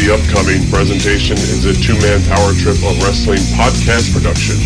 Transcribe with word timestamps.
The 0.00 0.14
upcoming 0.14 0.66
presentation 0.70 1.36
is 1.36 1.66
a 1.66 1.74
two-man 1.74 2.22
power 2.22 2.54
trip 2.54 2.76
of 2.76 3.02
wrestling 3.04 3.36
podcast 3.52 4.14
production. 4.14 4.56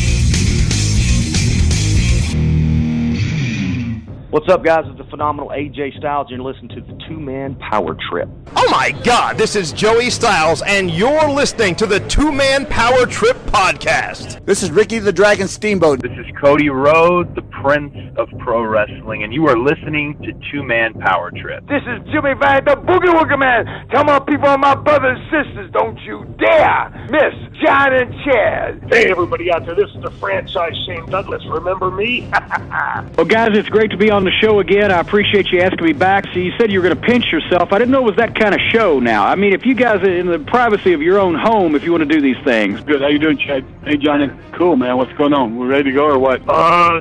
What's 4.30 4.48
up, 4.48 4.62
guys? 4.62 4.84
It's 4.86 4.96
the 4.96 5.04
phenomenal 5.10 5.50
AJ 5.50 5.98
Styles, 5.98 6.28
and 6.30 6.36
you're 6.40 6.52
listening 6.52 6.68
to 6.76 6.82
the 6.82 6.96
Two 7.08 7.18
Man 7.18 7.56
Power 7.56 7.96
Trip. 8.08 8.28
Oh 8.66 8.70
my 8.70 8.92
God, 9.04 9.36
this 9.36 9.56
is 9.56 9.74
Joey 9.74 10.08
Styles, 10.08 10.62
and 10.62 10.90
you're 10.90 11.28
listening 11.28 11.76
to 11.76 11.84
the 11.84 12.00
Two 12.00 12.32
Man 12.32 12.64
Power 12.64 13.04
Trip 13.04 13.36
podcast. 13.44 14.42
This 14.46 14.62
is 14.62 14.70
Ricky 14.70 14.98
the 14.98 15.12
Dragon 15.12 15.48
Steamboat. 15.48 16.00
This 16.00 16.12
is 16.12 16.24
Cody 16.40 16.70
Rhodes, 16.70 17.34
the 17.34 17.42
Prince 17.42 17.94
of 18.16 18.26
Pro 18.38 18.62
Wrestling, 18.62 19.22
and 19.22 19.34
you 19.34 19.46
are 19.48 19.58
listening 19.58 20.18
to 20.22 20.32
Two 20.50 20.62
Man 20.62 20.94
Power 20.94 21.30
Trip. 21.30 21.66
This 21.68 21.82
is 21.82 22.10
Jimmy 22.10 22.32
Valiant, 22.40 22.64
the 22.64 22.76
Boogie 22.76 23.12
Woogie 23.12 23.38
Man. 23.38 23.88
Tell 23.90 24.04
my 24.04 24.18
people 24.18 24.48
and 24.48 24.62
my 24.62 24.74
brothers 24.74 25.18
and 25.20 25.46
sisters, 25.46 25.70
don't 25.72 25.98
you 26.00 26.24
dare 26.38 26.90
miss 27.10 27.34
John 27.62 27.92
and 27.92 28.14
Chad. 28.24 28.84
Hey, 28.88 29.10
everybody 29.10 29.52
out 29.52 29.66
there, 29.66 29.74
this 29.74 29.90
is 29.94 30.02
the 30.02 30.10
franchise 30.12 30.72
Shane 30.86 31.04
Douglas. 31.10 31.44
Remember 31.46 31.90
me? 31.90 32.28
well, 33.16 33.26
guys, 33.26 33.50
it's 33.56 33.68
great 33.68 33.90
to 33.90 33.96
be 33.98 34.10
on 34.10 34.24
the 34.24 34.32
show 34.40 34.60
again. 34.60 34.90
I 34.90 35.00
appreciate 35.00 35.52
you 35.52 35.60
asking 35.60 35.84
me 35.84 35.92
back. 35.92 36.24
So 36.32 36.38
you 36.38 36.52
said 36.58 36.72
you 36.72 36.80
were 36.80 36.88
going 36.88 37.00
to 37.00 37.06
pinch 37.06 37.30
yourself. 37.30 37.72
I 37.72 37.78
didn't 37.78 37.90
know 37.90 38.00
it 38.00 38.06
was 38.06 38.16
that 38.16 38.34
kind 38.34 38.53
of 38.54 38.60
show. 38.72 38.98
Now, 39.00 39.26
I 39.26 39.34
mean, 39.34 39.52
if 39.52 39.64
you 39.66 39.74
guys 39.74 40.02
are 40.02 40.14
in 40.14 40.26
the 40.26 40.38
privacy 40.38 40.92
of 40.92 41.02
your 41.02 41.18
own 41.18 41.34
home, 41.34 41.74
if 41.74 41.84
you 41.84 41.90
want 41.92 42.08
to 42.08 42.12
do 42.14 42.20
these 42.20 42.42
things. 42.44 42.80
Good. 42.80 43.00
How 43.00 43.08
you 43.08 43.18
doing, 43.18 43.38
Chad? 43.38 43.64
Hey, 43.84 43.96
Johnny. 43.96 44.30
Cool, 44.52 44.76
man. 44.76 44.96
What's 44.96 45.12
going 45.14 45.32
on? 45.32 45.56
We 45.56 45.66
ready 45.66 45.84
to 45.84 45.92
go 45.92 46.06
or 46.06 46.18
what? 46.18 46.40
Uh, 46.48 47.00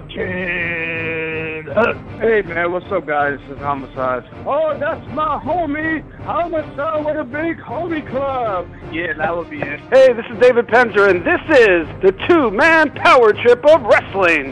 Hey 2.20 2.44
man, 2.44 2.72
what's 2.72 2.86
up 2.92 3.08
guys? 3.08 3.40
This 3.48 3.58
is 3.58 3.58
Homicide. 3.58 4.24
Oh, 4.46 4.78
that's 4.78 5.06
my 5.14 5.40
homie, 5.44 6.04
Homicide 6.22 7.04
with 7.04 7.18
a 7.18 7.24
big 7.24 7.58
homie 7.58 8.08
club. 8.08 8.70
Yeah, 8.92 9.14
that 9.14 9.36
would 9.36 9.50
be 9.50 9.60
it. 9.60 9.80
Hey, 9.92 10.14
this 10.14 10.26
is 10.30 10.38
David 10.40 10.68
Penzer, 10.68 11.10
and 11.10 11.26
this 11.26 11.42
is 11.58 11.88
the 12.04 12.12
two-man 12.28 12.92
power 12.92 13.34
trip 13.34 13.66
of 13.66 13.82
wrestling. 13.82 14.52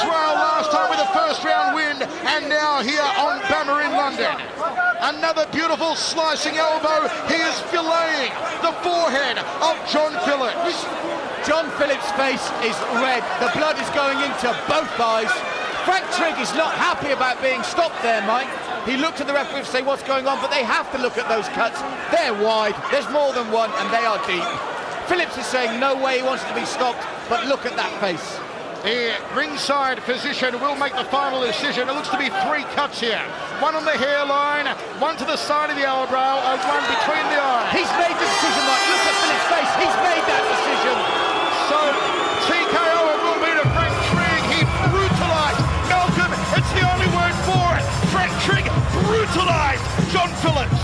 Israel 0.00 0.32
last 0.32 0.72
time 0.72 0.88
with 0.88 1.04
a 1.04 1.12
first 1.12 1.44
round 1.44 1.76
win, 1.76 2.00
and 2.00 2.48
now 2.48 2.80
here 2.80 3.04
on 3.20 3.36
BAMMA 3.52 3.84
in 3.84 3.92
London. 3.92 4.32
Another 4.96 5.44
beautiful 5.52 5.94
slicing 5.94 6.56
elbow. 6.56 7.04
He 7.28 7.36
is 7.36 7.52
filleting 7.68 8.32
the 8.64 8.72
forehead 8.80 9.36
of 9.60 9.76
John 9.92 10.16
Phillips. 10.24 10.88
John 11.44 11.68
Phillips' 11.76 12.08
face 12.16 12.40
is 12.64 12.72
red. 13.04 13.20
The 13.44 13.52
blood 13.52 13.76
is 13.76 13.90
going 13.92 14.16
into 14.24 14.48
both 14.72 14.88
eyes. 14.96 15.28
Frank 15.84 16.08
Trigg 16.16 16.40
is 16.40 16.52
not 16.56 16.72
happy 16.72 17.12
about 17.12 17.42
being 17.42 17.62
stopped 17.62 18.00
there, 18.00 18.24
Mike. 18.24 18.48
He 18.88 18.96
looked 18.96 19.20
at 19.20 19.26
the 19.26 19.34
referee 19.34 19.60
to 19.60 19.66
say 19.68 19.82
what's 19.82 20.02
going 20.04 20.26
on, 20.26 20.40
but 20.40 20.50
they 20.50 20.64
have 20.64 20.90
to 20.96 20.98
look 20.98 21.18
at 21.18 21.28
those 21.28 21.48
cuts. 21.52 21.76
They're 22.08 22.32
wide, 22.32 22.72
there's 22.90 23.08
more 23.12 23.34
than 23.34 23.52
one, 23.52 23.68
and 23.76 23.92
they 23.92 24.04
are 24.08 24.16
deep. 24.24 24.48
Phillips 25.12 25.36
is 25.36 25.44
saying 25.44 25.78
no 25.78 25.92
way 25.92 26.20
he 26.20 26.22
wants 26.24 26.44
to 26.44 26.54
be 26.54 26.64
stopped, 26.64 27.04
but 27.28 27.44
look 27.44 27.66
at 27.66 27.76
that 27.76 27.92
face. 28.00 28.39
The 28.80 29.12
ringside 29.36 30.00
physician 30.08 30.56
will 30.56 30.74
make 30.74 30.96
the 30.96 31.04
final 31.12 31.44
decision. 31.44 31.84
It 31.84 31.92
looks 31.92 32.08
to 32.08 32.16
be 32.16 32.32
three 32.48 32.64
cuts 32.72 32.96
here. 32.96 33.20
One 33.60 33.76
on 33.76 33.84
the 33.84 33.92
hairline, 33.92 34.72
one 34.96 35.20
to 35.20 35.26
the 35.28 35.36
side 35.36 35.68
of 35.68 35.76
the 35.76 35.84
eyebrow, 35.84 36.40
and 36.48 36.56
one 36.64 36.84
between 36.88 37.24
the 37.28 37.36
eyes. 37.36 37.68
He's 37.76 37.92
made 38.00 38.16
the 38.16 38.24
decision, 38.24 38.62
Mike. 38.64 38.80
Look 38.88 39.04
at 39.04 39.16
Phillips' 39.20 39.48
face. 39.52 39.72
He's 39.84 39.96
made 40.00 40.24
that 40.24 40.44
decision. 40.48 40.96
So, 41.68 41.78
TKO 42.48 43.04
will 43.20 43.40
be 43.44 43.52
to 43.52 43.64
Frank 43.76 43.92
Trigg. 44.16 44.42
He 44.48 44.60
brutalized 44.88 45.60
Malcolm. 45.92 46.32
It's 46.56 46.72
the 46.72 46.84
only 46.88 47.08
word 47.12 47.36
for 47.44 47.66
it. 47.76 47.84
Frank 48.08 48.32
Trigg 48.48 48.64
brutalized 49.04 49.84
John 50.08 50.32
Phillips. 50.40 50.79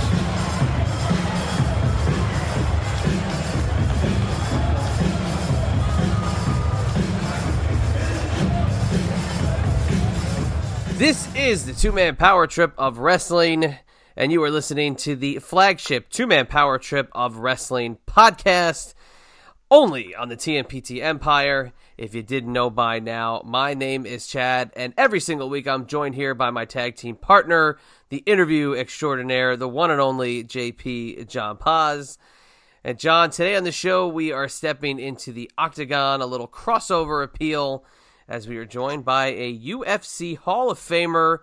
This 10.97 11.29
is 11.37 11.67
the 11.67 11.75
two 11.75 11.93
man 11.93 12.17
power 12.17 12.47
trip 12.47 12.73
of 12.79 12.97
wrestling, 12.97 13.77
and 14.17 14.33
you 14.33 14.43
are 14.43 14.51
listening 14.51 14.97
to 14.97 15.15
the 15.15 15.41
flagship 15.41 16.09
two 16.09 16.27
man 16.27 16.47
power 16.47 16.79
trip 16.79 17.11
of 17.13 17.37
wrestling 17.37 17.99
podcast 18.07 18.95
only 19.71 20.15
on 20.15 20.31
the 20.31 20.39
TMPT 20.39 21.03
Empire. 21.03 21.75
If 21.99 22.15
you 22.15 22.23
didn't 22.23 22.51
know 22.51 22.71
by 22.71 23.01
now, 23.01 23.43
my 23.45 23.75
name 23.75 24.07
is 24.07 24.27
Chad, 24.27 24.73
and 24.75 24.95
every 24.97 25.21
single 25.21 25.51
week 25.51 25.69
I'm 25.69 25.85
joined 25.85 26.15
here 26.15 26.35
by 26.35 26.49
my 26.49 26.65
tag 26.65 26.97
team 26.97 27.17
partner, 27.17 27.77
the 28.09 28.23
interview 28.25 28.73
extraordinaire, 28.73 29.55
the 29.59 29.69
one 29.69 29.91
and 29.91 30.01
only 30.01 30.45
JP 30.45 31.29
John 31.29 31.59
Paz. 31.59 32.17
And 32.83 32.99
John, 32.99 33.29
today 33.29 33.55
on 33.55 33.65
the 33.65 33.71
show, 33.71 34.09
we 34.09 34.33
are 34.33 34.49
stepping 34.49 34.99
into 34.99 35.31
the 35.31 35.51
octagon, 35.59 36.23
a 36.23 36.27
little 36.27 36.49
crossover 36.49 37.23
appeal 37.23 37.85
as 38.29 38.49
we 38.49 38.57
are 38.57 38.65
joined 38.65 39.05
by 39.05 39.27
a 39.27 39.59
UFC 39.59 40.37
Hall 40.37 40.71
of 40.71 40.79
Famer, 40.79 41.39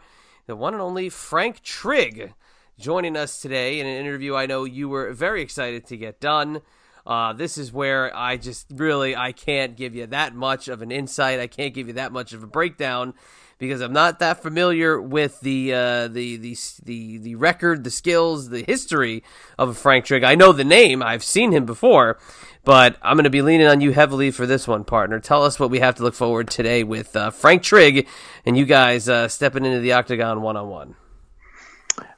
the 0.48 0.56
one 0.56 0.74
and 0.74 0.82
only 0.82 1.10
Frank 1.10 1.62
Trigg, 1.62 2.34
joining 2.78 3.16
us 3.16 3.42
today 3.42 3.80
in 3.80 3.88
an 3.88 3.96
interview 3.96 4.36
I 4.36 4.46
know 4.46 4.66
you 4.66 4.90
were 4.90 5.14
very 5.14 5.42
excited 5.42 5.86
to 5.88 5.98
get 5.98 6.20
done. 6.20 6.62
Uh, 7.06 7.34
this 7.34 7.58
is 7.58 7.72
where 7.72 8.16
I 8.16 8.38
just 8.38 8.68
really 8.72 9.16
I 9.16 9.32
can't 9.32 9.76
give 9.76 9.96
you 9.96 10.08
that 10.08 10.36
much 10.36 10.68
of 10.68 10.82
an 10.82 10.92
insight. 10.92 11.40
I 11.40 11.48
can't 11.48 11.74
give 11.74 11.88
you 11.88 11.94
that 11.94 12.12
much 12.12 12.34
of 12.34 12.44
a 12.44 12.48
breakdown 12.48 13.14
because 13.58 13.82
I'm 13.82 13.94
not 13.94 14.20
that 14.20 14.42
familiar 14.42 15.02
with 15.02 15.40
the 15.42 15.74
uh, 15.74 16.08
the, 16.08 16.38
the 16.38 16.58
the 16.84 17.18
the 17.18 17.36
record, 17.36 17.84
the 17.84 17.92
skills, 17.92 18.50
the 18.50 18.64
history 18.64 19.24
of 19.58 19.78
Frank 19.78 20.06
Trigg. 20.06 20.24
I 20.24 20.36
know 20.36 20.52
the 20.52 20.64
name. 20.64 21.02
I've 21.02 21.24
seen 21.24 21.52
him 21.52 21.66
before, 21.66 22.18
but 22.64 22.98
I'm 23.02 23.16
going 23.16 23.26
to 23.26 23.30
be 23.30 23.42
leaning 23.42 23.68
on 23.68 23.82
you 23.82 23.92
heavily 23.92 24.32
for 24.32 24.46
this 24.46 24.68
one, 24.68 24.84
partner. 24.84 25.20
Tell 25.20 25.44
us 25.44 25.60
what 25.60 25.70
we 25.70 25.80
have 25.80 25.96
to 25.96 26.04
look 26.04 26.14
forward 26.14 26.50
today 26.50 26.84
with 26.84 27.16
uh, 27.16 27.30
Frank 27.32 27.64
Trigg 27.64 28.08
and 28.46 28.58
you 28.58 28.66
guys 28.66 29.10
uh, 29.10 29.28
stepping 29.28 29.66
into 29.66 29.80
the 29.80 29.94
octagon 29.94 30.42
one 30.42 30.56
on 30.56 30.70
one. 30.70 30.96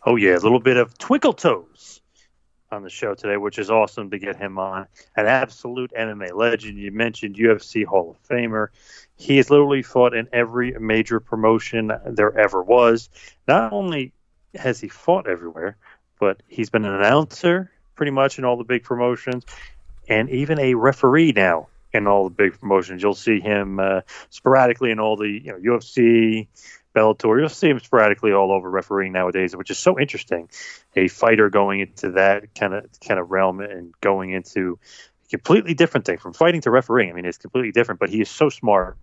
Oh 0.06 0.16
yeah, 0.16 0.34
a 0.34 0.40
little 0.40 0.60
bit 0.60 0.78
of 0.78 0.98
twinkle 0.98 1.34
toes 1.34 2.02
on 2.72 2.84
the 2.84 2.90
show 2.90 3.16
today, 3.16 3.38
which 3.38 3.58
is 3.58 3.72
awesome 3.72 4.12
to 4.12 4.19
get 4.19 4.36
him 4.36 4.60
on. 4.60 4.88
An 5.16 5.25
absolute 5.25 5.92
MMA 5.98 6.34
legend. 6.34 6.78
You 6.78 6.92
mentioned 6.92 7.36
UFC 7.36 7.86
Hall 7.86 8.12
of 8.12 8.28
Famer. 8.28 8.68
He 9.18 9.38
has 9.38 9.50
literally 9.50 9.81
fought 9.81 10.14
in 10.14 10.28
every 10.31 10.74
major 10.80 11.19
promotion 11.19 11.92
there 12.06 12.38
ever 12.38 12.62
was. 12.62 13.10
Not 13.48 13.74
only 13.74 14.14
has 14.54 14.80
he 14.80 14.90
fought 14.90 15.28
everywhere, 15.28 15.78
but 16.19 16.42
he's 16.48 16.69
been 16.69 16.86
an 16.86 16.94
announcer 16.94 17.72
pretty 17.96 18.12
much 18.12 18.38
in 18.38 18.46
all 18.46 18.58
the 18.58 18.64
big 18.64 18.84
promotions 18.84 19.46
and 20.07 20.30
even 20.30 20.60
a 20.60 20.74
referee 20.75 21.34
now 21.36 21.68
in 21.94 22.07
all 22.07 22.25
the 22.25 22.36
big 22.36 22.60
promotions. 22.60 23.02
You'll 23.02 23.16
see 23.16 23.40
him 23.40 23.80
uh, 23.80 24.02
sporadically 24.30 24.92
in 24.92 25.00
all 25.00 25.18
the 25.18 25.30
you 25.30 25.52
know 25.52 25.57
UFC, 25.57 26.48
Bellator. 26.96 27.40
You'll 27.40 27.50
see 27.50 27.69
him 27.69 27.80
sporadically 27.80 28.31
all 28.31 28.52
over 28.52 28.69
refereeing 28.69 29.13
nowadays, 29.13 29.56
which 29.56 29.72
is 29.72 29.80
so 29.80 30.00
interesting. 30.00 30.50
A 30.96 31.07
fighter 31.07 31.50
going 31.50 31.80
into 31.80 32.12
that 32.12 32.54
kind 32.56 32.74
of 32.74 32.86
kind 33.06 33.19
of 33.19 33.31
realm 33.31 33.60
and 33.62 33.94
going 34.02 34.31
into 34.31 34.80
a 35.25 35.30
completely 35.30 35.74
different 35.74 36.06
thing 36.06 36.18
from 36.18 36.34
fighting 36.34 36.62
to 36.62 36.72
refereeing. 36.72 37.10
I 37.10 37.13
mean, 37.13 37.25
it's 37.25 37.38
completely 37.38 37.72
different, 37.72 38.00
but 38.00 38.10
he 38.10 38.22
is 38.22 38.30
so 38.30 38.50
smart 38.50 38.98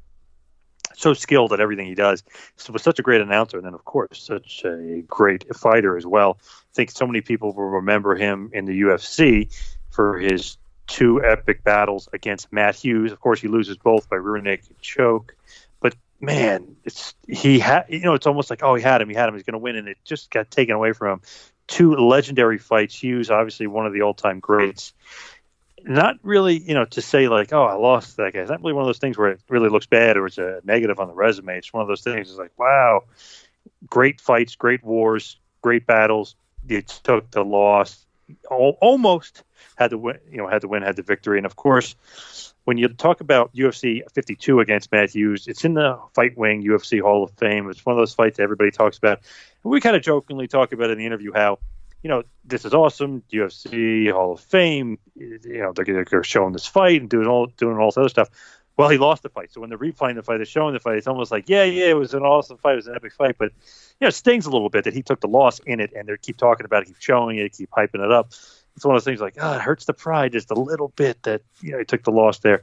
so 0.94 1.14
skilled 1.14 1.52
at 1.52 1.60
everything 1.60 1.87
he 1.87 1.94
does. 1.94 2.22
So 2.56 2.72
was 2.72 2.82
such 2.82 2.99
a 2.99 3.02
great 3.02 3.20
announcer, 3.20 3.56
and 3.56 3.66
then 3.66 3.75
of 3.75 3.84
course 3.84 4.22
such 4.22 4.62
a 4.64 5.02
great 5.06 5.54
fighter 5.56 5.96
as 5.96 6.06
well. 6.06 6.38
I 6.43 6.75
think 6.75 6.90
so 6.90 7.06
many 7.06 7.20
people 7.20 7.54
will 7.54 7.70
remember 7.70 8.14
him 8.14 8.50
in 8.52 8.66
the 8.66 8.82
UFC 8.82 9.54
for 9.90 10.19
his 10.19 10.56
two 10.87 11.25
epic 11.25 11.64
battles 11.64 12.08
against 12.12 12.52
Matt 12.52 12.76
Hughes. 12.76 13.12
Of 13.12 13.20
course, 13.20 13.40
he 13.40 13.49
loses 13.49 13.76
both 13.76 14.08
by 14.08 14.17
rear 14.17 14.40
naked 14.43 14.81
choke. 14.81 15.34
But 15.81 15.94
man, 16.20 16.76
it's 16.84 17.14
he 17.29 17.58
had 17.58 17.87
you 17.88 18.00
know 18.00 18.14
it's 18.14 18.26
almost 18.26 18.50
like 18.50 18.62
oh 18.62 18.75
he 18.75 18.82
had 18.82 19.00
him, 19.00 19.08
he 19.08 19.14
had 19.14 19.29
him, 19.29 19.34
he's 19.34 19.44
going 19.44 19.52
to 19.52 19.58
win, 19.58 19.76
and 19.76 19.88
it 19.88 19.99
just 20.05 20.31
got 20.31 20.50
taken 20.50 20.75
away 20.75 20.93
from 20.93 21.12
him. 21.12 21.20
Two 21.67 21.94
legendary 21.94 22.58
fights. 22.58 23.00
Hughes, 23.02 23.31
obviously 23.31 23.67
one 23.67 23.87
of 23.87 23.93
the 23.93 24.02
all-time 24.02 24.40
greats 24.40 24.93
not 25.84 26.17
really, 26.23 26.58
you 26.58 26.75
know, 26.75 26.85
to 26.85 27.02
say 27.02 27.28
like, 27.28 27.52
oh, 27.52 27.64
I 27.64 27.75
lost 27.75 28.17
that 28.17 28.32
guy. 28.32 28.40
It's 28.40 28.50
not 28.50 28.61
really 28.61 28.73
one 28.73 28.82
of 28.82 28.88
those 28.88 28.99
things 28.99 29.19
where 29.19 29.31
it 29.31 29.40
really 29.49 29.69
looks 29.69 29.87
bad 29.87 30.17
or 30.17 30.26
it's 30.26 30.38
a 30.38 30.61
negative 30.64 31.00
on 31.00 31.08
the 31.08 31.14
resume. 31.14 31.58
It's 31.58 31.73
one 31.73 31.82
of 31.82 31.88
those 31.88 32.02
things. 32.02 32.28
It's 32.28 32.38
like, 32.38 32.52
wow, 32.58 33.05
great 33.88 34.20
fights, 34.20 34.55
great 34.56 34.85
wars, 34.85 35.37
great 35.61 35.87
battles. 35.87 36.37
You 36.67 36.82
took 36.82 37.31
the 37.31 37.44
loss, 37.44 38.05
almost 38.50 39.43
had 39.76 39.91
the 39.91 39.99
win. 39.99 40.19
You 40.31 40.38
know, 40.38 40.49
had 40.49 40.62
the 40.62 40.69
win, 40.69 40.82
had 40.82 40.97
the 40.97 41.03
victory, 41.03 41.38
and 41.38 41.47
of 41.47 41.56
course, 41.56 41.94
when 42.64 42.79
you 42.79 42.88
talk 42.88 43.20
about 43.20 43.55
UFC 43.55 44.03
52 44.12 44.61
against 44.61 44.93
Matt 44.93 45.11
Hughes, 45.11 45.49
it's 45.49 45.64
in 45.64 45.75
the 45.75 45.99
Fight 46.14 46.37
Wing 46.37 46.62
UFC 46.62 47.00
Hall 47.00 47.25
of 47.25 47.32
Fame. 47.32 47.69
It's 47.70 47.85
one 47.85 47.94
of 47.94 47.99
those 47.99 48.14
fights 48.14 48.38
everybody 48.38 48.70
talks 48.70 48.99
about. 48.99 49.19
And 49.64 49.73
we 49.73 49.81
kind 49.81 49.97
of 49.97 50.03
jokingly 50.03 50.47
talk 50.47 50.73
about 50.73 50.91
in 50.91 50.99
the 50.99 51.06
interview 51.06 51.32
how 51.32 51.59
you 52.03 52.09
know, 52.09 52.25
this 52.44 52.64
is 52.64 52.75
awesome. 52.75 53.23
UFC 53.32 54.11
Hall 54.12 54.32
of 54.32 54.41
Fame. 54.41 54.99
You 55.14 55.38
know, 55.44 55.73
they're, 55.73 56.05
they're 56.05 56.25
showing 56.25 56.53
this 56.53 56.67
fight 56.67 57.00
and 57.00 57.09
doing 57.09 57.29
all 57.29 57.47
doing 57.47 57.76
all 57.76 57.88
this 57.88 57.97
other 57.97 58.09
stuff. 58.09 58.29
Well, 58.76 58.88
he 58.88 58.99
lost 58.99 59.23
the 59.23 59.29
fight. 59.29 59.53
So 59.53 59.61
when 59.61 59.69
they're 59.69 59.79
replaying 59.79 60.14
the 60.14 60.23
fight, 60.23 60.38
they're 60.38 60.47
showing 60.47 60.73
the 60.73 60.81
fight. 60.81 60.97
It's 60.97 61.06
almost 61.06 61.31
like, 61.31 61.49
yeah, 61.49 61.64
yeah, 61.64 61.91
it 61.91 61.97
was 61.97 62.14
an 62.14 62.23
awesome 62.23 62.56
fight. 62.56 62.73
It 62.73 62.76
was 62.76 62.87
an 62.87 62.97
epic 62.97 63.12
fight. 63.12 63.37
But 63.38 63.53
you 64.00 64.06
know, 64.06 64.09
it 64.09 64.14
stings 64.14 64.47
a 64.47 64.50
little 64.50 64.70
bit 64.70 64.85
that 64.85 64.94
he 64.94 65.03
took 65.03 65.20
the 65.20 65.29
loss 65.29 65.61
in 65.61 65.79
it, 65.79 65.93
and 65.94 66.09
they 66.09 66.17
keep 66.20 66.38
talking 66.38 66.64
about 66.64 66.82
it, 66.82 66.87
keep 66.87 67.00
showing 67.00 67.38
it, 67.38 67.53
keep 67.53 67.70
hyping 67.70 68.05
it 68.05 68.11
up. 68.11 68.32
It's 68.76 68.84
one 68.84 68.96
of 68.96 69.02
those 69.02 69.10
things 69.10 69.20
like, 69.20 69.36
ah, 69.40 69.54
oh, 69.54 69.56
it 69.56 69.62
hurts 69.62 69.84
the 69.84 69.92
pride 69.92 70.32
just 70.32 70.50
a 70.50 70.54
little 70.54 70.88
bit 70.88 71.22
that 71.24 71.42
you 71.60 71.72
know 71.72 71.78
he 71.78 71.84
took 71.84 72.04
the 72.04 72.10
loss 72.10 72.38
there. 72.38 72.62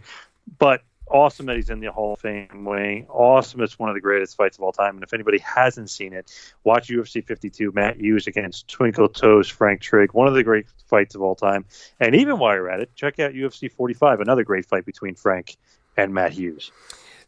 But 0.58 0.82
awesome 1.10 1.48
that 1.48 1.56
he's 1.56 1.70
in 1.70 1.80
the 1.80 1.92
Hall 1.92 2.14
of 2.14 2.20
Fame 2.20 2.66
wing. 2.66 3.08
Awesome. 3.10 3.62
It's 3.62 3.78
one 3.78 3.90
of 3.90 3.96
the 3.96 4.02
greatest 4.02 4.38
fights 4.38 4.58
of 4.58 4.64
all 4.64 4.72
time. 4.72 4.96
And 4.96 5.04
if 5.04 5.14
anybody 5.14 5.40
hasn't 5.40 5.90
seen 5.90 6.14
it, 6.14 6.32
watch 6.64 6.90
UFC 6.90 7.26
52, 7.26 7.72
Matt 7.74 7.98
Hughes 7.98 8.28
against 8.28 8.68
Twinkle 8.68 9.10
Toes 9.10 9.50
Frank 9.50 9.82
Trigg. 9.82 10.14
One 10.14 10.28
of 10.28 10.34
the 10.34 10.44
great 10.44 10.68
fights 10.88 11.16
of 11.16 11.22
all 11.22 11.36
time. 11.36 11.66
And 12.00 12.16
even 12.16 12.38
while 12.38 12.56
you're 12.56 12.70
at 12.70 12.80
it, 12.80 12.96
check 12.96 13.20
out 13.20 13.34
UFC 13.34 13.72
45, 13.72 14.22
another 14.22 14.44
great 14.44 14.66
fight 14.66 14.86
between 14.86 15.16
Frank 15.16 15.58
and 15.98 16.14
Matt 16.14 16.32
Hughes. 16.32 16.72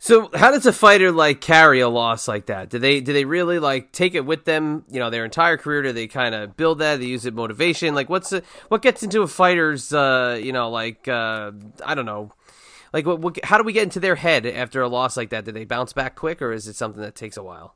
So, 0.03 0.31
how 0.33 0.50
does 0.50 0.65
a 0.65 0.74
fighter 0.74 1.12
like 1.12 1.42
carry 1.42 1.80
a 1.80 1.88
loss 1.88 2.27
like 2.27 2.48
that? 2.48 2.71
Do 2.71 2.80
they 2.80 3.01
do 3.01 3.13
they 3.13 3.24
really 3.24 3.59
like 3.59 3.92
take 3.92 4.15
it 4.15 4.25
with 4.25 4.45
them? 4.45 4.83
You 4.89 5.00
know, 5.00 5.12
their 5.12 5.25
entire 5.25 5.57
career? 5.57 5.83
Do 5.83 5.94
they 5.94 6.07
kind 6.07 6.33
of 6.33 6.57
build 6.57 6.80
that? 6.80 7.00
They 7.00 7.06
use 7.06 7.27
it 7.27 7.36
motivation? 7.36 7.94
Like, 7.94 8.09
what's 8.09 8.31
the, 8.31 8.42
what 8.69 8.81
gets 8.81 9.03
into 9.03 9.21
a 9.21 9.27
fighter's? 9.27 9.94
Uh, 9.94 10.39
you 10.42 10.53
know, 10.53 10.71
like 10.71 11.07
uh, 11.07 11.51
I 11.86 11.94
don't 11.94 12.07
know 12.07 12.31
like 12.94 13.06
what, 13.06 13.19
what, 13.19 13.45
how 13.45 13.57
do 13.57 13.63
we 13.63 13.74
get 13.74 13.83
into 13.83 14.00
their 14.00 14.15
head 14.15 14.45
after 14.45 14.81
a 14.81 14.89
loss 14.89 15.15
like 15.15 15.30
that? 15.30 15.45
Do 15.45 15.51
they 15.51 15.65
bounce 15.65 15.94
back 15.94 16.15
quick, 16.15 16.42
or 16.42 16.51
is 16.51 16.68
it 16.68 16.75
something 16.75 17.01
that 17.01 17.15
takes 17.15 17.38
a 17.38 17.44
while? 17.44 17.75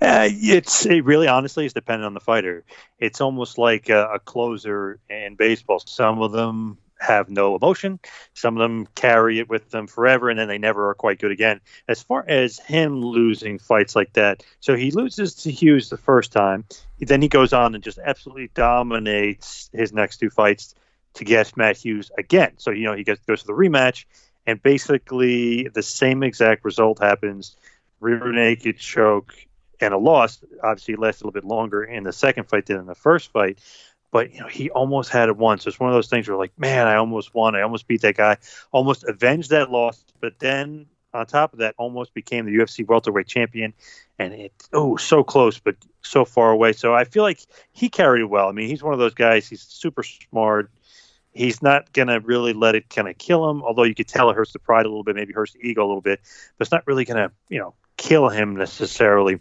Uh, 0.00 0.28
it's 0.30 0.86
it 0.86 1.04
really 1.04 1.26
honestly 1.26 1.66
is 1.66 1.72
dependent 1.72 2.06
on 2.06 2.14
the 2.14 2.20
fighter. 2.20 2.64
It's 2.98 3.20
almost 3.20 3.58
like 3.58 3.88
a, 3.88 4.06
a 4.14 4.18
closer 4.18 5.00
in 5.10 5.36
baseball. 5.36 5.80
Some 5.80 6.22
of 6.22 6.32
them 6.32 6.78
have 6.98 7.28
no 7.28 7.56
emotion. 7.56 8.00
Some 8.34 8.56
of 8.56 8.62
them 8.62 8.86
carry 8.94 9.38
it 9.38 9.48
with 9.48 9.70
them 9.70 9.86
forever, 9.86 10.30
and 10.30 10.38
then 10.38 10.48
they 10.48 10.58
never 10.58 10.90
are 10.90 10.94
quite 10.94 11.18
good 11.18 11.30
again. 11.30 11.60
As 11.88 12.02
far 12.02 12.24
as 12.26 12.58
him 12.58 13.00
losing 13.02 13.58
fights 13.58 13.94
like 13.94 14.12
that, 14.14 14.42
so 14.60 14.74
he 14.74 14.90
loses 14.90 15.34
to 15.36 15.50
Hughes 15.50 15.88
the 15.88 15.96
first 15.96 16.32
time, 16.32 16.64
then 16.98 17.22
he 17.22 17.28
goes 17.28 17.52
on 17.52 17.74
and 17.74 17.84
just 17.84 17.98
absolutely 17.98 18.50
dominates 18.54 19.70
his 19.72 19.92
next 19.92 20.18
two 20.18 20.30
fights 20.30 20.74
to 21.14 21.24
get 21.24 21.56
Matt 21.56 21.76
Hughes 21.78 22.10
again. 22.16 22.52
So 22.58 22.70
you 22.70 22.84
know 22.84 22.94
he 22.94 23.04
gets 23.04 23.20
goes 23.24 23.40
to 23.42 23.46
the 23.46 23.52
rematch, 23.52 24.04
and 24.46 24.62
basically 24.62 25.68
the 25.68 25.82
same 25.82 26.22
exact 26.22 26.64
result 26.64 26.98
happens: 26.98 27.56
rear 28.00 28.32
naked 28.32 28.78
choke 28.78 29.34
and 29.80 29.92
a 29.92 29.98
loss. 29.98 30.42
Obviously, 30.62 30.94
it 30.94 31.00
lasted 31.00 31.24
a 31.24 31.26
little 31.26 31.40
bit 31.40 31.44
longer 31.44 31.84
in 31.84 32.04
the 32.04 32.12
second 32.12 32.48
fight 32.48 32.66
than 32.66 32.78
in 32.78 32.86
the 32.86 32.94
first 32.94 33.32
fight. 33.32 33.58
But 34.16 34.32
you 34.32 34.40
know 34.40 34.48
he 34.48 34.70
almost 34.70 35.10
had 35.10 35.28
it 35.28 35.36
once. 35.36 35.66
It's 35.66 35.78
one 35.78 35.90
of 35.90 35.94
those 35.94 36.08
things 36.08 36.26
where 36.26 36.38
like, 36.38 36.58
man, 36.58 36.86
I 36.86 36.96
almost 36.96 37.34
won. 37.34 37.54
I 37.54 37.60
almost 37.60 37.86
beat 37.86 38.00
that 38.00 38.16
guy. 38.16 38.38
Almost 38.72 39.04
avenged 39.04 39.50
that 39.50 39.70
loss. 39.70 40.02
But 40.22 40.38
then 40.38 40.86
on 41.12 41.26
top 41.26 41.52
of 41.52 41.58
that, 41.58 41.74
almost 41.76 42.14
became 42.14 42.46
the 42.46 42.56
UFC 42.56 42.86
welterweight 42.86 43.26
champion. 43.26 43.74
And 44.18 44.32
it 44.32 44.52
oh 44.72 44.96
so 44.96 45.22
close, 45.22 45.58
but 45.58 45.76
so 46.00 46.24
far 46.24 46.50
away. 46.50 46.72
So 46.72 46.94
I 46.94 47.04
feel 47.04 47.24
like 47.24 47.40
he 47.72 47.90
carried 47.90 48.24
well. 48.24 48.48
I 48.48 48.52
mean, 48.52 48.70
he's 48.70 48.82
one 48.82 48.94
of 48.94 48.98
those 48.98 49.12
guys. 49.12 49.46
He's 49.46 49.60
super 49.60 50.02
smart 50.02 50.70
he's 51.34 51.60
not 51.60 51.92
to 51.92 52.20
really 52.24 52.54
let 52.54 52.74
it 52.74 52.88
kind 52.88 53.08
of 53.08 53.18
kill 53.18 53.50
him, 53.50 53.62
although 53.62 53.82
you 53.82 53.94
could 53.94 54.08
tell 54.08 54.30
it 54.30 54.36
hurts 54.36 54.54
the 54.54 54.58
pride 54.58 54.86
a 54.86 54.88
little 54.88 55.04
bit, 55.04 55.14
maybe 55.14 55.34
hurts 55.34 55.52
the 55.52 55.60
ego 55.60 55.84
a 55.84 55.86
little 55.86 56.00
bit, 56.00 56.20
but 56.56 56.64
it's 56.64 56.72
not 56.72 56.86
really 56.86 57.04
to, 57.04 57.30
you 57.50 57.58
know, 57.58 57.74
kill 57.98 58.30
him 58.30 58.56
necessarily. 58.56 59.40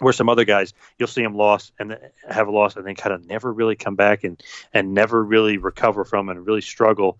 Where 0.00 0.12
some 0.12 0.28
other 0.28 0.44
guys, 0.44 0.72
you'll 0.98 1.08
see 1.08 1.22
him 1.22 1.34
lost 1.34 1.72
and 1.78 1.98
have 2.28 2.48
a 2.48 2.50
loss 2.50 2.76
and 2.76 2.86
then 2.86 2.94
kind 2.94 3.14
of 3.14 3.26
never 3.26 3.52
really 3.52 3.76
come 3.76 3.96
back 3.96 4.24
and, 4.24 4.42
and 4.72 4.94
never 4.94 5.22
really 5.22 5.58
recover 5.58 6.04
from 6.04 6.28
and 6.28 6.46
really 6.46 6.62
struggle. 6.62 7.18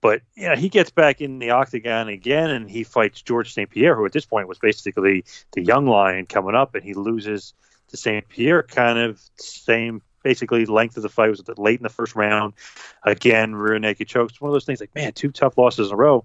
But 0.00 0.22
you 0.34 0.48
know, 0.48 0.54
he 0.54 0.68
gets 0.68 0.90
back 0.90 1.20
in 1.20 1.38
the 1.38 1.50
octagon 1.50 2.08
again 2.08 2.50
and 2.50 2.70
he 2.70 2.84
fights 2.84 3.22
Georges 3.22 3.54
St. 3.54 3.70
Pierre, 3.70 3.94
who 3.94 4.04
at 4.04 4.12
this 4.12 4.26
point 4.26 4.48
was 4.48 4.58
basically 4.58 5.24
the 5.52 5.62
young 5.62 5.86
lion 5.86 6.26
coming 6.26 6.54
up, 6.54 6.74
and 6.74 6.84
he 6.84 6.92
loses 6.92 7.54
to 7.88 7.96
St. 7.96 8.28
Pierre, 8.28 8.62
kind 8.62 8.98
of 8.98 9.18
same 9.36 10.02
basically 10.22 10.66
length 10.66 10.96
of 10.96 11.02
the 11.02 11.08
fight 11.08 11.30
was 11.30 11.42
late 11.56 11.78
in 11.78 11.84
the 11.84 11.88
first 11.88 12.16
round. 12.16 12.54
Again, 13.02 13.54
rear 13.54 13.78
naked 13.78 14.08
chokes. 14.08 14.40
One 14.40 14.50
of 14.50 14.52
those 14.54 14.64
things 14.64 14.80
like, 14.80 14.94
man, 14.94 15.12
two 15.12 15.30
tough 15.30 15.56
losses 15.56 15.88
in 15.88 15.94
a 15.94 15.96
row, 15.96 16.24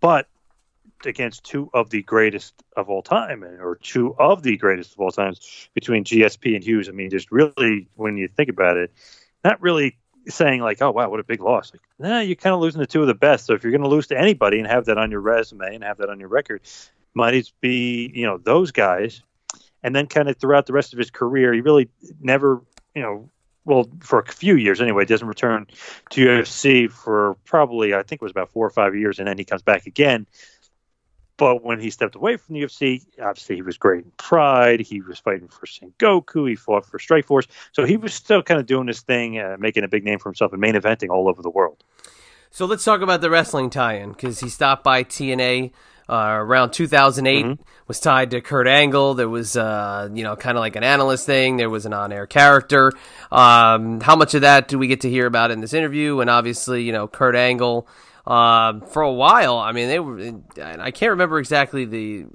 but 0.00 0.26
against 1.06 1.44
two 1.44 1.70
of 1.74 1.90
the 1.90 2.02
greatest 2.02 2.54
of 2.76 2.88
all 2.88 3.02
time, 3.02 3.44
or 3.44 3.76
two 3.76 4.14
of 4.18 4.42
the 4.42 4.56
greatest 4.56 4.92
of 4.92 5.00
all 5.00 5.10
times 5.10 5.68
between 5.74 6.04
GSP 6.04 6.54
and 6.54 6.64
Hughes. 6.64 6.88
I 6.88 6.92
mean, 6.92 7.10
just 7.10 7.30
really, 7.30 7.88
when 7.94 8.16
you 8.16 8.28
think 8.28 8.48
about 8.48 8.76
it, 8.76 8.92
not 9.44 9.60
really 9.60 9.96
saying 10.28 10.60
like, 10.60 10.82
oh 10.82 10.90
wow, 10.90 11.08
what 11.08 11.20
a 11.20 11.24
big 11.24 11.40
loss. 11.40 11.72
Like, 11.72 11.82
nah, 11.98 12.20
you're 12.20 12.36
kind 12.36 12.54
of 12.54 12.60
losing 12.60 12.80
the 12.80 12.86
two 12.86 13.00
of 13.00 13.06
the 13.06 13.14
best. 13.14 13.46
So 13.46 13.54
if 13.54 13.62
you're 13.62 13.72
going 13.72 13.82
to 13.82 13.88
lose 13.88 14.08
to 14.08 14.18
anybody 14.18 14.58
and 14.58 14.66
have 14.66 14.86
that 14.86 14.98
on 14.98 15.10
your 15.10 15.20
resume 15.20 15.74
and 15.74 15.84
have 15.84 15.98
that 15.98 16.10
on 16.10 16.20
your 16.20 16.28
record, 16.28 16.62
might 17.14 17.34
as 17.34 17.50
be 17.60 18.10
you 18.14 18.26
know 18.26 18.38
those 18.38 18.70
guys. 18.70 19.22
And 19.82 19.94
then 19.94 20.08
kind 20.08 20.28
of 20.28 20.36
throughout 20.36 20.66
the 20.66 20.72
rest 20.72 20.92
of 20.92 20.98
his 20.98 21.10
career, 21.10 21.54
he 21.54 21.60
really 21.60 21.88
never 22.20 22.62
you 22.94 23.02
know 23.02 23.30
well, 23.68 23.86
for 24.00 24.20
a 24.20 24.26
few 24.26 24.56
years 24.56 24.80
anyway, 24.80 25.04
doesn't 25.04 25.28
return 25.28 25.66
to 26.10 26.26
UFC 26.26 26.90
for 26.90 27.36
probably 27.44 27.94
I 27.94 28.02
think 28.02 28.22
it 28.22 28.24
was 28.24 28.32
about 28.32 28.50
four 28.50 28.66
or 28.66 28.70
five 28.70 28.96
years, 28.96 29.18
and 29.18 29.28
then 29.28 29.36
he 29.36 29.44
comes 29.44 29.62
back 29.62 29.86
again. 29.86 30.26
But 31.38 31.64
when 31.64 31.78
he 31.80 31.88
stepped 31.88 32.16
away 32.16 32.36
from 32.36 32.54
the 32.54 32.62
UFC, 32.62 33.06
obviously 33.22 33.54
he 33.54 33.62
was 33.62 33.78
great 33.78 34.04
in 34.04 34.10
Pride. 34.18 34.80
He 34.80 35.00
was 35.00 35.20
fighting 35.20 35.48
for 35.48 35.66
Sengoku. 35.66 36.48
He 36.48 36.56
fought 36.56 36.84
for 36.84 36.98
Strikeforce. 36.98 37.46
So 37.72 37.84
he 37.84 37.96
was 37.96 38.12
still 38.12 38.42
kind 38.42 38.60
of 38.60 38.66
doing 38.66 38.88
his 38.88 39.00
thing, 39.00 39.38
uh, 39.38 39.56
making 39.58 39.84
a 39.84 39.88
big 39.88 40.04
name 40.04 40.18
for 40.18 40.28
himself 40.28 40.52
and 40.52 40.60
main 40.60 40.74
eventing 40.74 41.10
all 41.10 41.28
over 41.28 41.40
the 41.40 41.48
world. 41.48 41.84
So 42.50 42.66
let's 42.66 42.84
talk 42.84 43.02
about 43.02 43.20
the 43.20 43.30
wrestling 43.30 43.70
tie-in 43.70 44.12
because 44.12 44.40
he 44.40 44.48
stopped 44.48 44.82
by 44.82 45.04
TNA 45.04 45.70
uh, 46.08 46.38
around 46.38 46.70
2008 46.72 47.44
mm-hmm. 47.44 47.62
was 47.86 48.00
tied 48.00 48.30
to 48.30 48.40
Kurt 48.40 48.66
Angle. 48.66 49.14
There 49.14 49.28
was, 49.28 49.56
uh, 49.56 50.08
you 50.12 50.24
know, 50.24 50.36
kind 50.36 50.56
of 50.56 50.60
like 50.60 50.74
an 50.74 50.82
analyst 50.82 51.26
thing. 51.26 51.58
There 51.58 51.68
was 51.70 51.84
an 51.86 51.92
on-air 51.92 52.26
character. 52.26 52.92
Um, 53.30 54.00
how 54.00 54.16
much 54.16 54.34
of 54.34 54.40
that 54.40 54.68
do 54.68 54.78
we 54.78 54.86
get 54.86 55.02
to 55.02 55.10
hear 55.10 55.26
about 55.26 55.50
in 55.50 55.60
this 55.60 55.74
interview? 55.74 56.20
And 56.20 56.30
obviously, 56.30 56.82
you 56.82 56.92
know, 56.92 57.06
Kurt 57.06 57.36
Angle. 57.36 57.86
Uh, 58.28 58.80
for 58.80 59.00
a 59.00 59.12
while, 59.12 59.56
I 59.56 59.72
mean, 59.72 59.88
they 59.88 59.98
were. 59.98 60.42
I 60.60 60.90
can't 60.90 61.12
remember 61.12 61.38
exactly 61.38 61.86
the 61.86 62.26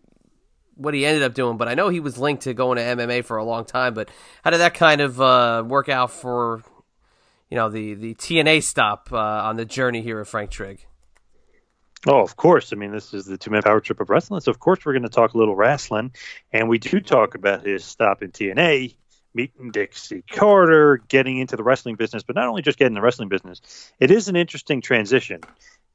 what 0.73 0.95
he 0.95 1.05
ended 1.05 1.21
up 1.21 1.35
doing, 1.35 1.57
but 1.57 1.67
I 1.67 1.75
know 1.75 1.89
he 1.89 1.99
was 1.99 2.17
linked 2.17 2.43
to 2.43 2.55
going 2.55 2.77
to 2.77 2.83
MMA 2.83 3.23
for 3.23 3.37
a 3.37 3.43
long 3.43 3.63
time. 3.63 3.93
But 3.93 4.09
how 4.43 4.49
did 4.49 4.59
that 4.59 4.73
kind 4.73 5.01
of 5.01 5.21
uh, 5.21 5.63
work 5.63 5.89
out 5.89 6.09
for, 6.09 6.63
you 7.51 7.57
know, 7.57 7.69
the 7.69 7.93
the 7.93 8.15
TNA 8.15 8.63
stop 8.63 9.09
uh, 9.11 9.17
on 9.17 9.55
the 9.55 9.65
journey 9.65 10.01
here 10.01 10.19
of 10.19 10.27
Frank 10.27 10.49
Trigg? 10.49 10.83
Oh, 12.07 12.21
of 12.21 12.35
course. 12.35 12.73
I 12.73 12.75
mean, 12.75 12.91
this 12.91 13.13
is 13.13 13.25
the 13.25 13.37
two 13.37 13.51
man 13.51 13.61
power 13.61 13.79
trip 13.79 14.01
of 14.01 14.09
wrestling. 14.09 14.41
So, 14.41 14.49
of 14.49 14.57
course, 14.57 14.83
we're 14.83 14.93
going 14.93 15.03
to 15.03 15.09
talk 15.09 15.35
a 15.35 15.37
little 15.37 15.55
wrestling. 15.55 16.11
And 16.51 16.69
we 16.69 16.79
do 16.79 17.01
talk 17.01 17.35
about 17.35 17.67
his 17.67 17.85
stop 17.85 18.23
in 18.23 18.31
TNA, 18.31 18.95
meeting 19.35 19.69
Dixie 19.69 20.23
Carter, 20.23 21.03
getting 21.07 21.37
into 21.37 21.55
the 21.55 21.63
wrestling 21.63 21.97
business, 21.97 22.23
but 22.23 22.35
not 22.35 22.47
only 22.47 22.63
just 22.63 22.79
getting 22.79 22.95
the 22.95 23.01
wrestling 23.01 23.29
business, 23.29 23.61
it 23.99 24.09
is 24.09 24.27
an 24.27 24.35
interesting 24.35 24.81
transition 24.81 25.41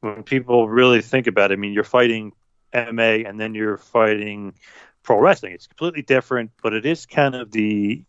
when 0.00 0.22
people 0.22 0.68
really 0.68 1.02
think 1.02 1.26
about 1.26 1.50
it. 1.50 1.54
I 1.54 1.56
mean, 1.56 1.72
you're 1.72 1.84
fighting 1.84 2.32
MMA 2.72 3.28
and 3.28 3.38
then 3.38 3.54
you're 3.54 3.78
fighting 3.78 4.54
pro 5.02 5.18
wrestling. 5.18 5.52
It's 5.52 5.66
completely 5.66 6.02
different, 6.02 6.50
but 6.62 6.74
it 6.74 6.86
is 6.86 7.06
kind 7.06 7.34
of 7.34 7.50
the 7.50 8.04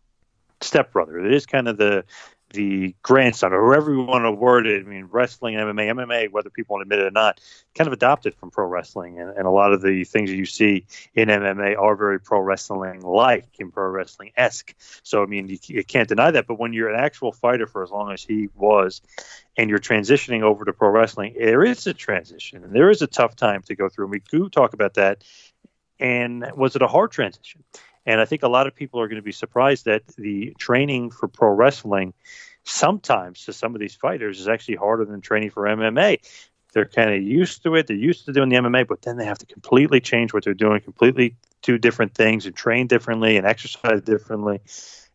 stepbrother. 0.60 1.24
It 1.24 1.32
is 1.32 1.46
kind 1.46 1.68
of 1.68 1.76
the 1.76 2.04
the 2.50 2.94
grandson 3.02 3.52
or 3.52 3.64
whoever 3.64 3.92
you 3.92 4.02
want 4.02 4.24
to 4.24 4.32
word 4.32 4.66
it. 4.66 4.84
I 4.84 4.88
mean, 4.88 5.08
wrestling 5.10 5.56
and 5.56 5.64
MMA, 5.70 5.92
MMA, 5.92 6.30
whether 6.30 6.50
people 6.50 6.74
want 6.74 6.88
to 6.88 6.94
admit 6.94 7.04
it 7.04 7.08
or 7.08 7.10
not, 7.12 7.40
kind 7.74 7.86
of 7.86 7.92
adopted 7.92 8.34
from 8.34 8.50
pro 8.50 8.66
wrestling. 8.66 9.18
And, 9.20 9.30
and 9.36 9.46
a 9.46 9.50
lot 9.50 9.72
of 9.72 9.82
the 9.82 10.04
things 10.04 10.30
that 10.30 10.36
you 10.36 10.46
see 10.46 10.86
in 11.14 11.28
MMA 11.28 11.78
are 11.78 11.96
very 11.96 12.20
pro 12.20 12.40
wrestling 12.40 13.00
like 13.02 13.48
and 13.58 13.72
pro 13.72 13.88
wrestling 13.88 14.32
esque. 14.36 14.74
So, 15.02 15.22
I 15.22 15.26
mean, 15.26 15.48
you, 15.48 15.58
you 15.62 15.84
can't 15.84 16.08
deny 16.08 16.30
that. 16.30 16.46
But 16.46 16.58
when 16.58 16.72
you're 16.72 16.92
an 16.92 17.00
actual 17.00 17.32
fighter 17.32 17.66
for 17.66 17.82
as 17.82 17.90
long 17.90 18.12
as 18.12 18.22
he 18.22 18.48
was, 18.54 19.02
and 19.56 19.68
you're 19.68 19.78
transitioning 19.78 20.42
over 20.42 20.64
to 20.64 20.72
pro 20.72 20.88
wrestling, 20.88 21.34
there 21.38 21.64
is 21.64 21.86
a 21.86 21.92
transition 21.92 22.64
and 22.64 22.74
there 22.74 22.90
is 22.90 23.02
a 23.02 23.06
tough 23.06 23.36
time 23.36 23.62
to 23.62 23.74
go 23.74 23.88
through. 23.88 24.06
And 24.06 24.12
we 24.12 24.22
do 24.30 24.48
talk 24.48 24.72
about 24.72 24.94
that. 24.94 25.22
And 25.98 26.50
was 26.56 26.76
it 26.76 26.82
a 26.82 26.86
hard 26.86 27.10
transition? 27.10 27.62
And 28.06 28.20
I 28.20 28.24
think 28.24 28.42
a 28.42 28.48
lot 28.48 28.66
of 28.66 28.74
people 28.74 29.00
are 29.00 29.08
going 29.08 29.16
to 29.16 29.22
be 29.22 29.32
surprised 29.32 29.84
that 29.84 30.06
the 30.16 30.54
training 30.58 31.10
for 31.10 31.28
pro 31.28 31.50
wrestling 31.50 32.14
sometimes 32.64 33.44
to 33.44 33.52
some 33.52 33.74
of 33.74 33.80
these 33.80 33.94
fighters 33.94 34.40
is 34.40 34.48
actually 34.48 34.76
harder 34.76 35.04
than 35.04 35.20
training 35.20 35.50
for 35.50 35.64
MMA. 35.64 36.18
They're 36.72 36.86
kind 36.86 37.10
of 37.10 37.22
used 37.22 37.62
to 37.64 37.74
it. 37.74 37.86
They're 37.86 37.96
used 37.96 38.26
to 38.26 38.32
doing 38.32 38.48
the 38.48 38.56
MMA, 38.56 38.86
but 38.86 39.02
then 39.02 39.16
they 39.16 39.24
have 39.24 39.38
to 39.38 39.46
completely 39.46 40.00
change 40.00 40.32
what 40.32 40.44
they're 40.44 40.54
doing, 40.54 40.80
completely 40.80 41.36
do 41.62 41.78
different 41.78 42.14
things 42.14 42.46
and 42.46 42.54
train 42.54 42.86
differently 42.86 43.36
and 43.36 43.46
exercise 43.46 44.00
differently. 44.02 44.60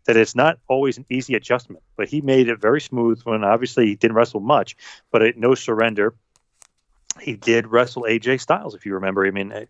That 0.06 0.18
it's 0.18 0.36
not 0.36 0.60
always 0.68 0.98
an 0.98 1.06
easy 1.10 1.34
adjustment. 1.34 1.82
But 1.96 2.10
he 2.10 2.22
made 2.22 2.50
it 2.50 2.60
very 2.60 2.82
smooth 2.82 3.22
when 3.24 3.44
obviously 3.44 3.88
he 3.88 3.96
didn't 3.96 4.16
wrestle 4.16 4.42
much, 4.42 4.76
but 5.12 5.24
it, 5.24 5.38
no 5.38 5.56
surrender. 5.56 6.14
He 7.22 7.36
did 7.36 7.68
wrestle 7.68 8.04
AJ 8.04 8.42
Styles, 8.42 8.76
if 8.76 8.86
you 8.86 8.96
remember. 8.96 9.26
I 9.26 9.32
mean, 9.32 9.68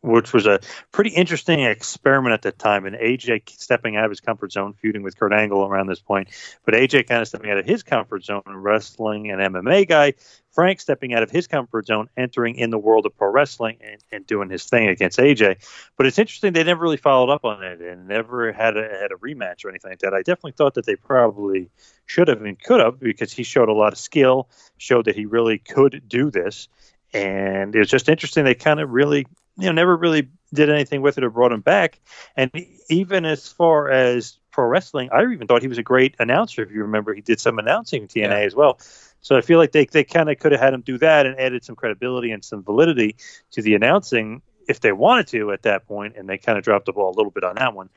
which 0.00 0.32
was 0.32 0.46
a 0.46 0.60
pretty 0.92 1.10
interesting 1.10 1.60
experiment 1.60 2.32
at 2.32 2.42
the 2.42 2.52
time. 2.52 2.86
And 2.86 2.96
AJ 2.96 3.48
stepping 3.50 3.96
out 3.96 4.04
of 4.04 4.10
his 4.10 4.20
comfort 4.20 4.52
zone, 4.52 4.74
feuding 4.74 5.02
with 5.02 5.18
Kurt 5.18 5.32
Angle 5.32 5.64
around 5.64 5.86
this 5.86 6.00
point, 6.00 6.28
but 6.64 6.74
AJ 6.74 7.08
kind 7.08 7.22
of 7.22 7.28
stepping 7.28 7.50
out 7.50 7.58
of 7.58 7.66
his 7.66 7.82
comfort 7.82 8.24
zone, 8.24 8.42
wrestling 8.46 9.30
an 9.30 9.38
MMA 9.38 9.88
guy. 9.88 10.14
Frank 10.52 10.80
stepping 10.80 11.14
out 11.14 11.22
of 11.22 11.30
his 11.30 11.46
comfort 11.46 11.86
zone, 11.86 12.08
entering 12.16 12.56
in 12.56 12.70
the 12.70 12.78
world 12.78 13.06
of 13.06 13.16
pro 13.16 13.30
wrestling 13.30 13.78
and, 13.82 14.02
and 14.10 14.26
doing 14.26 14.50
his 14.50 14.64
thing 14.64 14.88
against 14.88 15.18
AJ. 15.18 15.64
But 15.96 16.06
it's 16.06 16.18
interesting 16.18 16.52
they 16.52 16.64
never 16.64 16.82
really 16.82 16.96
followed 16.96 17.32
up 17.32 17.44
on 17.44 17.62
it 17.62 17.80
and 17.80 18.08
never 18.08 18.50
had 18.50 18.76
a, 18.76 18.82
had 18.82 19.12
a 19.12 19.14
rematch 19.14 19.64
or 19.64 19.68
anything 19.68 19.92
like 19.92 20.00
that. 20.00 20.12
I 20.12 20.22
definitely 20.22 20.52
thought 20.52 20.74
that 20.74 20.86
they 20.86 20.96
probably 20.96 21.70
should 22.04 22.26
have 22.26 22.42
and 22.42 22.60
could 22.60 22.80
have 22.80 22.98
because 22.98 23.32
he 23.32 23.44
showed 23.44 23.68
a 23.68 23.72
lot 23.72 23.92
of 23.92 23.98
skill, 24.00 24.48
showed 24.76 25.04
that 25.04 25.14
he 25.14 25.26
really 25.26 25.58
could 25.58 26.02
do 26.08 26.32
this 26.32 26.68
and 27.12 27.74
it 27.74 27.78
was 27.78 27.88
just 27.88 28.08
interesting. 28.08 28.44
They 28.44 28.54
kind 28.54 28.80
of 28.80 28.90
really 28.90 29.26
you 29.60 29.66
know 29.66 29.72
never 29.72 29.96
really 29.96 30.28
did 30.52 30.70
anything 30.70 31.02
with 31.02 31.18
it 31.18 31.24
or 31.24 31.30
brought 31.30 31.52
him 31.52 31.60
back. 31.60 32.00
And 32.36 32.50
even 32.88 33.24
as 33.24 33.48
far 33.48 33.90
as 33.90 34.38
pro 34.50 34.66
wrestling, 34.66 35.10
I 35.12 35.22
even 35.22 35.46
thought 35.46 35.62
he 35.62 35.68
was 35.68 35.78
a 35.78 35.82
great 35.82 36.16
announcer. 36.18 36.62
If 36.62 36.72
you 36.72 36.82
remember, 36.82 37.14
he 37.14 37.20
did 37.20 37.40
some 37.40 37.58
announcing 37.58 38.02
in 38.02 38.08
TNA 38.08 38.30
yeah. 38.30 38.38
as 38.38 38.54
well. 38.54 38.78
So 39.20 39.36
I 39.36 39.40
feel 39.42 39.58
like 39.58 39.72
they 39.72 39.84
they 39.84 40.04
kind 40.04 40.30
of 40.30 40.38
could 40.38 40.52
have 40.52 40.60
had 40.60 40.74
him 40.74 40.80
do 40.80 40.98
that 40.98 41.26
and 41.26 41.38
added 41.38 41.64
some 41.64 41.76
credibility 41.76 42.30
and 42.30 42.44
some 42.44 42.62
validity 42.62 43.16
to 43.52 43.62
the 43.62 43.74
announcing 43.74 44.42
if 44.68 44.80
they 44.80 44.92
wanted 44.92 45.26
to 45.28 45.52
at 45.52 45.62
that 45.62 45.86
point, 45.86 46.16
and 46.16 46.28
they 46.28 46.38
kind 46.38 46.56
of 46.56 46.64
dropped 46.64 46.86
the 46.86 46.92
ball 46.92 47.10
a 47.10 47.16
little 47.16 47.32
bit 47.32 47.44
on 47.44 47.56
that 47.56 47.74
one. 47.74 47.90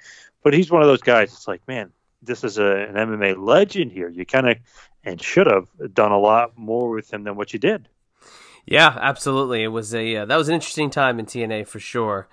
But 0.43 0.53
he's 0.53 0.71
one 0.71 0.81
of 0.81 0.87
those 0.87 1.01
guys. 1.01 1.31
It's 1.31 1.47
like, 1.47 1.65
man, 1.67 1.91
this 2.21 2.43
is 2.43 2.57
a, 2.57 2.65
an 2.65 2.95
MMA 2.95 3.37
legend 3.37 3.91
here. 3.91 4.09
You 4.09 4.25
kind 4.25 4.49
of 4.49 4.57
and 5.03 5.21
should 5.21 5.47
have 5.47 5.67
done 5.93 6.11
a 6.11 6.19
lot 6.19 6.57
more 6.57 6.89
with 6.89 7.13
him 7.13 7.23
than 7.23 7.35
what 7.35 7.53
you 7.53 7.59
did. 7.59 7.87
Yeah, 8.65 8.97
absolutely. 8.99 9.63
It 9.63 9.67
was 9.67 9.93
a 9.93 10.17
uh, 10.17 10.25
that 10.25 10.37
was 10.37 10.47
an 10.47 10.55
interesting 10.55 10.89
time 10.89 11.19
in 11.19 11.25
TNA 11.25 11.67
for 11.67 11.79
sure, 11.79 12.27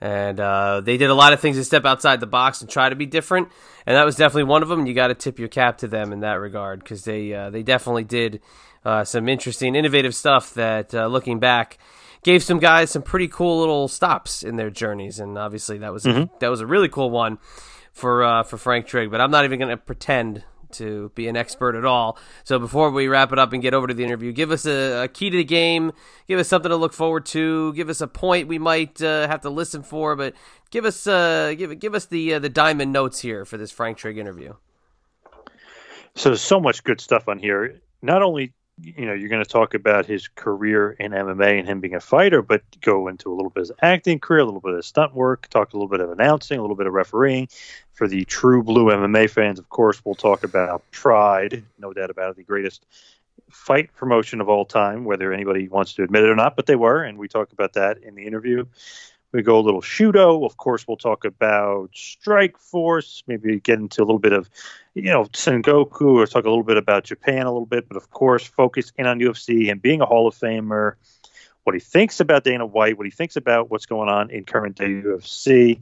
and 0.00 0.40
uh, 0.40 0.80
they 0.80 0.96
did 0.96 1.10
a 1.10 1.14
lot 1.14 1.32
of 1.32 1.40
things 1.40 1.56
to 1.56 1.64
step 1.64 1.84
outside 1.84 2.20
the 2.20 2.26
box 2.26 2.60
and 2.60 2.68
try 2.68 2.88
to 2.88 2.96
be 2.96 3.06
different, 3.06 3.48
and 3.86 3.96
that 3.96 4.04
was 4.04 4.16
definitely 4.16 4.44
one 4.44 4.62
of 4.62 4.68
them. 4.68 4.86
You 4.86 4.94
got 4.94 5.08
to 5.08 5.14
tip 5.14 5.38
your 5.38 5.48
cap 5.48 5.78
to 5.78 5.88
them 5.88 6.12
in 6.12 6.20
that 6.20 6.34
regard 6.34 6.80
because 6.80 7.04
they 7.04 7.32
uh, 7.32 7.50
they 7.50 7.62
definitely 7.62 8.04
did 8.04 8.40
uh, 8.86 9.04
some 9.04 9.28
interesting, 9.28 9.74
innovative 9.74 10.14
stuff 10.14 10.54
that, 10.54 10.94
uh, 10.94 11.08
looking 11.08 11.40
back, 11.40 11.76
gave 12.22 12.40
some 12.40 12.60
guys 12.60 12.88
some 12.88 13.02
pretty 13.02 13.26
cool 13.26 13.58
little 13.58 13.88
stops 13.88 14.44
in 14.44 14.56
their 14.56 14.70
journeys, 14.70 15.18
and 15.18 15.36
obviously 15.36 15.78
that 15.78 15.92
was 15.92 16.04
mm-hmm. 16.04 16.22
a, 16.22 16.30
that 16.38 16.48
was 16.48 16.60
a 16.60 16.66
really 16.66 16.88
cool 16.88 17.10
one 17.10 17.38
for 17.92 18.22
uh, 18.22 18.42
for 18.44 18.56
Frank 18.56 18.86
Trigg. 18.86 19.10
But 19.10 19.20
I'm 19.20 19.30
not 19.30 19.44
even 19.44 19.58
going 19.58 19.70
to 19.70 19.76
pretend 19.76 20.44
to 20.72 21.10
be 21.14 21.28
an 21.28 21.36
expert 21.36 21.74
at 21.74 21.84
all. 21.84 22.18
So 22.44 22.58
before 22.58 22.90
we 22.90 23.08
wrap 23.08 23.32
it 23.32 23.38
up 23.38 23.52
and 23.52 23.62
get 23.62 23.74
over 23.74 23.86
to 23.86 23.94
the 23.94 24.04
interview, 24.04 24.32
give 24.32 24.50
us 24.50 24.66
a, 24.66 25.04
a 25.04 25.08
key 25.08 25.30
to 25.30 25.36
the 25.36 25.44
game, 25.44 25.92
give 26.26 26.38
us 26.38 26.48
something 26.48 26.70
to 26.70 26.76
look 26.76 26.92
forward 26.92 27.26
to, 27.26 27.72
give 27.74 27.88
us 27.88 28.00
a 28.00 28.06
point 28.06 28.48
we 28.48 28.58
might 28.58 29.00
uh, 29.02 29.28
have 29.28 29.40
to 29.42 29.50
listen 29.50 29.82
for, 29.82 30.16
but 30.16 30.34
give 30.70 30.84
us 30.84 31.06
uh, 31.06 31.54
give 31.56 31.78
give 31.78 31.94
us 31.94 32.06
the 32.06 32.34
uh, 32.34 32.38
the 32.38 32.48
diamond 32.48 32.92
notes 32.92 33.20
here 33.20 33.44
for 33.44 33.56
this 33.56 33.70
Frank 33.70 33.98
Trigg 33.98 34.18
interview. 34.18 34.54
So 36.14 36.34
so 36.34 36.60
much 36.60 36.84
good 36.84 37.00
stuff 37.00 37.28
on 37.28 37.38
here. 37.38 37.80
Not 38.02 38.22
only 38.22 38.54
you 38.78 39.06
know 39.06 39.14
you're 39.14 39.28
going 39.28 39.42
to 39.42 39.50
talk 39.50 39.74
about 39.74 40.06
his 40.06 40.28
career 40.28 40.92
in 40.92 41.12
MMA 41.12 41.58
and 41.58 41.68
him 41.68 41.80
being 41.80 41.94
a 41.94 42.00
fighter, 42.00 42.42
but 42.42 42.62
go 42.80 43.08
into 43.08 43.32
a 43.32 43.34
little 43.34 43.50
bit 43.50 43.70
of 43.70 43.76
acting 43.82 44.18
career, 44.18 44.40
a 44.40 44.44
little 44.44 44.60
bit 44.60 44.74
of 44.74 44.84
stunt 44.84 45.14
work, 45.14 45.48
talk 45.48 45.72
a 45.72 45.76
little 45.76 45.88
bit 45.88 46.00
of 46.00 46.10
announcing, 46.10 46.58
a 46.58 46.60
little 46.60 46.76
bit 46.76 46.86
of 46.86 46.92
refereeing. 46.92 47.48
For 47.92 48.06
the 48.06 48.24
true 48.26 48.62
blue 48.62 48.86
MMA 48.86 49.30
fans, 49.30 49.58
of 49.58 49.68
course, 49.70 50.04
we'll 50.04 50.14
talk 50.14 50.44
about 50.44 50.82
Pride, 50.90 51.64
no 51.78 51.94
doubt 51.94 52.10
about 52.10 52.30
it, 52.30 52.36
the 52.36 52.42
greatest 52.42 52.84
fight 53.50 53.94
promotion 53.94 54.40
of 54.40 54.48
all 54.48 54.64
time, 54.64 55.04
whether 55.04 55.32
anybody 55.32 55.68
wants 55.68 55.94
to 55.94 56.02
admit 56.02 56.24
it 56.24 56.28
or 56.28 56.36
not, 56.36 56.56
but 56.56 56.66
they 56.66 56.76
were, 56.76 57.02
and 57.02 57.16
we 57.16 57.28
talk 57.28 57.52
about 57.52 57.72
that 57.74 57.98
in 57.98 58.14
the 58.14 58.26
interview. 58.26 58.64
We 59.36 59.42
go 59.42 59.58
a 59.58 59.60
little 59.60 59.82
Shooto. 59.82 60.46
Of 60.46 60.56
course, 60.56 60.88
we'll 60.88 60.96
talk 60.96 61.26
about 61.26 61.92
Strikeforce, 61.92 63.22
maybe 63.26 63.60
get 63.60 63.78
into 63.78 64.00
a 64.00 64.06
little 64.06 64.18
bit 64.18 64.32
of, 64.32 64.48
you 64.94 65.12
know, 65.12 65.24
Sengoku, 65.26 66.14
or 66.14 66.26
talk 66.26 66.46
a 66.46 66.48
little 66.48 66.64
bit 66.64 66.78
about 66.78 67.04
Japan 67.04 67.44
a 67.44 67.52
little 67.52 67.66
bit, 67.66 67.86
but 67.86 67.98
of 67.98 68.10
course, 68.10 68.46
focus 68.46 68.92
in 68.96 69.06
on 69.06 69.18
UFC 69.18 69.70
and 69.70 69.82
being 69.82 70.00
a 70.00 70.06
Hall 70.06 70.26
of 70.26 70.34
Famer, 70.34 70.94
what 71.64 71.74
he 71.74 71.80
thinks 71.80 72.20
about 72.20 72.44
Dana 72.44 72.64
White, 72.64 72.96
what 72.96 73.06
he 73.06 73.10
thinks 73.10 73.36
about 73.36 73.70
what's 73.70 73.84
going 73.84 74.08
on 74.08 74.30
in 74.30 74.44
current 74.44 74.76
day 74.76 74.88
UFC. 74.88 75.80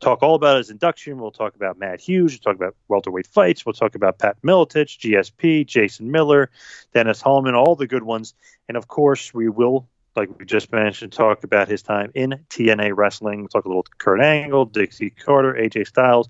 Talk 0.00 0.24
all 0.24 0.34
about 0.34 0.56
his 0.56 0.70
induction. 0.70 1.20
We'll 1.20 1.30
talk 1.30 1.54
about 1.54 1.78
Matt 1.78 2.00
Hughes. 2.00 2.32
We'll 2.32 2.52
talk 2.52 2.60
about 2.60 2.74
welterweight 2.88 3.28
fights. 3.28 3.64
We'll 3.64 3.74
talk 3.74 3.94
about 3.94 4.18
Pat 4.18 4.38
Miletich, 4.42 4.98
GSP, 4.98 5.66
Jason 5.66 6.10
Miller, 6.10 6.50
Dennis 6.94 7.20
Hallman, 7.20 7.54
all 7.54 7.76
the 7.76 7.86
good 7.86 8.02
ones. 8.02 8.34
And 8.68 8.76
of 8.76 8.88
course, 8.88 9.32
we 9.32 9.48
will 9.48 9.88
like 10.18 10.38
we 10.38 10.44
just 10.44 10.72
mentioned, 10.72 11.12
talk 11.12 11.44
about 11.44 11.68
his 11.68 11.82
time 11.82 12.10
in 12.14 12.44
TNA 12.50 12.92
wrestling. 12.96 13.48
Talk 13.48 13.64
a 13.64 13.68
little 13.68 13.86
Kurt 13.96 14.20
Angle, 14.20 14.66
Dixie 14.66 15.10
Carter, 15.10 15.54
AJ 15.54 15.86
Styles. 15.86 16.28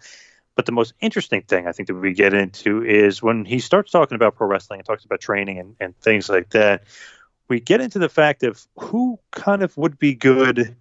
But 0.54 0.66
the 0.66 0.72
most 0.72 0.92
interesting 1.00 1.42
thing 1.42 1.66
I 1.66 1.72
think 1.72 1.88
that 1.88 1.94
we 1.94 2.14
get 2.14 2.34
into 2.34 2.84
is 2.84 3.22
when 3.22 3.44
he 3.44 3.60
starts 3.60 3.92
talking 3.92 4.16
about 4.16 4.34
pro 4.34 4.46
wrestling 4.46 4.80
and 4.80 4.86
talks 4.86 5.04
about 5.04 5.20
training 5.20 5.58
and, 5.58 5.76
and 5.78 5.96
things 6.00 6.28
like 6.28 6.50
that, 6.50 6.84
we 7.48 7.60
get 7.60 7.80
into 7.80 7.98
the 7.98 8.08
fact 8.08 8.42
of 8.42 8.66
who 8.76 9.18
kind 9.30 9.62
of 9.62 9.76
would 9.76 9.98
be 9.98 10.14
good 10.14 10.76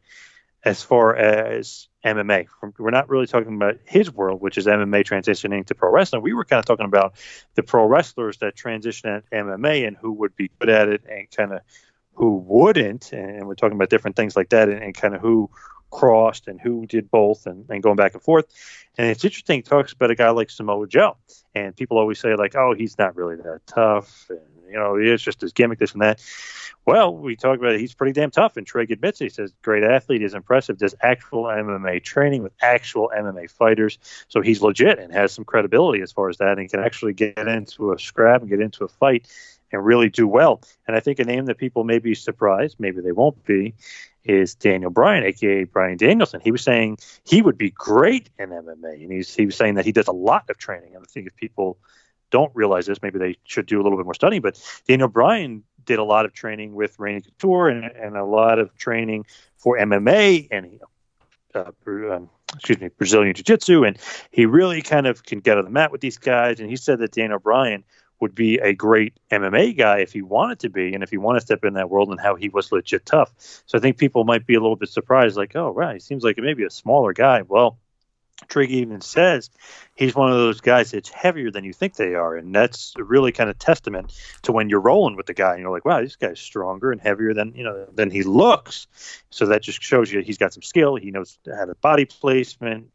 as 0.63 0.81
far 0.81 1.15
as 1.15 1.87
MMA. 2.03 2.47
We're 2.77 2.89
not 2.89 3.09
really 3.09 3.27
talking 3.27 3.55
about 3.55 3.77
his 3.85 4.11
world, 4.11 4.41
which 4.41 4.57
is 4.57 4.65
MMA 4.65 5.05
transitioning 5.05 5.65
to 5.67 5.75
pro 5.75 5.91
wrestling. 5.91 6.23
We 6.23 6.33
were 6.33 6.43
kind 6.43 6.59
of 6.59 6.65
talking 6.65 6.85
about 6.85 7.15
the 7.55 7.63
pro 7.63 7.85
wrestlers 7.85 8.37
that 8.39 8.55
transition 8.55 9.09
at 9.09 9.29
MMA 9.29 9.87
and 9.87 9.95
who 9.95 10.11
would 10.13 10.35
be 10.35 10.49
good 10.59 10.69
at 10.69 10.89
it 10.89 11.03
and 11.09 11.29
kind 11.29 11.53
of 11.53 11.61
who 12.17 12.37
wouldn't, 12.47 13.13
and 13.13 13.45
we're 13.45 13.53
talking 13.53 13.75
about 13.75 13.91
different 13.91 14.15
things 14.15 14.35
like 14.35 14.49
that, 14.49 14.69
and, 14.69 14.81
and 14.81 14.95
kind 14.95 15.13
of 15.13 15.21
who 15.21 15.51
crossed 15.91 16.47
and 16.47 16.59
who 16.59 16.87
did 16.87 17.11
both, 17.11 17.45
and, 17.45 17.63
and 17.69 17.83
going 17.83 17.95
back 17.95 18.15
and 18.15 18.23
forth. 18.23 18.45
And 18.97 19.07
it's 19.07 19.23
interesting. 19.23 19.59
He 19.59 19.61
talks 19.61 19.93
about 19.93 20.09
a 20.09 20.15
guy 20.15 20.31
like 20.31 20.49
Samoa 20.49 20.87
Joe, 20.87 21.17
and 21.53 21.75
people 21.75 21.99
always 21.99 22.19
say 22.19 22.35
like, 22.35 22.55
"Oh, 22.55 22.73
he's 22.73 22.97
not 22.97 23.15
really 23.15 23.35
that 23.35 23.61
tough," 23.67 24.25
and 24.29 24.39
you 24.67 24.73
know, 24.73 24.95
it's 24.95 25.21
just 25.21 25.41
his 25.41 25.53
gimmick, 25.53 25.77
this 25.77 25.93
and 25.93 26.01
that. 26.01 26.19
Well, 26.87 27.15
we 27.15 27.35
talk 27.35 27.59
about 27.59 27.73
it. 27.73 27.79
He's 27.79 27.93
pretty 27.93 28.13
damn 28.13 28.31
tough, 28.31 28.57
and 28.57 28.65
Trey 28.65 28.87
admits 28.89 29.21
it. 29.21 29.25
He 29.25 29.29
says, 29.29 29.53
"Great 29.61 29.83
athlete, 29.83 30.23
is 30.23 30.33
impressive, 30.33 30.79
does 30.79 30.95
actual 31.01 31.43
MMA 31.43 32.03
training 32.03 32.41
with 32.41 32.53
actual 32.63 33.11
MMA 33.15 33.47
fighters, 33.51 33.99
so 34.27 34.41
he's 34.41 34.63
legit 34.63 34.97
and 34.97 35.13
has 35.13 35.31
some 35.31 35.45
credibility 35.45 36.01
as 36.01 36.11
far 36.11 36.29
as 36.29 36.37
that, 36.37 36.57
and 36.57 36.67
can 36.67 36.79
actually 36.79 37.13
get 37.13 37.37
into 37.37 37.93
a 37.93 37.99
scrap 37.99 38.41
and 38.41 38.49
get 38.49 38.59
into 38.59 38.83
a 38.85 38.87
fight." 38.87 39.27
And 39.71 39.85
really 39.85 40.09
do 40.09 40.27
well. 40.27 40.61
And 40.87 40.95
I 40.95 40.99
think 40.99 41.19
a 41.19 41.23
name 41.23 41.45
that 41.45 41.57
people 41.57 41.83
may 41.83 41.99
be 41.99 42.15
surprised, 42.15 42.77
maybe 42.79 43.01
they 43.01 43.11
won't 43.11 43.43
be, 43.45 43.75
is 44.23 44.55
Daniel 44.55 44.91
Bryan, 44.91 45.23
aka 45.23 45.63
Bryan 45.63 45.97
Danielson. 45.97 46.41
He 46.41 46.51
was 46.51 46.61
saying 46.61 46.97
he 47.23 47.41
would 47.41 47.57
be 47.57 47.71
great 47.71 48.29
in 48.37 48.49
MMA, 48.49 49.03
and 49.03 49.11
he's 49.11 49.33
he 49.33 49.45
was 49.45 49.55
saying 49.55 49.75
that 49.75 49.85
he 49.85 49.91
does 49.91 50.07
a 50.07 50.13
lot 50.13 50.49
of 50.49 50.57
training. 50.57 50.95
And 50.95 51.03
I 51.03 51.07
think 51.09 51.27
if 51.27 51.35
people 51.35 51.77
don't 52.29 52.53
realize 52.53 52.85
this, 52.85 53.01
maybe 53.01 53.19
they 53.19 53.37
should 53.45 53.65
do 53.65 53.81
a 53.81 53.83
little 53.83 53.97
bit 53.97 54.05
more 54.05 54.13
studying. 54.13 54.41
But 54.41 54.61
Daniel 54.87 55.07
Bryan 55.07 55.63
did 55.85 55.99
a 55.99 56.03
lot 56.03 56.25
of 56.25 56.33
training 56.33 56.75
with 56.75 56.99
Randy 56.99 57.21
Couture 57.21 57.69
and, 57.69 57.85
and 57.85 58.17
a 58.17 58.25
lot 58.25 58.59
of 58.59 58.75
training 58.77 59.25
for 59.55 59.77
MMA 59.77 60.49
and 60.51 60.79
uh, 61.55 61.71
um, 61.87 62.29
excuse 62.53 62.79
me 62.79 62.89
Brazilian 62.97 63.33
Jiu 63.33 63.43
Jitsu, 63.43 63.83
and 63.85 63.97
he 64.31 64.45
really 64.45 64.81
kind 64.81 65.07
of 65.07 65.23
can 65.23 65.39
get 65.39 65.57
on 65.57 65.63
the 65.63 65.71
mat 65.71 65.91
with 65.91 66.01
these 66.01 66.17
guys. 66.17 66.59
And 66.59 66.69
he 66.69 66.75
said 66.75 66.99
that 66.99 67.11
Daniel 67.11 67.39
Bryan 67.39 67.83
would 68.19 68.35
be 68.35 68.57
a 68.57 68.73
great 68.73 69.13
MMA 69.31 69.77
guy 69.77 69.99
if 69.99 70.11
he 70.11 70.21
wanted 70.21 70.59
to 70.59 70.69
be, 70.69 70.93
and 70.93 71.03
if 71.03 71.09
he 71.09 71.17
wanted 71.17 71.39
to 71.39 71.45
step 71.45 71.63
in 71.63 71.73
that 71.73 71.89
world 71.89 72.09
and 72.09 72.19
how 72.19 72.35
he 72.35 72.49
was 72.49 72.71
legit 72.71 73.05
tough. 73.05 73.31
So 73.65 73.77
I 73.77 73.81
think 73.81 73.97
people 73.97 74.23
might 74.23 74.45
be 74.45 74.55
a 74.55 74.59
little 74.59 74.75
bit 74.75 74.89
surprised, 74.89 75.37
like, 75.37 75.55
oh, 75.55 75.69
right, 75.69 75.95
he 75.95 75.99
seems 75.99 76.23
like 76.23 76.37
maybe 76.37 76.63
a 76.63 76.69
smaller 76.69 77.13
guy. 77.13 77.43
Well, 77.43 77.77
Trigg 78.47 78.69
even 78.71 79.01
says 79.01 79.49
he's 79.95 80.15
one 80.15 80.31
of 80.31 80.37
those 80.37 80.61
guys 80.61 80.91
that's 80.91 81.09
heavier 81.09 81.49
than 81.49 81.63
you 81.63 81.73
think 81.73 81.95
they 81.95 82.13
are, 82.13 82.35
and 82.35 82.53
that's 82.53 82.93
really 82.97 83.31
kind 83.31 83.49
of 83.49 83.57
testament 83.57 84.13
to 84.43 84.51
when 84.51 84.69
you're 84.69 84.79
rolling 84.79 85.15
with 85.15 85.25
the 85.25 85.33
guy 85.33 85.53
and 85.53 85.61
you're 85.61 85.71
like, 85.71 85.85
wow, 85.85 86.01
this 86.01 86.15
guy's 86.15 86.39
stronger 86.39 86.91
and 86.91 87.01
heavier 87.01 87.33
than 87.33 87.53
you 87.55 87.63
know 87.63 87.87
than 87.93 88.11
he 88.11 88.21
looks. 88.23 88.87
So 89.31 89.47
that 89.47 89.63
just 89.63 89.81
shows 89.81 90.11
you 90.11 90.21
he's 90.21 90.37
got 90.37 90.53
some 90.53 90.61
skill. 90.61 90.95
He 90.95 91.09
knows 91.09 91.39
how 91.47 91.65
to 91.65 91.75
body 91.75 92.05
placement 92.05 92.91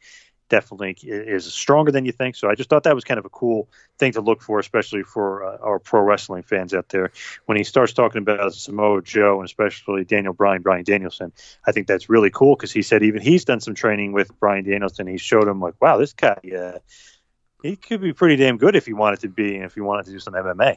definitely 0.52 0.94
is 1.02 1.46
stronger 1.46 1.90
than 1.90 2.04
you 2.04 2.12
think. 2.12 2.36
So 2.36 2.50
I 2.50 2.54
just 2.54 2.68
thought 2.68 2.82
that 2.82 2.94
was 2.94 3.04
kind 3.04 3.18
of 3.18 3.24
a 3.24 3.30
cool 3.30 3.70
thing 3.98 4.12
to 4.12 4.20
look 4.20 4.42
for, 4.42 4.58
especially 4.58 5.02
for 5.02 5.44
uh, 5.44 5.56
our 5.62 5.78
pro 5.78 6.02
wrestling 6.02 6.42
fans 6.42 6.74
out 6.74 6.90
there. 6.90 7.10
When 7.46 7.56
he 7.56 7.64
starts 7.64 7.94
talking 7.94 8.20
about 8.20 8.52
Samoa 8.52 9.00
Joe 9.00 9.40
and 9.40 9.46
especially 9.46 10.04
Daniel 10.04 10.34
Bryan, 10.34 10.60
Bryan 10.60 10.84
Danielson, 10.84 11.32
I 11.66 11.72
think 11.72 11.86
that's 11.86 12.10
really 12.10 12.28
cool 12.28 12.54
because 12.54 12.70
he 12.70 12.82
said 12.82 13.02
even 13.02 13.22
he's 13.22 13.46
done 13.46 13.60
some 13.60 13.74
training 13.74 14.12
with 14.12 14.38
Bryan 14.38 14.64
Danielson. 14.64 15.06
He 15.06 15.16
showed 15.16 15.48
him 15.48 15.58
like, 15.58 15.80
wow, 15.80 15.96
this 15.96 16.12
guy, 16.12 16.38
uh, 16.54 16.78
he 17.62 17.76
could 17.76 18.02
be 18.02 18.12
pretty 18.12 18.36
damn 18.36 18.58
good 18.58 18.76
if 18.76 18.84
he 18.84 18.92
wanted 18.92 19.20
to 19.20 19.28
be, 19.28 19.56
and 19.56 19.64
if 19.64 19.74
he 19.74 19.80
wanted 19.80 20.04
to 20.04 20.10
do 20.10 20.18
some 20.18 20.34
MMA. 20.34 20.76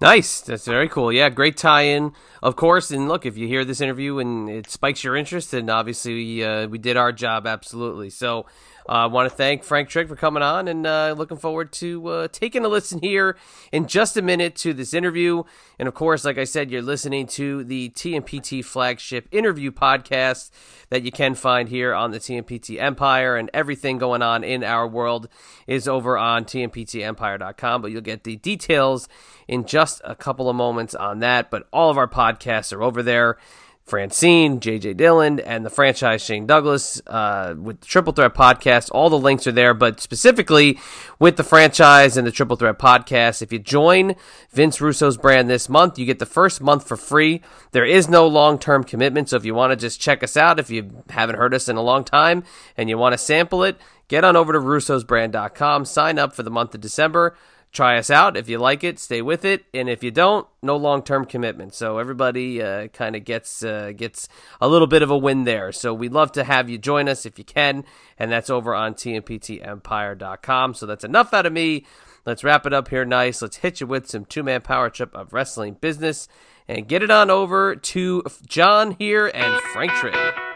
Nice. 0.00 0.40
That's 0.40 0.66
very 0.66 0.88
cool. 0.88 1.12
Yeah, 1.12 1.28
great 1.28 1.56
tie-in, 1.56 2.12
of 2.42 2.56
course. 2.56 2.90
And 2.90 3.08
look, 3.08 3.26
if 3.26 3.36
you 3.36 3.46
hear 3.46 3.64
this 3.64 3.80
interview 3.80 4.18
and 4.18 4.48
it 4.48 4.70
spikes 4.70 5.04
your 5.04 5.16
interest, 5.16 5.50
then 5.50 5.68
obviously 5.68 6.42
uh, 6.42 6.68
we 6.68 6.78
did 6.78 6.96
our 6.96 7.12
job 7.12 7.46
absolutely. 7.46 8.10
So 8.10 8.46
I 8.90 9.04
uh, 9.04 9.08
want 9.08 9.30
to 9.30 9.36
thank 9.36 9.62
Frank 9.62 9.88
Trigg 9.88 10.08
for 10.08 10.16
coming 10.16 10.42
on 10.42 10.66
and 10.66 10.84
uh, 10.84 11.14
looking 11.16 11.36
forward 11.36 11.70
to 11.74 12.08
uh, 12.08 12.28
taking 12.32 12.64
a 12.64 12.68
listen 12.68 12.98
here 12.98 13.36
in 13.70 13.86
just 13.86 14.16
a 14.16 14.22
minute 14.22 14.56
to 14.56 14.74
this 14.74 14.92
interview. 14.92 15.44
And 15.78 15.86
of 15.86 15.94
course, 15.94 16.24
like 16.24 16.38
I 16.38 16.42
said, 16.42 16.72
you're 16.72 16.82
listening 16.82 17.28
to 17.28 17.62
the 17.62 17.90
TMPT 17.90 18.64
flagship 18.64 19.28
interview 19.30 19.70
podcast 19.70 20.50
that 20.88 21.04
you 21.04 21.12
can 21.12 21.36
find 21.36 21.68
here 21.68 21.94
on 21.94 22.10
the 22.10 22.18
TMPT 22.18 22.80
Empire, 22.80 23.36
and 23.36 23.48
everything 23.54 23.96
going 23.96 24.22
on 24.22 24.42
in 24.42 24.64
our 24.64 24.88
world 24.88 25.28
is 25.68 25.86
over 25.86 26.18
on 26.18 26.44
TMPTEmpire.com. 26.44 27.82
But 27.82 27.92
you'll 27.92 28.00
get 28.00 28.24
the 28.24 28.34
details 28.34 29.08
in 29.46 29.66
just 29.66 30.00
a 30.04 30.16
couple 30.16 30.50
of 30.50 30.56
moments 30.56 30.96
on 30.96 31.20
that. 31.20 31.48
But 31.48 31.68
all 31.72 31.90
of 31.90 31.96
our 31.96 32.08
podcasts 32.08 32.72
are 32.72 32.82
over 32.82 33.04
there. 33.04 33.38
Francine, 33.84 34.60
JJ 34.60 34.96
Dillon, 34.96 35.40
and 35.40 35.66
the 35.66 35.70
franchise 35.70 36.22
Shane 36.22 36.46
Douglas 36.46 37.02
uh, 37.08 37.54
with 37.58 37.80
the 37.80 37.86
Triple 37.86 38.12
Threat 38.12 38.34
podcast. 38.34 38.88
All 38.92 39.10
the 39.10 39.18
links 39.18 39.46
are 39.48 39.52
there, 39.52 39.74
but 39.74 40.00
specifically 40.00 40.78
with 41.18 41.36
the 41.36 41.42
franchise 41.42 42.16
and 42.16 42.24
the 42.24 42.30
Triple 42.30 42.56
Threat 42.56 42.78
podcast, 42.78 43.42
if 43.42 43.52
you 43.52 43.58
join 43.58 44.14
Vince 44.50 44.80
Russo's 44.80 45.16
brand 45.16 45.50
this 45.50 45.68
month, 45.68 45.98
you 45.98 46.06
get 46.06 46.20
the 46.20 46.26
first 46.26 46.60
month 46.60 46.86
for 46.86 46.96
free. 46.96 47.42
There 47.72 47.84
is 47.84 48.08
no 48.08 48.28
long 48.28 48.58
term 48.60 48.84
commitment, 48.84 49.28
so 49.28 49.36
if 49.36 49.44
you 49.44 49.54
want 49.54 49.72
to 49.72 49.76
just 49.76 50.00
check 50.00 50.22
us 50.22 50.36
out, 50.36 50.60
if 50.60 50.70
you 50.70 51.02
haven't 51.08 51.36
heard 51.36 51.52
us 51.52 51.68
in 51.68 51.76
a 51.76 51.82
long 51.82 52.04
time 52.04 52.44
and 52.76 52.88
you 52.88 52.96
want 52.96 53.14
to 53.14 53.18
sample 53.18 53.64
it, 53.64 53.76
get 54.06 54.24
on 54.24 54.36
over 54.36 54.52
to 54.52 54.60
russosbrand.com, 54.60 55.84
sign 55.84 56.18
up 56.18 56.32
for 56.32 56.44
the 56.44 56.50
month 56.50 56.74
of 56.76 56.80
December 56.80 57.36
try 57.72 57.98
us 57.98 58.10
out. 58.10 58.36
If 58.36 58.48
you 58.48 58.58
like 58.58 58.82
it, 58.84 58.98
stay 58.98 59.22
with 59.22 59.44
it, 59.44 59.64
and 59.72 59.88
if 59.88 60.02
you 60.02 60.10
don't, 60.10 60.46
no 60.62 60.76
long 60.76 61.02
term 61.02 61.24
commitment. 61.24 61.74
So 61.74 61.98
everybody 61.98 62.62
uh, 62.62 62.88
kind 62.88 63.16
of 63.16 63.24
gets 63.24 63.62
uh, 63.62 63.92
gets 63.96 64.28
a 64.60 64.68
little 64.68 64.86
bit 64.86 65.02
of 65.02 65.10
a 65.10 65.18
win 65.18 65.44
there. 65.44 65.72
So 65.72 65.94
we'd 65.94 66.12
love 66.12 66.32
to 66.32 66.44
have 66.44 66.68
you 66.68 66.78
join 66.78 67.08
us 67.08 67.26
if 67.26 67.38
you 67.38 67.44
can, 67.44 67.84
and 68.18 68.30
that's 68.30 68.50
over 68.50 68.74
on 68.74 68.94
tmptempire.com. 68.94 70.74
So 70.74 70.86
that's 70.86 71.04
enough 71.04 71.32
out 71.32 71.46
of 71.46 71.52
me. 71.52 71.86
Let's 72.26 72.44
wrap 72.44 72.66
it 72.66 72.72
up 72.72 72.88
here 72.88 73.04
nice. 73.04 73.40
Let's 73.40 73.58
hit 73.58 73.80
you 73.80 73.86
with 73.86 74.08
some 74.08 74.24
two 74.24 74.42
man 74.42 74.60
power 74.60 74.90
trip 74.90 75.14
of 75.14 75.32
wrestling 75.32 75.76
business 75.80 76.28
and 76.68 76.86
get 76.86 77.02
it 77.02 77.10
on 77.10 77.30
over 77.30 77.74
to 77.74 78.22
John 78.46 78.92
here 78.92 79.30
and 79.32 79.60
Frank 79.72 79.92
Trigg. 79.92 80.49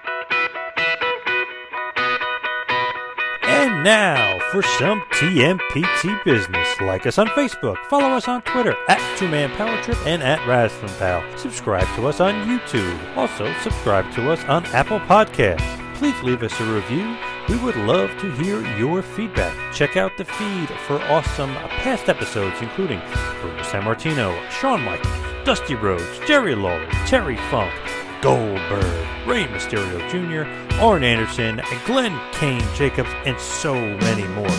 Now 3.85 4.39
for 4.51 4.63
some 4.63 5.03
TMPT 5.13 6.25
business. 6.25 6.81
Like 6.81 7.07
us 7.07 7.19
on 7.19 7.27
Facebook, 7.27 7.77
follow 7.91 8.17
us 8.17 8.27
on 8.29 8.41
Twitter 8.41 8.75
at 8.89 9.19
Two 9.19 9.29
Man 9.29 9.51
Power 9.59 9.79
Trip 9.83 9.99
and 10.07 10.23
at 10.23 10.41
Wrestling 10.49 10.91
Pal. 10.99 11.23
Subscribe 11.37 11.87
to 11.97 12.07
us 12.07 12.19
on 12.19 12.33
YouTube. 12.47 12.99
Also, 13.15 13.53
subscribe 13.61 14.11
to 14.15 14.31
us 14.31 14.43
on 14.45 14.65
Apple 14.69 15.01
Podcasts. 15.01 15.61
Please 15.97 16.19
leave 16.23 16.43
us 16.43 16.59
a 16.61 16.65
review. 16.65 17.15
We 17.51 17.59
would 17.59 17.77
love 17.77 18.09
to 18.23 18.33
hear 18.37 18.67
your 18.79 19.03
feedback. 19.03 19.55
Check 19.75 19.99
out 19.99 20.13
the 20.17 20.25
feed 20.25 20.71
for 20.87 20.99
awesome 21.03 21.53
past 21.53 22.09
episodes, 22.09 22.57
including 22.63 23.01
Bruno 23.43 23.63
Sammartino, 23.65 24.51
Shawn 24.51 24.81
Michaels, 24.81 25.45
Dusty 25.45 25.75
Rhodes, 25.75 26.21
Jerry 26.27 26.55
Lawler, 26.55 26.89
Terry 27.07 27.37
Funk, 27.51 27.75
Goldberg, 28.23 29.29
Rey 29.29 29.45
Mysterio 29.45 30.01
Jr., 30.09 30.64
Arn 30.81 31.05
Anderson, 31.05 31.61
Glenn 31.87 32.19
Kane 32.33 32.65
Jacobs, 32.75 33.11
and 33.25 33.39
so 33.39 33.75
many 33.75 34.27
more. 34.29 34.51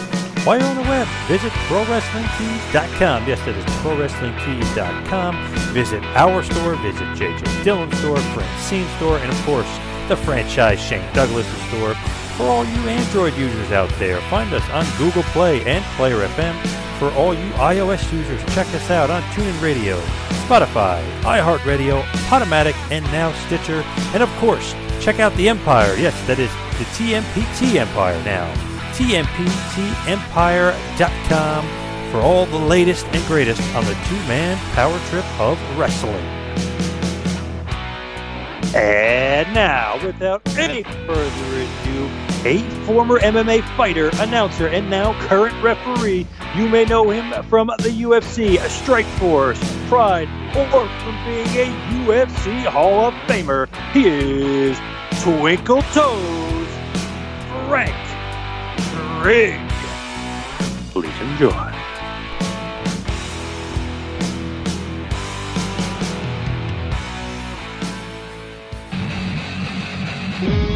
While 0.45 0.59
you're 0.59 0.67
on 0.67 0.75
the 0.75 0.83
web, 0.83 1.07
visit 1.27 1.51
ProWrestlingTees.com. 1.67 3.27
Yes, 3.27 3.39
that 3.45 3.55
is 3.55 3.65
ProWrestlingTees.com. 3.81 5.47
Visit 5.73 6.03
our 6.15 6.43
store, 6.43 6.75
visit 6.75 7.03
JJ 7.17 7.63
Dillon's 7.63 7.97
store, 7.97 8.17
Francine 8.17 8.87
store, 8.97 9.17
and 9.17 9.31
of 9.31 9.41
course, 9.43 9.67
the 10.07 10.15
franchise 10.15 10.79
Shane 10.79 11.11
Douglas 11.13 11.47
store. 11.67 11.95
For 12.37 12.43
all 12.43 12.63
you 12.63 12.79
Android 12.87 13.35
users 13.35 13.71
out 13.71 13.89
there, 13.97 14.21
find 14.29 14.53
us 14.53 14.69
on 14.69 14.85
Google 14.97 15.23
Play 15.33 15.65
and 15.65 15.83
Player 15.95 16.27
FM. 16.27 16.55
For 16.99 17.11
all 17.13 17.33
you 17.33 17.49
iOS 17.53 18.13
users, 18.13 18.43
check 18.53 18.67
us 18.67 18.91
out 18.91 19.09
on 19.09 19.21
TuneIn 19.33 19.61
Radio, 19.61 19.99
Spotify, 20.45 21.03
iHeartRadio, 21.21 22.03
Podomatic, 22.29 22.75
and 22.91 23.03
now 23.05 23.33
Stitcher. 23.47 23.81
And 24.13 24.21
of 24.21 24.29
course, 24.37 24.75
check 25.01 25.19
out 25.19 25.35
the 25.35 25.49
Empire. 25.49 25.95
Yes, 25.95 26.15
that 26.27 26.39
is 26.39 26.49
the 26.79 26.85
TMPT 26.95 27.75
Empire 27.75 28.17
now. 28.23 28.49
TMPTEmpire.com 28.93 31.65
for 32.11 32.19
all 32.19 32.45
the 32.45 32.57
latest 32.57 33.05
and 33.07 33.25
greatest 33.25 33.61
on 33.75 33.83
the 33.85 33.95
two-man 34.07 34.57
power 34.73 34.99
trip 35.09 35.25
of 35.39 35.57
wrestling. 35.77 36.23
And 38.73 39.53
now, 39.53 39.99
without 40.03 40.41
any 40.57 40.83
further 40.83 41.61
ado, 41.61 42.09
a 42.45 42.59
former 42.85 43.19
MMA 43.19 43.63
fighter, 43.75 44.09
announcer, 44.19 44.67
and 44.67 44.89
now 44.89 45.19
current 45.27 45.61
referee. 45.63 46.27
You 46.55 46.69
may 46.69 46.85
know 46.85 47.09
him 47.09 47.43
from 47.45 47.67
the 47.67 47.89
UFC, 47.89 48.57
Strikeforce, 48.57 49.59
Pride, 49.89 50.29
or 50.55 50.87
from 50.99 51.15
being 51.25 51.47
a 51.47 52.05
UFC 52.05 52.65
Hall 52.65 53.07
of 53.07 53.13
Famer. 53.27 53.67
He 53.91 54.07
is 54.07 54.77
Twinkle 55.21 55.81
Toes 55.93 56.67
Frank 57.67 57.95
Trigg. 59.21 59.59
Please 60.91 61.19
enjoy. 61.21 61.84
Hall 70.45 70.74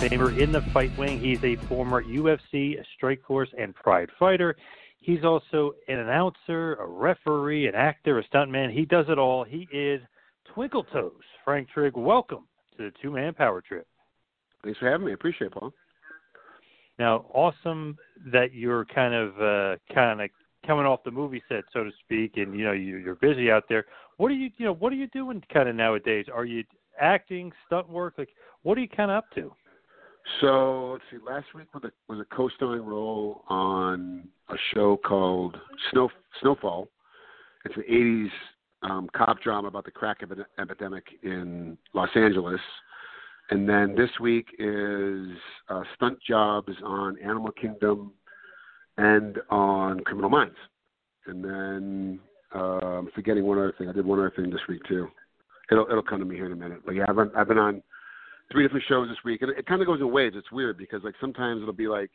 Famer 0.00 0.38
in 0.38 0.50
the 0.50 0.62
fight 0.72 0.96
wing. 0.96 1.20
He's 1.20 1.44
a 1.44 1.56
former 1.66 2.02
UFC 2.02 2.82
Strikeforce 2.96 3.48
and 3.58 3.74
Pride 3.74 4.08
fighter. 4.18 4.56
He's 4.98 5.24
also 5.24 5.72
an 5.88 5.98
announcer, 5.98 6.76
a 6.76 6.86
referee, 6.86 7.66
an 7.66 7.74
actor, 7.74 8.18
a 8.18 8.24
stuntman. 8.24 8.72
He 8.72 8.86
does 8.86 9.04
it 9.10 9.18
all. 9.18 9.44
He 9.44 9.68
is 9.70 10.00
Twinkle 10.54 10.84
Toes. 10.84 11.20
Frank 11.44 11.68
Trigg, 11.68 11.98
welcome 11.98 12.46
to 12.78 12.84
the 12.84 12.92
Two 13.02 13.10
Man 13.10 13.34
Power 13.34 13.60
Trip. 13.60 13.86
Thanks 14.64 14.78
for 14.78 14.90
having 14.90 15.06
me. 15.06 15.12
Appreciate 15.12 15.48
it, 15.48 15.52
Paul. 15.52 15.74
Now, 16.98 17.26
awesome 17.34 17.98
that 18.32 18.54
you're 18.54 18.86
kind 18.86 19.12
of 19.12 19.38
uh, 19.38 19.76
kind 19.94 20.22
of 20.22 20.30
coming 20.66 20.86
off 20.86 21.04
the 21.04 21.10
movie 21.10 21.42
set, 21.46 21.64
so 21.74 21.84
to 21.84 21.90
speak, 22.02 22.38
and 22.38 22.58
you 22.58 22.64
know 22.64 22.72
you, 22.72 22.96
you're 22.96 23.16
busy 23.16 23.50
out 23.50 23.64
there. 23.68 23.84
What 24.16 24.30
are 24.30 24.34
you 24.34 24.48
you 24.56 24.64
know 24.64 24.74
what 24.74 24.94
are 24.94 24.96
you 24.96 25.08
doing 25.08 25.42
kind 25.52 25.68
of 25.68 25.76
nowadays? 25.76 26.24
Are 26.32 26.46
you 26.46 26.64
acting, 26.98 27.52
stunt 27.66 27.90
work? 27.90 28.14
Like, 28.16 28.30
what 28.62 28.78
are 28.78 28.80
you 28.80 28.88
kind 28.88 29.10
of 29.10 29.18
up 29.18 29.30
to? 29.34 29.52
So 30.40 30.92
let's 30.92 31.04
see. 31.10 31.18
Last 31.24 31.46
week 31.54 31.66
was 31.74 31.84
a 31.84 31.92
was 32.08 32.20
a 32.20 32.34
co-starring 32.34 32.84
role 32.84 33.44
on 33.48 34.28
a 34.48 34.56
show 34.74 34.96
called 34.96 35.56
Snow 35.90 36.10
Snowfall. 36.40 36.88
It's 37.64 37.76
an 37.76 37.84
'80s 37.90 38.30
um, 38.82 39.08
cop 39.14 39.40
drama 39.42 39.68
about 39.68 39.84
the 39.84 39.90
crack 39.90 40.18
epi- 40.22 40.42
epidemic 40.58 41.04
in 41.22 41.76
Los 41.94 42.10
Angeles. 42.14 42.60
And 43.50 43.68
then 43.68 43.94
this 43.96 44.10
week 44.20 44.46
is 44.58 45.26
uh, 45.68 45.82
stunt 45.96 46.18
jobs 46.26 46.72
on 46.84 47.18
Animal 47.18 47.50
Kingdom 47.52 48.12
and 48.96 49.38
on 49.50 50.00
Criminal 50.00 50.30
Minds. 50.30 50.56
And 51.26 51.44
then 51.44 52.20
uh, 52.54 52.98
I'm 52.98 53.10
forgetting 53.14 53.44
one 53.44 53.58
other 53.58 53.74
thing. 53.76 53.88
I 53.88 53.92
did 53.92 54.06
one 54.06 54.20
other 54.20 54.32
thing 54.34 54.50
this 54.50 54.60
week 54.68 54.82
too. 54.88 55.08
It'll 55.70 55.86
it'll 55.86 56.02
come 56.02 56.20
to 56.20 56.24
me 56.24 56.36
here 56.36 56.46
in 56.46 56.52
a 56.52 56.56
minute. 56.56 56.80
But 56.84 56.94
yeah, 56.94 57.04
I've 57.08 57.16
been, 57.16 57.30
I've 57.36 57.48
been 57.48 57.58
on 57.58 57.82
three 58.50 58.64
different 58.64 58.84
shows 58.88 59.08
this 59.08 59.18
week, 59.24 59.42
and 59.42 59.50
it, 59.50 59.58
it 59.58 59.66
kind 59.66 59.80
of 59.80 59.86
goes 59.86 60.00
in 60.00 60.10
waves. 60.10 60.36
It's 60.36 60.50
weird 60.52 60.76
because 60.76 61.02
like 61.04 61.14
sometimes 61.20 61.62
it'll 61.62 61.72
be 61.72 61.88
like 61.88 62.10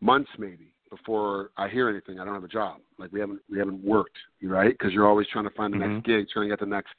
months 0.00 0.30
maybe 0.38 0.72
before 0.90 1.50
I 1.56 1.68
hear 1.68 1.88
anything. 1.88 2.20
I 2.20 2.24
don't 2.24 2.34
have 2.34 2.44
a 2.44 2.48
job. 2.48 2.78
Like 2.98 3.12
we 3.12 3.20
haven't 3.20 3.40
we 3.50 3.58
haven't 3.58 3.82
worked, 3.84 4.16
right? 4.42 4.70
Because 4.76 4.92
you're 4.92 5.08
always 5.08 5.26
trying 5.28 5.44
to 5.44 5.50
find 5.50 5.72
the 5.72 5.78
Mhm. 5.78 5.94
next 5.94 6.06
gig, 6.06 6.28
trying 6.30 6.48
to 6.48 6.52
get 6.52 6.60
the 6.60 6.66
next, 6.66 6.94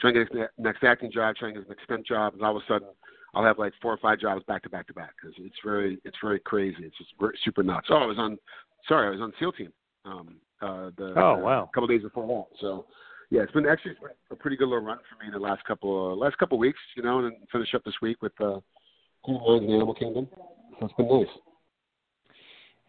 trying 0.00 0.14
to 0.14 0.24
get 0.24 0.32
the 0.32 0.50
next 0.62 0.84
acting 0.84 1.10
job, 1.10 1.36
trying 1.36 1.54
to 1.54 1.60
get 1.60 1.68
the 1.68 1.74
next 1.74 1.84
stunt 1.84 2.06
job, 2.06 2.34
and 2.34 2.42
all 2.42 2.56
of 2.56 2.62
a 2.62 2.66
sudden 2.66 2.88
I'll 3.34 3.44
have 3.44 3.58
like 3.58 3.72
four 3.80 3.92
or 3.92 3.98
five 3.98 4.18
jobs 4.18 4.42
back 4.44 4.62
to 4.62 4.70
back 4.70 4.86
to 4.88 4.94
back 4.94 5.14
because 5.20 5.34
it's 5.38 5.58
very 5.64 5.98
it's 6.04 6.16
very 6.22 6.40
crazy. 6.40 6.84
It's 6.84 6.96
just 6.98 7.10
ver- 7.18 7.34
super 7.44 7.62
nuts. 7.62 7.88
Oh, 7.90 7.96
I 7.96 8.06
was 8.06 8.18
on, 8.18 8.38
sorry, 8.86 9.06
I 9.06 9.10
was 9.10 9.20
on 9.20 9.32
SEAL 9.38 9.52
Team. 9.52 9.72
Um, 10.04 10.36
uh, 10.60 10.90
the 10.96 11.12
Oh, 11.16 11.38
wow, 11.38 11.64
a 11.64 11.74
couple 11.74 11.86
days 11.86 12.02
before 12.02 12.26
that. 12.26 12.58
So 12.60 12.86
yeah, 13.30 13.42
it's 13.42 13.52
been 13.52 13.66
actually 13.66 13.92
a 14.30 14.36
pretty 14.36 14.56
good 14.56 14.68
little 14.68 14.84
run 14.84 14.98
for 15.08 15.24
me 15.24 15.30
the 15.30 15.38
last 15.38 15.64
couple 15.64 16.12
uh, 16.12 16.16
last 16.16 16.38
couple 16.38 16.58
weeks, 16.58 16.78
you 16.96 17.02
know, 17.02 17.18
and 17.18 17.36
finish 17.52 17.74
up 17.74 17.84
this 17.84 17.94
week 18.00 18.22
with 18.22 18.32
uh, 18.40 18.58
King 19.26 19.38
Lions 19.46 19.64
and 19.64 19.74
Animal 19.74 19.94
Kingdom. 19.94 20.28
So 20.80 20.86
it's 20.86 20.94
been 20.94 21.08
nice. 21.08 21.26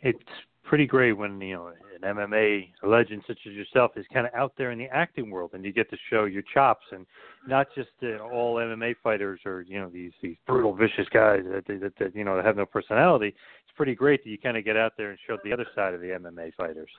It's 0.01 0.31
pretty 0.63 0.85
great 0.85 1.13
when 1.13 1.41
you 1.41 1.55
know 1.55 1.71
an 2.01 2.15
MMA 2.15 2.69
legend 2.83 3.23
such 3.27 3.39
as 3.47 3.53
yourself 3.53 3.91
is 3.97 4.05
kind 4.13 4.25
of 4.25 4.33
out 4.33 4.53
there 4.57 4.71
in 4.71 4.79
the 4.79 4.85
acting 4.85 5.29
world, 5.29 5.51
and 5.53 5.65
you 5.65 5.73
get 5.73 5.89
to 5.89 5.97
show 6.09 6.23
your 6.23 6.43
chops, 6.53 6.85
and 6.91 7.05
not 7.45 7.67
just 7.75 7.89
uh, 8.03 8.19
all 8.19 8.55
MMA 8.55 8.95
fighters 9.03 9.41
or 9.45 9.61
you 9.61 9.77
know 9.77 9.89
these 9.89 10.11
these 10.21 10.37
brutal, 10.47 10.73
vicious 10.73 11.07
guys 11.11 11.41
that, 11.51 11.65
that, 11.67 11.93
that 11.99 12.15
you 12.15 12.23
know 12.23 12.41
have 12.41 12.55
no 12.55 12.65
personality. 12.65 13.27
It's 13.27 13.75
pretty 13.75 13.95
great 13.95 14.23
that 14.23 14.29
you 14.29 14.37
kind 14.37 14.55
of 14.55 14.63
get 14.63 14.77
out 14.77 14.93
there 14.97 15.09
and 15.09 15.19
show 15.27 15.37
the 15.43 15.51
other 15.51 15.67
side 15.75 15.93
of 15.93 15.99
the 15.99 16.07
MMA 16.07 16.53
fighters. 16.53 16.89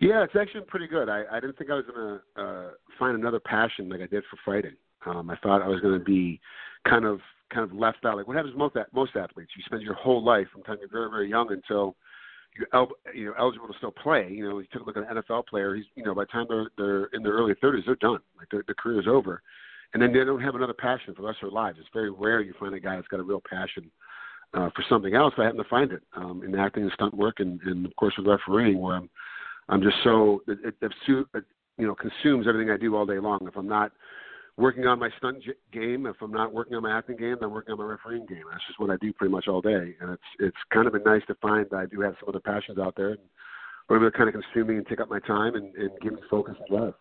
Yeah, 0.00 0.24
it's 0.24 0.36
actually 0.38 0.62
pretty 0.62 0.86
good. 0.86 1.08
I, 1.08 1.24
I 1.30 1.40
didn't 1.40 1.56
think 1.56 1.70
I 1.70 1.74
was 1.74 1.84
gonna 1.86 2.20
uh, 2.36 2.70
find 2.98 3.16
another 3.16 3.40
passion 3.40 3.88
like 3.88 4.00
I 4.00 4.06
did 4.06 4.24
for 4.30 4.38
fighting. 4.44 4.76
Um, 5.06 5.30
I 5.30 5.36
thought 5.36 5.62
I 5.62 5.68
was 5.68 5.80
gonna 5.80 5.98
be 5.98 6.40
kind 6.88 7.04
of 7.04 7.20
kind 7.52 7.70
of 7.70 7.76
left 7.76 8.04
out. 8.04 8.16
Like 8.16 8.26
what 8.26 8.36
happens 8.36 8.54
to 8.54 8.58
most 8.58 8.76
most 8.92 9.16
athletes? 9.16 9.52
You 9.56 9.62
spend 9.66 9.82
your 9.82 9.94
whole 9.94 10.22
life 10.22 10.46
from 10.52 10.62
time 10.62 10.78
you're 10.80 10.88
very 10.88 11.10
very 11.10 11.28
young 11.28 11.52
until 11.52 11.96
you're 12.56 12.68
el- 12.72 12.92
you 13.14 13.26
know 13.26 13.34
eligible 13.38 13.68
to 13.68 13.74
still 13.78 13.92
play. 13.92 14.28
You 14.30 14.48
know, 14.48 14.58
you 14.58 14.66
take 14.72 14.82
a 14.82 14.84
look 14.84 14.96
at 14.96 15.08
an 15.08 15.22
NFL 15.22 15.46
player. 15.46 15.74
He's 15.74 15.86
you 15.94 16.04
know 16.04 16.14
by 16.14 16.22
the 16.24 16.28
time 16.28 16.46
they're 16.48 16.70
they're 16.76 17.04
in 17.06 17.22
their 17.22 17.34
early 17.34 17.54
30s, 17.54 17.86
they're 17.86 17.96
done. 17.96 18.20
Like 18.38 18.48
their, 18.50 18.62
their 18.66 18.74
career 18.74 19.00
is 19.00 19.08
over, 19.08 19.42
and 19.92 20.02
then 20.02 20.12
they 20.12 20.24
don't 20.24 20.40
have 20.40 20.54
another 20.54 20.74
passion 20.74 21.14
for 21.14 21.22
the 21.22 21.28
rest 21.28 21.38
of 21.42 21.50
their 21.50 21.54
lives. 21.54 21.78
It's 21.80 21.88
very 21.92 22.10
rare 22.10 22.40
you 22.40 22.54
find 22.58 22.74
a 22.74 22.80
guy 22.80 22.96
that's 22.96 23.08
got 23.08 23.20
a 23.20 23.24
real 23.24 23.42
passion 23.48 23.90
uh, 24.54 24.70
for 24.74 24.84
something 24.88 25.14
else. 25.14 25.34
I 25.38 25.44
happen 25.44 25.58
to 25.58 25.68
find 25.68 25.92
it 25.92 26.02
um, 26.16 26.42
in 26.44 26.54
acting 26.54 26.84
and 26.84 26.92
stunt 26.92 27.14
work, 27.14 27.40
and, 27.40 27.60
and 27.62 27.86
of 27.86 27.94
course 27.96 28.14
with 28.16 28.26
refereeing, 28.26 28.80
where 28.80 28.96
I'm 28.96 29.10
I'm 29.68 29.82
just 29.82 29.96
so 30.04 30.42
it, 30.46 30.58
it, 30.64 30.74
it, 30.80 31.44
you 31.78 31.86
know 31.86 31.94
consumes 31.94 32.46
everything 32.48 32.70
I 32.70 32.76
do 32.76 32.96
all 32.96 33.06
day 33.06 33.18
long. 33.18 33.40
If 33.42 33.56
I'm 33.56 33.68
not 33.68 33.92
working 34.56 34.86
on 34.86 34.98
my 34.98 35.10
stunt 35.18 35.42
j- 35.42 35.52
game, 35.72 36.06
if 36.06 36.16
I'm 36.20 36.30
not 36.30 36.52
working 36.52 36.74
on 36.74 36.82
my 36.82 36.96
acting 36.96 37.16
game, 37.16 37.36
I'm 37.42 37.50
working 37.50 37.72
on 37.72 37.78
my 37.78 37.84
refereeing 37.84 38.26
game. 38.26 38.44
That's 38.50 38.64
just 38.66 38.78
what 38.78 38.90
I 38.90 38.96
do 39.00 39.12
pretty 39.12 39.32
much 39.32 39.48
all 39.48 39.60
day, 39.60 39.94
and 40.00 40.10
it's 40.10 40.22
it's 40.38 40.56
kind 40.72 40.86
of 40.86 40.92
been 40.92 41.04
nice 41.04 41.22
to 41.28 41.34
find 41.36 41.66
that 41.70 41.76
I 41.76 41.86
do 41.86 42.00
have 42.00 42.14
some 42.20 42.28
other 42.28 42.40
passions 42.40 42.78
out 42.78 42.94
there, 42.96 43.10
and 43.10 43.20
able 43.90 44.10
to 44.10 44.16
kind 44.16 44.28
of 44.28 44.40
consume 44.40 44.68
me 44.68 44.76
and 44.76 44.86
take 44.86 45.00
up 45.00 45.10
my 45.10 45.20
time 45.20 45.54
and, 45.54 45.74
and 45.74 45.90
give 46.00 46.14
me 46.14 46.20
focus 46.30 46.54
and 46.58 46.78
drive. 46.78 46.94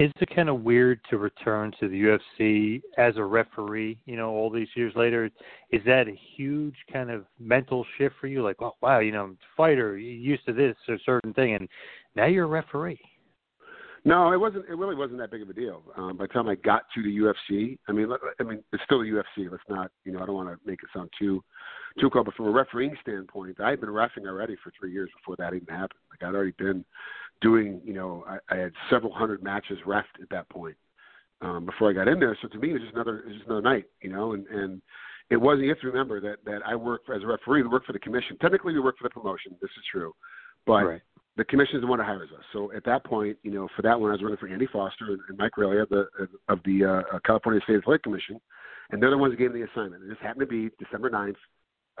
Is 0.00 0.10
it 0.18 0.34
kind 0.34 0.48
of 0.48 0.62
weird 0.62 0.98
to 1.10 1.18
return 1.18 1.72
to 1.78 1.86
the 1.86 2.18
UFC 2.18 2.80
as 2.96 3.18
a 3.18 3.22
referee? 3.22 3.98
You 4.06 4.16
know, 4.16 4.30
all 4.30 4.48
these 4.48 4.68
years 4.74 4.94
later, 4.96 5.28
is 5.72 5.82
that 5.84 6.08
a 6.08 6.18
huge 6.36 6.74
kind 6.90 7.10
of 7.10 7.26
mental 7.38 7.84
shift 7.98 8.14
for 8.18 8.26
you? 8.26 8.42
Like, 8.42 8.56
oh 8.62 8.72
wow, 8.80 9.00
you 9.00 9.12
know, 9.12 9.36
fighter, 9.58 9.98
used 9.98 10.46
to 10.46 10.54
this 10.54 10.74
or 10.88 10.96
certain 11.04 11.34
thing, 11.34 11.54
and 11.54 11.68
now 12.16 12.24
you're 12.24 12.46
a 12.46 12.48
referee. 12.48 12.98
No, 14.06 14.32
it 14.32 14.40
wasn't. 14.40 14.64
It 14.70 14.78
really 14.78 14.94
wasn't 14.94 15.18
that 15.18 15.30
big 15.30 15.42
of 15.42 15.50
a 15.50 15.52
deal. 15.52 15.82
Um, 15.98 16.16
by 16.16 16.24
the 16.24 16.32
time 16.32 16.48
I 16.48 16.54
got 16.54 16.84
to 16.94 17.02
the 17.02 17.18
UFC, 17.18 17.76
I 17.86 17.92
mean, 17.92 18.08
I 18.40 18.42
mean, 18.42 18.64
it's 18.72 18.82
still 18.84 19.00
the 19.00 19.04
UFC. 19.04 19.50
Let's 19.50 19.62
not, 19.68 19.90
you 20.06 20.12
know, 20.12 20.20
I 20.20 20.26
don't 20.26 20.34
want 20.34 20.48
to 20.48 20.56
make 20.66 20.82
it 20.82 20.88
sound 20.96 21.10
too, 21.18 21.44
too 22.00 22.08
cold. 22.08 22.24
But 22.24 22.34
from 22.36 22.46
a 22.46 22.50
refereeing 22.50 22.96
standpoint, 23.02 23.60
I 23.60 23.68
had 23.68 23.80
been 23.82 23.90
refing 23.90 24.26
already 24.26 24.56
for 24.64 24.72
three 24.80 24.92
years 24.92 25.10
before 25.18 25.36
that 25.36 25.54
even 25.54 25.68
happened. 25.68 26.00
Like 26.10 26.26
I'd 26.26 26.34
already 26.34 26.54
been 26.56 26.86
doing, 27.40 27.80
you 27.84 27.94
know, 27.94 28.24
I, 28.28 28.54
I 28.54 28.58
had 28.58 28.72
several 28.90 29.12
hundred 29.12 29.42
matches 29.42 29.78
refed 29.86 30.20
at 30.22 30.28
that 30.30 30.48
point 30.48 30.76
um, 31.40 31.64
before 31.66 31.90
I 31.90 31.92
got 31.92 32.08
in 32.08 32.20
there. 32.20 32.36
So 32.42 32.48
to 32.48 32.58
me, 32.58 32.70
it 32.70 32.74
was 32.74 32.82
just 32.82 32.94
another, 32.94 33.20
it 33.20 33.26
was 33.26 33.34
just 33.36 33.46
another 33.46 33.62
night, 33.62 33.84
you 34.02 34.10
know, 34.10 34.32
and 34.32 34.46
and 34.48 34.82
it 35.30 35.36
wasn't. 35.36 35.64
You 35.64 35.68
have 35.70 35.80
to 35.80 35.86
remember 35.86 36.20
that 36.20 36.44
that 36.44 36.60
I 36.66 36.74
work 36.74 37.02
as 37.14 37.22
a 37.22 37.26
referee. 37.26 37.62
We 37.62 37.68
work 37.68 37.86
for 37.86 37.92
the 37.92 37.98
commission. 37.98 38.36
Technically, 38.40 38.74
we 38.74 38.80
work 38.80 38.98
for 38.98 39.04
the 39.04 39.10
promotion. 39.14 39.56
This 39.60 39.70
is 39.70 39.84
true, 39.90 40.12
but 40.66 40.84
Right. 40.84 41.02
the 41.36 41.44
commission 41.44 41.76
is 41.76 41.82
the 41.82 41.86
one 41.86 41.98
that 41.98 42.04
hires 42.04 42.30
us. 42.36 42.44
So 42.52 42.72
at 42.72 42.84
that 42.84 43.04
point, 43.04 43.38
you 43.42 43.52
know, 43.52 43.68
for 43.76 43.82
that 43.82 43.98
one, 43.98 44.10
I 44.10 44.14
was 44.14 44.22
working 44.22 44.36
for 44.38 44.48
Andy 44.48 44.66
Foster 44.66 45.06
and, 45.06 45.20
and 45.28 45.38
Mike 45.38 45.52
of 45.56 45.88
the 45.88 46.08
of 46.48 46.58
the 46.64 46.84
uh, 46.84 47.18
California 47.24 47.60
State 47.62 47.76
Athletic 47.76 48.02
Commission, 48.02 48.40
and 48.90 49.02
they're 49.02 49.10
the 49.10 49.18
ones 49.18 49.32
that 49.32 49.38
gave 49.38 49.52
me 49.52 49.60
the 49.60 49.68
assignment. 49.70 50.02
And 50.02 50.10
this 50.10 50.18
happened 50.20 50.40
to 50.40 50.46
be 50.46 50.70
December 50.84 51.10
9th, 51.10 51.36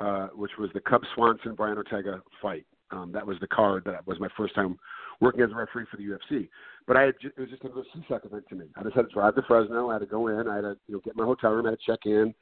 uh, 0.00 0.28
which 0.34 0.52
was 0.58 0.70
the 0.74 0.80
Cub 0.80 1.02
Swanson 1.14 1.54
Brian 1.54 1.76
Ortega 1.76 2.20
fight. 2.42 2.66
Um, 2.90 3.12
that 3.12 3.24
was 3.24 3.38
the 3.40 3.46
card 3.46 3.84
that 3.84 4.04
was 4.06 4.18
my 4.18 4.28
first 4.36 4.54
time 4.56 4.76
working 5.20 5.42
as 5.42 5.50
a 5.50 5.54
referee 5.54 5.86
for 5.90 5.96
the 5.96 6.04
UFC. 6.04 6.48
But 6.86 6.96
I 6.96 7.02
had 7.02 7.14
ju- 7.20 7.30
it 7.36 7.40
was 7.40 7.50
just 7.50 7.62
another 7.62 7.84
CSAC 7.94 8.26
event 8.26 8.44
to 8.48 8.54
me. 8.54 8.66
I 8.76 8.82
just 8.82 8.96
had 8.96 9.02
to 9.08 9.12
drive 9.12 9.34
to 9.36 9.42
Fresno. 9.42 9.90
I 9.90 9.94
had 9.94 9.98
to 10.00 10.06
go 10.06 10.28
in. 10.28 10.48
I 10.48 10.56
had 10.56 10.62
to 10.62 10.76
you 10.86 10.94
know 10.94 11.00
get 11.04 11.16
my 11.16 11.24
hotel 11.24 11.52
room. 11.52 11.66
I 11.66 11.70
had 11.70 11.78
to 11.78 11.92
check 11.92 12.00
in. 12.06 12.34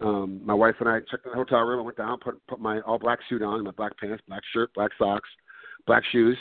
Um, 0.00 0.40
my 0.44 0.52
wife 0.52 0.74
and 0.80 0.88
I 0.88 1.00
checked 1.00 1.24
in 1.24 1.32
the 1.32 1.36
hotel 1.36 1.60
room. 1.60 1.80
I 1.80 1.82
went 1.82 1.96
down, 1.96 2.18
put 2.18 2.40
put 2.46 2.60
my 2.60 2.80
all 2.80 2.98
black 2.98 3.18
suit 3.28 3.42
on, 3.42 3.64
my 3.64 3.70
black 3.70 3.98
pants, 3.98 4.22
black 4.28 4.42
shirt, 4.52 4.70
black 4.74 4.90
socks, 4.98 5.28
black 5.86 6.02
shoes. 6.12 6.36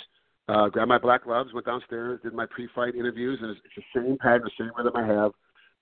Uh, 0.47 0.67
grabbed 0.67 0.89
my 0.89 0.99
black 0.99 1.23
gloves, 1.23 1.53
went 1.53 1.65
downstairs, 1.65 2.19
did 2.21 2.31
my 2.31 2.45
pre-fight 2.45 2.93
interviews, 2.93 3.39
and 3.41 3.49
it's, 3.49 3.59
it's 3.65 3.85
the 3.93 3.99
same 3.99 4.17
pattern, 4.19 4.43
the 4.43 4.51
same 4.63 4.71
rhythm 4.77 4.95
I 4.95 5.03
have 5.03 5.31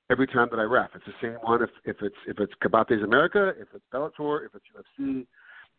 every 0.10 0.26
time 0.26 0.47
that 0.52 0.60
I 0.60 0.63
ref. 0.63 0.89
It's 0.95 1.04
the 1.06 1.13
same 1.21 1.38
one 1.41 1.62
if 1.62 1.69
if 1.86 1.97
it's 2.02 2.15
if 2.28 2.39
it's 2.39 2.54
Combate 2.63 3.04
Americas, 3.04 3.56
if 3.60 3.67
it's 3.73 3.84
Bellator, 3.93 4.45
if 4.45 4.52
it's 4.56 4.65
UFC, 4.71 5.26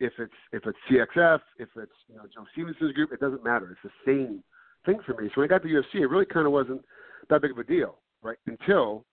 if 0.00 0.12
it's 0.18 0.32
if 0.52 0.62
it's 0.66 0.78
CXF, 0.90 1.40
if 1.58 1.68
it's 1.76 1.92
you 2.08 2.16
know 2.16 2.24
Joe 2.34 2.44
Stevenson's 2.52 2.92
group. 2.92 3.12
It 3.12 3.20
doesn't 3.20 3.44
matter. 3.44 3.70
It's 3.70 3.92
the 3.94 4.12
same 4.12 4.42
thing 4.86 4.98
for 5.06 5.20
me. 5.20 5.28
So 5.28 5.40
when 5.40 5.44
I 5.44 5.48
got 5.48 5.62
to 5.62 5.68
UFC, 5.68 6.00
it 6.00 6.06
really 6.06 6.26
kind 6.26 6.46
of 6.46 6.52
wasn't 6.52 6.82
that 7.30 7.42
big 7.42 7.52
of 7.52 7.58
a 7.58 7.64
deal, 7.64 7.96
right? 8.22 8.38
Until 8.46 9.04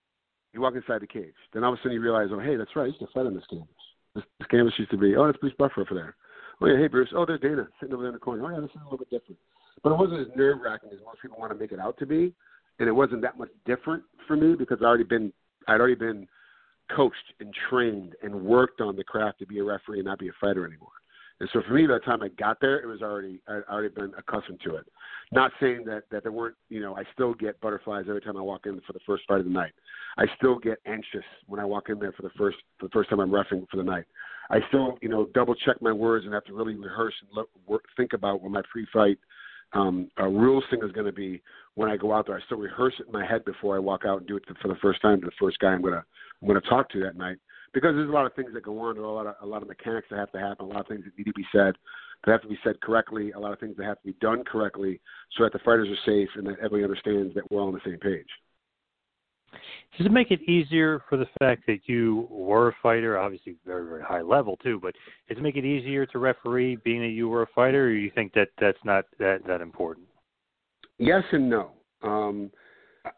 you 0.54 0.62
walk 0.62 0.76
inside 0.76 1.02
the 1.02 1.08
cage. 1.08 1.34
Then 1.54 1.64
all 1.64 1.74
of 1.74 1.80
a 1.80 1.82
sudden 1.82 1.94
you 1.94 2.02
realize, 2.02 2.30
oh 2.32 2.40
hey, 2.40 2.56
that's 2.56 2.76
right. 2.76 2.84
I 2.84 2.88
used 2.88 3.00
to 3.00 3.08
fight 3.14 3.26
on 3.26 3.36
this 3.36 3.46
canvas. 3.50 3.70
This, 4.16 4.24
this 4.40 4.48
canvas 4.50 4.74
used 4.78 4.92
to 4.92 4.98
be, 4.98 5.16
oh, 5.16 5.26
that's 5.26 5.38
Bruce 5.38 5.54
Buffer 5.58 5.82
over 5.82 5.94
there. 5.94 6.16
Oh 6.62 6.68
yeah, 6.68 6.78
hey 6.78 6.88
Bruce. 6.88 7.10
Oh, 7.16 7.26
there's 7.26 7.42
Dana 7.42 7.68
sitting 7.80 7.94
over 7.94 8.04
there 8.04 8.10
in 8.10 8.16
the 8.16 8.20
corner. 8.20 8.46
Oh 8.46 8.50
yeah, 8.50 8.60
this 8.60 8.72
is 8.72 8.82
a 8.82 8.84
little 8.84 8.98
bit 8.98 9.10
different. 9.10 9.40
But 9.84 9.94
it 9.94 9.98
wasn't 9.98 10.20
as 10.20 10.36
nerve 10.36 10.60
wracking 10.64 10.90
as 10.92 11.00
most 11.06 11.22
people 11.22 11.38
want 11.40 11.52
to 11.52 11.58
make 11.58 11.72
it 11.72 11.80
out 11.80 11.98
to 12.00 12.06
be, 12.06 12.34
and 12.80 12.88
it 12.88 12.92
wasn't 12.92 13.22
that 13.22 13.38
much 13.38 13.50
different 13.66 14.04
for 14.28 14.36
me 14.36 14.56
because 14.56 14.80
I 14.82 14.86
already 14.86 15.06
been 15.06 15.32
I'd 15.68 15.80
already 15.80 15.96
been 15.96 16.28
coached 16.96 17.34
and 17.40 17.54
trained 17.70 18.16
and 18.24 18.34
worked 18.34 18.82
on 18.82 18.96
the 18.96 19.04
craft 19.04 19.40
to 19.40 19.46
be 19.46 19.60
a 19.60 19.64
referee 19.64 20.00
and 20.00 20.08
not 20.08 20.20
be 20.20 20.30
a 20.30 20.34
fighter 20.40 20.66
anymore. 20.66 20.90
And 21.40 21.50
so 21.54 21.62
for 21.68 21.74
me, 21.74 21.88
by 21.88 21.96
the 21.96 22.00
time 22.02 22.22
I 22.22 22.28
got 22.28 22.62
there, 22.62 22.80
it 22.80 22.86
was 22.86 23.02
already 23.02 23.42
I'd 23.48 23.64
already 23.68 23.90
been 23.90 24.14
accustomed 24.16 24.60
to 24.64 24.76
it. 24.76 24.86
Not 25.32 25.52
saying 25.60 25.86
that 25.86 26.04
that 26.12 26.22
there 26.22 26.32
weren't, 26.32 26.56
you 26.70 26.82
know, 26.82 26.96
I 26.96 27.04
still 27.14 27.34
get 27.34 27.60
butterflies 27.62 28.06
every 28.08 28.22
time 28.22 28.38
I 28.38 28.42
walk 28.42 28.68
in 28.68 28.80
for 28.86 28.94
the 28.94 29.00
first 29.08 29.24
fight 29.28 29.40
of 29.40 29.46
the 29.46 29.52
night. 29.52 29.72
I 30.20 30.26
still 30.38 30.60
get 30.60 30.78
anxious 30.86 31.24
when 31.48 31.60
I 31.60 31.66
walk 31.66 31.90
in 31.90 31.98
there 31.98 32.12
for 32.12 32.22
the 32.22 32.30
first 32.38 32.58
for 32.80 32.86
the 32.86 32.92
first 32.92 33.10
time 33.10 33.20
I'm 33.20 33.32
refing 33.32 33.68
for 33.72 33.78
the 33.78 33.84
night. 33.84 34.06
I 34.52 34.60
still, 34.68 35.00
you 35.02 35.10
know, 35.10 35.30
double 35.34 35.56
check 35.56 35.82
my 35.82 35.92
words 35.92 36.26
and 36.26 36.34
have 36.36 36.44
to 36.46 36.54
really 36.54 36.76
rehearse 36.76 37.16
and 37.22 37.30
look, 37.34 37.50
work, 37.66 37.86
think 37.98 38.14
about 38.14 38.42
what 38.42 38.52
my 38.52 38.62
pre-fight 38.70 39.18
um, 39.74 40.10
uh, 40.20 40.28
rules 40.28 40.64
thing 40.70 40.82
is 40.84 40.92
going 40.92 41.06
to 41.06 41.12
be 41.12 41.42
when 41.76 41.90
I 41.90 41.98
go 41.98 42.14
out 42.14 42.28
there. 42.28 42.36
I 42.36 42.42
still 42.46 42.58
rehearse 42.58 42.94
it 43.00 43.08
in 43.08 43.14
my 43.14 43.26
head 43.26 43.46
before 43.46 43.76
I 43.76 43.80
walk 43.80 44.02
out 44.06 44.20
and 44.20 44.28
do 44.28 44.36
it 44.36 44.44
for 44.62 44.68
the 44.68 44.76
first 44.82 45.02
time 45.02 45.22
to 45.22 45.26
the 45.26 45.32
first 45.40 45.60
guy 45.60 45.70
I'm 45.70 45.82
going 45.82 45.94
to 45.94 46.04
I'm 46.42 46.54
to 46.54 46.62
talk 46.62 46.90
to 46.92 47.00
that 47.02 47.16
night 47.16 47.38
because 47.74 47.96
there's 47.96 48.10
a 48.10 48.14
lot 48.14 48.26
of 48.26 48.34
things 48.34 48.52
that 48.54 48.64
go 48.64 48.78
on. 48.80 48.96
There 48.96 49.04
are 49.04 49.08
a 49.08 49.14
lot 49.14 49.28
of 49.28 49.36
a 49.42 49.46
lot 49.46 49.62
of 49.62 49.68
mechanics 49.68 50.08
that 50.10 50.20
have 50.20 50.32
to 50.32 50.40
happen. 50.40 50.66
A 50.66 50.70
lot 50.70 50.82
of 50.82 50.88
things 50.88 51.04
that 51.06 51.18
need 51.18 51.26
to 51.26 51.34
be 51.34 51.46
said 51.52 51.76
that 52.26 52.32
have 52.32 52.42
to 52.42 52.48
be 52.48 52.60
said 52.64 52.82
correctly. 52.82 53.32
A 53.32 53.40
lot 53.40 53.54
of 53.54 53.60
things 53.60 53.78
that 53.78 53.86
have 53.86 54.02
to 54.02 54.08
be 54.08 54.16
done 54.20 54.44
correctly 54.44 55.00
so 55.38 55.44
that 55.44 55.54
the 55.54 55.60
fighters 55.60 55.88
are 55.90 56.12
safe 56.12 56.30
and 56.36 56.48
that 56.48 56.58
everybody 56.58 56.84
understands 56.84 57.34
that 57.36 57.50
we're 57.50 57.62
all 57.62 57.68
on 57.68 57.74
the 57.74 57.80
same 57.86 58.00
page. 58.00 58.28
Does 59.98 60.06
it 60.06 60.12
make 60.12 60.32
it 60.32 60.42
easier 60.50 61.04
for 61.10 61.18
the 61.18 61.28
fact 61.40 61.64
that 61.68 61.80
you 61.86 62.28
were 62.30 62.70
a 62.70 62.76
fighter, 62.82 63.18
obviously 63.18 63.56
very, 63.66 63.86
very 63.86 64.04
high 64.04 64.22
level 64.22 64.58
too, 64.58 64.80
but 64.82 64.94
does 65.28 65.38
it 65.38 65.42
make 65.42 65.58
it 65.58 65.66
easier 65.66 66.06
to 66.08 66.20
referee 66.20 66.78
being 66.84 67.02
that 67.02 67.10
you 67.10 67.28
were 67.28 67.44
a 67.44 67.48
fighter, 67.54 67.86
or 67.86 67.92
you 67.92 68.12
think 68.16 68.34
that 68.34 68.50
that's 68.60 68.78
not 68.86 69.06
that 69.20 69.40
that 69.46 69.62
important? 69.62 70.08
Yes 70.98 71.24
and 71.32 71.50
no. 71.50 71.72
Um, 72.04 72.52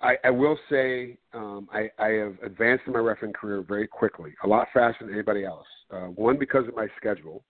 I, 0.02 0.16
I 0.24 0.30
will 0.30 0.58
say 0.70 1.18
um, 1.34 1.68
I, 1.72 1.90
I 2.00 2.10
have 2.10 2.36
advanced 2.44 2.84
in 2.88 2.94
my 2.94 3.00
refereeing 3.00 3.34
career 3.34 3.62
very 3.68 3.88
quickly, 3.88 4.34
a 4.44 4.48
lot 4.48 4.68
faster 4.74 5.06
than 5.06 5.14
anybody 5.14 5.46
else. 5.46 5.68
Uh, 5.92 6.08
one 6.08 6.40
because 6.40 6.68
of 6.68 6.76
my 6.76 6.88
schedule. 6.98 7.44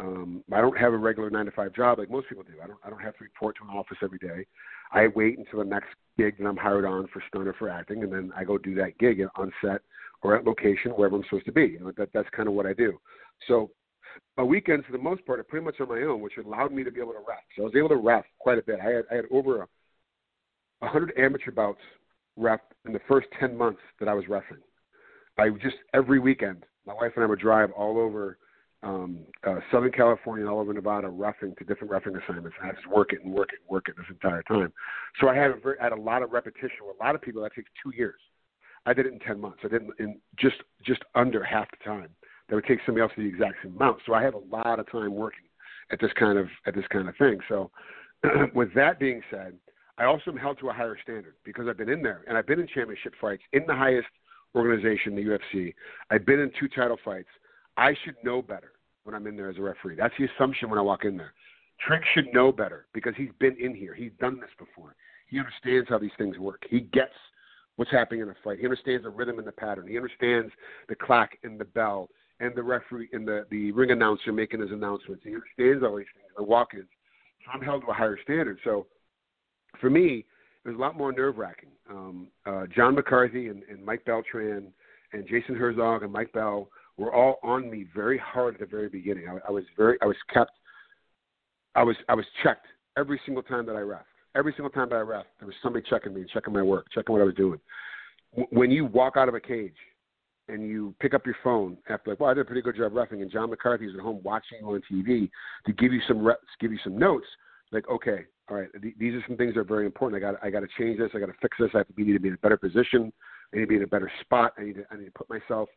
Um, 0.00 0.44
I 0.52 0.60
don't 0.60 0.78
have 0.78 0.92
a 0.92 0.96
regular 0.96 1.28
nine 1.30 1.46
to 1.46 1.50
five 1.50 1.74
job 1.74 1.98
like 1.98 2.10
most 2.10 2.28
people 2.28 2.44
do. 2.44 2.54
I 2.62 2.66
don't 2.66 2.78
I 2.84 2.90
don't 2.90 3.02
have 3.02 3.16
to 3.18 3.24
report 3.24 3.56
to 3.56 3.64
an 3.64 3.76
office 3.76 3.98
every 4.02 4.18
day. 4.18 4.46
I 4.92 5.08
wait 5.08 5.38
until 5.38 5.58
the 5.58 5.64
next 5.64 5.88
gig 6.16 6.38
that 6.38 6.46
I'm 6.46 6.56
hired 6.56 6.84
on 6.84 7.08
for 7.12 7.22
stunt 7.28 7.48
or 7.48 7.54
for 7.54 7.68
acting, 7.68 8.02
and 8.02 8.12
then 8.12 8.32
I 8.36 8.44
go 8.44 8.58
do 8.58 8.74
that 8.76 8.98
gig 8.98 9.20
on 9.36 9.52
set 9.62 9.80
or 10.22 10.36
at 10.36 10.44
location 10.44 10.92
wherever 10.92 11.16
I'm 11.16 11.24
supposed 11.24 11.46
to 11.46 11.52
be. 11.52 11.66
You 11.66 11.80
know, 11.80 11.92
that 11.96 12.10
that's 12.14 12.28
kind 12.30 12.48
of 12.48 12.54
what 12.54 12.66
I 12.66 12.72
do. 12.72 12.98
So 13.46 13.70
my 14.36 14.42
weekends, 14.42 14.86
for 14.86 14.92
the 14.92 14.98
most 14.98 15.24
part, 15.26 15.40
are 15.40 15.44
pretty 15.44 15.64
much 15.64 15.80
on 15.80 15.88
my 15.88 16.00
own, 16.02 16.20
which 16.20 16.36
allowed 16.36 16.72
me 16.72 16.84
to 16.84 16.90
be 16.90 17.00
able 17.00 17.12
to 17.12 17.18
ref. 17.18 17.38
So 17.56 17.62
I 17.62 17.66
was 17.66 17.76
able 17.76 17.88
to 17.90 17.96
ref 17.96 18.24
quite 18.38 18.58
a 18.58 18.62
bit. 18.62 18.78
I 18.80 18.90
had 18.90 19.04
I 19.10 19.14
had 19.16 19.24
over 19.30 19.62
a, 19.62 19.66
a 20.82 20.88
hundred 20.88 21.12
amateur 21.18 21.50
bouts 21.50 21.80
ref 22.36 22.60
in 22.86 22.92
the 22.92 23.00
first 23.08 23.26
ten 23.40 23.56
months 23.56 23.80
that 23.98 24.08
I 24.08 24.14
was 24.14 24.24
refing. 24.26 24.62
I 25.38 25.50
just 25.50 25.76
every 25.94 26.18
weekend, 26.18 26.64
my 26.86 26.94
wife 26.94 27.12
and 27.16 27.24
I 27.24 27.28
would 27.28 27.40
drive 27.40 27.70
all 27.72 27.98
over 27.98 28.38
um, 28.82 29.20
uh, 29.44 29.56
Southern 29.72 29.92
California 29.92 30.46
all 30.46 30.60
over 30.60 30.72
Nevada, 30.72 31.08
refing 31.08 31.56
to 31.58 31.64
different 31.64 31.92
refing 31.92 32.20
assignments. 32.22 32.56
I 32.62 32.72
just 32.72 32.86
work 32.86 33.12
it 33.12 33.24
and 33.24 33.32
work 33.32 33.48
it 33.52 33.60
and 33.60 33.70
work 33.70 33.88
it 33.88 33.96
this 33.96 34.06
entire 34.08 34.42
time. 34.42 34.72
So 35.20 35.28
I 35.28 35.34
had 35.34 35.50
a 35.50 35.56
very, 35.56 35.78
I 35.80 35.84
had 35.84 35.92
a 35.92 36.00
lot 36.00 36.22
of 36.22 36.30
repetition. 36.32 36.86
With 36.86 36.96
a 37.00 37.04
lot 37.04 37.14
of 37.14 37.20
people, 37.20 37.42
that 37.42 37.54
takes 37.54 37.70
two 37.82 37.92
years. 37.96 38.20
I 38.86 38.94
did 38.94 39.06
it 39.06 39.12
in 39.12 39.18
ten 39.18 39.40
months. 39.40 39.58
I 39.64 39.68
did 39.68 39.82
it 39.82 39.88
in 39.98 40.20
just 40.38 40.56
just 40.84 41.02
under 41.14 41.42
half 41.42 41.68
the 41.70 41.84
time 41.84 42.08
that 42.48 42.54
would 42.54 42.66
take 42.66 42.78
somebody 42.86 43.02
else 43.02 43.12
the 43.16 43.22
exact 43.22 43.56
same 43.62 43.74
amount. 43.74 43.98
So 44.06 44.14
I 44.14 44.22
have 44.22 44.34
a 44.34 44.42
lot 44.50 44.78
of 44.78 44.90
time 44.90 45.14
working 45.14 45.44
at 45.90 46.00
this 46.00 46.10
kind 46.18 46.38
of 46.38 46.46
at 46.66 46.74
this 46.74 46.86
kind 46.92 47.08
of 47.08 47.16
thing. 47.16 47.38
So 47.48 47.70
with 48.54 48.72
that 48.74 48.98
being 48.98 49.22
said, 49.30 49.54
I 49.98 50.04
also 50.04 50.30
am 50.30 50.36
held 50.36 50.58
to 50.60 50.68
a 50.70 50.72
higher 50.72 50.96
standard 51.02 51.34
because 51.44 51.66
I've 51.68 51.76
been 51.76 51.88
in 51.88 52.02
there 52.02 52.22
and 52.28 52.38
I've 52.38 52.46
been 52.46 52.60
in 52.60 52.68
championship 52.68 53.14
fights 53.20 53.42
in 53.52 53.64
the 53.66 53.74
highest 53.74 54.08
organization, 54.54 55.14
the 55.14 55.22
UFC. 55.22 55.74
I've 56.10 56.24
been 56.24 56.40
in 56.40 56.50
two 56.58 56.68
title 56.68 56.98
fights. 57.04 57.28
I 57.78 57.94
should 58.04 58.16
know 58.24 58.42
better 58.42 58.72
when 59.04 59.14
I'm 59.14 59.26
in 59.26 59.36
there 59.36 59.48
as 59.48 59.56
a 59.56 59.62
referee. 59.62 59.94
That's 59.96 60.14
the 60.18 60.26
assumption 60.34 60.68
when 60.68 60.78
I 60.78 60.82
walk 60.82 61.04
in 61.04 61.16
there. 61.16 61.32
Trigg 61.86 62.02
should 62.12 62.26
know 62.34 62.50
better 62.50 62.86
because 62.92 63.14
he's 63.16 63.30
been 63.38 63.56
in 63.58 63.74
here. 63.74 63.94
He's 63.94 64.10
done 64.20 64.40
this 64.40 64.50
before. 64.58 64.96
He 65.28 65.38
understands 65.38 65.88
how 65.88 65.98
these 65.98 66.10
things 66.18 66.38
work. 66.38 66.64
He 66.68 66.80
gets 66.80 67.12
what's 67.76 67.90
happening 67.92 68.20
in 68.22 68.28
a 68.28 68.34
fight. 68.42 68.58
He 68.58 68.64
understands 68.64 69.04
the 69.04 69.10
rhythm 69.10 69.38
and 69.38 69.46
the 69.46 69.52
pattern. 69.52 69.86
He 69.86 69.96
understands 69.96 70.52
the 70.88 70.96
clack 70.96 71.38
and 71.44 71.58
the 71.58 71.64
bell 71.64 72.08
and 72.40 72.54
the 72.56 72.62
referee 72.62 73.08
and 73.12 73.26
the, 73.26 73.46
the 73.50 73.70
ring 73.72 73.92
announcer 73.92 74.32
making 74.32 74.60
his 74.60 74.72
announcements. 74.72 75.22
He 75.24 75.34
understands 75.34 75.84
all 75.84 75.96
these 75.96 76.06
things, 76.14 76.32
the 76.36 76.42
walk 76.42 76.74
ins. 76.74 76.88
So 77.44 77.52
I'm 77.52 77.62
held 77.62 77.82
to 77.82 77.88
a 77.88 77.94
higher 77.94 78.18
standard. 78.24 78.58
So 78.64 78.86
for 79.80 79.88
me, 79.88 80.24
it 80.64 80.68
was 80.68 80.76
a 80.76 80.80
lot 80.80 80.96
more 80.96 81.12
nerve 81.12 81.38
wracking. 81.38 81.70
Um, 81.88 82.28
uh, 82.44 82.66
John 82.74 82.96
McCarthy 82.96 83.48
and, 83.48 83.62
and 83.70 83.84
Mike 83.84 84.04
Beltran 84.04 84.72
and 85.12 85.28
Jason 85.28 85.54
Herzog 85.54 86.02
and 86.02 86.12
Mike 86.12 86.32
Bell 86.32 86.68
were 86.98 87.14
all 87.14 87.38
on 87.42 87.70
me 87.70 87.86
very 87.94 88.18
hard 88.18 88.54
at 88.54 88.60
the 88.60 88.66
very 88.66 88.88
beginning. 88.88 89.28
I, 89.28 89.38
I 89.48 89.50
was 89.50 89.64
very, 89.76 89.96
I 90.02 90.06
was 90.06 90.16
kept, 90.32 90.50
I 91.74 91.82
was, 91.82 91.96
I 92.08 92.14
was 92.14 92.26
checked 92.42 92.66
every 92.96 93.20
single 93.24 93.42
time 93.42 93.64
that 93.66 93.76
I 93.76 93.80
ref. 93.80 94.02
Every 94.34 94.52
single 94.52 94.70
time 94.70 94.90
that 94.90 94.96
I 94.96 95.00
ref, 95.00 95.24
there 95.38 95.46
was 95.46 95.54
somebody 95.62 95.86
checking 95.88 96.12
me, 96.12 96.20
and 96.20 96.30
checking 96.30 96.52
my 96.52 96.62
work, 96.62 96.86
checking 96.92 97.12
what 97.12 97.22
I 97.22 97.24
was 97.24 97.34
doing. 97.34 97.60
When 98.50 98.70
you 98.70 98.84
walk 98.84 99.16
out 99.16 99.28
of 99.28 99.34
a 99.34 99.40
cage 99.40 99.74
and 100.48 100.62
you 100.62 100.94
pick 101.00 101.14
up 101.14 101.24
your 101.24 101.36
phone 101.42 101.78
after 101.88 102.10
like, 102.10 102.20
well, 102.20 102.30
I 102.30 102.34
did 102.34 102.40
a 102.40 102.44
pretty 102.44 102.62
good 102.62 102.76
job 102.76 102.92
refing, 102.92 103.22
and 103.22 103.30
John 103.30 103.50
McCarthy's 103.50 103.94
at 103.94 104.00
home 104.00 104.20
watching 104.22 104.58
you 104.60 104.66
on 104.66 104.82
TV 104.90 105.30
to 105.66 105.72
give 105.72 105.92
you 105.92 106.00
some 106.06 106.22
reps, 106.22 106.44
give 106.60 106.72
you 106.72 106.78
some 106.84 106.98
notes. 106.98 107.26
Like, 107.72 107.88
okay, 107.88 108.24
all 108.50 108.56
right, 108.56 108.68
th- 108.80 108.94
these 108.98 109.14
are 109.14 109.22
some 109.26 109.36
things 109.36 109.54
that 109.54 109.60
are 109.60 109.64
very 109.64 109.86
important. 109.86 110.22
I 110.22 110.32
got, 110.32 110.44
I 110.44 110.50
got 110.50 110.60
to 110.60 110.68
change 110.78 110.98
this. 110.98 111.10
I 111.14 111.18
got 111.18 111.26
to 111.26 111.34
fix 111.40 111.56
this. 111.58 111.70
I 111.74 111.78
have 111.78 111.86
to 111.86 111.92
be, 111.92 112.04
need 112.04 112.14
to 112.14 112.20
be 112.20 112.28
in 112.28 112.34
a 112.34 112.38
better 112.38 112.56
position. 112.56 113.12
I 113.52 113.56
need 113.56 113.62
to 113.62 113.68
be 113.68 113.76
in 113.76 113.82
a 113.82 113.86
better 113.86 114.10
spot. 114.20 114.52
I 114.58 114.64
need 114.64 114.76
to, 114.76 114.84
I 114.90 114.96
need 114.96 115.06
to 115.06 115.10
put 115.12 115.28
myself 115.28 115.68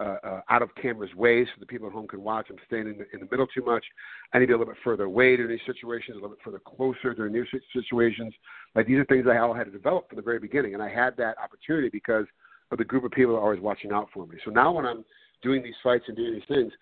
uh, 0.00 0.16
uh, 0.22 0.40
out 0.48 0.62
of 0.62 0.70
camera's 0.80 1.14
way 1.14 1.44
so 1.44 1.50
the 1.58 1.66
people 1.66 1.88
at 1.88 1.92
home 1.92 2.06
can 2.06 2.22
watch. 2.22 2.46
I'm 2.50 2.56
staying 2.66 2.86
in 2.86 2.98
the, 2.98 3.06
in 3.12 3.20
the 3.20 3.28
middle 3.30 3.46
too 3.48 3.64
much. 3.64 3.84
I 4.32 4.38
need 4.38 4.46
to 4.46 4.48
be 4.48 4.52
a 4.54 4.58
little 4.58 4.72
bit 4.72 4.82
further 4.84 5.04
away 5.04 5.36
during 5.36 5.50
these 5.50 5.66
situations, 5.66 6.12
a 6.12 6.20
little 6.20 6.30
bit 6.30 6.38
further 6.44 6.60
closer 6.64 7.14
during 7.14 7.32
these 7.32 7.46
situations. 7.72 8.32
Like 8.74 8.86
these 8.86 8.98
are 8.98 9.04
things 9.06 9.26
I 9.28 9.38
all 9.38 9.54
had 9.54 9.64
to 9.64 9.72
develop 9.72 10.08
from 10.08 10.16
the 10.16 10.22
very 10.22 10.38
beginning, 10.38 10.74
and 10.74 10.82
I 10.82 10.88
had 10.88 11.16
that 11.16 11.36
opportunity 11.42 11.88
because 11.88 12.26
of 12.70 12.78
the 12.78 12.84
group 12.84 13.04
of 13.04 13.10
people 13.10 13.32
that 13.32 13.38
are 13.38 13.44
always 13.44 13.60
watching 13.60 13.92
out 13.92 14.08
for 14.12 14.26
me. 14.26 14.36
So 14.44 14.50
now 14.50 14.72
when 14.72 14.86
I'm 14.86 15.04
doing 15.42 15.62
these 15.62 15.74
fights 15.82 16.04
and 16.08 16.16
doing 16.16 16.34
these 16.34 16.42
things, 16.48 16.72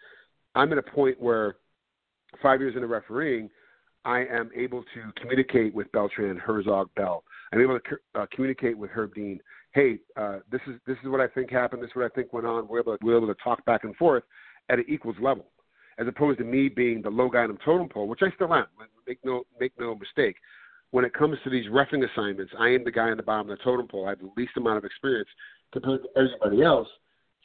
I'm 0.54 0.72
at 0.72 0.78
a 0.78 0.82
point 0.82 1.20
where 1.20 1.56
five 2.42 2.60
years 2.60 2.74
into 2.74 2.86
refereeing, 2.86 3.48
I 4.04 4.20
am 4.20 4.50
able 4.54 4.82
to 4.94 5.20
communicate 5.20 5.74
with 5.74 5.90
Beltran, 5.92 6.38
Herzog, 6.38 6.88
Bell. 6.96 7.24
I'm 7.52 7.60
able 7.60 7.78
to 7.78 8.20
uh, 8.20 8.26
communicate 8.32 8.76
with 8.76 8.90
Herb 8.90 9.14
Dean 9.14 9.40
hey, 9.76 9.98
uh, 10.16 10.38
this 10.50 10.62
is 10.66 10.80
this 10.86 10.96
is 11.04 11.10
what 11.10 11.20
I 11.20 11.28
think 11.28 11.50
happened. 11.50 11.82
This 11.82 11.90
is 11.90 11.96
what 11.96 12.06
I 12.06 12.14
think 12.14 12.32
went 12.32 12.46
on. 12.46 12.66
We're 12.66 12.80
able 12.80 12.96
to, 12.96 13.04
we're 13.04 13.18
able 13.18 13.26
to 13.26 13.36
talk 13.44 13.62
back 13.66 13.84
and 13.84 13.94
forth 13.96 14.24
at 14.70 14.78
an 14.78 14.86
equals 14.88 15.16
level, 15.20 15.44
as 15.98 16.08
opposed 16.08 16.38
to 16.38 16.44
me 16.44 16.70
being 16.70 17.02
the 17.02 17.10
low 17.10 17.28
guy 17.28 17.40
on 17.40 17.52
the 17.52 17.58
totem 17.62 17.88
pole, 17.88 18.08
which 18.08 18.20
I 18.22 18.34
still 18.34 18.52
am. 18.54 18.66
Make 19.06 19.18
no 19.22 19.44
make 19.60 19.72
no 19.78 19.94
mistake. 19.94 20.36
When 20.92 21.04
it 21.04 21.12
comes 21.12 21.36
to 21.44 21.50
these 21.50 21.66
refing 21.66 22.02
assignments, 22.10 22.52
I 22.58 22.68
am 22.68 22.84
the 22.84 22.90
guy 22.90 23.10
on 23.10 23.18
the 23.18 23.22
bottom 23.22 23.50
of 23.50 23.58
the 23.58 23.62
totem 23.62 23.86
pole. 23.86 24.06
I 24.06 24.10
have 24.10 24.20
the 24.20 24.30
least 24.36 24.52
amount 24.56 24.78
of 24.78 24.84
experience 24.84 25.28
compared 25.72 26.00
to 26.02 26.08
everybody 26.16 26.62
else, 26.62 26.88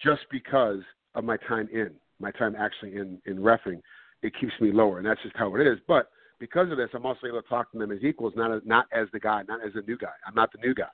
just 0.02 0.22
because 0.32 0.80
of 1.16 1.26
my 1.26 1.36
time 1.50 1.68
in 1.74 1.92
my 2.20 2.32
time 2.32 2.56
actually 2.58 2.96
in 2.96 3.22
in 3.26 3.38
refing. 3.40 3.82
It 4.24 4.34
keeps 4.40 4.54
me 4.62 4.72
lower, 4.72 5.00
and 5.00 5.06
that's 5.06 5.22
just 5.22 5.36
how 5.36 5.54
it 5.56 5.68
is. 5.68 5.80
But 5.86 6.10
because 6.40 6.72
of 6.72 6.78
this, 6.78 6.90
I'm 6.94 7.06
also 7.06 7.28
able 7.28 7.42
to 7.42 7.50
talk 7.50 7.72
to 7.74 7.78
them 7.78 7.92
as 7.92 8.04
equals, 8.04 8.34
not 8.38 8.54
as, 8.54 8.62
not 8.64 8.86
as 8.94 9.08
the 9.12 9.20
guy, 9.20 9.42
not 9.50 9.66
as 9.66 9.74
a 9.76 9.82
new 9.82 9.98
guy. 9.98 10.14
I'm 10.26 10.36
not 10.36 10.52
the 10.54 10.60
new 10.60 10.74
guy. 10.74 10.86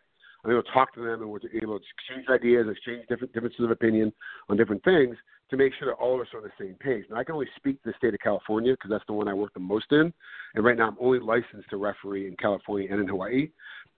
I'm 0.47 0.53
able 0.53 0.63
to 0.63 0.71
talk 0.71 0.93
to 0.93 1.01
them 1.01 1.21
and 1.21 1.29
we're 1.29 1.39
able 1.61 1.77
to 1.77 1.85
exchange 1.97 2.27
ideas, 2.29 2.67
exchange 2.71 3.05
different 3.09 3.33
differences 3.33 3.65
of 3.65 3.71
opinion 3.71 4.13
on 4.47 4.55
different 4.55 4.81
things 4.85 5.17
to 5.49 5.57
make 5.57 5.73
sure 5.77 5.89
that 5.89 5.95
all 5.95 6.15
of 6.15 6.21
us 6.21 6.27
are 6.33 6.37
on 6.37 6.43
the 6.43 6.63
same 6.65 6.75
page. 6.75 7.03
Now, 7.09 7.17
I 7.17 7.25
can 7.25 7.35
only 7.35 7.49
speak 7.57 7.83
to 7.83 7.89
the 7.89 7.97
state 7.97 8.13
of 8.13 8.21
California 8.21 8.71
because 8.71 8.89
that's 8.89 9.03
the 9.07 9.13
one 9.13 9.27
I 9.27 9.33
work 9.33 9.53
the 9.53 9.59
most 9.59 9.87
in. 9.91 10.13
And 10.55 10.63
right 10.63 10.77
now, 10.77 10.87
I'm 10.87 10.97
only 11.01 11.19
licensed 11.19 11.69
to 11.71 11.77
referee 11.77 12.27
in 12.27 12.37
California 12.37 12.87
and 12.89 13.01
in 13.01 13.09
Hawaii. 13.09 13.49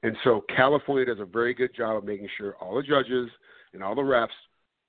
And 0.02 0.16
so, 0.24 0.44
California 0.56 1.06
does 1.06 1.20
a 1.20 1.26
very 1.26 1.54
good 1.54 1.70
job 1.76 1.98
of 1.98 2.04
making 2.04 2.30
sure 2.36 2.56
all 2.56 2.76
the 2.76 2.84
judges 2.84 3.30
and 3.74 3.84
all 3.84 3.94
the 3.94 4.02
refs 4.02 4.28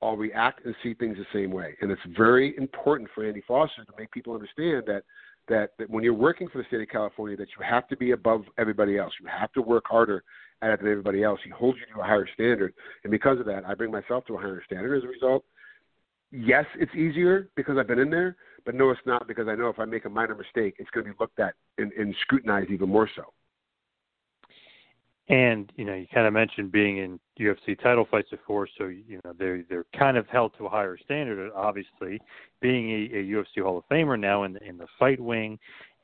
all 0.00 0.16
react 0.16 0.64
and 0.64 0.74
see 0.82 0.94
things 0.94 1.18
the 1.18 1.26
same 1.38 1.50
way. 1.50 1.76
And 1.82 1.90
it's 1.90 2.00
very 2.16 2.56
important 2.56 3.10
for 3.14 3.26
Andy 3.26 3.42
Foster 3.46 3.84
to 3.84 3.92
make 3.98 4.10
people 4.12 4.32
understand 4.32 4.84
that 4.86 5.02
that, 5.48 5.72
that 5.78 5.90
when 5.90 6.04
you're 6.04 6.14
working 6.14 6.48
for 6.48 6.58
the 6.58 6.64
state 6.68 6.80
of 6.80 6.88
California, 6.88 7.36
that 7.36 7.48
you 7.58 7.64
have 7.64 7.88
to 7.88 7.96
be 7.96 8.12
above 8.12 8.44
everybody 8.56 8.96
else. 8.96 9.12
You 9.20 9.26
have 9.26 9.52
to 9.52 9.62
work 9.62 9.84
harder 9.86 10.22
at 10.62 10.80
than 10.80 10.88
everybody 10.88 11.22
else. 11.22 11.40
He 11.44 11.50
holds 11.50 11.78
you 11.78 11.94
to 11.94 12.00
a 12.00 12.04
higher 12.04 12.28
standard, 12.34 12.74
and 13.04 13.10
because 13.10 13.40
of 13.40 13.46
that, 13.46 13.64
I 13.66 13.74
bring 13.74 13.90
myself 13.90 14.26
to 14.26 14.34
a 14.34 14.38
higher 14.38 14.62
standard. 14.66 14.96
As 14.96 15.04
a 15.04 15.08
result, 15.08 15.44
yes, 16.30 16.64
it's 16.78 16.94
easier 16.94 17.48
because 17.56 17.76
I've 17.78 17.88
been 17.88 17.98
in 17.98 18.10
there, 18.10 18.36
but 18.64 18.74
no, 18.74 18.90
it's 18.90 19.00
not 19.06 19.26
because 19.26 19.48
I 19.48 19.54
know 19.54 19.68
if 19.68 19.78
I 19.78 19.84
make 19.84 20.04
a 20.04 20.10
minor 20.10 20.34
mistake, 20.34 20.76
it's 20.78 20.90
going 20.90 21.06
to 21.06 21.12
be 21.12 21.16
looked 21.18 21.40
at 21.40 21.54
and, 21.78 21.92
and 21.92 22.14
scrutinized 22.22 22.70
even 22.70 22.88
more 22.88 23.08
so. 23.16 23.22
And 25.28 25.72
you 25.76 25.84
know, 25.84 25.94
you 25.94 26.08
kind 26.12 26.26
of 26.26 26.32
mentioned 26.32 26.72
being 26.72 26.98
in 26.98 27.20
UFC 27.38 27.80
title 27.80 28.04
fights 28.10 28.30
before, 28.30 28.66
so 28.76 28.88
you 28.88 29.20
know 29.24 29.32
they're 29.38 29.62
they're 29.68 29.86
kind 29.96 30.16
of 30.16 30.26
held 30.26 30.52
to 30.58 30.66
a 30.66 30.68
higher 30.68 30.98
standard. 31.04 31.52
Obviously, 31.54 32.20
being 32.60 32.90
a, 32.90 33.16
a 33.16 33.22
UFC 33.22 33.62
Hall 33.62 33.78
of 33.78 33.84
Famer 33.88 34.18
now 34.18 34.42
in 34.42 34.54
the, 34.54 34.62
in 34.68 34.76
the 34.76 34.88
fight 34.98 35.20
wing, 35.20 35.56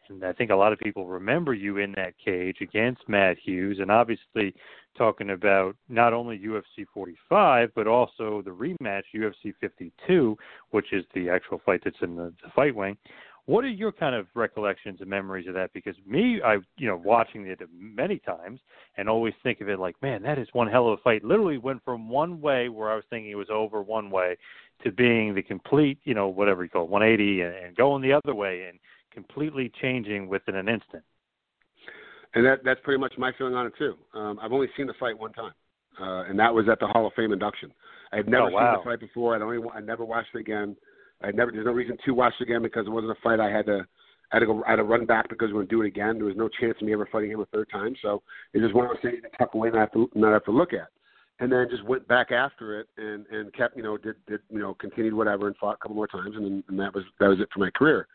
and 0.09 0.25
I 0.25 0.33
think 0.33 0.51
a 0.51 0.57
lot 0.57 0.73
of 0.73 0.79
people 0.79 1.07
remember 1.07 1.55
you 1.55 1.79
in 1.79 1.92
that 1.92 2.14
cage 2.23 2.59
against 2.61 3.09
Matt 3.09 3.37
Hughes, 3.42 3.79
and 3.81 3.90
obviously 3.90 4.55
talking 4.97 5.31
about 5.31 5.77
not 5.88 6.12
only 6.12 6.38
UFC 6.38 6.87
45 6.92 7.71
but 7.75 7.87
also 7.87 8.42
the 8.45 8.51
rematch 8.51 9.03
UFC 9.14 9.53
52, 9.61 10.37
which 10.71 10.92
is 10.92 11.05
the 11.14 11.29
actual 11.29 11.61
fight 11.64 11.83
that's 11.85 11.97
in 12.03 12.16
the, 12.16 12.33
the 12.42 12.51
fight 12.55 12.75
wing. 12.75 12.97
What 13.47 13.64
are 13.64 13.69
your 13.69 13.92
kind 13.92 14.16
of 14.16 14.27
recollections 14.35 15.01
and 15.01 15.09
memories 15.09 15.47
of 15.47 15.55
that? 15.55 15.73
Because 15.73 15.95
me, 16.05 16.40
I 16.45 16.57
you 16.79 16.88
know 16.88 16.97
watching 16.97 17.47
it 17.47 17.61
many 17.73 18.19
times 18.19 18.59
and 18.97 19.09
always 19.09 19.35
think 19.42 19.61
of 19.61 19.69
it 19.69 19.79
like, 19.79 19.95
man, 20.03 20.23
that 20.23 20.38
is 20.38 20.49
one 20.53 20.69
hell 20.69 20.88
of 20.88 20.99
a 20.99 21.03
fight. 21.03 21.23
Literally 21.23 21.59
went 21.59 21.85
from 21.85 22.09
one 22.09 22.40
way 22.40 22.69
where 22.69 22.90
I 22.90 22.97
was 22.97 23.05
thinking 23.09 23.31
it 23.31 23.37
was 23.37 23.51
over 23.51 23.83
one 23.83 24.11
way 24.11 24.37
to 24.83 24.90
being 24.90 25.35
the 25.35 25.42
complete, 25.42 25.99
you 26.05 26.14
know, 26.14 26.29
whatever 26.29 26.64
you 26.64 26.71
call 26.71 26.85
it, 26.85 26.90
180 26.90 27.42
and, 27.42 27.55
and 27.55 27.77
going 27.77 28.03
the 28.03 28.12
other 28.12 28.35
way 28.35 28.64
and 28.69 28.79
completely 29.16 29.72
changing 29.81 30.29
within 30.29 30.55
an 30.57 30.68
instant. 30.68 31.02
And 32.35 32.44
that 32.44 32.62
that's 32.62 32.81
pretty 32.85 33.00
much 33.00 33.14
my 33.16 33.33
feeling 33.38 33.55
on 33.55 33.66
it 33.66 33.72
too. 33.79 33.94
Um, 34.12 34.38
I've 34.42 34.52
only 34.52 34.68
seen 34.76 34.87
the 34.87 34.92
fight 35.00 35.18
one 35.18 35.33
time, 35.33 35.55
uh, 35.98 36.29
and 36.29 36.38
that 36.38 36.52
was 36.52 36.66
at 36.70 36.79
the 36.79 36.87
Hall 36.87 37.07
of 37.07 37.14
Fame 37.14 37.33
induction. 37.33 37.72
I 38.12 38.16
had 38.16 38.29
never 38.29 38.48
oh, 38.48 38.50
wow. 38.50 38.74
seen 38.74 38.81
the 38.85 38.90
fight 38.90 39.00
before. 39.00 39.35
I 39.35 39.38
don't. 39.38 39.55
Even, 39.55 39.70
I 39.74 39.81
never 39.81 40.05
watched 40.05 40.35
it 40.35 40.40
again. 40.40 40.76
I 41.22 41.31
never. 41.31 41.50
There's 41.50 41.64
no 41.64 41.72
reason 41.72 41.96
to 42.05 42.12
watch 42.12 42.35
it 42.38 42.42
again 42.42 42.61
because 42.62 42.87
it 42.87 42.90
wasn't 42.90 43.12
a 43.12 43.20
fight 43.22 43.40
I 43.40 43.50
had 43.50 43.64
to. 43.66 43.87
I 44.33 44.37
had 44.37 44.40
to 44.40 44.46
go. 44.46 44.62
I 44.66 44.70
had 44.70 44.76
to 44.76 44.83
run 44.83 45.07
back 45.07 45.31
because 45.31 45.48
we're 45.48 45.64
going 45.64 45.68
to 45.68 45.74
do 45.76 45.83
it 45.83 45.87
again. 45.87 46.16
There 46.16 46.26
was 46.26 46.37
no 46.37 46.50
chance 46.61 46.76
of 46.79 46.87
me 46.87 46.92
ever 46.92 47.09
fighting 47.11 47.31
him 47.31 47.40
a 47.40 47.46
third 47.46 47.70
time. 47.72 47.94
So 48.02 48.22
it 48.52 48.61
just 48.61 48.74
one 48.74 48.85
of 48.85 48.90
those 48.90 49.02
things 49.02 49.22
to 49.22 49.38
tuck 49.38 49.55
away 49.55 49.68
and 49.68 49.76
not 49.76 49.88
have 49.88 49.92
to 49.92 50.11
not 50.14 50.33
have 50.35 50.44
to 50.44 50.50
look 50.50 50.74
at. 50.74 50.88
And 51.38 51.50
then 51.50 51.66
just 51.70 51.85
went 51.85 52.07
back 52.07 52.33
after 52.33 52.81
it 52.81 52.88
and 52.98 53.26
and 53.29 53.50
kept 53.55 53.79
you 53.79 53.83
know 53.83 53.96
did 53.96 54.16
did 54.26 54.40
you 54.50 54.59
know 54.59 54.74
continued 54.74 55.14
whatever 55.14 55.46
and 55.46 55.57
fought 55.57 55.76
a 55.76 55.79
couple 55.79 55.96
more 55.96 56.07
times 56.07 56.37
and 56.37 56.44
then 56.44 56.64
and 56.68 56.79
that 56.79 56.94
was 56.94 57.05
that 57.18 57.29
was 57.29 57.40
it 57.40 57.48
for 57.55 57.61
my 57.61 57.70
career. 57.70 58.07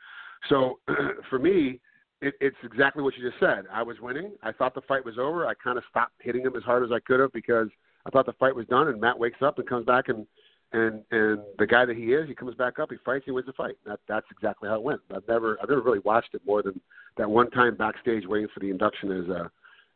So 0.49 0.79
for 1.29 1.39
me, 1.39 1.79
it, 2.21 2.35
it's 2.39 2.57
exactly 2.63 3.03
what 3.03 3.15
you 3.17 3.27
just 3.27 3.39
said. 3.39 3.65
I 3.71 3.83
was 3.83 3.97
winning. 3.99 4.33
I 4.43 4.51
thought 4.51 4.75
the 4.75 4.81
fight 4.81 5.03
was 5.03 5.17
over. 5.17 5.47
I 5.47 5.53
kind 5.55 5.77
of 5.77 5.83
stopped 5.89 6.13
hitting 6.19 6.43
him 6.43 6.55
as 6.55 6.63
hard 6.63 6.83
as 6.83 6.91
I 6.91 6.99
could 6.99 7.19
have 7.19 7.31
because 7.33 7.67
I 8.05 8.09
thought 8.09 8.25
the 8.25 8.33
fight 8.33 8.55
was 8.55 8.67
done. 8.67 8.87
And 8.87 9.01
Matt 9.01 9.17
wakes 9.17 9.41
up 9.41 9.57
and 9.57 9.67
comes 9.67 9.85
back 9.85 10.09
and 10.09 10.25
and 10.73 11.03
and 11.11 11.39
the 11.57 11.67
guy 11.67 11.85
that 11.85 11.97
he 11.97 12.13
is, 12.13 12.27
he 12.27 12.35
comes 12.35 12.55
back 12.55 12.79
up, 12.79 12.89
he 12.91 12.97
fights, 13.03 13.25
he 13.25 13.31
wins 13.31 13.47
the 13.47 13.53
fight. 13.53 13.75
That 13.85 13.99
that's 14.07 14.27
exactly 14.31 14.69
how 14.69 14.75
it 14.75 14.83
went. 14.83 15.01
I've 15.13 15.27
never 15.27 15.57
I've 15.61 15.69
never 15.69 15.81
really 15.81 15.99
watched 15.99 16.33
it 16.33 16.41
more 16.45 16.61
than 16.63 16.79
that 17.17 17.29
one 17.29 17.49
time 17.51 17.75
backstage 17.75 18.25
waiting 18.25 18.47
for 18.53 18.59
the 18.59 18.69
induction 18.69 19.11
as 19.11 19.29
uh 19.29 19.47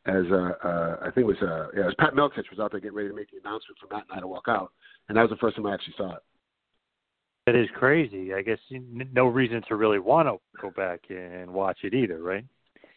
as 0.08 0.25
uh, 0.31 0.67
uh 0.67 0.97
I 1.01 1.12
think 1.12 1.25
it 1.25 1.25
was 1.25 1.41
uh 1.41 1.67
yeah, 1.75 1.84
it 1.84 1.86
was 1.86 1.95
Pat 1.99 2.13
Miletich 2.13 2.49
was 2.49 2.60
out 2.60 2.71
there 2.71 2.79
getting 2.79 2.97
ready 2.97 3.10
to 3.10 3.15
make 3.15 3.31
the 3.31 3.38
announcement 3.38 3.77
for 3.79 3.93
Matt 3.93 4.05
and 4.10 4.17
I 4.17 4.21
to 4.21 4.27
walk 4.27 4.45
out, 4.49 4.71
and 5.08 5.17
that 5.17 5.21
was 5.21 5.29
the 5.31 5.38
first 5.38 5.55
time 5.55 5.65
I 5.65 5.73
actually 5.73 5.95
saw 5.97 6.15
it. 6.15 6.23
That 7.45 7.55
is 7.55 7.67
crazy. 7.75 8.34
I 8.34 8.41
guess 8.41 8.58
no 8.71 9.27
reason 9.27 9.62
to 9.67 9.75
really 9.75 9.99
want 9.99 10.27
to 10.27 10.38
go 10.60 10.71
back 10.71 11.01
and 11.10 11.51
watch 11.51 11.77
it 11.84 11.93
either, 11.93 12.21
right? 12.21 12.43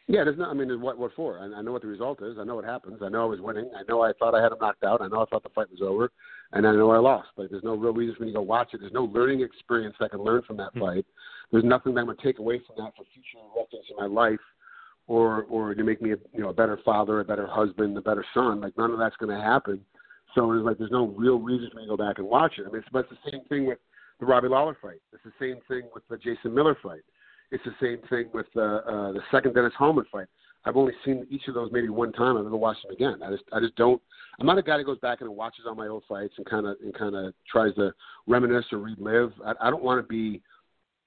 Yeah, 0.06 0.24
there's 0.24 0.38
no. 0.38 0.46
I 0.46 0.54
mean, 0.54 0.80
what 0.80 0.96
what 0.96 1.12
for? 1.14 1.38
I, 1.38 1.58
I 1.58 1.60
know 1.60 1.72
what 1.72 1.82
the 1.82 1.88
result 1.88 2.22
is. 2.22 2.38
I 2.40 2.44
know 2.44 2.54
what 2.54 2.64
happens. 2.64 3.00
I 3.02 3.10
know 3.10 3.24
I 3.24 3.26
was 3.26 3.42
winning. 3.42 3.70
I 3.76 3.82
know 3.90 4.00
I 4.00 4.12
thought 4.18 4.34
I 4.34 4.42
had 4.42 4.52
him 4.52 4.58
knocked 4.58 4.82
out. 4.82 5.02
I 5.02 5.08
know 5.08 5.20
I 5.20 5.26
thought 5.26 5.42
the 5.42 5.50
fight 5.50 5.70
was 5.70 5.82
over, 5.82 6.10
and 6.54 6.66
I 6.66 6.72
know 6.72 6.90
I 6.92 6.98
lost. 6.98 7.28
But 7.36 7.50
there's 7.50 7.62
no 7.62 7.74
real 7.74 7.92
reason 7.92 8.16
for 8.16 8.22
me 8.22 8.30
to 8.30 8.38
go 8.38 8.42
watch 8.42 8.70
it. 8.72 8.80
There's 8.80 8.92
no 8.92 9.04
learning 9.04 9.42
experience 9.42 9.96
I 10.00 10.08
can 10.08 10.22
learn 10.22 10.40
from 10.46 10.56
that 10.56 10.70
mm-hmm. 10.70 10.80
fight. 10.80 11.06
There's 11.52 11.64
nothing 11.64 11.92
that 11.94 12.00
I'm 12.00 12.06
going 12.06 12.16
to 12.16 12.22
take 12.22 12.38
away 12.38 12.58
from 12.66 12.82
that 12.82 12.94
for 12.96 13.04
future 13.12 13.44
reference 13.54 13.84
in 13.90 13.96
my 13.98 14.06
life, 14.06 14.40
or 15.08 15.42
or 15.50 15.74
to 15.74 15.84
make 15.84 16.00
me 16.00 16.12
a 16.12 16.16
you 16.32 16.40
know 16.40 16.48
a 16.48 16.54
better 16.54 16.78
father, 16.86 17.20
a 17.20 17.24
better 17.24 17.46
husband, 17.46 17.98
a 17.98 18.00
better 18.00 18.24
son. 18.32 18.62
Like 18.62 18.78
none 18.78 18.92
of 18.92 18.98
that's 18.98 19.16
going 19.16 19.36
to 19.36 19.44
happen. 19.44 19.84
So 20.34 20.50
it's 20.52 20.64
like 20.64 20.78
there's 20.78 20.90
no 20.90 21.08
real 21.08 21.38
reason 21.38 21.68
for 21.70 21.76
me 21.76 21.84
to 21.84 21.88
go 21.90 21.96
back 21.98 22.16
and 22.16 22.26
watch 22.26 22.52
it. 22.56 22.62
I 22.66 22.70
mean, 22.70 22.78
it's, 22.78 22.88
about 22.88 23.10
the 23.10 23.30
same 23.30 23.42
thing 23.50 23.66
with 23.66 23.78
the 24.20 24.26
Robbie 24.26 24.48
Lawler 24.48 24.76
fight. 24.80 25.00
It's 25.12 25.22
the 25.24 25.32
same 25.40 25.58
thing 25.68 25.88
with 25.94 26.02
the 26.08 26.16
Jason 26.16 26.54
Miller 26.54 26.76
fight. 26.82 27.02
It's 27.50 27.64
the 27.64 27.74
same 27.80 27.98
thing 28.08 28.30
with 28.34 28.46
uh, 28.56 28.60
uh, 28.60 29.12
the 29.12 29.20
second 29.30 29.54
Dennis 29.54 29.72
Hallman 29.78 30.04
fight. 30.12 30.26
I've 30.64 30.76
only 30.76 30.92
seen 31.04 31.26
each 31.30 31.48
of 31.48 31.54
those 31.54 31.70
maybe 31.72 31.88
one 31.88 32.12
time. 32.12 32.36
I've 32.36 32.44
never 32.44 32.56
watched 32.56 32.82
them 32.82 32.92
again. 32.92 33.22
I 33.24 33.30
just 33.30 33.44
I 33.52 33.60
just 33.60 33.76
don't. 33.76 34.02
I'm 34.38 34.46
not 34.46 34.58
a 34.58 34.62
guy 34.62 34.76
that 34.76 34.84
goes 34.84 34.98
back 34.98 35.20
and 35.20 35.30
watches 35.30 35.64
all 35.66 35.74
my 35.74 35.88
old 35.88 36.02
fights 36.08 36.34
and 36.36 36.46
kind 36.46 36.66
of 36.66 36.76
and 36.82 36.92
kind 36.94 37.14
of 37.14 37.32
tries 37.50 37.74
to 37.76 37.92
reminisce 38.26 38.66
or 38.72 38.78
relive. 38.78 39.32
I, 39.44 39.54
I 39.60 39.70
don't 39.70 39.82
want 39.82 40.02
to 40.02 40.06
be, 40.06 40.42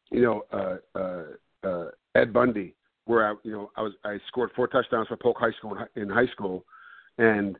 you 0.09 0.21
know, 0.21 0.43
uh, 0.51 0.97
uh, 0.97 1.67
uh, 1.67 1.89
Ed 2.15 2.33
Bundy, 2.33 2.73
where 3.05 3.29
I 3.29 3.35
you 3.43 3.51
know 3.51 3.71
I 3.75 3.81
was 3.81 3.93
I 4.03 4.17
scored 4.27 4.51
four 4.55 4.67
touchdowns 4.67 5.09
for 5.09 5.17
Polk 5.17 5.37
High 5.39 5.51
School 5.57 5.77
in, 5.95 6.03
in 6.03 6.09
high 6.09 6.27
school, 6.27 6.65
and 7.17 7.57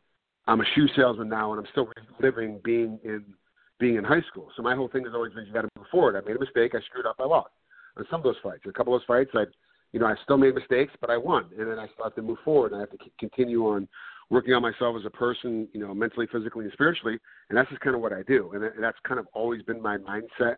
I'm 0.47 0.61
a 0.61 0.65
shoe 0.73 0.87
salesman 0.95 1.29
now, 1.29 1.51
and 1.53 1.59
I'm 1.59 1.71
still 1.71 1.89
living 2.19 2.59
being 2.63 2.99
in 3.03 3.25
being 3.81 3.95
in 3.95 4.03
high 4.05 4.21
school. 4.29 4.47
So 4.55 4.61
my 4.61 4.75
whole 4.75 4.87
thing 4.87 5.03
has 5.03 5.13
always 5.13 5.33
been 5.33 5.45
you 5.45 5.51
got 5.51 5.63
to 5.63 5.69
move 5.77 5.87
forward. 5.91 6.15
I 6.15 6.25
made 6.25 6.37
a 6.37 6.39
mistake. 6.39 6.73
I 6.73 6.79
screwed 6.85 7.05
up. 7.05 7.15
I 7.19 7.25
lost. 7.25 7.49
On 7.97 8.05
some 8.09 8.21
of 8.21 8.23
those 8.23 8.37
fights, 8.41 8.61
a 8.65 8.71
couple 8.71 8.95
of 8.95 9.01
those 9.01 9.07
fights, 9.07 9.31
I, 9.33 9.43
you 9.91 9.99
know, 9.99 10.05
I 10.05 10.15
still 10.23 10.37
made 10.37 10.55
mistakes, 10.55 10.93
but 11.01 11.09
I 11.09 11.17
won, 11.17 11.47
and 11.57 11.69
then 11.69 11.77
I 11.77 11.87
have 12.01 12.15
to 12.15 12.21
move 12.21 12.37
forward. 12.45 12.73
I 12.73 12.79
have 12.79 12.91
to 12.91 12.97
continue 13.19 13.67
on 13.67 13.89
working 14.29 14.53
on 14.53 14.61
myself 14.61 14.95
as 14.97 15.05
a 15.05 15.09
person, 15.09 15.67
you 15.73 15.81
know, 15.81 15.93
mentally, 15.93 16.25
physically, 16.31 16.63
and 16.63 16.73
spiritually. 16.73 17.17
And 17.49 17.57
that's 17.57 17.69
just 17.69 17.81
kind 17.81 17.95
of 17.95 18.01
what 18.01 18.13
I 18.13 18.21
do. 18.23 18.51
And 18.53 18.63
that's 18.81 18.97
kind 19.05 19.19
of 19.19 19.27
always 19.33 19.61
been 19.63 19.81
my 19.81 19.97
mindset, 19.97 20.55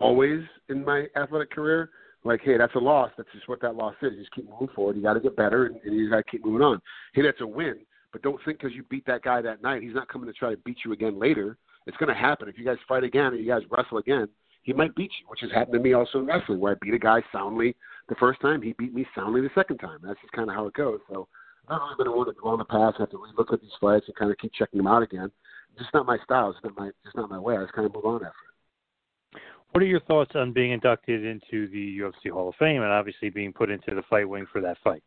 always 0.00 0.40
in 0.68 0.84
my 0.84 1.06
athletic 1.16 1.50
career. 1.50 1.88
Like, 2.24 2.40
hey, 2.44 2.58
that's 2.58 2.74
a 2.74 2.78
loss. 2.78 3.10
That's 3.16 3.28
just 3.32 3.48
what 3.48 3.62
that 3.62 3.76
loss 3.76 3.94
is. 4.02 4.12
You 4.12 4.20
just 4.20 4.34
keep 4.34 4.50
moving 4.50 4.68
forward. 4.74 4.96
You 4.96 5.02
got 5.02 5.14
to 5.14 5.20
get 5.20 5.36
better, 5.36 5.66
and, 5.66 5.76
and 5.84 5.96
you 5.96 6.10
got 6.10 6.16
to 6.16 6.30
keep 6.30 6.44
moving 6.44 6.62
on. 6.62 6.82
Hey, 7.14 7.22
that's 7.22 7.40
a 7.40 7.46
win. 7.46 7.76
But 8.12 8.22
don't 8.22 8.40
think 8.44 8.58
because 8.58 8.74
you 8.74 8.82
beat 8.90 9.06
that 9.06 9.22
guy 9.22 9.40
that 9.40 9.62
night, 9.62 9.82
he's 9.82 9.94
not 9.94 10.08
coming 10.08 10.26
to 10.26 10.32
try 10.32 10.50
to 10.50 10.56
beat 10.58 10.78
you 10.84 10.92
again 10.92 11.18
later. 11.18 11.56
It's 11.86 11.96
going 11.96 12.08
to 12.08 12.20
happen. 12.20 12.48
If 12.48 12.58
you 12.58 12.64
guys 12.64 12.76
fight 12.88 13.04
again 13.04 13.32
or 13.32 13.36
you 13.36 13.48
guys 13.48 13.62
wrestle 13.70 13.98
again, 13.98 14.28
he 14.62 14.72
might 14.72 14.94
beat 14.96 15.12
you, 15.20 15.26
which 15.28 15.40
has 15.42 15.52
happened 15.52 15.74
to 15.74 15.80
me 15.80 15.92
also 15.92 16.18
in 16.18 16.26
wrestling, 16.26 16.58
where 16.58 16.72
I 16.72 16.76
beat 16.80 16.94
a 16.94 16.98
guy 16.98 17.22
soundly 17.32 17.76
the 18.08 18.16
first 18.16 18.40
time, 18.40 18.62
he 18.62 18.72
beat 18.78 18.94
me 18.94 19.06
soundly 19.14 19.40
the 19.40 19.50
second 19.54 19.78
time. 19.78 19.98
That's 20.02 20.20
just 20.20 20.32
kind 20.32 20.48
of 20.48 20.54
how 20.54 20.66
it 20.66 20.74
goes. 20.74 21.00
So 21.08 21.28
I've 21.68 21.78
not 21.78 21.82
really 21.82 22.04
been 22.04 22.16
one 22.16 22.26
to 22.26 22.32
dwell 22.32 22.52
on 22.52 22.58
the 22.58 22.64
past, 22.64 22.98
have 22.98 23.10
to 23.10 23.16
relook 23.16 23.52
at 23.52 23.60
these 23.60 23.70
fights 23.80 24.06
and 24.06 24.16
kind 24.16 24.30
of 24.30 24.38
keep 24.38 24.52
checking 24.52 24.78
them 24.78 24.86
out 24.86 25.02
again. 25.02 25.30
It's 25.72 25.82
just 25.82 25.94
not 25.94 26.06
my 26.06 26.18
style. 26.24 26.50
It's 26.50 26.58
not 26.62 26.76
my, 26.76 26.90
just 27.04 27.16
not 27.16 27.30
my 27.30 27.38
way. 27.38 27.56
I 27.56 27.62
just 27.62 27.72
kind 27.72 27.86
of 27.86 27.94
move 27.94 28.04
on 28.04 28.16
after 28.16 28.28
it. 28.28 29.40
What 29.72 29.82
are 29.82 29.86
your 29.86 30.00
thoughts 30.00 30.32
on 30.34 30.52
being 30.52 30.72
inducted 30.72 31.24
into 31.24 31.68
the 31.68 31.98
UFC 31.98 32.30
Hall 32.32 32.48
of 32.48 32.54
Fame 32.58 32.82
and 32.82 32.90
obviously 32.90 33.30
being 33.30 33.52
put 33.52 33.70
into 33.70 33.94
the 33.94 34.02
fight 34.08 34.28
wing 34.28 34.46
for 34.50 34.60
that 34.60 34.78
fight? 34.82 35.02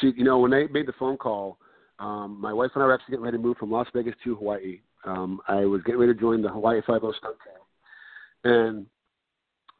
See, 0.00 0.12
you 0.16 0.24
know, 0.24 0.38
when 0.38 0.50
they 0.50 0.66
made 0.68 0.86
the 0.86 0.92
phone 0.98 1.16
call, 1.16 1.58
um, 1.98 2.38
my 2.40 2.52
wife 2.52 2.70
and 2.74 2.82
I 2.82 2.86
were 2.86 2.94
actually 2.94 3.12
getting 3.12 3.24
ready 3.24 3.38
to 3.38 3.42
move 3.42 3.56
from 3.56 3.72
Las 3.72 3.88
Vegas 3.94 4.14
to 4.22 4.36
Hawaii. 4.36 4.80
Um, 5.04 5.40
I 5.48 5.64
was 5.64 5.82
getting 5.82 6.00
ready 6.00 6.14
to 6.14 6.20
join 6.20 6.42
the 6.42 6.48
Hawaii 6.48 6.80
Five 6.86 7.04
O 7.04 7.12
stunt 7.12 7.36
team, 7.44 8.52
and 8.52 8.86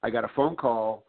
I 0.02 0.10
got 0.10 0.24
a 0.24 0.30
phone 0.34 0.56
call 0.56 1.04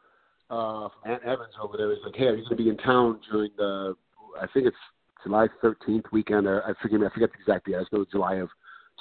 uh, 0.49 0.89
from 0.89 1.11
Aunt 1.11 1.23
Evans 1.23 1.53
over 1.61 1.77
there. 1.77 1.89
He's 1.93 2.03
like, 2.03 2.15
"Hey, 2.15 2.25
are 2.25 2.35
you 2.35 2.43
going 2.43 2.57
to 2.57 2.63
be 2.63 2.69
in 2.69 2.77
town 2.77 3.19
during 3.31 3.51
the? 3.57 3.95
I 4.41 4.47
think 4.53 4.65
it's 4.67 4.77
July 5.23 5.47
13th 5.63 6.11
weekend. 6.11 6.47
Or 6.47 6.63
I 6.63 6.73
forget. 6.81 6.99
I 7.01 7.13
forget 7.13 7.29
the 7.31 7.39
exact 7.39 7.67
date. 7.67 7.75
I 7.75 7.81
just 7.81 7.93
know 7.93 8.01
it's 8.01 8.11
July 8.11 8.35
of 8.35 8.49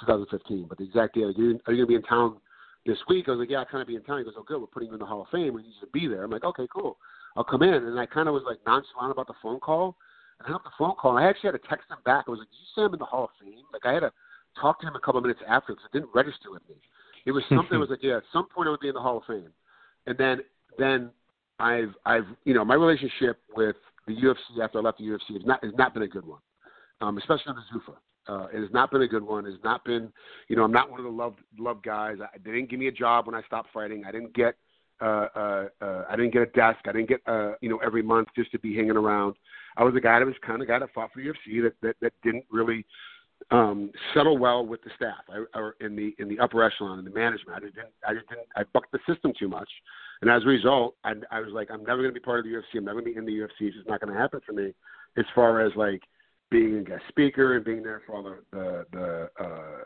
2015. 0.01 0.65
But 0.67 0.77
the 0.77 0.83
exact 0.85 1.15
date. 1.15 1.23
Are 1.23 1.31
you, 1.31 1.59
are 1.67 1.73
you 1.73 1.77
going 1.77 1.79
to 1.79 1.85
be 1.87 1.95
in 1.95 2.03
town 2.03 2.37
this 2.85 2.97
week? 3.07 3.25
I 3.27 3.31
was 3.31 3.39
like, 3.39 3.49
"Yeah, 3.49 3.61
I 3.61 3.65
kind 3.65 3.81
of 3.81 3.87
be 3.87 3.95
in 3.95 4.03
town." 4.03 4.19
He 4.19 4.25
goes, 4.25 4.35
"Oh, 4.37 4.43
good. 4.43 4.59
We're 4.61 4.67
putting 4.67 4.89
you 4.89 4.93
in 4.93 4.99
the 4.99 5.05
Hall 5.05 5.21
of 5.21 5.27
Fame. 5.29 5.53
We 5.53 5.63
need 5.63 5.73
you 5.79 5.87
to 5.87 5.91
be 5.91 6.07
there." 6.07 6.23
I'm 6.23 6.31
like, 6.31 6.43
"Okay, 6.43 6.67
cool. 6.73 6.97
I'll 7.35 7.43
come 7.43 7.63
in." 7.63 7.73
And 7.73 7.99
I 7.99 8.05
kind 8.05 8.27
of 8.27 8.33
was 8.33 8.43
like 8.45 8.59
nonchalant 8.65 9.11
about 9.11 9.27
the 9.27 9.39
phone 9.41 9.59
call. 9.59 9.97
And 10.39 10.45
I 10.45 10.47
hung 10.49 10.55
up 10.55 10.63
the 10.63 10.77
phone 10.77 10.95
call. 10.95 11.17
And 11.17 11.25
I 11.25 11.29
actually 11.29 11.51
had 11.51 11.61
to 11.61 11.67
text 11.67 11.89
him 11.89 11.97
back. 12.05 12.25
I 12.27 12.31
was 12.31 12.39
like, 12.39 12.49
"Did 12.49 12.59
you 12.61 12.69
say 12.75 12.81
I'm 12.85 12.93
in 12.93 12.99
the 12.99 13.05
Hall 13.05 13.25
of 13.25 13.29
Fame?" 13.41 13.65
Like 13.73 13.85
I 13.85 13.93
had 13.93 14.01
to 14.01 14.11
talked 14.59 14.81
to 14.81 14.87
him 14.87 14.95
a 14.95 14.99
couple 14.99 15.17
of 15.19 15.23
minutes 15.23 15.41
after 15.47 15.73
because 15.73 15.85
it 15.91 15.97
didn't 15.97 16.09
register 16.13 16.51
with 16.51 16.67
me. 16.69 16.75
It 17.25 17.31
was 17.31 17.43
something 17.49 17.71
that 17.71 17.79
was 17.79 17.89
like, 17.89 18.03
yeah, 18.03 18.17
at 18.17 18.23
some 18.31 18.47
point 18.47 18.67
I 18.67 18.71
would 18.71 18.79
be 18.79 18.87
in 18.87 18.93
the 18.93 19.01
Hall 19.01 19.17
of 19.17 19.23
Fame, 19.25 19.51
and 20.07 20.17
then 20.17 20.41
then 20.77 21.11
I've 21.59 21.93
I've 22.05 22.25
you 22.45 22.53
know 22.53 22.63
my 22.63 22.75
relationship 22.75 23.39
with 23.55 23.75
the 24.07 24.13
UFC 24.13 24.63
after 24.63 24.79
I 24.79 24.81
left 24.81 24.97
the 24.97 25.05
UFC 25.05 25.33
has 25.33 25.45
not 25.45 25.63
has 25.63 25.73
not 25.77 25.93
been 25.93 26.03
a 26.03 26.07
good 26.07 26.25
one, 26.25 26.39
um, 27.01 27.17
especially 27.17 27.47
on 27.47 27.55
the 27.55 27.79
Zuffa. 27.79 27.95
Uh, 28.27 28.47
it 28.53 28.61
has 28.61 28.71
not 28.71 28.91
been 28.91 29.01
a 29.01 29.07
good 29.07 29.23
one. 29.23 29.45
Has 29.45 29.55
not 29.63 29.83
been, 29.83 30.11
you 30.49 30.55
know, 30.55 30.63
I'm 30.63 30.71
not 30.71 30.91
one 30.91 30.99
of 30.99 31.05
the 31.05 31.11
love 31.11 31.35
love 31.57 31.81
guys. 31.81 32.17
I, 32.21 32.37
they 32.37 32.51
didn't 32.51 32.69
give 32.69 32.79
me 32.79 32.87
a 32.87 32.91
job 32.91 33.25
when 33.25 33.35
I 33.35 33.41
stopped 33.43 33.69
fighting. 33.73 34.03
I 34.05 34.11
didn't 34.11 34.33
get 34.33 34.55
uh, 35.01 35.27
uh, 35.35 35.67
uh, 35.81 36.03
I 36.09 36.15
didn't 36.15 36.33
get 36.33 36.41
a 36.41 36.47
desk. 36.47 36.79
I 36.85 36.91
didn't 36.91 37.09
get 37.09 37.21
uh, 37.25 37.53
you 37.61 37.69
know 37.69 37.77
every 37.77 38.01
month 38.01 38.27
just 38.35 38.51
to 38.51 38.59
be 38.59 38.75
hanging 38.75 38.91
around. 38.91 39.35
I 39.77 39.83
was 39.83 39.95
a 39.95 40.01
guy 40.01 40.19
that 40.19 40.25
was 40.25 40.35
kind 40.45 40.61
of 40.61 40.67
guy 40.67 40.79
that 40.79 40.89
fought 40.93 41.11
for 41.13 41.21
the 41.21 41.29
UFC 41.29 41.63
that 41.63 41.73
that, 41.81 41.95
that 42.01 42.13
didn't 42.23 42.45
really 42.51 42.85
um, 43.51 43.91
settle 44.13 44.37
well 44.37 44.65
with 44.65 44.83
the 44.83 44.91
staff 44.95 45.23
I, 45.29 45.43
or 45.57 45.75
in 45.79 45.95
the 45.95 46.13
in 46.19 46.27
the 46.27 46.39
upper 46.39 46.63
echelon 46.63 46.99
in 46.99 47.05
the 47.05 47.11
management. 47.11 47.57
I 47.57 47.59
didn't 47.59 47.89
I 48.07 48.13
didn't 48.13 48.47
I 48.55 48.63
bucked 48.73 48.91
the 48.91 48.99
system 49.07 49.33
too 49.37 49.47
much, 49.47 49.69
and 50.21 50.29
as 50.29 50.43
a 50.43 50.47
result, 50.47 50.95
I, 51.03 51.13
I 51.31 51.39
was 51.39 51.51
like, 51.51 51.69
I'm 51.71 51.83
never 51.83 52.01
going 52.01 52.13
to 52.13 52.19
be 52.19 52.23
part 52.23 52.39
of 52.39 52.45
the 52.45 52.51
UFC. 52.51 52.77
I'm 52.77 52.85
never 52.85 53.01
going 53.01 53.13
to 53.13 53.13
be 53.13 53.17
in 53.17 53.25
the 53.25 53.43
UFC. 53.43 53.67
It's 53.67 53.75
just 53.75 53.89
not 53.89 54.01
going 54.01 54.13
to 54.13 54.19
happen 54.19 54.41
for 54.45 54.53
me. 54.53 54.73
As 55.17 55.25
far 55.33 55.61
as 55.61 55.71
like 55.75 56.03
being 56.51 56.77
a 56.77 56.83
guest 56.83 57.03
speaker 57.09 57.55
and 57.55 57.65
being 57.65 57.83
there 57.83 58.01
for 58.05 58.15
all 58.15 58.23
the 58.23 58.37
the 58.51 58.85
the, 58.91 59.43
uh, 59.43 59.83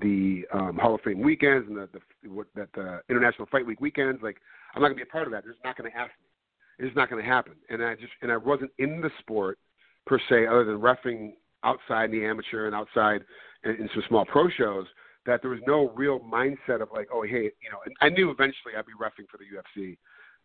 the 0.00 0.44
um, 0.52 0.78
Hall 0.80 0.94
of 0.94 1.00
Fame 1.00 1.20
weekends 1.20 1.66
and 1.68 1.76
the, 1.76 1.88
the 1.92 2.30
what 2.30 2.46
that 2.54 2.68
the 2.74 3.00
International 3.08 3.48
Fight 3.50 3.66
Week 3.66 3.80
weekends, 3.80 4.22
like 4.22 4.36
I'm 4.74 4.82
not 4.82 4.88
going 4.88 4.98
to 4.98 5.04
be 5.04 5.08
a 5.08 5.12
part 5.12 5.26
of 5.26 5.32
that. 5.32 5.44
They're 5.44 5.54
not 5.64 5.76
going 5.76 5.90
to 5.90 5.96
ask 5.96 6.10
me. 6.20 6.86
It's 6.86 6.96
not 6.96 7.08
going 7.10 7.22
to 7.22 7.28
happen. 7.28 7.54
And 7.70 7.82
I 7.82 7.94
just 7.94 8.12
and 8.22 8.30
I 8.30 8.36
wasn't 8.36 8.70
in 8.78 9.00
the 9.00 9.10
sport 9.18 9.58
per 10.06 10.18
se, 10.28 10.46
other 10.46 10.64
than 10.64 10.78
refing 10.78 11.32
outside 11.64 12.10
the 12.10 12.24
amateur 12.24 12.66
and 12.66 12.74
outside 12.74 13.22
in, 13.64 13.72
in 13.72 13.90
some 13.94 14.02
small 14.08 14.24
pro 14.24 14.48
shows 14.50 14.86
that 15.26 15.40
there 15.40 15.50
was 15.50 15.60
no 15.66 15.90
real 15.90 16.20
mindset 16.20 16.82
of 16.82 16.88
like, 16.92 17.08
oh, 17.12 17.22
hey, 17.22 17.44
you 17.44 17.70
know, 17.70 17.78
I 18.00 18.10
knew 18.10 18.30
eventually 18.30 18.74
I'd 18.76 18.86
be 18.86 18.92
refing 18.92 19.28
for 19.30 19.38
the 19.38 19.44
UFC. 19.44 19.96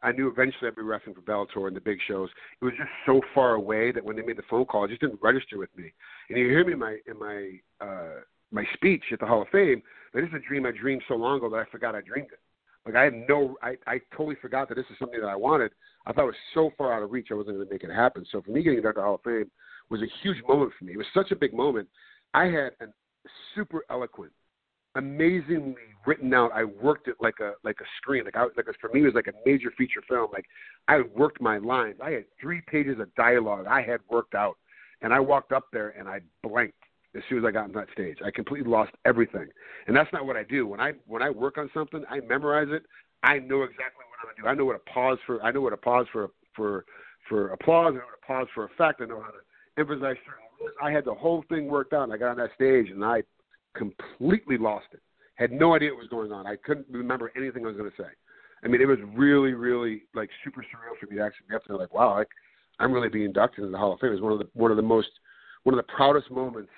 I 0.01 0.13
knew 0.13 0.29
eventually 0.29 0.69
I'd 0.69 0.75
be 0.75 0.81
refing 0.81 1.13
for 1.13 1.21
Bellator 1.21 1.67
and 1.67 1.75
the 1.75 1.81
big 1.81 1.97
shows. 2.07 2.29
It 2.61 2.65
was 2.65 2.73
just 2.77 2.89
so 3.05 3.21
far 3.35 3.55
away 3.55 3.91
that 3.91 4.03
when 4.03 4.15
they 4.15 4.21
made 4.21 4.37
the 4.37 4.43
phone 4.49 4.65
call, 4.65 4.85
it 4.85 4.89
just 4.89 5.01
didn't 5.01 5.19
register 5.21 5.57
with 5.57 5.75
me. 5.75 5.91
And 6.29 6.37
you 6.37 6.47
hear 6.47 6.65
me 6.65 6.73
in 6.73 6.79
my 6.79 6.97
in 7.05 7.19
my 7.19 7.59
uh, 7.85 8.21
my 8.51 8.63
speech 8.73 9.03
at 9.11 9.19
the 9.19 9.25
Hall 9.25 9.41
of 9.41 9.49
Fame. 9.49 9.81
That 10.13 10.23
is 10.23 10.29
a 10.33 10.39
dream 10.47 10.65
I 10.65 10.71
dreamed 10.71 11.03
so 11.07 11.15
long 11.15 11.37
ago 11.37 11.49
that 11.49 11.57
I 11.57 11.65
forgot 11.69 11.95
I 11.95 12.01
dreamed 12.01 12.29
it. 12.31 12.39
Like 12.85 12.95
I 12.95 13.03
had 13.03 13.27
no, 13.27 13.57
I 13.61 13.75
I 13.87 13.99
totally 14.15 14.37
forgot 14.41 14.69
that 14.69 14.75
this 14.75 14.85
is 14.89 14.97
something 14.97 15.19
that 15.19 15.27
I 15.27 15.35
wanted. 15.35 15.71
I 16.05 16.13
thought 16.13 16.23
it 16.23 16.27
was 16.27 16.35
so 16.53 16.71
far 16.77 16.93
out 16.93 17.03
of 17.03 17.11
reach 17.11 17.27
I 17.31 17.33
wasn't 17.33 17.57
going 17.57 17.67
to 17.67 17.73
make 17.73 17.83
it 17.83 17.93
happen. 17.93 18.25
So 18.31 18.41
for 18.41 18.51
me 18.51 18.63
getting 18.63 18.79
into 18.79 18.91
the 18.95 19.01
Hall 19.01 19.15
of 19.15 19.21
Fame 19.21 19.51
was 19.89 20.01
a 20.01 20.07
huge 20.21 20.37
moment 20.47 20.71
for 20.77 20.85
me. 20.85 20.93
It 20.93 20.97
was 20.97 21.07
such 21.13 21.31
a 21.31 21.35
big 21.35 21.53
moment. 21.53 21.87
I 22.33 22.45
had 22.45 22.71
a 22.81 22.87
super 23.55 23.83
eloquent, 23.89 24.31
amazingly 24.95 25.75
written 26.05 26.33
out. 26.33 26.51
I 26.53 26.63
worked 26.63 27.07
it 27.07 27.15
like 27.19 27.39
a 27.39 27.53
like 27.63 27.77
a 27.81 27.85
screen. 27.97 28.25
Like 28.25 28.35
I 28.35 28.43
like 28.43 28.65
for 28.79 28.89
me 28.93 29.01
it 29.01 29.05
was 29.05 29.15
like 29.15 29.27
a 29.27 29.49
major 29.49 29.71
feature 29.77 30.01
film. 30.07 30.29
Like 30.31 30.45
I 30.87 31.01
worked 31.15 31.41
my 31.41 31.57
lines. 31.57 31.95
I 32.03 32.11
had 32.11 32.25
three 32.39 32.61
pages 32.67 32.99
of 32.99 33.13
dialogue 33.15 33.65
I 33.67 33.81
had 33.81 33.99
worked 34.09 34.35
out, 34.35 34.57
and 35.01 35.13
I 35.13 35.19
walked 35.19 35.51
up 35.51 35.65
there 35.71 35.89
and 35.89 36.07
I 36.07 36.21
blanked 36.43 36.75
as 37.15 37.23
soon 37.27 37.39
as 37.39 37.45
I 37.45 37.51
got 37.51 37.65
on 37.65 37.71
that 37.73 37.87
stage. 37.93 38.17
I 38.23 38.31
completely 38.31 38.69
lost 38.69 38.91
everything, 39.05 39.47
and 39.87 39.95
that's 39.95 40.11
not 40.13 40.25
what 40.25 40.37
I 40.37 40.43
do. 40.43 40.67
When 40.67 40.79
I 40.79 40.93
when 41.07 41.21
I 41.21 41.29
work 41.29 41.57
on 41.57 41.69
something, 41.73 42.03
I 42.09 42.19
memorize 42.21 42.67
it. 42.69 42.83
I 43.23 43.39
know 43.39 43.63
exactly 43.63 44.05
what 44.07 44.19
I'm 44.21 44.35
gonna 44.35 44.41
do. 44.43 44.47
I 44.47 44.53
know 44.53 44.65
what 44.65 44.85
to 44.85 44.91
pause 44.91 45.17
for. 45.25 45.41
I 45.43 45.51
know 45.51 45.61
what 45.61 45.71
to 45.71 45.77
pause 45.77 46.05
for 46.11 46.29
for 46.55 46.85
for 47.27 47.49
applause. 47.49 47.93
I 47.93 47.97
know 47.97 48.05
what 48.05 48.21
to 48.21 48.27
pause 48.27 48.47
for 48.53 48.65
effect. 48.65 49.01
I 49.01 49.05
know 49.05 49.21
how 49.21 49.31
to 49.31 49.39
words. 49.87 50.03
I 50.81 50.91
had 50.91 51.05
the 51.05 51.13
whole 51.13 51.43
thing 51.49 51.67
worked 51.67 51.93
out, 51.93 52.03
and 52.03 52.13
I 52.13 52.17
got 52.17 52.31
on 52.31 52.37
that 52.37 52.51
stage, 52.55 52.91
and 52.91 53.03
I 53.03 53.23
completely 53.75 54.57
lost 54.57 54.87
it. 54.93 55.01
Had 55.35 55.51
no 55.51 55.75
idea 55.75 55.91
what 55.91 55.99
was 55.99 56.09
going 56.09 56.31
on. 56.31 56.45
I 56.45 56.55
couldn't 56.57 56.87
remember 56.91 57.31
anything 57.35 57.63
I 57.63 57.67
was 57.67 57.77
going 57.77 57.89
to 57.89 57.97
say. 57.97 58.09
I 58.63 58.67
mean, 58.67 58.81
it 58.81 58.87
was 58.87 58.99
really, 59.15 59.53
really 59.53 60.03
like 60.13 60.29
super 60.43 60.61
surreal 60.61 60.99
for 60.99 61.05
me 61.07 61.17
to 61.17 61.23
actually 61.23 61.47
be 61.49 61.55
up 61.55 61.61
there. 61.67 61.77
Like, 61.77 61.93
wow, 61.93 62.17
like, 62.17 62.27
I'm 62.79 62.91
really 62.91 63.09
being 63.09 63.25
inducted 63.25 63.59
into 63.59 63.71
the 63.71 63.77
Hall 63.77 63.93
of 63.93 63.99
Fame. 63.99 64.09
It 64.09 64.13
was 64.13 64.21
one 64.21 64.33
of 64.33 64.39
the 64.39 64.49
one 64.53 64.71
of 64.71 64.77
the 64.77 64.83
most 64.83 65.09
one 65.63 65.77
of 65.77 65.85
the 65.85 65.91
proudest 65.93 66.29
moments, 66.31 66.71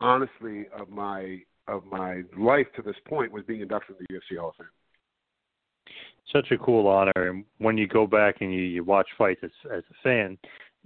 honestly, 0.00 0.66
of 0.78 0.88
my 0.88 1.40
of 1.66 1.84
my 1.84 2.22
life 2.38 2.66
to 2.76 2.82
this 2.82 2.96
point 3.06 3.30
was 3.30 3.44
being 3.44 3.60
inducted 3.60 3.96
into 3.96 4.06
the 4.08 4.14
UFC 4.14 4.40
Hall 4.40 4.50
of 4.50 4.56
Fame. 4.56 5.94
Such 6.32 6.50
a 6.50 6.58
cool 6.58 6.86
honor, 6.86 7.12
and 7.16 7.44
when 7.58 7.78
you 7.78 7.86
go 7.86 8.06
back 8.06 8.36
and 8.40 8.52
you, 8.52 8.60
you 8.60 8.84
watch 8.84 9.08
fights 9.16 9.40
as 9.42 9.50
as 9.72 9.82
a 9.90 9.94
fan, 10.02 10.38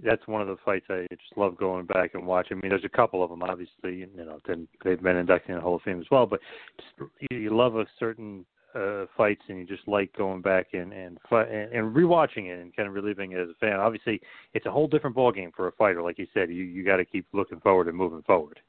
that's 0.05 0.25
one 0.27 0.41
of 0.41 0.47
the 0.47 0.57
fights 0.63 0.85
I 0.89 1.05
just 1.09 1.37
love 1.37 1.57
going 1.57 1.85
back 1.85 2.11
and 2.13 2.25
watching. 2.25 2.57
I 2.57 2.61
mean, 2.61 2.69
there's 2.69 2.85
a 2.85 2.89
couple 2.89 3.23
of 3.23 3.29
them, 3.29 3.43
obviously, 3.43 3.95
you 3.95 4.07
know, 4.15 4.39
they've 4.83 5.01
been 5.01 5.17
inducted 5.17 5.51
in 5.51 5.55
the 5.55 5.61
Hall 5.61 5.75
of 5.75 5.81
Fame 5.81 5.99
as 5.99 6.07
well. 6.11 6.25
But 6.25 6.39
just, 6.77 7.11
you, 7.31 7.55
love 7.55 7.75
a 7.75 7.85
certain 7.99 8.45
uh, 8.75 9.05
fights, 9.15 9.41
and 9.49 9.59
you 9.59 9.65
just 9.65 9.87
like 9.87 10.15
going 10.17 10.41
back 10.41 10.67
and 10.73 10.91
and, 10.93 11.17
and 11.31 11.73
and 11.73 11.95
rewatching 11.95 12.47
it 12.47 12.59
and 12.59 12.75
kind 12.75 12.87
of 12.87 12.93
reliving 12.93 13.31
it 13.33 13.39
as 13.39 13.49
a 13.49 13.53
fan. 13.59 13.79
Obviously, 13.79 14.19
it's 14.53 14.65
a 14.65 14.71
whole 14.71 14.87
different 14.87 15.15
ball 15.15 15.31
game 15.31 15.51
for 15.55 15.67
a 15.67 15.71
fighter. 15.73 16.01
Like 16.01 16.17
you 16.17 16.27
said, 16.33 16.49
you 16.49 16.63
you 16.63 16.83
got 16.83 16.97
to 16.97 17.05
keep 17.05 17.25
looking 17.33 17.59
forward 17.59 17.87
and 17.87 17.97
moving 17.97 18.23
forward. 18.23 18.59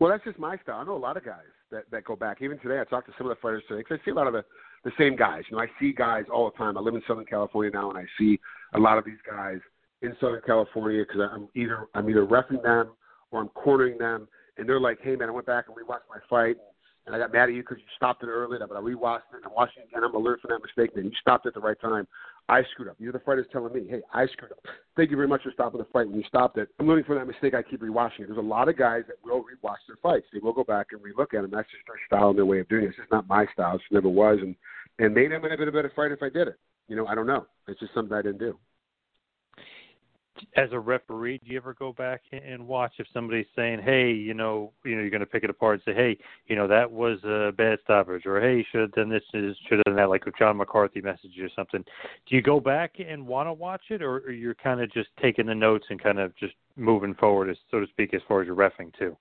Well, 0.00 0.10
that's 0.10 0.24
just 0.24 0.38
my 0.38 0.56
style. 0.58 0.80
I 0.80 0.84
know 0.84 0.96
a 0.96 0.98
lot 0.98 1.16
of 1.16 1.24
guys 1.24 1.44
that 1.70 1.84
that 1.90 2.04
go 2.04 2.16
back. 2.16 2.38
Even 2.40 2.58
today, 2.58 2.80
I 2.80 2.84
talked 2.84 3.06
to 3.08 3.14
some 3.18 3.28
of 3.28 3.36
the 3.36 3.40
fighters 3.40 3.62
today 3.68 3.80
because 3.80 3.98
I 4.00 4.04
see 4.04 4.10
a 4.10 4.14
lot 4.14 4.26
of 4.26 4.32
the 4.32 4.44
the 4.84 4.92
same 4.98 5.16
guys. 5.16 5.42
You 5.50 5.56
know, 5.56 5.62
I 5.62 5.66
see 5.78 5.92
guys 5.92 6.24
all 6.32 6.50
the 6.50 6.56
time. 6.56 6.78
I 6.78 6.80
live 6.80 6.94
in 6.94 7.02
Southern 7.06 7.24
California 7.24 7.70
now, 7.72 7.90
and 7.90 7.98
I 7.98 8.04
see 8.18 8.38
a 8.74 8.78
lot 8.78 8.98
of 8.98 9.04
these 9.04 9.20
guys 9.28 9.58
in 10.04 10.16
Southern 10.20 10.42
California 10.46 11.04
because 11.06 11.28
I'm 11.32 11.48
either 11.54 11.88
I'm 11.94 12.08
either 12.08 12.26
refing 12.26 12.62
them 12.62 12.90
or 13.30 13.40
I'm 13.40 13.48
cornering 13.48 13.98
them, 13.98 14.28
and 14.58 14.68
they're 14.68 14.80
like, 14.80 14.98
"Hey, 15.00 15.16
man, 15.16 15.28
I 15.28 15.32
went 15.32 15.46
back 15.46 15.66
and 15.68 15.76
rewatched 15.76 16.08
my 16.08 16.20
fight." 16.28 16.56
and 17.06 17.14
I 17.14 17.18
got 17.18 17.32
mad 17.32 17.48
at 17.48 17.54
you 17.54 17.62
because 17.62 17.78
you 17.78 17.84
stopped 17.96 18.22
it 18.22 18.28
early, 18.28 18.56
but 18.58 18.76
I 18.76 18.80
rewatched 18.80 19.28
it 19.32 19.36
and 19.36 19.44
I'm 19.44 19.54
watching 19.54 19.82
it 19.82 19.88
again. 19.88 20.04
I'm 20.04 20.12
learn 20.22 20.38
from 20.40 20.50
that 20.52 20.62
mistake. 20.62 20.96
Man, 20.96 21.04
you 21.04 21.12
stopped 21.20 21.46
at 21.46 21.54
the 21.54 21.60
right 21.60 21.78
time. 21.80 22.06
I 22.48 22.62
screwed 22.72 22.88
up. 22.88 22.96
You're 22.98 23.12
the 23.12 23.20
fighter's 23.20 23.46
telling 23.52 23.72
me, 23.72 23.86
hey, 23.88 24.00
I 24.12 24.26
screwed 24.26 24.52
up. 24.52 24.58
Thank 24.96 25.10
you 25.10 25.16
very 25.16 25.28
much 25.28 25.42
for 25.42 25.52
stopping 25.52 25.78
the 25.78 25.86
fight 25.92 26.08
when 26.08 26.16
you 26.16 26.24
stopped 26.28 26.56
it. 26.58 26.68
I'm 26.78 26.86
learning 26.86 27.04
from 27.04 27.16
that 27.16 27.26
mistake. 27.26 27.54
I 27.54 27.62
keep 27.62 27.80
rewatching 27.80 28.20
it. 28.20 28.26
There's 28.28 28.38
a 28.38 28.42
lot 28.42 28.68
of 28.68 28.78
guys 28.78 29.02
that 29.08 29.16
will 29.22 29.44
rewatch 29.44 29.84
their 29.86 29.96
fights. 30.02 30.26
They 30.32 30.40
will 30.40 30.52
go 30.52 30.64
back 30.64 30.88
and 30.92 31.00
relook 31.00 31.34
at 31.34 31.42
them. 31.42 31.50
That's 31.50 31.68
just 31.70 31.84
their 31.86 32.00
style 32.06 32.30
and 32.30 32.38
their 32.38 32.46
way 32.46 32.60
of 32.60 32.68
doing 32.68 32.84
it. 32.84 32.88
It's 32.88 32.96
just 32.96 33.10
not 33.10 33.28
my 33.28 33.46
style. 33.52 33.76
It 33.76 33.82
never 33.90 34.08
was. 34.08 34.38
And 34.40 34.56
and 34.98 35.12
maybe 35.12 35.34
I 35.34 35.38
might 35.38 35.50
have 35.50 35.58
been 35.58 35.68
a 35.68 35.72
better 35.72 35.92
fighter 35.94 36.14
if 36.14 36.22
I 36.22 36.28
did 36.28 36.48
it. 36.48 36.58
You 36.86 36.96
know, 36.96 37.06
I 37.06 37.14
don't 37.14 37.26
know. 37.26 37.46
It's 37.66 37.80
just 37.80 37.92
something 37.94 38.16
I 38.16 38.22
didn't 38.22 38.38
do 38.38 38.56
as 40.56 40.68
a 40.72 40.78
referee, 40.78 41.38
do 41.38 41.50
you 41.50 41.56
ever 41.56 41.74
go 41.74 41.92
back 41.92 42.22
and 42.32 42.66
watch 42.66 42.92
if 42.98 43.06
somebody's 43.12 43.46
saying, 43.54 43.80
"Hey, 43.82 44.10
you 44.10 44.34
know, 44.34 44.72
you 44.84 44.94
know, 44.94 45.00
you're 45.00 45.10
going 45.10 45.20
to 45.20 45.26
pick 45.26 45.44
it 45.44 45.50
apart 45.50 45.74
and 45.74 45.82
say, 45.84 45.94
"Hey, 45.94 46.18
you 46.46 46.56
know, 46.56 46.66
that 46.66 46.90
was 46.90 47.22
a 47.24 47.52
bad 47.52 47.78
stoppage," 47.84 48.26
or 48.26 48.40
"Hey, 48.40 48.64
should 48.70 48.80
have 48.80 48.92
done 48.92 49.08
this, 49.08 49.22
should 49.30 49.54
have 49.70 49.84
done 49.84 49.96
that," 49.96 50.08
like 50.08 50.26
a 50.26 50.32
John 50.38 50.56
McCarthy 50.56 51.00
message 51.00 51.38
or 51.40 51.48
something. 51.54 51.84
Do 52.26 52.36
you 52.36 52.42
go 52.42 52.60
back 52.60 52.96
and 52.98 53.26
want 53.26 53.48
to 53.48 53.52
watch 53.52 53.82
it, 53.90 54.02
or, 54.02 54.18
or 54.18 54.32
you're 54.32 54.54
kind 54.54 54.80
of 54.80 54.92
just 54.92 55.08
taking 55.20 55.46
the 55.46 55.54
notes 55.54 55.86
and 55.90 56.02
kind 56.02 56.18
of 56.18 56.36
just 56.36 56.54
moving 56.76 57.14
forward, 57.14 57.50
as 57.50 57.56
so 57.70 57.80
to 57.80 57.86
speak, 57.88 58.14
as 58.14 58.22
far 58.26 58.40
as 58.40 58.46
your 58.46 58.56
refing 58.56 58.92
too? 58.98 59.16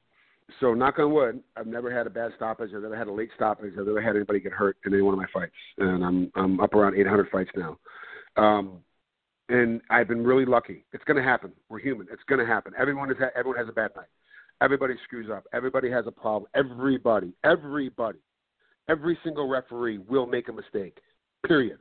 So, 0.60 0.74
knock 0.74 1.00
on 1.00 1.12
wood, 1.12 1.42
I've 1.56 1.68
never 1.68 1.96
had 1.96 2.08
a 2.08 2.10
bad 2.10 2.32
stoppage. 2.36 2.72
I've 2.76 2.82
never 2.82 2.98
had 2.98 3.08
a 3.08 3.14
late 3.14 3.30
stoppage. 3.36 3.74
I've 3.80 3.86
never 3.86 4.02
had 4.02 4.16
anybody 4.16 4.40
get 4.40 4.52
hurt 4.52 4.78
in 4.86 4.94
any 4.94 5.02
one 5.02 5.14
of 5.14 5.20
my 5.20 5.28
fights, 5.34 5.54
and 5.78 6.04
I'm 6.04 6.32
I'm 6.36 6.60
up 6.60 6.74
around 6.74 6.96
800 6.96 7.30
fights 7.30 7.52
now. 7.56 7.78
Um, 8.36 8.80
and 9.50 9.82
I've 9.90 10.08
been 10.08 10.24
really 10.24 10.46
lucky. 10.46 10.86
It's 10.94 11.04
going 11.04 11.18
to 11.18 11.24
happen. 11.24 11.52
We're 11.70 11.80
human. 11.80 12.08
It's 12.12 12.24
going 12.28 12.40
to 12.40 12.46
happen. 12.46 12.74
Everyone 12.78 13.12
is 13.12 13.18
everyone 13.36 13.58
has 13.58 13.70
a 13.70 13.74
bad 13.74 13.92
night. 13.96 14.08
Everybody 14.62 14.96
screws 15.04 15.30
up. 15.30 15.46
Everybody 15.54 15.90
has 15.92 16.06
a 16.08 16.12
problem. 16.12 16.50
Everybody, 16.56 17.34
everybody, 17.44 18.20
every 18.90 19.18
single 19.24 19.50
referee 19.50 19.98
will 19.98 20.26
make 20.26 20.48
a 20.48 20.54
mistake. 20.54 21.00
Period. 21.46 21.80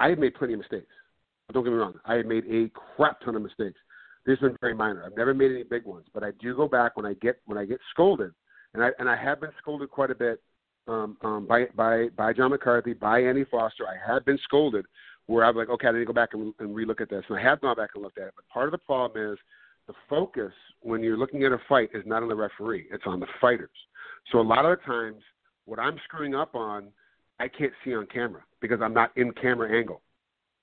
I 0.00 0.08
have 0.08 0.18
made 0.18 0.34
plenty 0.34 0.54
of 0.54 0.58
mistakes. 0.58 0.92
Don't 1.52 1.62
get 1.62 1.70
me 1.70 1.78
wrong. 1.78 1.94
I 2.04 2.14
have 2.14 2.26
made 2.26 2.44
a 2.46 2.70
crap 2.96 3.20
ton 3.20 3.36
of 3.36 3.42
mistakes. 3.42 3.78
These 4.24 4.38
have 4.40 4.50
been 4.50 4.58
very 4.60 4.74
minor. 4.74 5.04
I've 5.04 5.16
never 5.16 5.32
made 5.32 5.52
any 5.52 5.62
big 5.62 5.84
ones, 5.84 6.06
but 6.12 6.24
I 6.24 6.32
do 6.40 6.56
go 6.56 6.66
back 6.66 6.96
when 6.96 7.06
I 7.06 7.14
get 7.14 7.40
when 7.46 7.56
I 7.56 7.64
get 7.64 7.78
scolded, 7.92 8.32
and 8.74 8.82
I 8.82 8.90
and 8.98 9.08
I 9.08 9.16
have 9.16 9.40
been 9.40 9.52
scolded 9.62 9.90
quite 9.90 10.10
a 10.10 10.16
bit 10.16 10.42
um, 10.88 11.16
um, 11.22 11.46
by 11.46 11.66
by 11.76 12.08
by 12.16 12.32
John 12.32 12.50
McCarthy, 12.50 12.92
by 12.92 13.20
Andy 13.20 13.44
Foster. 13.44 13.84
I 13.86 13.94
have 14.12 14.24
been 14.24 14.38
scolded 14.42 14.84
where 15.26 15.44
I'm 15.44 15.56
like, 15.56 15.68
okay, 15.68 15.88
I 15.88 15.92
need 15.92 16.00
to 16.00 16.04
go 16.04 16.12
back 16.12 16.30
and, 16.34 16.54
and 16.58 16.70
relook 16.70 17.00
at 17.00 17.10
this. 17.10 17.24
And 17.28 17.38
I 17.38 17.42
have 17.42 17.60
gone 17.60 17.76
back 17.76 17.90
and 17.94 18.02
looked 18.02 18.18
at 18.18 18.28
it. 18.28 18.34
But 18.36 18.48
part 18.48 18.66
of 18.66 18.72
the 18.72 18.78
problem 18.78 19.32
is 19.32 19.38
the 19.86 19.94
focus 20.08 20.52
when 20.80 21.02
you're 21.02 21.16
looking 21.16 21.44
at 21.44 21.52
a 21.52 21.58
fight 21.68 21.90
is 21.94 22.02
not 22.06 22.22
on 22.22 22.28
the 22.28 22.34
referee; 22.34 22.86
it's 22.90 23.04
on 23.06 23.20
the 23.20 23.26
fighters. 23.40 23.70
So 24.32 24.40
a 24.40 24.42
lot 24.42 24.64
of 24.64 24.78
the 24.78 24.84
times, 24.84 25.22
what 25.64 25.78
I'm 25.78 25.98
screwing 26.04 26.34
up 26.34 26.54
on, 26.54 26.88
I 27.38 27.48
can't 27.48 27.72
see 27.84 27.94
on 27.94 28.06
camera 28.06 28.42
because 28.60 28.80
I'm 28.82 28.94
not 28.94 29.16
in 29.16 29.32
camera 29.32 29.76
angle. 29.76 30.02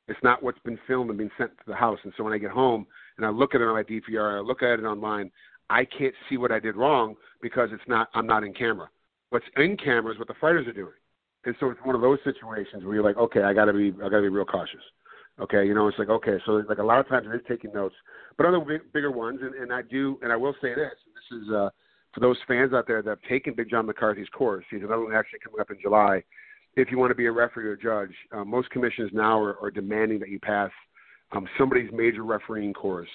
It's 0.08 0.20
not 0.22 0.44
what's 0.44 0.60
been 0.60 0.80
filmed 0.86 1.10
and 1.10 1.18
been 1.18 1.32
sent 1.38 1.52
to 1.52 1.64
the 1.68 1.76
house. 1.76 2.00
And 2.04 2.12
so 2.18 2.24
when 2.24 2.34
I 2.34 2.38
get 2.38 2.52
home 2.52 2.86
and 3.18 3.26
I 3.26 3.30
look 3.30 3.56
at 3.56 3.62
it 3.62 3.68
on 3.68 3.74
my 3.74 3.84
DVR, 3.84 4.38
I 4.38 4.42
look 4.42 4.62
at 4.62 4.80
it 4.80 4.84
online, 4.84 5.32
I 5.70 5.86
can't 5.86 6.14
see 6.30 6.36
what 6.38 6.52
I 6.52 6.60
did 6.60 6.76
wrong 6.76 7.16
because 7.42 7.70
it's 7.72 7.84
not. 7.88 8.10
I'm 8.14 8.28
not 8.28 8.44
in 8.44 8.54
camera. 8.54 8.90
What's 9.30 9.46
in 9.58 9.78
camera 9.78 10.14
is 10.14 10.20
what 10.20 10.28
the 10.28 10.36
fighters 10.40 10.68
are 10.68 10.74
doing. 10.74 10.94
And 11.46 11.56
so 11.60 11.70
it's 11.70 11.80
one 11.84 11.96
of 11.96 12.02
those 12.02 12.20
situations 12.24 12.84
where 12.84 12.96
you're 12.96 13.04
like, 13.04 13.18
okay, 13.18 13.44
I 13.44 13.54
gotta 13.54 13.74
be, 13.74 13.94
I 14.04 14.10
gotta 14.10 14.22
be 14.22 14.30
real 14.30 14.46
cautious. 14.46 14.82
Okay, 15.40 15.66
you 15.66 15.74
know, 15.74 15.88
it's 15.88 15.98
like 15.98 16.10
okay, 16.10 16.38
so 16.46 16.64
like 16.70 16.78
a 16.78 16.84
lot 16.84 17.00
of 17.00 17.08
times 17.08 17.28
it 17.28 17.36
is 17.36 17.42
taking 17.48 17.74
notes, 17.74 17.96
but 18.38 18.46
other 18.46 18.60
big, 18.60 18.82
bigger 18.94 19.10
ones, 19.10 19.40
and, 19.42 19.56
and 19.56 19.74
I 19.74 19.82
do, 19.82 20.20
and 20.22 20.32
I 20.32 20.36
will 20.36 20.54
say 20.62 20.76
this, 20.76 20.94
this 21.16 21.40
is 21.40 21.50
uh, 21.50 21.70
for 22.14 22.20
those 22.20 22.38
fans 22.48 22.72
out 22.72 22.86
there 22.86 23.02
that 23.02 23.10
have 23.10 23.22
taken 23.28 23.56
Big 23.56 23.70
John 23.70 23.88
McCarthy's 23.88 24.30
course. 24.30 24.64
He's 24.70 24.84
another 24.84 25.04
one 25.04 25.16
actually 25.16 25.40
coming 25.44 25.60
up 25.60 25.72
in 25.72 25.78
July. 25.82 26.24
If 26.76 26.92
you 26.92 27.00
want 27.00 27.12
to 27.12 27.16
be 27.16 27.26
a 27.26 27.32
referee 27.32 27.66
or 27.66 27.76
judge, 27.76 28.16
uh, 28.32 28.44
most 28.46 28.70
commissions 28.70 29.10
now 29.12 29.42
are, 29.42 29.60
are 29.60 29.72
demanding 29.72 30.20
that 30.20 30.30
you 30.30 30.40
pass 30.40 30.70
um, 31.32 31.48
somebody's 31.58 31.90
major 31.92 32.24
refereeing 32.24 32.74
course. 32.74 33.10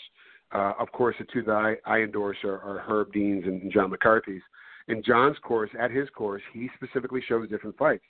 Uh, 0.52 0.72
of 0.78 0.90
course, 0.90 1.14
the 1.20 1.26
two 1.32 1.42
that 1.42 1.52
I, 1.52 1.76
I 1.86 2.00
endorse 2.00 2.38
are, 2.42 2.60
are 2.60 2.80
Herb 2.80 3.12
Dean's 3.12 3.44
and 3.44 3.70
John 3.72 3.90
McCarthy's. 3.90 4.42
In 4.88 5.02
John's 5.04 5.36
course, 5.42 5.70
at 5.78 5.92
his 5.92 6.08
course, 6.10 6.42
he 6.52 6.68
specifically 6.74 7.22
shows 7.28 7.48
different 7.48 7.76
fights 7.76 8.04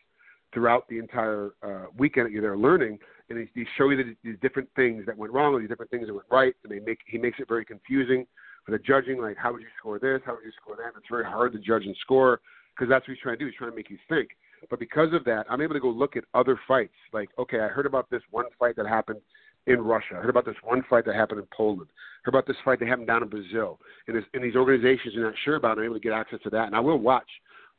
throughout 0.53 0.89
the 0.89 0.99
entire 0.99 1.51
uh, 1.63 1.87
weekend 1.97 2.27
that 2.27 2.33
you're 2.33 2.43
there 2.43 2.57
learning, 2.57 2.99
and 3.31 3.39
he, 3.39 3.61
he 3.61 3.67
show 3.77 3.91
you 3.91 3.97
the, 3.97 4.17
these 4.25 4.39
different 4.41 4.69
things 4.77 5.05
that 5.07 5.17
went 5.17 5.33
wrong 5.33 5.55
or 5.55 5.61
these 5.61 5.69
different 5.69 5.91
things 5.91 6.07
that 6.07 6.15
went 6.15 6.27
right, 6.31 6.55
and 6.63 6.73
they 6.73 6.81
make 6.81 6.99
he 7.07 7.19
makes 7.19 7.39
it 7.39 7.49
very 7.49 7.65
confusing 7.65 8.27
for 8.65 8.73
the 8.73 8.79
judging. 8.79 9.21
Like, 9.21 9.37
how 9.37 9.53
would 9.53 9.63
you 9.63 9.69
score 9.79 9.99
this? 9.99 10.21
How 10.25 10.35
would 10.35 10.45
you 10.45 10.53
score 10.61 10.77
that? 10.77 10.97
It's 10.97 11.09
very 11.11 11.25
hard 11.25 11.53
to 11.53 11.59
judge 11.59 11.85
and 11.85 11.97
score 12.01 12.41
because 12.75 12.89
that's 12.89 13.07
what 13.07 13.15
he's 13.15 13.23
trying 13.23 13.37
to 13.37 13.45
do. 13.45 13.47
He's 13.47 13.57
trying 13.57 13.71
to 13.71 13.77
make 13.77 13.91
you 13.91 13.99
think. 14.09 14.31
But 14.71 14.79
because 14.79 15.13
of 15.13 15.25
that, 15.25 15.47
I'm 15.49 15.61
able 15.61 15.75
to 15.75 15.81
go 15.81 15.89
look 15.89 16.17
at 16.17 16.25
other 16.35 16.59
fights. 16.67 16.95
Like, 17.13 17.29
okay, 17.39 17.61
I 17.61 17.69
heard 17.69 17.87
about 17.87 18.11
this 18.11 18.23
one 18.31 18.47
fight 18.59 18.77
that 18.77 18.87
happened 18.87 19.21
in 19.67 19.81
Russia. 19.81 20.15
I 20.15 20.17
heard 20.17 20.31
about 20.31 20.47
this 20.47 20.57
one 20.65 20.83
fight 20.89 21.05
that 21.05 21.15
happened 21.15 21.41
in 21.41 21.47
Poland. 21.57 21.89
I 21.91 22.21
heard 22.25 22.35
about 22.35 22.47
this 22.47 22.57
fight 22.65 22.81
that 22.81 22.89
happened 22.89 23.07
down 23.07 23.23
in 23.23 23.29
Brazil. 23.29 23.79
And, 24.09 24.17
and 24.35 24.43
these 24.43 24.57
organizations 24.57 25.15
are 25.17 25.23
not 25.23 25.35
sure 25.45 25.57
about. 25.57 25.79
It, 25.79 25.83
I'm 25.83 25.85
able 25.87 25.95
to 25.95 26.01
get 26.01 26.13
access 26.13 26.41
to 26.45 26.51
that, 26.51 26.67
and 26.67 26.75
I 26.75 26.81
will 26.81 26.99
watch 26.99 27.29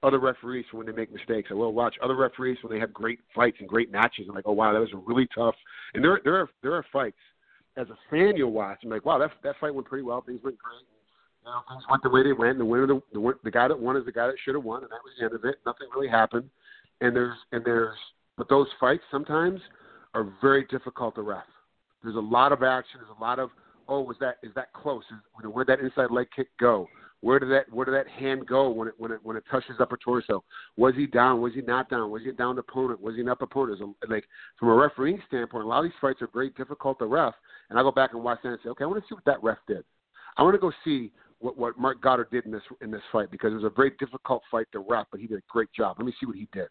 other 0.04 0.20
referees 0.20 0.66
when 0.72 0.86
they 0.86 0.92
make 0.92 1.12
mistakes. 1.12 1.50
I 1.52 1.56
will 1.56 1.74
watch 1.74 1.96
other 2.02 2.16
referees 2.16 2.58
when 2.62 2.74
they 2.74 2.80
have 2.80 2.94
great 2.94 3.20
fights 3.36 3.58
and 3.60 3.68
great 3.68 3.92
matches. 3.92 4.26
I'm 4.30 4.36
like, 4.36 4.48
oh 4.48 4.54
wow, 4.54 4.74
that 4.74 4.80
was 4.80 4.90
really 5.06 5.28
tough. 5.36 5.56
And 5.94 6.04
there 6.04 6.20
there 6.24 6.36
are 6.38 6.50
there 6.62 6.74
are 6.74 6.86
fights 6.92 7.18
as 7.78 7.88
a 7.90 7.98
fan 8.10 8.36
you'll 8.36 8.52
watch. 8.52 8.80
I'm 8.84 8.90
like, 8.90 9.06
wow, 9.06 9.18
that 9.18 9.32
that 9.44 9.56
fight 9.60 9.74
went 9.74 9.88
pretty 9.88 10.04
well. 10.04 10.22
Things 10.22 10.42
went 10.44 10.58
great. 10.58 10.86
You 11.46 11.52
know, 11.52 11.62
things 11.70 11.84
went 11.90 12.04
the 12.04 12.10
way 12.10 12.24
they 12.24 12.34
went. 12.34 12.58
The 12.58 12.66
winner, 12.66 12.88
the, 12.88 13.02
the 13.14 13.34
the 13.44 13.52
guy 13.52 13.68
that 13.68 13.80
won 13.80 13.98
is 13.98 14.06
the 14.06 14.12
guy 14.12 14.28
that 14.28 14.36
should 14.44 14.56
have 14.56 14.64
won, 14.64 14.84
and 14.84 14.92
that 14.92 15.00
was 15.04 15.14
the 15.18 15.26
end 15.26 15.36
of 15.36 15.46
it. 15.46 15.56
Nothing 15.66 15.88
really 15.94 16.10
happened. 16.10 16.50
And 17.02 17.16
there's 17.16 17.38
and 17.52 17.64
there's 17.66 17.98
but 18.38 18.50
those 18.50 18.68
fights 18.80 19.04
sometimes 19.12 19.60
are 20.14 20.34
very 20.42 20.66
difficult 20.66 21.16
to 21.16 21.22
ref. 21.22 21.44
There's 22.04 22.16
a 22.16 22.20
lot 22.20 22.52
of 22.52 22.64
action. 22.64 23.00
There's 23.00 23.18
a 23.18 23.22
lot 23.22 23.40
of 23.40 23.50
oh, 23.90 24.02
was 24.02 24.18
that 24.20 24.38
is 24.44 24.52
that 24.56 24.72
close? 24.74 25.04
Is, 25.12 25.46
where'd 25.52 25.68
that 25.68 25.80
inside 25.80 26.12
leg 26.12 26.28
kick 26.36 26.48
go? 26.60 26.88
Where 27.22 27.38
did 27.38 27.50
that 27.50 27.72
where 27.72 27.86
did 27.86 27.94
that 27.96 28.08
hand 28.08 28.48
go 28.48 28.70
when 28.70 28.88
it 28.88 28.94
when 28.98 29.12
it 29.12 29.20
when 29.24 29.36
it 29.36 29.44
touches 29.52 29.76
upper 29.80 29.98
torso? 29.98 30.44
Was 30.78 30.96
he 30.96 31.06
down? 31.06 31.42
Was 31.42 31.54
he 31.54 31.62
not 31.62 31.90
down? 31.90 32.12
Was 32.12 32.24
he 32.24 32.30
a 32.30 32.34
down 32.34 32.58
opponent? 32.58 33.02
Was 33.02 33.16
he 33.16 33.22
an 33.22 33.30
up 33.30 33.42
opponent? 33.42 33.82
Like 34.08 34.26
from 34.58 34.70
a 34.70 34.74
refereeing 34.74 35.22
standpoint, 35.28 35.66
a 35.66 35.68
lot 35.68 35.80
of 35.80 35.84
these 35.86 36.00
fights 36.00 36.22
are 36.22 36.30
very 36.34 36.52
difficult 36.52 37.00
to 37.00 37.06
ref. 37.06 37.34
And 37.70 37.78
I 37.78 37.82
go 37.82 37.92
back 37.92 38.12
and 38.14 38.24
watch 38.24 38.40
that 38.44 38.50
and 38.50 38.60
say, 38.64 38.70
okay, 38.70 38.86
I 38.86 38.88
want 38.88 39.04
to 39.04 39.08
see 39.10 39.16
what 39.16 39.26
that 39.26 39.44
ref 39.44 39.58
did. 39.68 39.84
I 40.38 40.44
want 40.44 40.54
to 40.54 40.60
go 40.60 40.72
see 40.86 41.12
what 41.40 41.58
what 41.58 41.78
Marc 41.78 42.02
Goddard 42.02 42.30
did 42.32 42.46
in 42.46 42.52
this 42.52 42.62
in 42.82 42.90
this 42.90 43.02
fight 43.12 43.32
because 43.32 43.52
it 43.52 43.56
was 43.56 43.66
a 43.66 43.70
very 43.70 43.92
difficult 44.00 44.42
fight 44.50 44.68
to 44.72 44.80
ref, 44.80 45.08
but 45.12 45.20
he 45.20 45.28
did 45.28 45.40
a 45.40 45.44
great 45.50 45.74
job. 45.74 45.98
Let 46.00 46.06
me 46.06 46.14
see 46.22 46.26
what 46.26 46.38
he 46.38 46.48
did. 46.54 46.68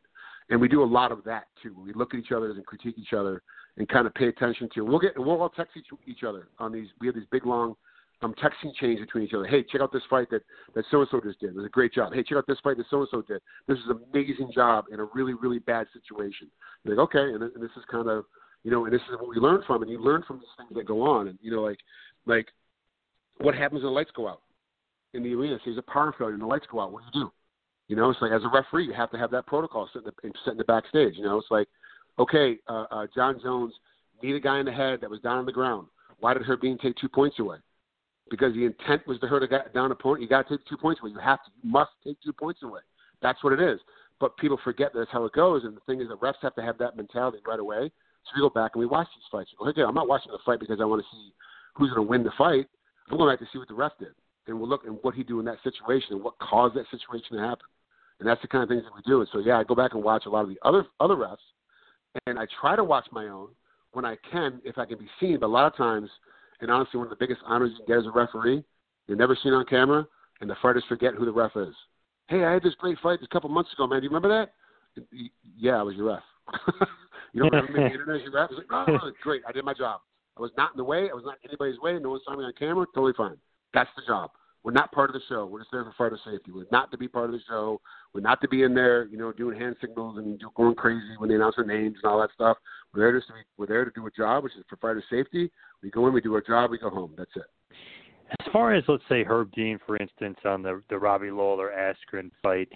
And 0.50 0.58
we 0.58 0.68
do 0.68 0.82
a 0.82 0.84
lot 0.84 1.12
of 1.12 1.24
that 1.24 1.44
too. 1.62 1.74
We 1.78 1.92
look 1.92 2.14
at 2.14 2.20
each 2.20 2.32
other 2.32 2.50
and 2.50 2.64
critique 2.64 2.94
each 2.96 3.12
other 3.12 3.42
and 3.76 3.86
kind 3.86 4.06
of 4.06 4.14
pay 4.14 4.28
attention 4.28 4.70
to. 4.74 4.82
We'll 4.82 4.98
get 4.98 5.18
we'll 5.18 5.42
all 5.42 5.50
text 5.50 5.76
each, 5.76 5.88
each 6.06 6.24
other 6.24 6.48
on 6.58 6.72
these. 6.72 6.88
We 7.00 7.06
have 7.06 7.16
these 7.16 7.26
big 7.30 7.44
long 7.44 7.76
um, 8.22 8.34
texting 8.34 8.74
chains 8.80 9.00
between 9.00 9.24
each 9.24 9.34
other. 9.34 9.46
Hey, 9.46 9.62
check 9.62 9.80
out 9.80 9.92
this 9.92 10.02
fight 10.10 10.28
that 10.30 10.42
that 10.74 10.84
so 10.90 11.00
and 11.00 11.08
so 11.10 11.20
just 11.20 11.40
did. 11.40 11.50
It 11.50 11.56
was 11.56 11.66
a 11.66 11.70
great 11.70 11.92
job. 11.92 12.12
Hey, 12.12 12.22
check 12.22 12.38
out 12.38 12.46
this 12.46 12.58
fight 12.62 12.76
that 12.76 12.86
so 12.90 12.98
and 13.00 13.08
so 13.10 13.22
did. 13.22 13.40
This 13.66 13.78
is 13.78 13.84
an 13.88 14.00
amazing 14.12 14.50
job 14.54 14.86
in 14.92 15.00
a 15.00 15.04
really 15.14 15.34
really 15.34 15.58
bad 15.60 15.86
situation. 15.92 16.48
You're 16.84 16.96
like 16.96 17.04
okay, 17.04 17.32
and, 17.32 17.42
and 17.42 17.62
this 17.62 17.70
is 17.76 17.84
kind 17.90 18.08
of 18.08 18.24
you 18.64 18.70
know, 18.70 18.84
and 18.84 18.92
this 18.92 19.02
is 19.02 19.18
what 19.18 19.28
we 19.28 19.36
learn 19.36 19.62
from, 19.66 19.82
and 19.82 19.90
you 19.90 20.00
learn 20.00 20.24
from 20.26 20.38
these 20.38 20.48
things 20.56 20.70
that 20.74 20.86
go 20.86 21.02
on, 21.02 21.28
and 21.28 21.38
you 21.40 21.50
know, 21.50 21.62
like 21.62 21.78
like 22.26 22.48
what 23.38 23.54
happens 23.54 23.82
when 23.82 23.92
the 23.92 23.96
lights 23.96 24.10
go 24.14 24.28
out 24.28 24.42
in 25.14 25.22
the 25.22 25.34
arena? 25.34 25.56
Say 25.58 25.62
there's 25.66 25.78
a 25.78 25.82
power 25.82 26.14
failure 26.18 26.34
and 26.34 26.42
the 26.42 26.46
lights 26.46 26.66
go 26.70 26.80
out. 26.80 26.92
What 26.92 27.02
do 27.12 27.18
you 27.18 27.24
do? 27.24 27.32
You 27.88 27.96
know, 27.96 28.10
it's 28.10 28.20
like 28.20 28.32
as 28.32 28.42
a 28.44 28.48
referee, 28.48 28.86
you 28.86 28.92
have 28.92 29.10
to 29.12 29.18
have 29.18 29.30
that 29.30 29.46
protocol 29.46 29.88
set 29.92 30.02
in 30.04 30.10
the, 30.22 30.32
set 30.44 30.52
in 30.52 30.58
the 30.58 30.64
backstage. 30.64 31.14
You 31.16 31.24
know, 31.24 31.38
it's 31.38 31.50
like, 31.50 31.68
okay, 32.18 32.58
uh, 32.68 32.84
uh, 32.90 33.06
Jon 33.14 33.40
Jones 33.42 33.72
beat 34.20 34.34
a 34.34 34.40
guy 34.40 34.58
in 34.60 34.66
the 34.66 34.72
head 34.72 35.00
that 35.00 35.08
was 35.08 35.20
down 35.20 35.38
on 35.38 35.46
the 35.46 35.52
ground. 35.52 35.86
Why 36.20 36.34
did 36.34 36.42
Herb 36.42 36.60
Dean 36.60 36.76
take 36.78 36.96
two 36.96 37.08
points 37.08 37.38
away? 37.38 37.58
Because 38.30 38.54
the 38.54 38.64
intent 38.64 39.06
was 39.06 39.18
to 39.20 39.26
hurt 39.26 39.42
a 39.42 39.70
down 39.72 39.92
opponent. 39.92 40.22
You 40.22 40.28
got 40.28 40.48
to 40.48 40.56
take 40.56 40.66
two 40.66 40.76
points 40.76 41.00
away. 41.00 41.10
You 41.10 41.18
have 41.18 41.42
to. 41.44 41.50
You 41.62 41.70
must 41.70 41.90
take 42.04 42.16
two 42.22 42.32
points 42.32 42.62
away 42.62 42.80
That's 43.22 43.42
what 43.42 43.52
it 43.52 43.60
is. 43.60 43.80
But 44.20 44.36
people 44.36 44.58
forget 44.64 44.92
that's 44.94 45.10
how 45.10 45.24
it 45.24 45.32
goes. 45.32 45.64
And 45.64 45.76
the 45.76 45.80
thing 45.86 46.00
is, 46.00 46.08
that 46.08 46.20
refs 46.20 46.42
have 46.42 46.54
to 46.56 46.62
have 46.62 46.78
that 46.78 46.96
mentality 46.96 47.38
right 47.46 47.60
away. 47.60 47.90
So 48.24 48.30
we 48.34 48.40
go 48.40 48.50
back 48.50 48.72
and 48.74 48.80
we 48.80 48.86
watch 48.86 49.06
these 49.14 49.24
fights. 49.30 49.50
We 49.52 49.64
go, 49.64 49.70
okay, 49.70 49.82
I'm 49.82 49.94
not 49.94 50.08
watching 50.08 50.32
the 50.32 50.38
fight 50.44 50.60
because 50.60 50.80
I 50.80 50.84
want 50.84 51.02
to 51.02 51.16
see 51.16 51.32
who's 51.74 51.90
going 51.90 52.04
to 52.04 52.10
win 52.10 52.24
the 52.24 52.32
fight. 52.36 52.66
I'm 53.10 53.16
going 53.16 53.32
back 53.32 53.38
to 53.38 53.46
see 53.52 53.58
what 53.58 53.68
the 53.68 53.74
ref 53.74 53.92
did, 53.98 54.08
and 54.46 54.58
we'll 54.58 54.68
look 54.68 54.84
at 54.84 55.04
what 55.04 55.14
he 55.14 55.22
do 55.22 55.38
in 55.38 55.46
that 55.46 55.58
situation 55.62 56.12
and 56.12 56.22
what 56.22 56.38
caused 56.38 56.76
that 56.76 56.84
situation 56.90 57.36
to 57.36 57.42
happen. 57.42 57.64
And 58.20 58.28
that's 58.28 58.42
the 58.42 58.48
kind 58.48 58.62
of 58.62 58.68
things 58.68 58.82
that 58.82 58.94
we 58.94 59.00
do. 59.06 59.20
And 59.20 59.28
so 59.32 59.38
yeah, 59.38 59.58
I 59.58 59.64
go 59.64 59.74
back 59.74 59.94
and 59.94 60.02
watch 60.02 60.24
a 60.26 60.30
lot 60.30 60.42
of 60.42 60.48
the 60.48 60.58
other 60.62 60.84
other 61.00 61.14
refs, 61.14 61.36
and 62.26 62.38
I 62.38 62.46
try 62.60 62.76
to 62.76 62.84
watch 62.84 63.06
my 63.12 63.28
own 63.28 63.48
when 63.92 64.04
I 64.04 64.16
can 64.30 64.60
if 64.64 64.76
I 64.76 64.84
can 64.84 64.98
be 64.98 65.08
seen. 65.20 65.38
But 65.40 65.46
a 65.46 65.48
lot 65.48 65.66
of 65.66 65.76
times, 65.76 66.10
and 66.60 66.70
honestly, 66.70 66.98
one 66.98 67.06
of 67.06 67.10
the 67.10 67.24
biggest 67.24 67.40
honors 67.46 67.70
you 67.72 67.84
can 67.84 67.86
get 67.86 67.98
as 67.98 68.06
a 68.06 68.10
referee, 68.10 68.64
you're 69.06 69.16
never 69.16 69.36
seen 69.42 69.52
on 69.52 69.64
camera, 69.66 70.06
and 70.40 70.48
the 70.48 70.56
fighters 70.60 70.84
forget 70.88 71.14
who 71.14 71.24
the 71.24 71.32
ref 71.32 71.52
is. 71.56 71.74
Hey, 72.28 72.44
I 72.44 72.52
had 72.52 72.62
this 72.62 72.74
great 72.78 72.98
fight 73.02 73.20
a 73.22 73.28
couple 73.28 73.48
months 73.48 73.72
ago, 73.72 73.86
man. 73.86 74.00
Do 74.00 74.04
you 74.04 74.10
remember 74.10 74.28
that? 74.28 74.52
Yeah, 75.56 75.78
I 75.78 75.82
was 75.82 75.94
your 75.96 76.06
ref. 76.06 76.22
you 77.32 77.42
don't 77.42 77.52
remember 77.52 77.72
me 77.72 77.78
the 77.80 77.86
internet 77.92 78.16
as 78.16 78.22
your 78.22 78.32
ref? 78.32 78.50
Like, 78.50 78.66
oh, 78.70 79.10
great, 79.22 79.42
I 79.48 79.52
did 79.52 79.64
my 79.64 79.74
job. 79.74 80.00
I 80.36 80.40
was 80.40 80.50
not 80.56 80.72
in 80.72 80.76
the 80.76 80.84
way. 80.84 81.08
I 81.10 81.14
was 81.14 81.24
not 81.24 81.36
in 81.42 81.50
anybody's 81.50 81.80
way. 81.80 81.98
No 81.98 82.10
one 82.10 82.20
saw 82.24 82.36
me 82.36 82.44
on 82.44 82.52
camera. 82.58 82.86
Totally 82.94 83.14
fine. 83.16 83.36
That's 83.74 83.90
the 83.96 84.02
job. 84.06 84.30
We're 84.64 84.72
not 84.72 84.92
part 84.92 85.10
of 85.10 85.14
the 85.14 85.20
show. 85.28 85.46
We're 85.46 85.60
just 85.60 85.70
there 85.72 85.84
for 85.84 85.94
fighter 85.96 86.18
safety. 86.24 86.50
We're 86.52 86.66
not 86.72 86.90
to 86.90 86.98
be 86.98 87.08
part 87.08 87.26
of 87.26 87.32
the 87.32 87.40
show. 87.48 87.80
We're 88.12 88.20
not 88.20 88.40
to 88.40 88.48
be 88.48 88.64
in 88.64 88.74
there, 88.74 89.06
you 89.06 89.16
know, 89.16 89.32
doing 89.32 89.58
hand 89.58 89.76
signals 89.80 90.18
and 90.18 90.42
going 90.56 90.74
crazy 90.74 91.16
when 91.18 91.28
they 91.28 91.36
announce 91.36 91.56
their 91.56 91.64
names 91.64 91.96
and 92.02 92.10
all 92.10 92.20
that 92.20 92.30
stuff. 92.34 92.56
We're 92.92 93.00
there 93.00 93.18
just 93.18 93.28
to 93.28 93.34
be, 93.34 93.40
we're 93.56 93.66
there 93.66 93.84
to 93.84 93.90
do 93.94 94.06
a 94.06 94.10
job, 94.10 94.44
which 94.44 94.54
is 94.56 94.64
for 94.68 94.76
fighter 94.76 95.02
safety. 95.08 95.50
We 95.82 95.90
go 95.90 96.06
in, 96.06 96.12
we 96.12 96.20
do 96.20 96.34
our 96.34 96.40
job, 96.40 96.70
we 96.70 96.78
go 96.78 96.90
home. 96.90 97.14
That's 97.16 97.30
it. 97.36 97.44
As 98.30 98.52
far 98.52 98.74
as 98.74 98.84
let's 98.88 99.02
say 99.08 99.24
Herb 99.24 99.52
Dean, 99.52 99.78
for 99.86 99.96
instance, 99.96 100.36
on 100.44 100.62
the 100.62 100.82
the 100.90 100.98
Robbie 100.98 101.30
Lawler 101.30 101.70
Askren 101.70 102.30
fight, 102.42 102.68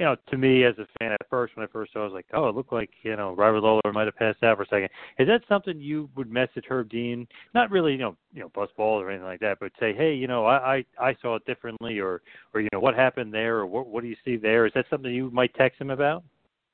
you 0.00 0.06
know, 0.06 0.16
to 0.30 0.38
me 0.38 0.64
as 0.64 0.74
a 0.78 0.86
fan 0.98 1.12
at 1.12 1.28
first 1.28 1.54
when 1.54 1.62
I 1.62 1.70
first 1.70 1.92
saw, 1.92 1.98
it, 1.98 2.02
I 2.02 2.06
was 2.06 2.14
like, 2.14 2.24
oh, 2.32 2.48
it 2.48 2.54
looked 2.54 2.72
like 2.72 2.88
you 3.02 3.14
know 3.16 3.34
Robert 3.34 3.60
Lawler 3.60 3.92
might 3.92 4.06
have 4.06 4.16
passed 4.16 4.42
out 4.42 4.56
for 4.56 4.62
a 4.62 4.66
second. 4.66 4.88
Is 5.18 5.28
that 5.28 5.42
something 5.46 5.78
you 5.78 6.08
would 6.16 6.32
message 6.32 6.64
Herb 6.70 6.88
Dean? 6.88 7.28
Not 7.54 7.70
really, 7.70 7.92
you 7.92 7.98
know, 7.98 8.16
you 8.32 8.40
know, 8.40 8.48
bust 8.54 8.74
balls 8.78 9.02
or 9.02 9.10
anything 9.10 9.26
like 9.26 9.40
that, 9.40 9.58
but 9.60 9.72
say, 9.78 9.92
hey, 9.92 10.14
you 10.14 10.26
know, 10.26 10.46
I 10.46 10.84
I, 10.98 11.08
I 11.10 11.16
saw 11.20 11.36
it 11.36 11.44
differently, 11.44 11.98
or 11.98 12.22
or 12.54 12.62
you 12.62 12.68
know, 12.72 12.80
what 12.80 12.94
happened 12.94 13.34
there, 13.34 13.58
or 13.58 13.66
what 13.66 13.88
what 13.88 14.02
do 14.02 14.08
you 14.08 14.16
see 14.24 14.38
there? 14.38 14.64
Is 14.64 14.72
that 14.74 14.86
something 14.88 15.12
you 15.12 15.30
might 15.32 15.52
text 15.54 15.78
him 15.78 15.90
about? 15.90 16.24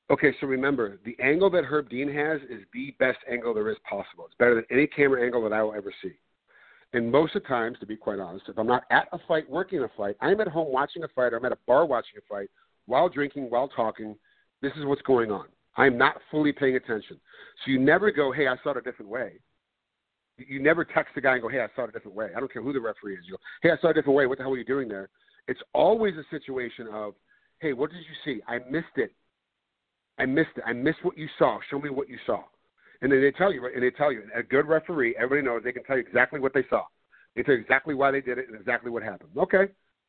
Okay, 0.09 0.33
so 0.39 0.47
remember, 0.47 0.97
the 1.03 1.17
angle 1.21 1.49
that 1.49 1.65
Herb 1.65 1.89
Dean 1.89 2.07
has 2.07 2.39
is 2.49 2.63
the 2.73 2.95
best 2.97 3.17
angle 3.29 3.53
there 3.53 3.69
is 3.69 3.77
possible. 3.89 4.23
It's 4.25 4.35
better 4.39 4.55
than 4.55 4.63
any 4.71 4.87
camera 4.87 5.21
angle 5.21 5.43
that 5.43 5.51
I 5.51 5.61
will 5.61 5.73
ever 5.73 5.93
see. 6.01 6.13
And 6.93 7.11
most 7.11 7.35
of 7.35 7.41
the 7.41 7.49
times, 7.49 7.77
to 7.81 7.85
be 7.85 7.97
quite 7.97 8.19
honest, 8.19 8.45
if 8.47 8.57
I'm 8.57 8.67
not 8.67 8.83
at 8.89 9.09
a 9.11 9.19
fight 9.27 9.49
working 9.49 9.83
a 9.83 9.89
fight, 9.97 10.15
I'm 10.21 10.39
at 10.39 10.47
home 10.47 10.71
watching 10.71 11.03
a 11.03 11.09
fight, 11.09 11.33
or 11.33 11.37
I'm 11.37 11.45
at 11.45 11.51
a 11.51 11.57
bar 11.67 11.85
watching 11.85 12.13
a 12.17 12.33
fight, 12.33 12.49
while 12.87 13.07
drinking, 13.07 13.49
while 13.49 13.67
talking. 13.67 14.15
This 14.61 14.73
is 14.77 14.85
what's 14.85 15.01
going 15.03 15.31
on. 15.31 15.45
I'm 15.77 15.97
not 15.97 16.15
fully 16.31 16.51
paying 16.51 16.75
attention. 16.75 17.19
So 17.63 17.71
you 17.71 17.79
never 17.79 18.11
go, 18.11 18.31
hey, 18.31 18.47
I 18.47 18.55
saw 18.63 18.71
it 18.71 18.77
a 18.77 18.81
different 18.81 19.11
way. 19.11 19.33
You 20.37 20.59
never 20.59 20.83
text 20.83 21.13
the 21.13 21.21
guy 21.21 21.33
and 21.33 21.41
go, 21.41 21.49
hey, 21.49 21.61
I 21.61 21.67
saw 21.75 21.83
it 21.83 21.89
a 21.89 21.91
different 21.91 22.17
way. 22.17 22.29
I 22.35 22.39
don't 22.39 22.51
care 22.51 22.61
who 22.61 22.73
the 22.73 22.79
referee 22.79 23.13
is. 23.13 23.25
You 23.25 23.33
go, 23.33 23.37
hey, 23.61 23.71
I 23.71 23.77
saw 23.81 23.89
it 23.89 23.91
a 23.91 23.93
different 23.95 24.17
way. 24.17 24.25
What 24.25 24.39
the 24.39 24.43
hell 24.43 24.51
were 24.51 24.57
you 24.57 24.65
doing 24.65 24.87
there? 24.87 25.09
It's 25.47 25.59
always 25.73 26.15
a 26.15 26.23
situation 26.29 26.87
of, 26.91 27.13
hey, 27.59 27.73
what 27.73 27.91
did 27.91 27.99
you 27.99 28.15
see? 28.25 28.41
I 28.47 28.59
missed 28.69 28.97
it. 28.97 29.13
I 30.19 30.25
missed 30.25 30.51
it. 30.55 30.63
I 30.65 30.73
missed 30.73 31.03
what 31.03 31.17
you 31.17 31.27
saw. 31.37 31.59
Show 31.69 31.79
me 31.79 31.89
what 31.89 32.09
you 32.09 32.17
saw. 32.25 32.43
And 33.01 33.11
then 33.11 33.21
they 33.21 33.31
tell 33.31 33.53
you, 33.53 33.69
and 33.73 33.83
they 33.83 33.91
tell 33.91 34.11
you, 34.11 34.23
a 34.35 34.41
good 34.41 34.67
referee, 34.67 35.15
everybody 35.17 35.45
knows 35.45 35.61
they 35.63 35.71
can 35.71 35.83
tell 35.83 35.97
you 35.97 36.03
exactly 36.03 36.39
what 36.39 36.53
they 36.53 36.63
saw. 36.69 36.83
They 37.35 37.43
tell 37.43 37.53
you 37.53 37.61
exactly 37.61 37.93
why 37.93 38.09
they 38.09 38.21
did 38.21 38.39
it 38.39 38.47
and 38.47 38.59
exactly 38.59 38.89
what 38.89 39.03
happened. 39.03 39.29
Okay, 39.37 39.65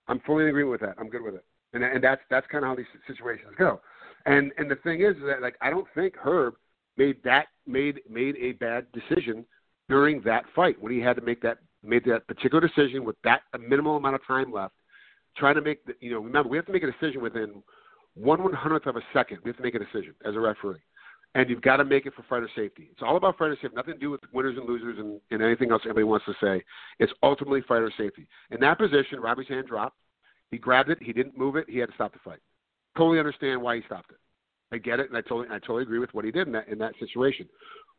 I'm 0.08 0.20
fully 0.20 0.44
in 0.44 0.48
agreement 0.48 0.72
with 0.72 0.80
that. 0.80 0.96
I'm 0.98 1.10
good 1.10 1.22
with 1.22 1.34
it. 1.34 1.44
And 1.72 1.84
and 1.84 2.02
that's 2.02 2.22
that's 2.30 2.46
kind 2.46 2.64
of 2.64 2.68
how 2.68 2.76
these 2.76 2.86
situations 3.06 3.52
go. 3.58 3.80
And 4.26 4.52
and 4.58 4.70
the 4.70 4.76
thing 4.76 5.02
is 5.02 5.14
that 5.26 5.42
like 5.42 5.56
I 5.60 5.70
don't 5.70 5.86
think 5.94 6.14
Herb 6.16 6.54
made 6.96 7.22
that 7.24 7.48
made 7.66 8.00
made 8.08 8.36
a 8.36 8.52
bad 8.52 8.86
decision 8.92 9.44
during 9.88 10.20
that 10.22 10.44
fight 10.54 10.80
when 10.80 10.92
he 10.92 11.00
had 11.00 11.16
to 11.16 11.22
make 11.22 11.42
that 11.42 11.58
made 11.82 12.04
that 12.06 12.26
particular 12.26 12.66
decision 12.66 13.04
with 13.04 13.16
that 13.24 13.42
minimal 13.58 13.96
amount 13.96 14.14
of 14.14 14.26
time 14.26 14.52
left, 14.52 14.74
trying 15.36 15.54
to 15.54 15.62
make 15.62 15.84
the 15.84 15.94
you 16.00 16.10
know 16.10 16.20
remember 16.20 16.48
we 16.48 16.56
have 16.56 16.66
to 16.66 16.72
make 16.72 16.82
a 16.82 16.90
decision 16.90 17.20
within 17.20 17.62
one 18.14 18.42
one 18.42 18.52
hundredth 18.52 18.86
of 18.86 18.96
a 18.96 19.02
second. 19.12 19.38
We 19.44 19.50
have 19.50 19.56
to 19.58 19.62
make 19.62 19.74
a 19.74 19.78
decision 19.78 20.14
as 20.24 20.34
a 20.34 20.40
referee 20.40 20.80
and 21.34 21.48
you've 21.48 21.62
got 21.62 21.76
to 21.76 21.84
make 21.84 22.06
it 22.06 22.14
for 22.14 22.24
fighter 22.28 22.48
safety. 22.56 22.88
It's 22.90 23.02
all 23.02 23.16
about 23.16 23.38
fighter 23.38 23.56
safety, 23.60 23.76
nothing 23.76 23.94
to 23.94 24.00
do 24.00 24.10
with 24.10 24.20
winners 24.32 24.56
and 24.56 24.66
losers 24.66 24.98
and, 24.98 25.20
and 25.30 25.42
anything 25.42 25.70
else 25.70 25.82
anybody 25.84 26.04
wants 26.04 26.26
to 26.26 26.34
say. 26.40 26.62
It's 26.98 27.12
ultimately 27.22 27.62
fighter 27.68 27.92
safety. 27.96 28.26
In 28.50 28.60
that 28.60 28.78
position, 28.78 29.20
Robbie's 29.20 29.48
hand 29.48 29.68
dropped. 29.68 29.96
He 30.50 30.58
grabbed 30.58 30.90
it. 30.90 30.98
He 31.00 31.12
didn't 31.12 31.36
move 31.36 31.56
it. 31.56 31.66
He 31.68 31.78
had 31.78 31.88
to 31.88 31.94
stop 31.94 32.12
the 32.12 32.18
fight. 32.24 32.40
Totally 32.96 33.18
understand 33.18 33.60
why 33.60 33.76
he 33.76 33.82
stopped 33.86 34.10
it. 34.10 34.18
I 34.72 34.78
get 34.78 35.00
it, 35.00 35.08
and 35.08 35.16
I 35.16 35.22
totally, 35.22 35.48
I 35.50 35.58
totally 35.58 35.82
agree 35.82 35.98
with 35.98 36.12
what 36.12 36.24
he 36.24 36.30
did 36.30 36.46
in 36.46 36.52
that 36.52 36.68
in 36.68 36.78
that 36.78 36.94
situation. 36.98 37.48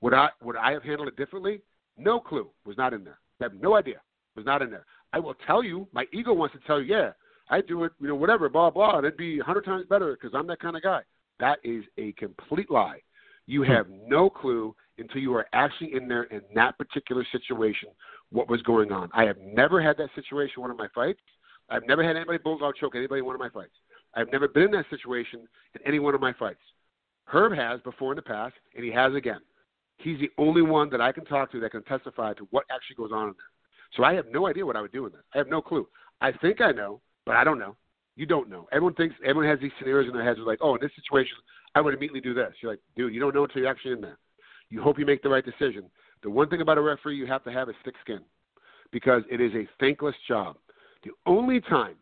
Would 0.02 0.14
I 0.14 0.30
would 0.43 0.56
I 0.56 0.72
have 0.72 0.84
handled 0.84 1.08
it 1.08 1.18
differently? 1.18 1.62
No 1.97 2.20
clue. 2.20 2.50
Was 2.66 2.78
not 2.78 2.93
in 2.93 3.04
there. 3.04 3.20
I 3.41 3.45
have 3.45 3.54
no 3.56 3.76
idea. 3.76 4.02
Was 4.36 4.45
not 4.45 4.62
in 4.62 4.70
there. 4.70 4.86
I 5.14 5.20
will 5.20 5.36
tell 5.47 5.64
you. 5.64 5.88
My 5.91 6.06
ego 6.14 6.34
wants 6.34 6.54
to 6.56 6.62
tell 6.68 6.80
you, 6.80 6.95
yeah, 6.95 7.12
I 7.50 7.62
do 7.62 7.84
it. 7.86 7.91
You 8.00 8.10
know, 8.10 8.16
whatever, 8.16 8.50
blah 8.50 8.70
blah. 8.70 8.97
And 8.97 9.06
it'd 9.06 9.18
be 9.18 9.39
a 9.39 9.43
hundred 9.43 9.66
times 9.66 9.86
better 9.89 10.16
because 10.16 10.36
I'm 10.38 10.47
that 10.47 10.60
kind 10.60 10.76
of 10.76 10.84
guy. 10.84 11.02
That 11.39 11.60
is 11.64 11.84
a 11.97 12.12
complete 12.14 12.70
lie. 12.70 13.00
You 13.47 13.64
hmm. 13.64 13.72
have 13.72 13.88
no 13.89 14.30
clue 14.30 14.76
until 14.97 15.22
you 15.22 15.34
are 15.34 15.47
actually 15.54 15.93
in 15.93 16.08
there 16.08 16.24
in 16.24 16.41
that 16.56 16.78
particular 16.78 17.26
situation 17.32 17.89
what 18.32 18.50
was 18.50 18.62
going 18.62 18.91
on. 18.91 19.10
I 19.14 19.24
have 19.24 19.38
never 19.39 19.82
had 19.82 19.97
that 19.97 20.10
situation 20.14 20.56
in 20.58 20.62
one 20.62 20.72
of 20.72 20.78
my 20.78 20.88
fights. 20.93 21.20
I've 21.70 21.88
never 21.88 22.04
had 22.04 22.16
anybody 22.16 22.40
bulldog 22.40 22.76
choke 22.80 22.96
anybody 22.96 23.20
in 23.20 23.26
one 23.26 23.36
of 23.36 23.42
my 23.42 23.50
fights. 23.50 23.74
I've 24.16 24.32
never 24.32 24.48
been 24.48 24.64
in 24.64 24.72
that 24.72 24.86
situation 24.90 25.48
in 25.76 25.82
any 25.86 26.00
one 26.00 26.16
of 26.16 26.22
my 26.22 26.34
fights. 26.34 26.62
Herb 27.26 27.54
has 27.54 27.80
before 27.82 28.12
in 28.12 28.16
the 28.16 28.24
past, 28.24 28.56
and 28.76 28.84
he 28.84 28.92
has 28.92 29.14
again. 29.14 29.40
He's 29.98 30.20
the 30.20 30.32
only 30.38 30.62
one 30.62 30.90
that 30.90 31.02
I 31.02 31.12
can 31.12 31.26
talk 31.26 31.52
to 31.52 31.60
that 31.60 31.72
can 31.72 31.84
testify 31.84 32.34
to 32.34 32.48
what 32.52 32.66
actually 32.72 32.96
goes 32.96 33.12
on 33.14 33.28
in 33.28 33.34
there. 33.34 33.52
So 33.96 34.04
I 34.04 34.14
have 34.14 34.26
no 34.32 34.48
idea 34.48 34.66
what 34.66 34.76
I 34.76 34.82
would 34.82 34.92
do 34.92 35.06
in 35.06 35.12
that. 35.12 35.24
I 35.34 35.38
have 35.38 35.48
no 35.48 35.62
clue. 35.62 35.88
I 36.22 36.32
think 36.32 36.62
I 36.62 36.72
know, 36.72 37.02
but 37.26 37.36
I 37.36 37.44
don't 37.44 37.60
know. 37.60 37.76
You 38.16 38.26
don't 38.26 38.50
know. 38.50 38.68
Everyone 38.72 38.96
thinks 38.96 39.16
everyone 39.24 39.50
has 39.50 39.60
these 39.60 39.72
scenarios 39.80 40.10
in 40.10 40.14
their 40.14 40.26
heads. 40.26 40.40
Like, 40.40 40.60
oh, 40.62 40.76
in 40.76 40.82
this 40.82 40.92
situation, 40.96 41.38
I 41.76 41.82
would 41.82 41.94
immediately 41.94 42.22
do 42.22 42.34
this. 42.34 42.54
You're 42.62 42.72
like, 42.74 42.82
dude, 42.96 43.14
you 43.14 43.20
don't 43.20 43.34
know 43.34 43.44
until 43.44 43.62
you're 43.62 43.72
actually 43.72 43.94
in 43.94 44.02
there. 44.02 44.18
You 44.70 44.82
hope 44.82 45.00
you 45.00 45.06
make 45.06 45.24
the 45.24 45.30
right 45.30 45.46
decision. 45.46 45.84
The 46.24 46.30
one 46.30 46.50
thing 46.50 46.62
about 46.62 46.78
a 46.78 46.82
referee 46.82 47.16
you 47.16 47.28
have 47.28 47.44
to 47.46 47.52
have 47.52 47.70
is 47.70 47.76
thick 47.86 47.96
skin 48.02 48.20
because 48.92 49.24
it 49.32 49.40
is 49.40 49.54
a 49.54 49.68
thankless 49.80 50.16
job. 50.28 50.58
The 51.04 51.12
only 51.26 51.62
time, 51.62 51.95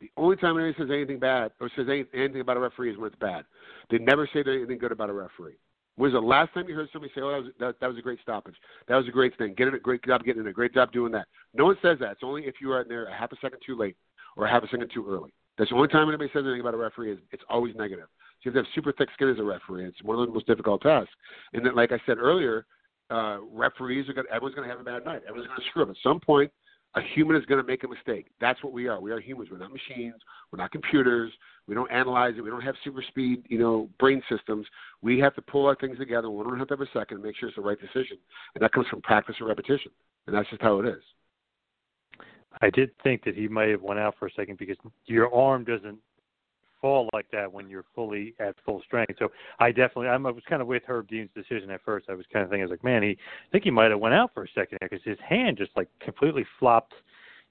the 0.00 0.10
only 0.16 0.36
time 0.36 0.58
anybody 0.58 0.74
says 0.78 0.90
anything 0.92 1.18
bad 1.18 1.52
or 1.60 1.70
says 1.76 1.86
anything 1.88 2.40
about 2.40 2.56
a 2.56 2.60
referee 2.60 2.92
is 2.92 2.98
when 2.98 3.08
it's 3.08 3.18
bad. 3.20 3.44
They 3.90 3.98
never 3.98 4.28
say 4.32 4.42
anything 4.46 4.78
good 4.78 4.92
about 4.92 5.10
a 5.10 5.12
referee. 5.12 5.58
When 5.96 6.10
was 6.10 6.20
the 6.20 6.26
last 6.26 6.54
time 6.54 6.68
you 6.68 6.74
heard 6.74 6.88
somebody 6.92 7.12
say, 7.14 7.20
"Oh, 7.20 7.30
that 7.30 7.42
was 7.42 7.52
that, 7.60 7.80
that 7.80 7.86
was 7.86 7.98
a 7.98 8.02
great 8.02 8.18
stoppage. 8.20 8.56
That 8.88 8.96
was 8.96 9.06
a 9.06 9.10
great 9.10 9.36
thing. 9.36 9.54
Get 9.54 9.68
it 9.68 9.74
a 9.74 9.78
great 9.78 10.02
job 10.04 10.24
getting 10.24 10.46
a 10.46 10.52
great 10.52 10.72
job 10.72 10.90
doing 10.90 11.12
that." 11.12 11.26
No 11.54 11.66
one 11.66 11.76
says 11.82 11.98
that. 12.00 12.12
It's 12.12 12.22
only 12.24 12.46
if 12.46 12.54
you 12.60 12.72
are 12.72 12.80
in 12.80 12.88
there 12.88 13.04
a 13.06 13.14
half 13.14 13.30
a 13.32 13.36
second 13.36 13.60
too 13.64 13.76
late 13.76 13.96
or 14.36 14.46
a 14.46 14.50
half 14.50 14.62
a 14.62 14.68
second 14.68 14.90
too 14.92 15.06
early. 15.06 15.32
That's 15.58 15.70
the 15.70 15.76
only 15.76 15.88
time 15.88 16.08
anybody 16.08 16.30
says 16.32 16.44
anything 16.44 16.62
about 16.62 16.74
a 16.74 16.78
referee 16.78 17.12
is 17.12 17.18
it's 17.30 17.42
always 17.50 17.74
negative. 17.76 18.06
So 18.42 18.50
you 18.50 18.52
have 18.52 18.64
to 18.64 18.68
have 18.68 18.74
super 18.74 18.92
thick 18.92 19.10
skin 19.12 19.28
as 19.28 19.38
a 19.38 19.44
referee. 19.44 19.84
It's 19.84 20.02
one 20.02 20.18
of 20.18 20.26
the 20.26 20.32
most 20.32 20.46
difficult 20.46 20.80
tasks. 20.80 21.12
And 21.52 21.64
then, 21.64 21.76
like 21.76 21.92
I 21.92 22.00
said 22.06 22.16
earlier, 22.16 22.64
uh, 23.10 23.38
referees 23.52 24.08
are 24.08 24.14
going. 24.14 24.26
Everyone's 24.32 24.54
going 24.54 24.66
to 24.66 24.74
have 24.74 24.80
a 24.80 24.84
bad 24.84 25.04
night. 25.04 25.22
Everyone's 25.28 25.48
going 25.48 25.60
to 25.60 25.66
screw 25.68 25.82
up. 25.82 25.90
At 25.90 25.96
some 26.02 26.20
point, 26.20 26.50
a 26.94 27.00
human 27.14 27.36
is 27.36 27.46
going 27.46 27.60
to 27.60 27.66
make 27.66 27.84
a 27.84 27.88
mistake. 27.88 28.26
That's 28.40 28.62
what 28.62 28.72
we 28.72 28.86
are. 28.86 29.00
We 29.00 29.12
are 29.12 29.20
humans. 29.20 29.48
We're 29.50 29.58
not 29.58 29.72
machines. 29.72 30.16
We're 30.50 30.58
not 30.58 30.70
computers. 30.70 31.32
We 31.66 31.74
don't 31.74 31.90
analyze 31.90 32.34
it. 32.36 32.42
We 32.42 32.50
don't 32.50 32.62
have 32.62 32.74
super 32.84 33.02
speed, 33.08 33.44
you 33.48 33.58
know, 33.58 33.88
brain 33.98 34.22
systems. 34.30 34.66
We 35.00 35.18
have 35.20 35.34
to 35.36 35.42
pull 35.42 35.66
our 35.66 35.76
things 35.76 35.98
together 35.98 36.28
one 36.30 36.46
and 36.46 36.56
a 36.56 36.58
half 36.58 36.80
a 36.80 36.86
second 36.92 37.16
and 37.16 37.22
make 37.22 37.36
sure 37.36 37.48
it's 37.48 37.56
the 37.56 37.62
right 37.62 37.80
decision. 37.80 38.18
And 38.54 38.62
that 38.62 38.72
comes 38.72 38.86
from 38.88 39.00
practice 39.02 39.36
and 39.38 39.48
repetition. 39.48 39.90
And 40.26 40.36
that's 40.36 40.48
just 40.50 40.60
how 40.60 40.80
it 40.80 40.86
is. 40.86 41.02
I 42.60 42.68
did 42.70 42.90
think 43.02 43.24
that 43.24 43.34
he 43.34 43.48
might 43.48 43.70
have 43.70 43.80
went 43.80 43.98
out 43.98 44.16
for 44.18 44.26
a 44.26 44.32
second 44.32 44.58
because 44.58 44.76
your 45.06 45.34
arm 45.34 45.64
doesn't 45.64 45.98
fall 46.82 47.08
like 47.14 47.30
that 47.32 47.50
when 47.50 47.70
you're 47.70 47.86
fully 47.94 48.34
at 48.38 48.54
full 48.66 48.82
strength. 48.84 49.14
So 49.18 49.30
I 49.58 49.70
definitely, 49.70 50.08
I'm, 50.08 50.26
I 50.26 50.30
was 50.30 50.42
kind 50.46 50.60
of 50.60 50.68
with 50.68 50.82
Herb 50.86 51.08
Dean's 51.08 51.30
decision 51.34 51.70
at 51.70 51.80
first. 51.82 52.06
I 52.10 52.14
was 52.14 52.26
kind 52.30 52.44
of 52.44 52.50
thinking, 52.50 52.62
I 52.62 52.66
was 52.66 52.72
like, 52.72 52.84
man, 52.84 53.02
he, 53.02 53.10
I 53.10 53.50
think 53.50 53.64
he 53.64 53.70
might 53.70 53.90
have 53.90 54.00
went 54.00 54.14
out 54.14 54.32
for 54.34 54.44
a 54.44 54.48
second 54.54 54.76
because 54.82 55.00
his 55.04 55.16
hand 55.26 55.56
just 55.56 55.70
like 55.76 55.88
completely 56.00 56.44
flopped 56.58 56.92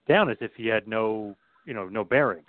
down 0.07 0.29
as 0.29 0.37
if 0.41 0.51
he 0.55 0.67
had 0.67 0.87
no, 0.87 1.35
you 1.65 1.73
know, 1.73 1.87
no 1.87 2.03
bearings. 2.03 2.45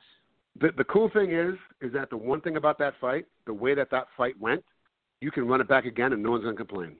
The 0.61 0.71
the 0.77 0.85
cool 0.85 1.09
thing 1.09 1.33
is, 1.33 1.55
is 1.81 1.93
that 1.95 2.11
the 2.11 2.17
one 2.19 2.43
thing 2.43 2.57
about 2.59 2.79
that 2.79 2.93
fight, 3.01 3.25
the 3.47 3.55
way 3.55 3.75
that 3.75 3.91
that 3.91 4.09
fight 4.19 4.39
went, 4.39 4.63
you 5.23 5.31
can 5.31 5.49
run 5.49 5.63
it 5.63 5.69
back 5.69 5.87
again 5.87 6.13
and 6.13 6.23
no 6.23 6.33
one's 6.33 6.45
gonna 6.45 6.57
complain, 6.57 6.97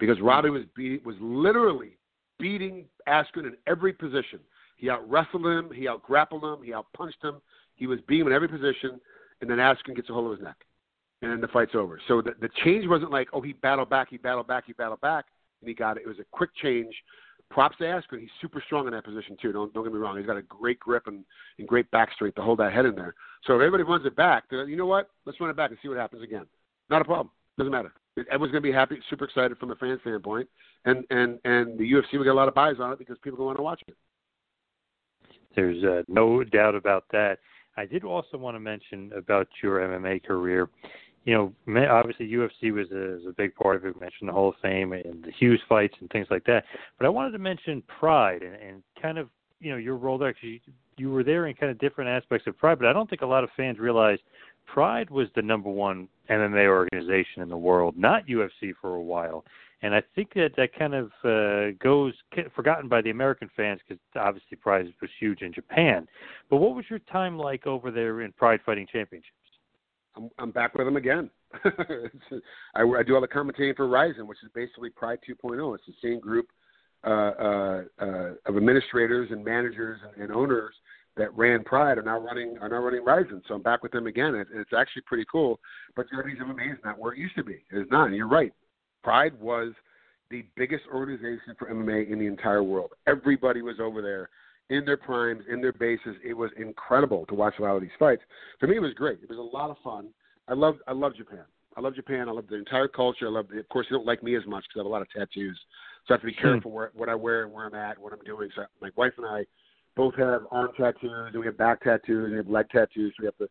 because 0.00 0.16
mm-hmm. 0.16 0.26
Robbie 0.26 0.50
was 0.50 0.62
beat, 0.74 1.04
was 1.04 1.16
literally 1.20 1.98
beating 2.38 2.86
Askren 3.06 3.46
in 3.46 3.56
every 3.66 3.92
position. 3.92 4.40
He 4.76 4.88
out 4.88 5.08
wrestled 5.08 5.44
him, 5.44 5.70
he 5.74 5.86
out 5.86 6.02
grappled 6.02 6.44
him, 6.44 6.64
he 6.64 6.72
out 6.72 6.86
punched 6.96 7.22
him. 7.22 7.42
He 7.76 7.86
was 7.86 7.98
beating 8.06 8.26
in 8.26 8.32
every 8.32 8.48
position 8.48 9.00
and 9.44 9.50
then 9.50 9.58
Askren 9.58 9.94
gets 9.94 10.08
a 10.08 10.12
hold 10.12 10.32
of 10.32 10.38
his 10.38 10.44
neck, 10.44 10.56
and 11.20 11.30
then 11.30 11.40
the 11.40 11.48
fight's 11.48 11.74
over. 11.74 12.00
So 12.08 12.22
the, 12.22 12.34
the 12.40 12.48
change 12.64 12.86
wasn't 12.88 13.10
like, 13.10 13.28
oh, 13.34 13.42
he 13.42 13.52
battled 13.52 13.90
back, 13.90 14.08
he 14.08 14.16
battled 14.16 14.46
back, 14.46 14.64
he 14.66 14.72
battled 14.72 15.02
back, 15.02 15.26
and 15.60 15.68
he 15.68 15.74
got 15.74 15.98
it. 15.98 16.04
It 16.04 16.08
was 16.08 16.18
a 16.18 16.24
quick 16.32 16.50
change 16.62 16.94
props 17.50 17.76
to 17.78 17.84
Askren. 17.84 18.20
He's 18.20 18.30
super 18.40 18.62
strong 18.64 18.86
in 18.86 18.94
that 18.94 19.04
position 19.04 19.36
too. 19.40 19.52
Don't 19.52 19.72
don't 19.74 19.84
get 19.84 19.92
me 19.92 19.98
wrong. 19.98 20.16
He's 20.16 20.26
got 20.26 20.38
a 20.38 20.42
great 20.42 20.80
grip 20.80 21.06
and, 21.06 21.24
and 21.58 21.68
great 21.68 21.90
back 21.90 22.12
strength 22.14 22.36
to 22.36 22.42
hold 22.42 22.58
that 22.58 22.72
head 22.72 22.86
in 22.86 22.94
there. 22.94 23.14
So 23.46 23.54
if 23.54 23.58
everybody 23.58 23.82
runs 23.82 24.06
it 24.06 24.16
back, 24.16 24.44
you 24.50 24.76
know 24.76 24.86
what? 24.86 25.10
Let's 25.26 25.38
run 25.40 25.50
it 25.50 25.56
back 25.56 25.70
and 25.70 25.78
see 25.82 25.88
what 25.88 25.98
happens 25.98 26.22
again. 26.22 26.46
Not 26.88 27.02
a 27.02 27.04
problem. 27.04 27.30
Doesn't 27.58 27.72
matter. 27.72 27.92
Everyone's 28.16 28.52
going 28.52 28.62
to 28.62 28.68
be 28.68 28.72
happy, 28.72 28.96
super 29.10 29.24
excited 29.24 29.58
from 29.58 29.72
a 29.72 29.76
fan 29.76 29.98
standpoint, 30.00 30.48
and 30.86 31.04
and 31.10 31.38
and 31.44 31.78
the 31.78 31.84
UFC 31.84 32.14
will 32.14 32.24
get 32.24 32.30
a 32.30 32.34
lot 32.34 32.48
of 32.48 32.54
buys 32.54 32.76
on 32.80 32.92
it 32.92 32.98
because 32.98 33.18
people 33.22 33.44
want 33.44 33.58
to 33.58 33.62
watch 33.62 33.82
it. 33.86 33.96
There's 35.54 35.82
uh, 35.84 36.02
no 36.08 36.42
doubt 36.44 36.74
about 36.74 37.04
that. 37.12 37.38
I 37.76 37.86
did 37.86 38.04
also 38.04 38.36
want 38.36 38.54
to 38.54 38.60
mention 38.60 39.12
about 39.16 39.48
your 39.62 39.80
MMA 39.80 40.24
career. 40.24 40.68
You 41.24 41.34
know, 41.66 41.86
obviously 41.90 42.28
UFC 42.28 42.72
was 42.72 42.86
a, 42.92 43.16
was 43.16 43.26
a 43.28 43.32
big 43.32 43.54
part 43.54 43.76
of 43.76 43.84
it. 43.84 43.94
We 43.94 44.00
mentioned 44.00 44.28
the 44.28 44.32
Hall 44.32 44.50
of 44.50 44.54
Fame 44.60 44.92
and 44.92 45.24
the 45.24 45.32
Hughes 45.38 45.60
fights 45.68 45.94
and 46.00 46.10
things 46.10 46.26
like 46.30 46.44
that. 46.44 46.64
But 46.98 47.06
I 47.06 47.08
wanted 47.08 47.32
to 47.32 47.38
mention 47.38 47.82
Pride 47.98 48.42
and, 48.42 48.54
and 48.54 48.82
kind 49.00 49.18
of 49.18 49.28
you 49.60 49.70
know 49.70 49.78
your 49.78 49.96
role 49.96 50.18
there. 50.18 50.32
Cause 50.32 50.42
you, 50.42 50.60
you 50.96 51.10
were 51.10 51.24
there 51.24 51.46
in 51.46 51.54
kind 51.54 51.72
of 51.72 51.78
different 51.78 52.10
aspects 52.10 52.46
of 52.46 52.56
Pride, 52.58 52.78
but 52.78 52.86
I 52.86 52.92
don't 52.92 53.08
think 53.08 53.22
a 53.22 53.26
lot 53.26 53.42
of 53.42 53.50
fans 53.56 53.78
realize 53.78 54.18
Pride 54.66 55.10
was 55.10 55.28
the 55.34 55.42
number 55.42 55.70
one 55.70 56.08
MMA 56.30 56.66
organization 56.66 57.42
in 57.42 57.48
the 57.48 57.56
world, 57.56 57.96
not 57.96 58.26
UFC 58.26 58.72
for 58.80 58.94
a 58.94 59.02
while. 59.02 59.44
And 59.82 59.94
I 59.94 60.02
think 60.14 60.32
that 60.34 60.52
that 60.56 60.74
kind 60.78 60.94
of 60.94 61.10
uh, 61.24 61.76
goes 61.82 62.14
forgotten 62.54 62.88
by 62.88 63.02
the 63.02 63.10
American 63.10 63.50
fans 63.56 63.80
because 63.86 64.00
obviously 64.16 64.56
Pride 64.56 64.86
was 65.00 65.10
huge 65.20 65.42
in 65.42 65.52
Japan. 65.52 66.06
But 66.48 66.56
what 66.56 66.74
was 66.74 66.86
your 66.88 67.00
time 67.00 67.38
like 67.38 67.66
over 67.66 67.90
there 67.90 68.22
in 68.22 68.32
Pride 68.32 68.60
Fighting 68.64 68.86
Championships? 68.90 69.30
I'm, 70.16 70.30
I'm 70.38 70.50
back 70.50 70.74
with 70.74 70.86
them 70.86 70.96
again. 70.96 71.28
I, 72.74 72.82
I 72.82 73.02
do 73.02 73.14
all 73.14 73.20
the 73.20 73.28
commentating 73.28 73.76
for 73.76 73.88
Rizin, 73.88 74.26
which 74.26 74.38
is 74.42 74.50
basically 74.54 74.90
Pride 74.90 75.18
2.0. 75.28 75.74
It's 75.74 75.84
the 75.86 75.94
same 76.02 76.20
group 76.20 76.46
uh, 77.06 77.10
uh, 77.10 77.82
uh, 78.00 78.30
of 78.46 78.56
administrators 78.56 79.28
and 79.30 79.44
managers 79.44 80.00
and, 80.02 80.24
and 80.24 80.32
owners 80.32 80.74
that 81.16 81.36
ran 81.36 81.62
Pride 81.62 81.98
are 81.98 82.02
now 82.02 82.18
running 82.18 82.56
are 82.60 82.68
now 82.68 82.78
running 82.78 83.04
Rizin. 83.04 83.42
So 83.46 83.54
I'm 83.54 83.62
back 83.62 83.82
with 83.82 83.92
them 83.92 84.06
again. 84.06 84.34
It, 84.34 84.48
it's 84.52 84.72
actually 84.76 85.02
pretty 85.02 85.26
cool. 85.30 85.60
But 85.94 86.06
Journeys 86.10 86.38
MMA 86.38 86.72
is 86.72 86.78
not 86.84 86.98
where 86.98 87.12
it 87.12 87.18
used 87.18 87.36
to 87.36 87.44
be. 87.44 87.62
It's 87.70 87.90
not. 87.90 88.10
You're 88.12 88.28
right. 88.28 88.52
Pride 89.04 89.38
was 89.38 89.74
the 90.30 90.44
biggest 90.56 90.84
organization 90.92 91.54
for 91.58 91.68
MMA 91.70 92.10
in 92.10 92.18
the 92.18 92.26
entire 92.26 92.62
world. 92.62 92.90
Everybody 93.06 93.60
was 93.60 93.76
over 93.80 94.00
there 94.00 94.30
in 94.70 94.84
their 94.86 94.96
primes, 94.96 95.44
in 95.50 95.60
their 95.60 95.74
bases. 95.74 96.16
It 96.24 96.32
was 96.32 96.50
incredible 96.56 97.26
to 97.26 97.34
watch 97.34 97.54
a 97.58 97.62
lot 97.62 97.76
of 97.76 97.82
these 97.82 97.90
fights. 97.98 98.22
For 98.58 98.66
me, 98.66 98.76
it 98.76 98.80
was 98.80 98.94
great. 98.94 99.18
It 99.22 99.28
was 99.28 99.38
a 99.38 99.56
lot 99.56 99.70
of 99.70 99.76
fun. 99.84 100.08
I 100.48 100.54
love 100.54 100.76
I 100.88 100.92
love 100.92 101.14
Japan. 101.16 101.44
I 101.76 101.80
love 101.80 101.94
Japan. 101.94 102.28
I 102.28 102.32
love 102.32 102.46
the 102.48 102.56
entire 102.56 102.88
culture. 102.88 103.26
I 103.26 103.30
love. 103.30 103.48
The, 103.48 103.60
of 103.60 103.68
course, 103.68 103.86
they 103.90 103.94
don't 103.94 104.06
like 104.06 104.22
me 104.22 104.36
as 104.36 104.46
much 104.46 104.64
because 104.64 104.76
I 104.76 104.78
have 104.80 104.86
a 104.86 104.88
lot 104.88 105.02
of 105.02 105.10
tattoos, 105.10 105.58
so 106.06 106.14
I 106.14 106.14
have 106.14 106.20
to 106.22 106.26
be 106.26 106.32
hmm. 106.32 106.42
careful 106.42 106.70
where, 106.70 106.90
what 106.94 107.10
I 107.10 107.14
wear 107.14 107.44
and 107.44 107.52
where 107.52 107.66
I'm 107.66 107.74
at, 107.74 107.98
what 107.98 108.12
I'm 108.14 108.24
doing. 108.24 108.48
So 108.56 108.64
my 108.80 108.90
wife 108.96 109.12
and 109.18 109.26
I 109.26 109.44
both 109.96 110.14
have 110.16 110.42
arm 110.50 110.70
tattoos 110.76 111.30
and 111.32 111.38
we 111.38 111.46
have 111.46 111.58
back 111.58 111.82
tattoos 111.82 112.24
and 112.24 112.32
we 112.32 112.38
have 112.38 112.48
leg 112.48 112.66
tattoos. 112.70 113.14
We 113.20 113.26
have 113.26 113.36
to 113.38 113.48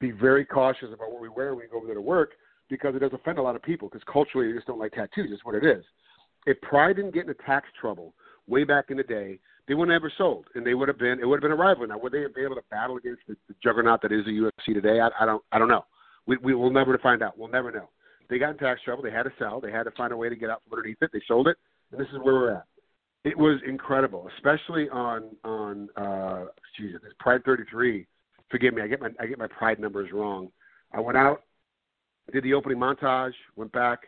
be 0.00 0.10
very 0.10 0.44
cautious 0.44 0.88
about 0.92 1.12
what 1.12 1.22
we 1.22 1.28
wear 1.28 1.54
when 1.54 1.64
we 1.64 1.68
go 1.70 1.78
over 1.78 1.86
there 1.86 1.94
to 1.94 2.00
work 2.00 2.32
because 2.70 2.94
it 2.94 3.00
does 3.00 3.12
offend 3.12 3.38
a 3.38 3.42
lot 3.42 3.56
of 3.56 3.62
people 3.62 3.88
because 3.88 4.04
culturally 4.10 4.48
they 4.48 4.54
just 4.54 4.66
don't 4.66 4.78
like 4.78 4.92
tattoos. 4.92 5.30
It's 5.32 5.44
what 5.44 5.54
it 5.54 5.64
is. 5.64 5.84
If 6.46 6.60
Pride 6.62 6.96
didn't 6.96 7.12
get 7.12 7.26
into 7.26 7.34
tax 7.44 7.66
trouble 7.78 8.14
way 8.46 8.64
back 8.64 8.86
in 8.88 8.96
the 8.96 9.02
day, 9.02 9.38
they 9.68 9.74
wouldn't 9.74 9.92
have 9.92 10.02
ever 10.02 10.12
sold, 10.16 10.46
and 10.54 10.66
they 10.66 10.74
would 10.74 10.88
have 10.88 10.98
been 10.98 11.20
it 11.20 11.26
would 11.26 11.36
have 11.36 11.42
been 11.42 11.52
a 11.52 11.62
rival. 11.62 11.86
Now, 11.86 11.98
would 11.98 12.12
they 12.12 12.24
be 12.34 12.42
able 12.42 12.56
to 12.56 12.62
battle 12.70 12.96
against 12.96 13.22
the, 13.28 13.36
the 13.48 13.54
juggernaut 13.62 14.02
that 14.02 14.12
is 14.12 14.24
the 14.24 14.32
UFC 14.32 14.74
today? 14.74 15.00
I, 15.00 15.10
I 15.20 15.26
don't 15.26 15.42
I 15.52 15.58
don't 15.58 15.68
know. 15.68 15.84
We 16.26 16.38
we 16.38 16.54
will 16.54 16.70
never 16.70 16.96
find 16.98 17.22
out. 17.22 17.38
We'll 17.38 17.50
never 17.50 17.70
know. 17.70 17.90
They 18.28 18.38
got 18.38 18.50
in 18.50 18.58
tax 18.58 18.80
trouble. 18.82 19.02
They 19.02 19.10
had 19.10 19.24
to 19.24 19.32
sell. 19.38 19.60
They 19.60 19.72
had 19.72 19.84
to 19.84 19.90
find 19.92 20.12
a 20.12 20.16
way 20.16 20.28
to 20.28 20.36
get 20.36 20.50
out 20.50 20.62
from 20.64 20.78
underneath 20.78 20.98
it. 21.02 21.10
They 21.12 21.20
sold 21.26 21.48
it, 21.48 21.56
and 21.92 22.00
this 22.00 22.08
is 22.08 22.18
where 22.22 22.34
we're 22.34 22.52
at. 22.52 22.64
It 23.24 23.36
was 23.36 23.60
incredible, 23.66 24.28
especially 24.36 24.88
on 24.88 25.36
on 25.44 25.88
uh, 25.96 26.46
excuse 26.56 26.94
me, 27.02 27.10
Pride 27.18 27.44
33. 27.44 28.06
Forgive 28.50 28.74
me, 28.74 28.82
I 28.82 28.86
get 28.86 29.00
my 29.00 29.10
I 29.20 29.26
get 29.26 29.38
my 29.38 29.48
Pride 29.48 29.78
numbers 29.78 30.10
wrong. 30.12 30.48
I 30.92 31.00
went 31.00 31.18
out, 31.18 31.42
did 32.32 32.44
the 32.44 32.54
opening 32.54 32.78
montage, 32.78 33.32
went 33.56 33.72
back, 33.72 34.00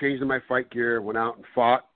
changed 0.00 0.22
in 0.22 0.28
my 0.28 0.40
fight 0.48 0.70
gear, 0.70 1.00
went 1.02 1.18
out 1.18 1.36
and 1.36 1.44
fought 1.54 1.86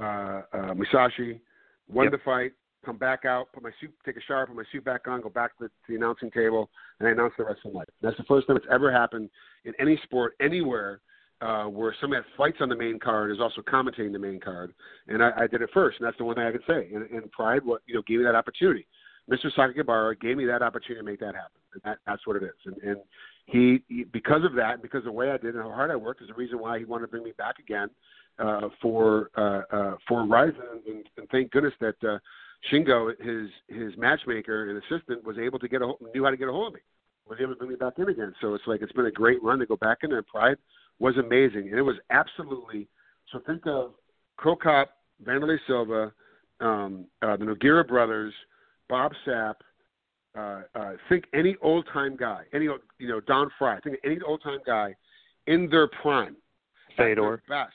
uh, 0.00 0.42
uh, 0.52 0.74
Musashi, 0.74 1.40
won 1.88 2.04
yep. 2.04 2.12
the 2.12 2.18
fight, 2.24 2.52
come 2.84 2.96
back 2.96 3.24
out, 3.24 3.52
put 3.52 3.62
my 3.62 3.70
suit, 3.80 3.92
take 4.04 4.16
a 4.16 4.20
shower, 4.20 4.46
put 4.46 4.56
my 4.56 4.64
suit 4.72 4.84
back 4.84 5.06
on, 5.06 5.20
go 5.20 5.28
back 5.28 5.56
to, 5.58 5.64
to 5.64 5.70
the 5.88 5.96
announcing 5.96 6.30
table, 6.30 6.70
and 6.98 7.08
I 7.08 7.12
announce 7.12 7.34
the 7.38 7.44
rest 7.44 7.60
of 7.64 7.72
my 7.72 7.80
life. 7.80 7.88
That's 8.02 8.16
the 8.16 8.24
first 8.24 8.46
time 8.46 8.56
it's 8.56 8.66
ever 8.70 8.92
happened 8.92 9.30
in 9.64 9.72
any 9.78 9.98
sport 10.04 10.34
anywhere 10.40 11.00
uh, 11.40 11.64
where 11.64 11.94
somebody 12.00 12.22
that 12.22 12.36
fights 12.36 12.58
on 12.60 12.68
the 12.68 12.76
main 12.76 12.98
card 12.98 13.30
is 13.30 13.38
also 13.40 13.60
commentating 13.60 14.12
the 14.12 14.18
main 14.18 14.40
card, 14.40 14.72
and 15.08 15.22
I, 15.22 15.30
I 15.36 15.46
did 15.46 15.62
it 15.62 15.70
first, 15.74 15.98
and 15.98 16.06
that's 16.06 16.18
the 16.18 16.24
one 16.24 16.36
thing 16.36 16.44
I 16.44 16.52
could 16.52 16.62
say. 16.66 16.90
And, 16.94 17.08
and 17.10 17.30
Pride, 17.32 17.64
what 17.64 17.82
you 17.86 17.94
know, 17.94 18.02
gave 18.06 18.18
me 18.18 18.24
that 18.24 18.34
opportunity. 18.34 18.86
Mr. 19.30 19.46
Sakakibara 19.56 20.20
gave 20.20 20.36
me 20.36 20.44
that 20.44 20.62
opportunity 20.62 21.00
to 21.00 21.10
make 21.10 21.20
that 21.20 21.34
happen, 21.34 21.60
and 21.72 21.82
that, 21.84 21.98
that's 22.06 22.26
what 22.26 22.36
it 22.36 22.42
is. 22.42 22.50
And, 22.66 22.76
and 22.82 22.96
he, 23.46 23.82
he, 23.88 24.04
because 24.04 24.44
of 24.44 24.54
that, 24.54 24.82
because 24.82 24.98
of 24.98 25.04
the 25.04 25.12
way 25.12 25.30
I 25.30 25.36
did 25.36 25.54
and 25.54 25.62
how 25.62 25.70
hard 25.70 25.90
I 25.90 25.96
worked, 25.96 26.22
is 26.22 26.28
the 26.28 26.34
reason 26.34 26.58
why 26.58 26.78
he 26.78 26.84
wanted 26.84 27.06
to 27.06 27.10
bring 27.10 27.24
me 27.24 27.32
back 27.36 27.58
again 27.58 27.88
uh, 28.38 28.68
for 28.80 29.30
uh, 29.36 29.62
uh, 29.74 29.96
for 30.08 30.26
Rizin, 30.26 30.82
and, 30.86 31.04
and 31.16 31.28
thank 31.30 31.50
goodness 31.50 31.74
that 31.80 31.94
uh, 32.02 32.18
Shingo, 32.72 33.12
his 33.20 33.50
his 33.68 33.96
matchmaker 33.98 34.70
and 34.70 34.82
assistant, 34.82 35.24
was 35.24 35.38
able 35.38 35.58
to 35.58 35.68
get 35.68 35.82
a 35.82 35.92
knew 36.14 36.24
how 36.24 36.30
to 36.30 36.36
get 36.36 36.48
a 36.48 36.52
hold 36.52 36.68
of 36.68 36.74
me, 36.74 36.80
was 37.28 37.38
able 37.40 37.52
to 37.52 37.58
bring 37.58 37.70
me 37.70 37.76
back 37.76 37.94
in 37.98 38.08
again. 38.08 38.34
So 38.40 38.54
it's 38.54 38.64
like 38.66 38.82
it's 38.82 38.92
been 38.92 39.06
a 39.06 39.10
great 39.12 39.42
run 39.42 39.58
to 39.58 39.66
go 39.66 39.76
back 39.76 39.98
in 40.02 40.10
there. 40.10 40.22
Pride 40.22 40.56
was 40.98 41.16
amazing, 41.16 41.68
and 41.68 41.78
it 41.78 41.82
was 41.82 41.96
absolutely. 42.10 42.88
So 43.30 43.40
think 43.46 43.66
of 43.66 43.92
Cro 44.36 44.56
Cop, 44.56 44.90
Wanderlei 45.24 45.58
Silva, 45.66 46.12
um, 46.60 47.06
uh, 47.22 47.36
the 47.36 47.44
Nogueira 47.44 47.86
brothers, 47.86 48.32
Bob 48.88 49.12
Sapp. 49.26 49.54
Uh, 50.36 50.62
uh, 50.74 50.92
think 51.08 51.24
any 51.32 51.56
old 51.62 51.86
time 51.92 52.16
guy, 52.16 52.42
any 52.52 52.64
you 52.64 53.08
know 53.08 53.20
Don 53.20 53.50
Frye. 53.58 53.78
Think 53.84 53.98
any 54.04 54.18
old 54.26 54.42
time 54.42 54.58
guy 54.66 54.94
in 55.46 55.68
their 55.70 55.86
prime, 55.86 56.36
Fedor 56.96 57.42
best 57.48 57.72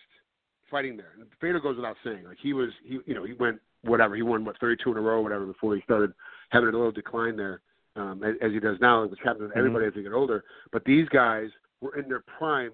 fighting 0.69 0.97
there. 0.97 1.13
And 1.17 1.25
Fedor 1.41 1.59
goes 1.59 1.75
without 1.75 1.95
saying. 2.03 2.23
Like 2.25 2.37
he 2.41 2.53
was, 2.53 2.69
he 2.83 2.99
you 3.05 3.13
know 3.13 3.23
he 3.23 3.33
went 3.33 3.59
whatever 3.83 4.15
he 4.15 4.21
won 4.21 4.43
what 4.43 4.59
32 4.59 4.91
in 4.91 4.97
a 4.97 5.01
row 5.01 5.19
or 5.19 5.23
whatever 5.23 5.45
before 5.45 5.75
he 5.75 5.81
started 5.81 6.11
having 6.49 6.69
a 6.69 6.71
little 6.71 6.91
decline 6.91 7.37
there, 7.37 7.61
um, 7.95 8.23
as, 8.23 8.35
as 8.41 8.51
he 8.51 8.59
does 8.59 8.77
now, 8.81 9.05
which 9.05 9.19
happens 9.23 9.51
to 9.51 9.57
everybody 9.57 9.85
mm-hmm. 9.85 9.89
as 9.89 9.95
they 9.95 10.03
get 10.03 10.13
older. 10.13 10.43
But 10.71 10.83
these 10.85 11.07
guys 11.09 11.49
were 11.81 11.97
in 11.97 12.09
their 12.09 12.23
prime 12.37 12.71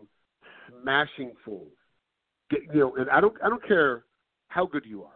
smashing 0.82 1.34
fools. 1.44 1.72
Get, 2.50 2.62
you 2.74 2.80
know, 2.80 2.96
and 2.96 3.10
I 3.10 3.22
don't 3.22 3.36
I 3.44 3.50
don't 3.50 3.66
care 3.68 4.04
how 4.48 4.66
good 4.66 4.86
you 4.86 5.04
are. 5.04 5.12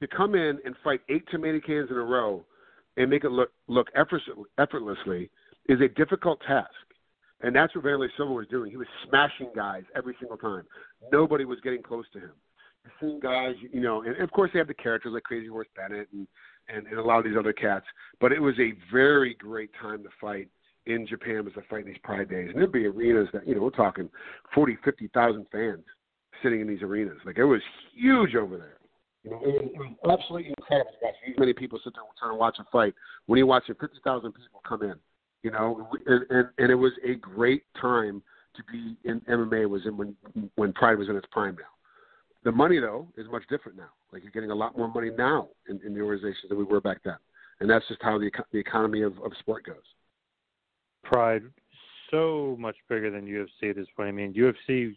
To 0.00 0.08
come 0.08 0.34
in 0.34 0.58
and 0.64 0.74
fight 0.82 1.00
eight 1.08 1.24
tomato 1.30 1.60
cans 1.64 1.88
in 1.90 1.96
a 1.96 2.02
row 2.02 2.44
and 2.96 3.10
make 3.10 3.24
it 3.24 3.30
look 3.30 3.50
look 3.68 3.88
effortlessly 3.94 5.30
is 5.68 5.80
a 5.80 5.88
difficult 5.88 6.40
task. 6.46 6.70
And 7.42 7.54
that's 7.54 7.74
what 7.74 7.84
Wanderlei 7.84 8.08
Silva 8.16 8.32
was 8.32 8.46
doing. 8.48 8.70
He 8.70 8.76
was 8.76 8.86
smashing 9.08 9.50
guys 9.54 9.82
every 9.96 10.14
single 10.20 10.36
time. 10.36 10.64
Nobody 11.10 11.44
was 11.44 11.58
getting 11.60 11.82
close 11.82 12.04
to 12.12 12.20
him. 12.20 12.32
Seeing 13.00 13.20
guys, 13.20 13.54
you 13.72 13.80
know, 13.80 14.02
and 14.02 14.16
of 14.18 14.30
course 14.32 14.50
they 14.52 14.58
have 14.58 14.68
the 14.68 14.74
characters 14.74 15.12
like 15.12 15.22
Crazy 15.22 15.48
Horse 15.48 15.68
Bennett 15.76 16.08
and, 16.12 16.26
and, 16.68 16.86
and 16.86 16.98
a 16.98 17.02
lot 17.02 17.18
of 17.18 17.24
these 17.24 17.36
other 17.38 17.52
cats. 17.52 17.86
But 18.20 18.32
it 18.32 18.40
was 18.40 18.54
a 18.58 18.74
very 18.92 19.34
great 19.34 19.70
time 19.80 20.02
to 20.02 20.08
fight 20.20 20.48
in 20.86 21.06
Japan 21.06 21.44
was 21.44 21.54
to 21.54 21.62
fight 21.70 21.86
these 21.86 21.98
Pride 22.02 22.28
Days, 22.28 22.50
and 22.50 22.58
there'd 22.58 22.72
be 22.72 22.86
arenas 22.86 23.28
that 23.32 23.46
you 23.46 23.54
know 23.54 23.62
we're 23.62 23.70
talking 23.70 24.08
forty, 24.54 24.76
fifty 24.84 25.08
thousand 25.14 25.46
fans 25.52 25.84
sitting 26.42 26.60
in 26.60 26.66
these 26.66 26.82
arenas. 26.82 27.18
Like 27.24 27.38
it 27.38 27.44
was 27.44 27.62
huge 27.94 28.34
over 28.34 28.56
there. 28.56 28.78
You 29.24 29.30
know, 29.30 29.40
it 29.42 29.54
was, 29.54 29.70
it 29.74 29.78
was 29.78 30.18
absolutely 30.18 30.52
incredible 30.58 30.90
to 30.90 31.06
watch 31.06 31.14
many 31.38 31.52
people 31.52 31.78
sit 31.84 31.94
there 31.94 32.02
and 32.02 32.10
trying 32.18 32.32
to 32.32 32.36
watch 32.36 32.56
a 32.58 32.64
fight. 32.72 32.94
When 33.26 33.38
you 33.38 33.46
watch 33.46 33.64
fifty 33.66 33.98
thousand 34.02 34.32
people 34.32 34.60
come 34.68 34.82
in, 34.82 34.94
you 35.42 35.50
know, 35.50 35.88
and, 36.06 36.24
and 36.30 36.48
and 36.58 36.70
it 36.70 36.74
was 36.74 36.92
a 37.04 37.14
great 37.14 37.62
time 37.80 38.22
to 38.56 38.62
be 38.70 38.96
in 39.08 39.20
MMA. 39.20 39.68
Was 39.68 39.82
in 39.86 39.96
when 39.96 40.16
when 40.56 40.72
Pride 40.72 40.98
was 40.98 41.08
in 41.08 41.16
its 41.16 41.26
prime 41.30 41.54
now. 41.56 41.70
The 42.44 42.50
money 42.50 42.80
though 42.80 43.06
is 43.16 43.26
much 43.30 43.44
different 43.48 43.78
now. 43.78 43.90
Like 44.12 44.22
you're 44.22 44.32
getting 44.32 44.50
a 44.50 44.54
lot 44.54 44.76
more 44.76 44.88
money 44.88 45.10
now 45.16 45.48
in, 45.68 45.80
in 45.86 45.94
the 45.94 46.00
organizations 46.00 46.48
than 46.48 46.58
we 46.58 46.64
were 46.64 46.80
back 46.80 46.98
then, 47.04 47.16
and 47.60 47.70
that's 47.70 47.86
just 47.86 48.02
how 48.02 48.18
the 48.18 48.30
the 48.52 48.58
economy 48.58 49.02
of, 49.02 49.12
of 49.24 49.32
sport 49.38 49.64
goes. 49.64 49.76
Pride 51.04 51.42
so 52.10 52.56
much 52.58 52.76
bigger 52.88 53.10
than 53.10 53.26
UFC 53.26 53.70
at 53.70 53.76
this 53.76 53.86
point. 53.96 54.08
I 54.08 54.12
mean, 54.12 54.34
UFC 54.34 54.96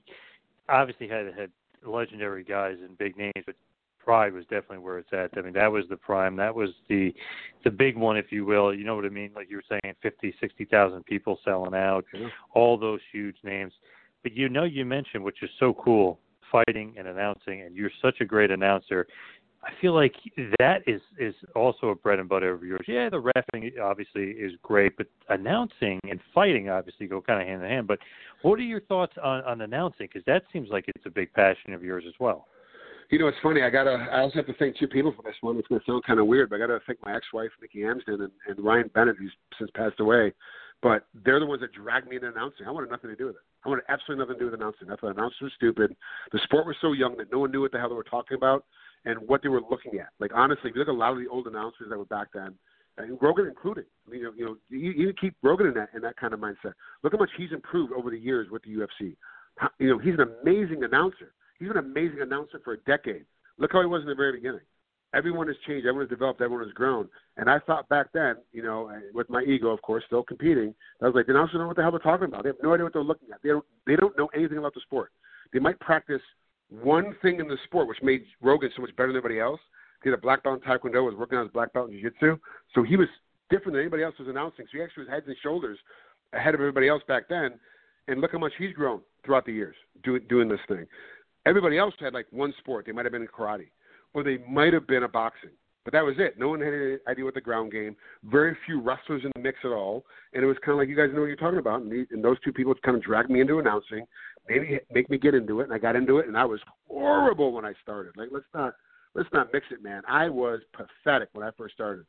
obviously 0.68 1.08
had 1.08 1.28
had 1.38 1.52
legendary 1.86 2.44
guys 2.44 2.78
and 2.84 2.98
big 2.98 3.16
names, 3.18 3.34
but 3.46 3.56
Pride 4.06 4.34
was 4.34 4.44
definitely 4.44 4.78
where 4.78 5.00
it's 5.00 5.12
at. 5.12 5.38
I 5.38 5.42
mean, 5.42 5.54
that 5.54 5.72
was 5.72 5.86
the 5.90 5.98
prime. 5.98 6.36
That 6.36 6.54
was 6.54 6.70
the 6.88 7.14
the 7.64 7.72
big 7.72 7.98
one, 7.98 8.18
if 8.18 8.32
you 8.32 8.46
will. 8.46 8.74
You 8.74 8.84
know 8.84 8.96
what 8.96 9.06
I 9.06 9.10
mean? 9.10 9.32
Like 9.36 9.50
you 9.50 9.58
were 9.58 9.64
saying, 9.68 9.96
fifty, 10.02 10.34
sixty 10.40 10.66
thousand 10.66 11.06
people 11.06 11.40
selling 11.44 11.74
out, 11.74 12.06
yeah. 12.14 12.28
all 12.54 12.78
those 12.78 13.00
huge 13.12 13.38
names. 13.44 13.74
But 14.22 14.34
you 14.34 14.48
know, 14.48 14.64
you 14.64 14.86
mentioned, 14.86 15.24
which 15.24 15.42
is 15.42 15.50
so 15.60 15.74
cool, 15.74 16.20
fighting 16.52 16.94
and 16.98 17.08
announcing, 17.08 17.64
and 17.64 17.76
you're 17.76 17.92
such 18.02 18.22
a 18.22 18.26
great 18.26 18.52
announcer. 18.52 19.08
I 19.64 19.72
feel 19.82 19.96
like 19.96 20.14
that 20.60 20.84
is 20.86 21.02
is 21.18 21.34
also 21.56 21.88
a 21.88 21.96
bread 21.96 22.20
and 22.20 22.30
butter 22.30 22.54
of 22.54 22.64
yours. 22.64 22.82
Yeah, 22.88 23.10
the 23.10 23.22
refing 23.22 23.80
obviously 23.82 24.26
is 24.32 24.52
great, 24.62 24.96
but 24.98 25.08
announcing 25.30 26.00
and 26.08 26.20
fighting 26.34 26.70
obviously 26.70 27.08
go 27.08 27.22
kind 27.22 27.42
of 27.42 27.48
hand 27.48 27.64
in 27.64 27.70
hand. 27.70 27.88
But 27.88 27.98
what 28.44 28.60
are 28.60 28.64
your 28.64 28.82
thoughts 28.82 29.14
on 29.24 29.44
on 29.44 29.62
announcing? 29.62 30.08
Because 30.12 30.26
that 30.26 30.44
seems 30.54 30.70
like 30.70 30.86
it's 30.96 31.08
a 31.08 31.10
big 31.10 31.34
passion 31.34 31.74
of 31.74 31.84
yours 31.84 32.04
as 32.08 32.14
well. 32.20 32.46
You 33.10 33.20
know, 33.20 33.28
it's 33.28 33.38
funny. 33.44 33.62
I 33.62 33.70
gotta. 33.70 34.08
I 34.12 34.22
also 34.22 34.38
have 34.38 34.48
to 34.48 34.54
thank 34.54 34.78
two 34.78 34.88
people 34.88 35.14
for 35.16 35.22
this 35.22 35.36
one. 35.42 35.58
It's 35.58 35.68
gonna 35.68 35.82
sound 35.86 36.04
kind 36.06 36.20
of 36.20 36.28
weird, 36.28 36.50
but 36.50 36.56
I 36.56 36.60
gotta 36.60 36.80
thank 36.88 37.04
my 37.06 37.16
ex-wife, 37.16 37.52
Nikki 37.62 37.84
Amsden, 37.84 38.22
and, 38.22 38.32
and 38.48 38.66
Ryan 38.66 38.90
Bennett, 38.94 39.18
who's 39.18 39.32
since 39.60 39.70
passed 39.76 40.00
away. 40.00 40.34
But 40.82 41.06
they're 41.24 41.40
the 41.40 41.46
ones 41.46 41.62
that 41.62 41.72
dragged 41.72 42.08
me 42.08 42.16
into 42.16 42.30
announcing. 42.30 42.68
I 42.68 42.72
wanted 42.72 42.92
nothing 42.92 43.10
to 43.10 43.16
do 43.16 43.28
with 43.28 43.36
it. 43.36 43.42
I 43.66 43.70
wanted 43.70 43.86
absolutely 43.90 44.24
nothing 44.24 44.36
to 44.36 44.40
do 44.40 44.46
with 44.46 44.60
announcing. 44.60 44.92
I 44.92 44.96
thought 44.96 45.16
announcers 45.16 45.42
were 45.42 45.52
stupid. 45.56 45.96
The 46.32 46.40
sport 46.44 46.66
was 46.66 46.76
so 46.82 46.94
young 46.94 47.16
that 47.18 47.32
no 47.32 47.40
one 47.40 47.52
knew 47.52 47.62
what 47.62 47.72
the 47.72 47.80
hell 47.80 47.90
they 47.90 47.96
were 47.96 48.04
talking 48.04 48.38
about 48.38 48.66
and 49.06 49.20
what 49.28 49.42
they 49.42 49.50
were 49.50 49.62
looking 49.70 50.00
at. 50.00 50.10
Like 50.20 50.32
honestly, 50.34 50.70
if 50.70 50.76
you 50.76 50.82
look 50.82 50.90
at 50.90 50.96
a 50.96 50.98
lot 50.98 51.14
of 51.14 51.20
the 51.20 51.28
old 51.28 51.48
announcers 51.48 51.88
that 51.90 51.98
were 51.98 52.06
back 52.06 52.28
then, 52.34 52.56
and 52.98 53.18
Rogan 53.22 53.48
included. 53.48 53.86
You 54.12 54.24
know, 54.24 54.32
you 54.36 54.46
know, 54.46 54.58
you, 54.70 54.92
you 54.92 55.14
keep 55.14 55.36
Rogan 55.44 55.68
in 55.68 55.74
that 55.76 55.90
in 55.94 56.02
that 56.02 56.18
kind 56.18 56.34
of 56.34 56.40
mindset. 56.40 56.74
Look 57.04 57.14
how 57.14 57.20
much 57.20 57.32
he's 57.38 57.52
improved 57.52 57.94
over 57.94 58.10
the 58.10 58.18
years 58.18 58.50
with 58.50 58.64
the 58.64 58.70
UFC. 58.70 59.16
How, 59.58 59.70
you 59.80 59.90
know, 59.90 59.98
he's 59.98 60.14
an 60.16 60.26
amazing 60.42 60.84
announcer. 60.84 61.34
He's 61.60 61.68
been 61.70 61.78
an 61.78 61.86
amazing 61.86 62.22
announcer 62.22 62.60
for 62.64 62.74
a 62.74 62.78
decade. 62.80 63.26
Look 63.58 63.72
how 63.72 63.82
he 63.82 63.88
was 63.88 64.02
in 64.02 64.08
the 64.08 64.16
very 64.16 64.34
beginning. 64.34 64.62
Everyone 65.14 65.48
has 65.48 65.56
changed. 65.66 65.86
Everyone 65.88 66.04
has 66.04 66.10
developed. 66.10 66.42
Everyone 66.42 66.66
has 66.66 66.74
grown. 66.74 67.08
And 67.38 67.50
I 67.50 67.60
thought 67.60 67.88
back 67.88 68.08
then, 68.14 68.36
you 68.52 68.62
know, 68.62 68.92
with 69.14 69.30
my 69.30 69.42
ego, 69.44 69.70
of 69.70 69.82
course, 69.82 70.04
still 70.08 70.24
competing, 70.24 70.76
I 71.02 71.06
was 71.06 71.16
like, 71.16 71.30
announcers 71.30 71.54
don't 71.54 71.62
know 71.62 71.68
what 71.68 71.78
the 71.78 71.84
hell 71.84 71.92
they're 71.92 72.00
talking 72.00 72.26
about. 72.26 72.44
They 72.44 72.50
have 72.50 72.58
no 72.62 72.74
idea 72.74 72.84
what 72.84 72.94
they're 72.94 73.02
looking 73.02 73.30
at. 73.34 73.42
They 73.42 73.50
don't. 73.50 73.66
They 73.88 73.96
don't 73.96 74.18
know 74.18 74.28
anything 74.36 74.58
about 74.58 74.74
the 74.74 74.82
sport. 74.82 75.12
They 75.54 75.60
might 75.60 75.80
practice 75.80 76.22
one 76.70 77.16
thing 77.22 77.40
in 77.40 77.48
the 77.48 77.58
sport, 77.64 77.88
which 77.88 78.02
made 78.04 78.26
Rogan 78.42 78.72
so 78.76 78.82
much 78.82 78.94
better 78.98 79.08
than 79.08 79.18
everybody 79.18 79.40
else. 79.40 79.60
He 80.04 80.10
had 80.10 80.20
a 80.20 80.22
black 80.22 80.44
belt 80.44 80.62
in 80.62 80.70
Taekwondo, 80.70 81.06
was 81.06 81.16
working 81.16 81.38
on 81.38 81.46
his 81.46 81.54
black 81.54 81.72
belt 81.72 81.90
in 81.90 81.94
Jiu-Jitsu, 81.94 82.38
so 82.74 82.84
he 82.84 82.98
was 82.98 83.08
different 83.50 83.74
than 83.74 83.82
anybody 83.82 84.04
else 84.04 84.16
was 84.20 84.28
announcing. 84.28 84.66
So 84.66 84.78
he 84.78 84.84
actually 84.84 85.04
was 85.06 85.12
heads 85.12 85.26
and 85.28 85.36
shoulders 85.42 85.80
ahead 86.34 86.54
of 86.54 86.60
everybody 86.60 86.90
else 86.90 87.02
back 87.08 87.30
then. 87.30 87.52
And 88.08 88.22
look 88.22 88.34
how 88.34 88.40
much 88.40 88.52
he's 88.58 88.74
grown 88.74 89.02
throughout 89.24 89.46
the 89.46 89.54
years 89.54 89.76
doing 90.04 90.22
doing 90.28 90.48
this 90.50 90.60
thing. 90.68 90.86
Everybody 91.46 91.78
else 91.78 91.94
had 92.00 92.14
like 92.14 92.28
one 92.32 92.54
sport. 92.60 92.86
They 92.86 92.92
might 92.92 93.06
have 93.06 93.12
been 93.12 93.22
in 93.22 93.28
karate, 93.28 93.70
or 94.14 94.24
they 94.24 94.38
might 94.50 94.74
have 94.74 94.88
been 94.88 95.04
a 95.04 95.08
boxing. 95.08 95.52
But 95.84 95.94
that 95.94 96.04
was 96.04 96.16
it. 96.18 96.40
No 96.40 96.50
one 96.50 96.62
had 96.62 96.74
any 96.74 96.98
idea 97.08 97.24
what 97.24 97.36
the 97.36 97.42
ground 97.42 97.72
game. 97.72 97.96
Very 98.24 98.58
few 98.66 98.82
wrestlers 98.82 99.22
in 99.24 99.32
the 99.36 99.42
mix 99.42 99.60
at 99.64 99.70
all. 99.70 100.04
And 100.34 100.44
it 100.44 100.48
was 100.48 100.58
kind 100.66 100.72
of 100.72 100.80
like 100.80 100.90
you 100.90 100.96
guys 100.96 101.14
know 101.14 101.22
what 101.22 101.28
you're 101.28 101.36
talking 101.36 101.60
about. 101.60 101.82
And, 101.82 101.92
these, 101.92 102.08
and 102.10 102.24
those 102.24 102.40
two 102.44 102.52
people 102.52 102.74
kind 102.84 102.98
of 102.98 103.04
dragged 103.04 103.30
me 103.30 103.40
into 103.40 103.60
announcing, 103.60 104.04
maybe 104.50 104.80
make 104.92 105.12
me 105.12 105.20
get 105.20 105.36
into 105.36 105.62
it. 105.62 105.66
And 105.66 105.74
I 105.74 105.78
got 105.78 105.96
into 105.96 106.18
it, 106.18 106.28
and 106.28 106.36
I 106.36 106.46
was 106.46 106.60
horrible 106.90 107.54
when 107.54 107.66
I 107.66 107.74
started. 107.84 108.14
Like 108.18 108.30
let's 108.32 108.46
not 108.56 108.74
let's 109.14 109.30
not 109.32 109.54
mix 109.54 109.68
it, 109.72 109.84
man. 109.84 110.02
I 110.10 110.28
was 110.28 110.62
pathetic 110.74 111.30
when 111.34 111.48
I 111.48 111.52
first 111.56 111.76
started 111.76 112.06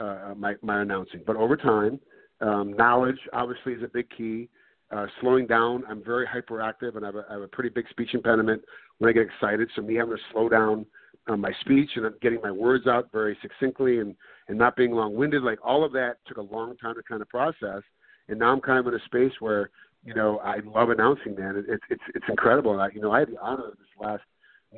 uh, 0.00 0.34
my 0.36 0.54
my 0.60 0.82
announcing. 0.82 1.22
But 1.24 1.36
over 1.36 1.56
time, 1.56 2.00
um, 2.40 2.72
knowledge 2.72 3.18
obviously 3.32 3.74
is 3.74 3.82
a 3.84 3.88
big 3.88 4.08
key. 4.16 4.48
Uh, 4.90 5.06
slowing 5.20 5.46
down, 5.46 5.84
I'm 5.88 6.02
very 6.02 6.26
hyperactive, 6.26 6.96
and 6.96 7.04
I 7.04 7.08
have, 7.08 7.14
a, 7.14 7.24
I 7.30 7.32
have 7.34 7.42
a 7.42 7.48
pretty 7.48 7.70
big 7.70 7.88
speech 7.90 8.12
impediment 8.12 8.62
when 8.98 9.08
I 9.08 9.12
get 9.12 9.22
excited. 9.22 9.68
So 9.76 9.82
me 9.82 9.94
having 9.94 10.16
to 10.16 10.22
slow 10.32 10.48
down 10.48 10.84
um, 11.28 11.40
my 11.40 11.52
speech 11.60 11.90
and 11.96 12.12
getting 12.20 12.40
my 12.42 12.50
words 12.50 12.86
out 12.86 13.10
very 13.12 13.36
succinctly 13.42 14.00
and 14.00 14.14
and 14.48 14.58
not 14.58 14.74
being 14.74 14.90
long-winded, 14.90 15.44
like 15.44 15.60
all 15.64 15.84
of 15.84 15.92
that 15.92 16.16
took 16.26 16.38
a 16.38 16.42
long 16.42 16.76
time 16.78 16.96
to 16.96 17.02
kind 17.08 17.22
of 17.22 17.28
process. 17.28 17.82
And 18.28 18.40
now 18.40 18.52
I'm 18.52 18.60
kind 18.60 18.80
of 18.80 18.86
in 18.88 18.94
a 18.94 19.04
space 19.04 19.32
where 19.38 19.70
you 20.04 20.14
know 20.14 20.38
I 20.38 20.58
love 20.64 20.90
announcing, 20.90 21.36
man. 21.36 21.56
It, 21.56 21.66
it's 21.68 21.84
it's 21.88 22.02
it's 22.14 22.26
incredible. 22.28 22.80
I, 22.80 22.88
you 22.92 23.00
know, 23.00 23.12
I 23.12 23.20
had 23.20 23.28
the 23.28 23.40
honor 23.40 23.70
this 23.78 23.86
last 24.00 24.22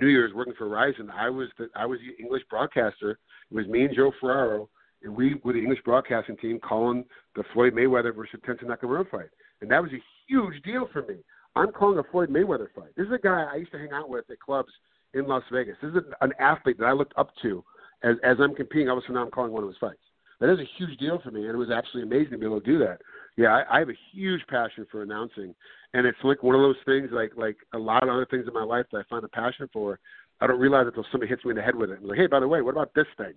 New 0.00 0.08
Year's 0.08 0.34
working 0.34 0.54
for 0.56 0.68
Rizin. 0.68 1.10
I 1.10 1.30
was 1.30 1.48
the 1.58 1.68
I 1.74 1.86
was 1.86 1.98
the 2.00 2.22
English 2.22 2.42
broadcaster. 2.50 3.18
It 3.50 3.54
was 3.54 3.66
me 3.66 3.84
and 3.84 3.94
Joe 3.94 4.12
Ferraro, 4.20 4.68
and 5.02 5.14
we 5.14 5.40
were 5.42 5.52
the 5.52 5.58
English 5.58 5.82
broadcasting 5.84 6.36
team 6.36 6.58
calling 6.60 7.04
the 7.34 7.44
Floyd 7.52 7.74
Mayweather 7.74 8.14
versus 8.14 8.40
Tenshin 8.46 8.64
Nasukawa 8.64 9.08
fight, 9.10 9.30
and 9.62 9.70
that 9.70 9.82
was 9.82 9.92
a 9.92 10.02
huge 10.28 10.62
deal 10.62 10.88
for 10.92 11.02
me. 11.02 11.16
I'm 11.56 11.72
calling 11.72 11.98
a 11.98 12.02
Floyd 12.10 12.30
Mayweather 12.30 12.68
fight. 12.74 12.94
This 12.96 13.06
is 13.06 13.12
a 13.12 13.18
guy 13.18 13.46
I 13.50 13.56
used 13.56 13.72
to 13.72 13.78
hang 13.78 13.92
out 13.92 14.08
with 14.08 14.24
at 14.30 14.40
clubs 14.40 14.72
in 15.14 15.26
Las 15.26 15.42
Vegas. 15.52 15.76
This 15.82 15.92
is 15.92 16.02
an 16.20 16.32
athlete 16.38 16.78
that 16.78 16.86
I 16.86 16.92
looked 16.92 17.14
up 17.16 17.30
to 17.42 17.64
as 18.02 18.16
as 18.24 18.36
I'm 18.40 18.54
competing. 18.54 18.88
Of 18.88 18.98
a 18.98 19.00
sudden, 19.02 19.16
I'm 19.16 19.30
calling 19.30 19.52
one 19.52 19.62
of 19.62 19.68
his 19.68 19.78
fights. 19.78 20.00
That 20.40 20.52
is 20.52 20.58
a 20.58 20.68
huge 20.76 20.98
deal 20.98 21.20
for 21.22 21.30
me, 21.30 21.42
and 21.42 21.54
it 21.54 21.56
was 21.56 21.70
absolutely 21.70 22.10
amazing 22.10 22.32
to 22.32 22.38
be 22.38 22.46
able 22.46 22.60
to 22.60 22.66
do 22.66 22.78
that. 22.80 23.00
Yeah, 23.36 23.48
I, 23.48 23.76
I 23.76 23.78
have 23.78 23.88
a 23.88 23.98
huge 24.12 24.40
passion 24.48 24.86
for 24.90 25.02
announcing, 25.02 25.54
and 25.94 26.06
it's 26.06 26.18
like 26.24 26.42
one 26.42 26.56
of 26.56 26.62
those 26.62 26.76
things, 26.84 27.10
like 27.12 27.32
like 27.36 27.56
a 27.74 27.78
lot 27.78 28.02
of 28.02 28.08
other 28.08 28.26
things 28.30 28.46
in 28.48 28.54
my 28.54 28.64
life 28.64 28.86
that 28.92 28.98
I 28.98 29.02
find 29.08 29.24
a 29.24 29.28
passion 29.28 29.68
for. 29.72 30.00
I 30.40 30.48
don't 30.48 30.58
realize 30.58 30.84
it 30.84 30.88
until 30.88 31.06
somebody 31.12 31.30
hits 31.30 31.44
me 31.44 31.50
in 31.50 31.56
the 31.56 31.62
head 31.62 31.76
with 31.76 31.90
it. 31.90 32.00
I'm 32.02 32.08
like, 32.08 32.18
hey, 32.18 32.26
by 32.26 32.40
the 32.40 32.48
way, 32.48 32.62
what 32.62 32.72
about 32.72 32.92
this 32.94 33.06
thing? 33.16 33.34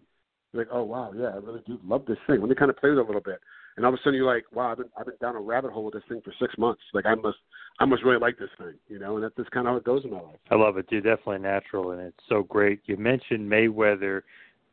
You're 0.53 0.63
like, 0.63 0.71
oh 0.71 0.83
wow, 0.83 1.11
yeah, 1.15 1.27
I 1.27 1.35
really 1.37 1.61
do 1.65 1.79
love 1.85 2.05
this 2.07 2.17
thing. 2.27 2.39
Let 2.39 2.49
me 2.49 2.55
kind 2.55 2.69
of 2.71 2.77
play 2.77 2.89
with 2.89 2.99
it 2.99 3.03
a 3.03 3.05
little 3.05 3.21
bit, 3.21 3.39
and 3.75 3.85
all 3.85 3.93
of 3.93 3.99
a 3.99 4.03
sudden 4.03 4.15
you're 4.15 4.33
like, 4.33 4.45
wow, 4.53 4.71
I've 4.71 4.77
been 4.77 4.89
I've 4.97 5.05
been 5.05 5.15
down 5.21 5.35
a 5.35 5.39
rabbit 5.39 5.71
hole 5.71 5.85
with 5.85 5.95
this 5.95 6.03
thing 6.07 6.21
for 6.23 6.33
six 6.39 6.57
months. 6.57 6.81
Like 6.93 7.05
I 7.05 7.15
must 7.15 7.37
I 7.79 7.85
must 7.85 8.03
really 8.03 8.19
like 8.19 8.37
this 8.37 8.49
thing, 8.57 8.75
you 8.87 8.99
know, 8.99 9.15
and 9.15 9.23
that's 9.23 9.35
just 9.35 9.51
kind 9.51 9.67
of 9.67 9.73
how 9.73 9.77
it 9.77 9.83
goes 9.83 10.05
in 10.05 10.11
my 10.11 10.21
life. 10.21 10.37
I 10.49 10.55
love 10.55 10.77
it, 10.77 10.89
dude. 10.89 11.03
Definitely 11.03 11.39
natural, 11.39 11.91
and 11.91 12.01
it's 12.01 12.17
so 12.29 12.43
great. 12.43 12.81
You 12.85 12.97
mentioned 12.97 13.51
Mayweather 13.51 14.21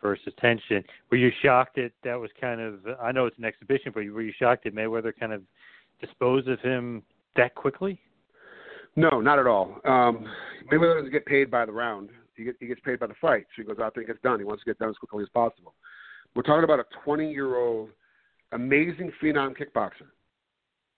versus 0.01 0.33
Tenshin. 0.43 0.85
Were 1.11 1.17
you 1.17 1.31
shocked 1.43 1.77
that 1.77 1.93
that 2.05 2.15
was 2.15 2.31
kind 2.41 2.61
of? 2.61 2.81
I 3.01 3.13
know 3.13 3.27
it's 3.27 3.39
an 3.39 3.45
exhibition, 3.45 3.93
but 3.95 4.05
were 4.13 4.23
you 4.23 4.33
shocked 4.39 4.65
that 4.65 4.75
Mayweather 4.75 5.13
kind 5.19 5.33
of 5.33 5.43
disposed 6.01 6.49
of 6.49 6.61
him 6.61 7.03
that 7.37 7.55
quickly? 7.55 7.99
No, 8.95 9.21
not 9.21 9.39
at 9.39 9.47
all. 9.47 9.81
Um, 9.85 10.27
Mayweather 10.71 10.97
doesn't 10.97 11.13
get 11.13 11.25
paid 11.25 11.51
by 11.51 11.65
the 11.65 11.73
round. 11.73 12.11
He, 12.37 12.49
he 12.61 12.67
gets 12.67 12.81
paid 12.81 13.01
by 13.01 13.07
the 13.07 13.15
fight. 13.21 13.47
So 13.51 13.63
he 13.63 13.65
goes 13.65 13.79
out 13.79 13.95
there 13.95 14.03
and 14.03 14.09
gets 14.09 14.23
done. 14.23 14.39
He 14.39 14.45
wants 14.45 14.63
to 14.65 14.71
get 14.71 14.79
done 14.79 14.91
as 14.91 14.97
quickly 14.97 15.23
as 15.23 15.29
possible. 15.31 15.75
We're 16.35 16.43
talking 16.43 16.65
about 16.65 16.81
a 16.81 16.85
20 17.05 17.31
year 17.31 17.57
old 17.57 17.91
amazing 18.53 19.13
phenom 19.23 19.55
kickboxer 19.57 20.09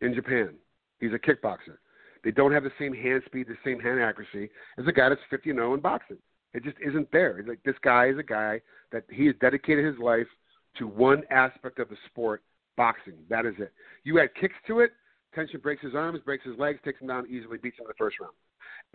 in 0.01 0.14
Japan. 0.14 0.55
He's 1.01 1.12
a 1.12 1.18
kickboxer. 1.18 1.78
They 2.22 2.30
don't 2.30 2.53
have 2.53 2.64
the 2.64 2.72
same 2.78 2.95
hand 2.95 3.22
speed, 3.26 3.49
the 3.49 3.57
same 3.64 3.80
hand 3.80 4.01
accuracy 4.01 4.51
as 4.78 4.87
a 4.87 4.93
guy 4.93 5.09
that's 5.09 5.20
50 5.30 5.51
and 5.51 5.59
0 5.59 5.74
in 5.74 5.80
boxing. 5.80 6.18
It 6.55 6.62
just 6.62 6.76
isn't 6.87 7.11
there. 7.12 7.45
Like 7.47 7.62
this 7.64 7.74
guy 7.82 8.09
is 8.09 8.18
a 8.18 8.22
guy 8.22 8.61
that 8.93 9.05
he 9.11 9.26
has 9.26 9.35
dedicated 9.41 9.85
his 9.85 9.99
life 9.99 10.26
to 10.78 10.87
one 10.87 11.22
aspect 11.30 11.78
of 11.78 11.89
the 11.89 11.97
sport, 12.07 12.43
boxing. 12.76 13.14
That 13.28 13.45
is 13.45 13.55
it. 13.59 13.72
You 14.05 14.20
add 14.20 14.30
kicks 14.41 14.55
to 14.68 14.80
it, 14.80 14.93
Tenshin 15.37 15.62
breaks 15.62 15.82
his 15.82 15.95
arms, 15.95 16.20
breaks 16.24 16.45
his 16.45 16.59
legs, 16.59 16.78
takes 16.85 17.01
him 17.01 17.09
down 17.09 17.26
easily, 17.28 17.59
beats 17.59 17.78
him 17.78 17.85
in 17.85 17.89
the 17.89 17.95
first 17.99 18.16
round. 18.20 18.32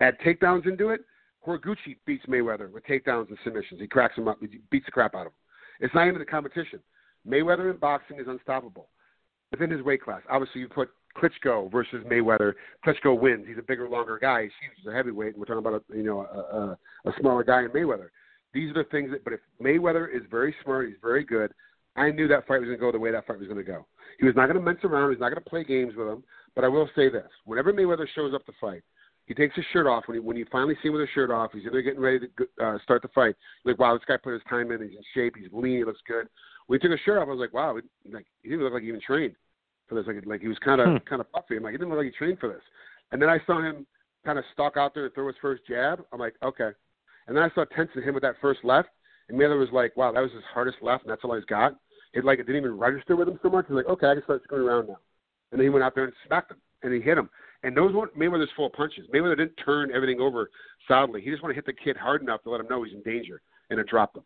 Add 0.00 0.18
takedowns 0.20 0.66
into 0.66 0.90
it, 0.90 1.02
Horiguchi 1.46 1.96
beats 2.06 2.26
Mayweather 2.26 2.70
with 2.70 2.84
takedowns 2.84 3.28
and 3.28 3.38
submissions. 3.44 3.80
He 3.80 3.86
cracks 3.86 4.16
him 4.16 4.28
up, 4.28 4.38
he 4.40 4.60
beats 4.70 4.86
the 4.86 4.92
crap 4.92 5.14
out 5.14 5.26
of 5.26 5.26
him. 5.26 5.38
It's 5.80 5.94
not 5.94 6.06
even 6.06 6.18
the 6.18 6.26
competition. 6.26 6.80
Mayweather 7.26 7.70
in 7.70 7.78
boxing 7.78 8.18
is 8.18 8.26
unstoppable 8.28 8.88
within 9.50 9.70
his 9.70 9.82
weight 9.82 10.02
class. 10.02 10.22
Obviously, 10.30 10.60
you 10.60 10.68
put 10.68 10.90
Klitschko 11.16 11.70
versus 11.70 12.04
Mayweather. 12.10 12.54
Klitschko 12.86 13.18
wins. 13.18 13.46
He's 13.48 13.58
a 13.58 13.62
bigger, 13.62 13.88
longer 13.88 14.18
guy. 14.20 14.44
He's 14.44 14.52
huge. 14.60 14.72
He's 14.78 14.86
a 14.92 14.94
heavyweight. 14.94 15.36
We're 15.36 15.44
talking 15.44 15.58
about 15.58 15.82
a 15.90 15.96
you 15.96 16.04
know 16.04 16.20
a, 16.20 16.56
a, 16.56 16.78
a 17.06 17.12
smaller 17.20 17.44
guy 17.44 17.62
in 17.62 17.70
Mayweather. 17.70 18.08
These 18.52 18.70
are 18.70 18.84
the 18.84 18.88
things 18.90 19.10
that. 19.10 19.24
But 19.24 19.34
if 19.34 19.40
Mayweather 19.62 20.06
is 20.14 20.22
very 20.30 20.54
smart, 20.62 20.88
he's 20.88 20.96
very 21.02 21.24
good. 21.24 21.52
I 21.96 22.10
knew 22.10 22.28
that 22.28 22.46
fight 22.46 22.60
was 22.60 22.66
going 22.66 22.78
to 22.78 22.80
go 22.80 22.92
the 22.92 22.98
way 22.98 23.10
that 23.10 23.26
fight 23.26 23.38
was 23.38 23.48
going 23.48 23.58
to 23.58 23.64
go. 23.64 23.86
He 24.18 24.26
was 24.26 24.36
not 24.36 24.46
going 24.46 24.56
to 24.56 24.62
mess 24.62 24.82
around. 24.84 25.10
He's 25.10 25.20
not 25.20 25.30
going 25.30 25.42
to 25.42 25.50
play 25.50 25.64
games 25.64 25.94
with 25.96 26.06
him. 26.06 26.22
But 26.54 26.64
I 26.64 26.68
will 26.68 26.88
say 26.94 27.08
this: 27.08 27.28
whenever 27.44 27.72
Mayweather 27.72 28.06
shows 28.14 28.34
up 28.34 28.46
to 28.46 28.52
fight, 28.60 28.82
he 29.30 29.34
takes 29.34 29.54
his 29.54 29.64
shirt 29.72 29.86
off. 29.86 30.08
When 30.08 30.16
he 30.16 30.20
when 30.20 30.36
you 30.36 30.44
finally 30.50 30.74
see 30.82 30.88
him 30.88 30.94
with 30.94 31.02
his 31.02 31.10
shirt 31.14 31.30
off, 31.30 31.52
he's 31.52 31.62
either 31.64 31.82
getting 31.82 32.00
ready 32.00 32.18
to 32.18 32.66
uh, 32.66 32.78
start 32.82 33.00
the 33.00 33.06
fight. 33.14 33.36
You're 33.64 33.74
like, 33.74 33.78
wow, 33.78 33.94
this 33.94 34.02
guy 34.04 34.16
put 34.16 34.32
his 34.32 34.42
time 34.50 34.72
in. 34.72 34.82
He's 34.82 34.90
in 34.90 35.04
shape. 35.14 35.36
He's 35.38 35.46
lean. 35.52 35.78
He 35.78 35.84
looks 35.84 36.00
good. 36.04 36.26
When 36.66 36.80
he 36.80 36.82
took 36.82 36.90
his 36.90 37.00
shirt 37.04 37.18
off, 37.18 37.28
I 37.28 37.30
was 37.30 37.38
like, 37.38 37.54
wow, 37.54 37.78
like 38.10 38.26
he 38.42 38.48
didn't 38.48 38.64
look 38.64 38.72
like 38.72 38.82
he 38.82 38.88
even 38.88 39.00
trained 39.00 39.36
for 39.88 39.94
this. 39.94 40.04
Like 40.08 40.26
like 40.26 40.40
he 40.40 40.48
was 40.48 40.58
kind 40.64 40.80
of 40.80 40.88
hmm. 40.88 40.96
kind 41.08 41.20
of 41.20 41.30
puffy. 41.30 41.56
I'm 41.56 41.62
like, 41.62 41.70
he 41.70 41.78
didn't 41.78 41.90
look 41.90 41.98
like 41.98 42.10
he 42.10 42.18
trained 42.18 42.40
for 42.40 42.48
this. 42.48 42.62
And 43.12 43.22
then 43.22 43.28
I 43.28 43.38
saw 43.46 43.62
him 43.62 43.86
kind 44.24 44.36
of 44.36 44.44
stalk 44.52 44.76
out 44.76 44.94
there 44.94 45.04
and 45.04 45.14
throw 45.14 45.28
his 45.28 45.36
first 45.40 45.62
jab. 45.68 46.02
I'm 46.12 46.18
like, 46.18 46.34
okay. 46.42 46.70
And 47.28 47.36
then 47.36 47.44
I 47.44 47.50
saw 47.54 47.64
Tenshin 47.66 48.02
him 48.02 48.14
with 48.14 48.24
that 48.24 48.34
first 48.40 48.64
left, 48.64 48.88
and 49.28 49.38
Miller 49.38 49.58
was 49.58 49.68
like, 49.72 49.96
wow, 49.96 50.10
that 50.10 50.20
was 50.20 50.32
his 50.32 50.42
hardest 50.52 50.78
left, 50.82 51.04
and 51.04 51.12
that's 51.12 51.22
all 51.22 51.36
he's 51.36 51.44
got. 51.44 51.76
It 52.14 52.24
like 52.24 52.40
it 52.40 52.46
didn't 52.48 52.62
even 52.62 52.76
register 52.76 53.14
with 53.14 53.28
him 53.28 53.38
so 53.44 53.48
much. 53.48 53.66
He's 53.68 53.76
like, 53.76 53.86
okay, 53.86 54.08
I 54.08 54.14
can 54.14 54.24
start 54.24 54.42
screwing 54.42 54.66
around 54.66 54.88
now. 54.88 54.98
And 55.52 55.60
then 55.60 55.66
he 55.66 55.70
went 55.70 55.84
out 55.84 55.94
there 55.94 56.02
and 56.02 56.12
smacked 56.26 56.50
him, 56.50 56.58
and 56.82 56.92
he 56.92 57.00
hit 57.00 57.18
him. 57.18 57.28
And 57.62 57.76
those 57.76 57.94
weren't 57.94 58.18
Mayweather's 58.18 58.50
full 58.56 58.70
punches. 58.70 59.06
Mayweather 59.12 59.36
didn't 59.36 59.56
turn 59.64 59.90
everything 59.92 60.20
over 60.20 60.50
solidly. 60.88 61.20
He 61.20 61.30
just 61.30 61.42
wanted 61.42 61.54
to 61.54 61.58
hit 61.58 61.66
the 61.66 61.84
kid 61.84 61.96
hard 61.96 62.22
enough 62.22 62.42
to 62.44 62.50
let 62.50 62.60
him 62.60 62.68
know 62.68 62.82
he's 62.82 62.94
in 62.94 63.02
danger, 63.02 63.42
and 63.68 63.78
it 63.78 63.86
dropped 63.86 64.16
him. 64.16 64.24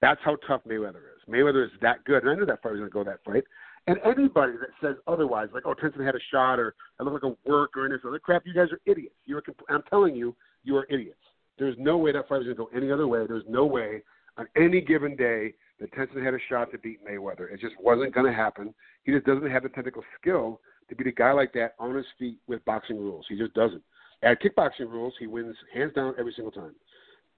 That's 0.00 0.20
how 0.24 0.36
tough 0.48 0.62
Mayweather 0.68 0.96
is. 0.96 1.22
Mayweather 1.30 1.64
is 1.64 1.70
that 1.80 2.04
good, 2.04 2.22
and 2.22 2.30
I 2.30 2.34
knew 2.34 2.46
that 2.46 2.60
fight 2.60 2.72
was 2.72 2.80
going 2.80 2.90
to 2.90 2.94
go 2.94 3.04
that 3.04 3.22
fight. 3.24 3.44
And 3.86 3.98
anybody 4.04 4.52
that 4.60 4.70
says 4.80 4.96
otherwise, 5.06 5.48
like, 5.52 5.64
oh, 5.66 5.74
Tenshin 5.74 6.04
had 6.04 6.14
a 6.14 6.20
shot 6.30 6.58
or 6.58 6.74
I 7.00 7.02
look 7.02 7.14
like 7.14 7.32
a 7.32 7.48
work 7.48 7.76
or 7.76 7.86
any 7.86 7.96
other 8.06 8.18
crap, 8.18 8.42
you 8.46 8.54
guys 8.54 8.68
are 8.70 8.80
idiots. 8.86 9.14
You're, 9.24 9.42
I'm 9.68 9.82
telling 9.90 10.14
you, 10.14 10.36
you 10.62 10.76
are 10.76 10.86
idiots. 10.88 11.18
There's 11.58 11.76
no 11.78 11.98
way 11.98 12.12
that 12.12 12.28
fight 12.28 12.38
was 12.38 12.46
going 12.46 12.56
to 12.56 12.62
go 12.64 12.70
any 12.76 12.92
other 12.92 13.08
way. 13.08 13.26
There's 13.26 13.44
no 13.48 13.66
way 13.66 14.02
on 14.38 14.46
any 14.56 14.80
given 14.80 15.16
day 15.16 15.54
that 15.80 15.92
Tenshin 15.94 16.24
had 16.24 16.34
a 16.34 16.38
shot 16.48 16.70
to 16.72 16.78
beat 16.78 17.04
Mayweather. 17.04 17.52
It 17.52 17.60
just 17.60 17.74
wasn't 17.80 18.14
going 18.14 18.26
to 18.26 18.32
happen. 18.32 18.72
He 19.02 19.12
just 19.12 19.26
doesn't 19.26 19.50
have 19.50 19.64
the 19.64 19.68
technical 19.68 20.02
skill 20.20 20.60
to 20.92 20.96
beat 20.96 21.10
a 21.10 21.12
guy 21.12 21.32
like 21.32 21.52
that 21.54 21.74
on 21.78 21.94
his 21.94 22.06
feet 22.18 22.38
with 22.46 22.64
boxing 22.64 22.98
rules. 22.98 23.24
He 23.28 23.36
just 23.36 23.54
doesn't. 23.54 23.82
At 24.22 24.40
kickboxing 24.40 24.90
rules, 24.90 25.14
he 25.18 25.26
wins 25.26 25.56
hands 25.74 25.92
down 25.94 26.14
every 26.18 26.32
single 26.34 26.52
time. 26.52 26.74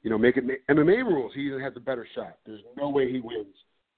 You 0.03 0.11
know, 0.11 0.19
make 0.19 0.37
it 0.37 0.45
MMA 0.69 1.05
rules, 1.05 1.33
he 1.35 1.43
even 1.43 1.61
has 1.61 1.73
a 1.77 1.81
better 1.81 2.07
shot. 2.15 2.37
There's 2.45 2.61
no 2.77 2.91
way 2.91 3.11
he 3.11 3.21
wins 3.21 3.55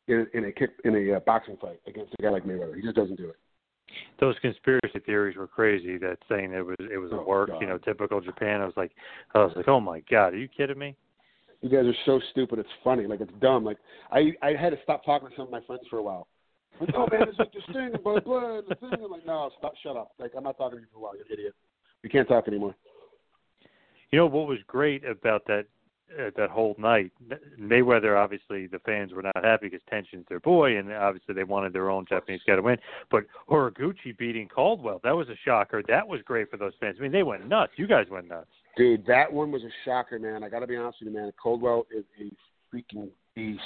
in, 0.07 0.26
in 0.34 0.44
a 0.44 0.52
kick 0.52 0.70
in 0.84 0.94
a 0.94 1.16
uh, 1.16 1.20
boxing 1.20 1.57
fight 1.61 1.80
against 1.86 2.14
a 2.18 2.22
guy 2.22 2.30
like 2.30 2.44
Mayweather. 2.44 2.76
He 2.76 2.82
just 2.82 2.94
doesn't 2.94 3.16
do 3.16 3.30
it. 3.30 3.36
Those 4.20 4.36
conspiracy 4.40 5.00
theories 5.04 5.36
were 5.36 5.48
crazy. 5.48 5.96
That 5.98 6.18
saying 6.28 6.52
it 6.52 6.64
was 6.64 6.76
it 6.78 6.98
was 6.98 7.11
a 7.11 7.16
oh, 7.16 7.24
work, 7.26 7.48
God. 7.48 7.61
you 7.61 7.66
know, 7.66 7.78
typical 7.78 8.20
Japan. 8.20 8.61
I 8.61 8.66
was 8.66 8.74
like, 8.76 8.92
I 9.34 9.38
was 9.38 9.52
like, 9.57 9.68
oh 9.68 9.80
my 9.80 10.00
God, 10.09 10.34
are 10.34 10.38
you 10.38 10.48
kidding 10.48 10.78
me? 10.78 10.94
You 11.62 11.70
guys 11.70 11.86
are 11.86 11.96
so 12.04 12.20
stupid. 12.30 12.61
It's 12.61 12.68
funny. 12.84 13.07
Like 13.07 13.20
it's 13.20 13.32
dumb. 13.40 13.64
Like 13.64 13.78
I 14.12 14.32
I 14.42 14.50
had 14.50 14.70
to 14.70 14.78
stop 14.84 15.04
talking 15.04 15.28
to 15.28 15.34
some 15.34 15.46
of 15.46 15.50
my 15.50 15.62
friends 15.66 15.82
for 15.90 15.98
a 15.98 16.02
while. 16.02 16.28
Like, 16.81 16.91
oh 16.95 17.07
man, 17.11 17.29
it's 17.29 17.39
like 17.39 17.53
this 17.53 17.62
thing, 17.72 17.93
blah 18.03 18.20
blah, 18.20 18.61
the 18.68 18.74
thing. 18.77 18.91
I'm 19.03 19.11
like, 19.11 19.27
no, 19.27 19.51
stop, 19.59 19.74
shut 19.83 19.97
up. 19.97 20.12
Like 20.18 20.33
I'm 20.37 20.45
not 20.45 20.59
talking 20.59 20.79
to 20.79 20.83
you 20.83 20.89
for 20.93 20.99
a 20.99 21.03
while. 21.03 21.14
You're 21.14 21.27
an 21.27 21.33
idiot. 21.33 21.55
We 22.03 22.09
can't 22.09 22.29
talk 22.29 22.49
anymore. 22.49 22.74
You 24.11 24.18
know 24.18 24.27
what 24.27 24.47
was 24.47 24.59
great 24.66 25.05
about 25.05 25.45
that 25.47 25.66
uh, 26.18 26.31
that 26.37 26.51
whole 26.51 26.77
night? 26.79 27.11
Mayweather, 27.61 28.16
obviously, 28.16 28.66
the 28.66 28.79
fans 28.81 29.12
were 29.12 29.22
not 29.22 29.45
happy 29.45 29.68
because 29.68 29.81
Tenshin's 29.91 30.27
their 30.29 30.41
boy, 30.41 30.79
and 30.79 30.93
obviously 30.93 31.35
they 31.35 31.45
wanted 31.45 31.72
their 31.72 31.91
own 31.91 32.07
Japanese 32.09 32.41
guy 32.47 32.57
to 32.57 32.62
win. 32.62 32.79
But 33.11 33.24
Horiguchi 33.51 34.16
beating 34.16 34.49
Caldwell, 34.49 35.01
that 35.03 35.16
was 35.16 35.29
a 35.29 35.37
shocker. 35.45 35.83
That 35.89 36.07
was 36.07 36.20
great 36.22 36.51
for 36.51 36.57
those 36.57 36.72
fans. 36.81 36.97
I 36.99 37.03
mean, 37.03 37.12
they 37.12 37.22
went 37.22 37.49
nuts. 37.49 37.72
You 37.77 37.87
guys 37.87 38.07
went 38.11 38.29
nuts. 38.29 38.51
Dude, 38.77 39.07
that 39.07 39.33
one 39.33 39.51
was 39.51 39.62
a 39.62 39.72
shocker, 39.85 40.18
man. 40.18 40.45
I 40.45 40.49
got 40.49 40.61
to 40.61 40.66
be 40.66 40.77
honest 40.77 40.99
with 41.01 41.12
you, 41.12 41.18
man. 41.18 41.33
Caldwell 41.43 41.87
is 41.97 42.05
a 42.20 42.31
freaking 42.74 43.09
beast. 43.35 43.61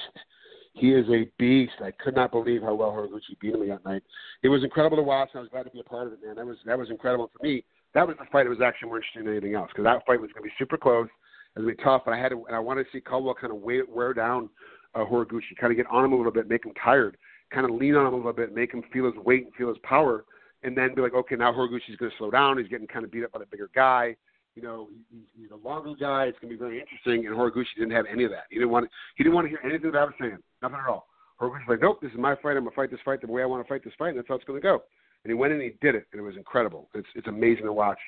He 0.73 0.93
is 0.93 1.07
a 1.11 1.31
beast. 1.39 1.73
I 1.83 1.91
could 1.91 2.15
not 2.15 2.31
believe 2.31 2.63
how 2.63 2.75
well 2.75 2.91
Horiguchi 2.91 3.39
beat 3.41 3.55
him 3.55 3.69
that 3.69 3.85
night. 3.85 4.03
It 4.43 4.49
was 4.49 4.63
incredible 4.63 4.97
to 4.97 5.03
watch, 5.03 5.31
and 5.33 5.41
I 5.41 5.43
was 5.43 5.51
glad 5.51 5.65
to 5.65 5.71
be 5.71 5.81
a 5.81 5.85
part 5.85 6.07
of 6.07 6.13
it, 6.13 6.21
man. 6.25 6.37
That 6.37 6.47
was 6.47 6.57
that 6.65 6.79
was 6.79 6.91
incredible 6.91 7.31
for 7.37 7.45
me. 7.45 7.65
That 7.95 8.07
was 8.07 8.17
the 8.19 8.27
fight 8.31 8.45
that 8.45 8.51
was 8.51 8.61
actually 8.65 8.89
more 8.89 8.99
interesting 8.99 9.25
than 9.25 9.35
anything 9.35 9.55
else 9.55 9.69
because 9.73 9.85
that 9.85 10.07
fight 10.07 10.21
was 10.21 10.31
going 10.33 10.45
to 10.45 10.49
be 10.49 10.55
super 10.59 10.77
close. 10.77 11.09
It 11.57 11.59
was 11.59 11.65
going 11.65 11.77
to 11.77 11.79
be 11.79 11.85
tough, 11.85 12.03
and 12.07 12.15
I 12.15 12.19
had 12.19 12.29
to, 12.29 12.45
and 12.47 12.55
I 12.55 12.61
wanted 12.61 12.85
to 12.85 12.91
see 12.93 13.01
Caldwell 13.01 13.35
kind 13.35 13.53
of 13.53 13.61
wear, 13.61 13.83
wear 13.89 14.15
down 14.15 14.49
uh, 14.95 15.05
Horiguchi, 15.05 15.57
kind 15.61 15.73
of 15.73 15.77
get 15.77 15.87
on 15.91 16.05
him 16.05 16.13
a 16.13 16.17
little 16.17 16.33
bit, 16.33 16.49
make 16.49 16.65
him 16.65 16.73
tired, 16.83 17.17
kind 17.53 17.69
of 17.69 17.73
lean 17.73 17.97
on 17.97 18.07
him 18.07 18.15
a 18.15 18.17
little 18.17 18.33
bit, 18.33 18.55
make 18.55 18.73
him 18.73 18.85
feel 18.93 19.07
his 19.07 19.15
weight 19.25 19.45
and 19.45 19.55
feel 19.55 19.69
his 19.69 19.79
power, 19.83 20.25
and 20.63 20.77
then 20.77 20.95
be 20.95 21.03
like, 21.03 21.15
okay, 21.15 21.35
now 21.35 21.53
Horiguchi's 21.53 21.97
going 21.97 22.11
to 22.11 22.17
slow 22.17 22.31
down. 22.31 22.59
He's 22.59 22.69
getting 22.69 22.87
kind 22.87 23.05
of 23.05 23.11
beat 23.11 23.25
up 23.25 23.33
by 23.33 23.41
the 23.41 23.47
bigger 23.47 23.71
guy. 23.75 24.15
You 24.57 24.63
know, 24.63 24.89
he's, 25.11 25.23
he's 25.39 25.51
a 25.51 25.69
longer 25.69 25.95
guy. 25.99 26.25
It's 26.25 26.39
going 26.41 26.51
to 26.53 26.57
be 26.57 26.59
very 26.59 26.81
interesting. 26.81 27.27
And 27.27 27.37
Horiguchi 27.37 27.79
didn't 27.79 27.93
have 27.93 28.07
any 28.11 28.25
of 28.25 28.31
that. 28.31 28.45
He 28.51 28.57
didn't 28.57 28.71
want. 28.71 28.87
To, 28.87 28.91
he 29.17 29.25
didn't 29.25 29.35
want 29.35 29.47
to 29.47 29.49
hear 29.49 29.61
anything 29.65 29.93
that 29.93 29.99
I 29.99 30.05
was 30.05 30.15
saying. 30.21 30.39
Nothing 30.63 30.79
at 30.83 30.89
all. 30.89 31.07
Horiguchi's 31.41 31.69
like, 31.69 31.81
nope, 31.81 32.01
this 32.03 32.13
is 32.13 32.19
my 32.19 32.35
fight. 32.37 32.57
I'm 32.57 32.65
going 32.65 32.71
to 32.71 32.77
fight 32.77 32.91
this 32.91 33.01
fight 33.05 33.21
the 33.21 33.27
way 33.27 33.43
I 33.43 33.47
want 33.47 33.65
to 33.65 33.69
fight 33.69 33.85
this 33.85 33.95
fight, 33.99 34.11
and 34.11 34.19
that's 34.19 34.29
how 34.29 34.35
it's 34.35 34.45
going 34.45 34.61
to 34.61 34.63
go. 34.63 34.83
And 35.25 35.31
he 35.31 35.35
went 35.35 35.53
in 35.53 35.61
and 35.61 35.71
he 35.71 35.77
did 35.87 35.95
it, 35.95 36.07
and 36.13 36.21
it 36.21 36.25
was 36.25 36.37
incredible. 36.37 36.89
It's 36.95 37.09
it's 37.15 37.27
amazing 37.29 37.65
to 37.65 37.73
watch 37.73 37.99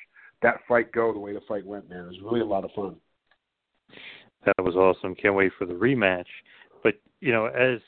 that 0.41 0.57
fight 0.67 0.91
go 0.91 1.13
the 1.13 1.19
way 1.19 1.33
the 1.33 1.41
fight 1.47 1.65
went, 1.65 1.89
man. 1.89 2.05
It 2.05 2.07
was 2.07 2.21
really 2.23 2.41
a 2.41 2.45
lot 2.45 2.65
of 2.65 2.71
fun. 2.75 2.95
That 4.45 4.63
was 4.63 4.75
awesome. 4.75 5.15
Can't 5.15 5.35
wait 5.35 5.51
for 5.57 5.65
the 5.65 5.73
rematch. 5.73 6.25
But 6.83 6.95
you 7.21 7.31
know, 7.31 7.45
as 7.45 7.79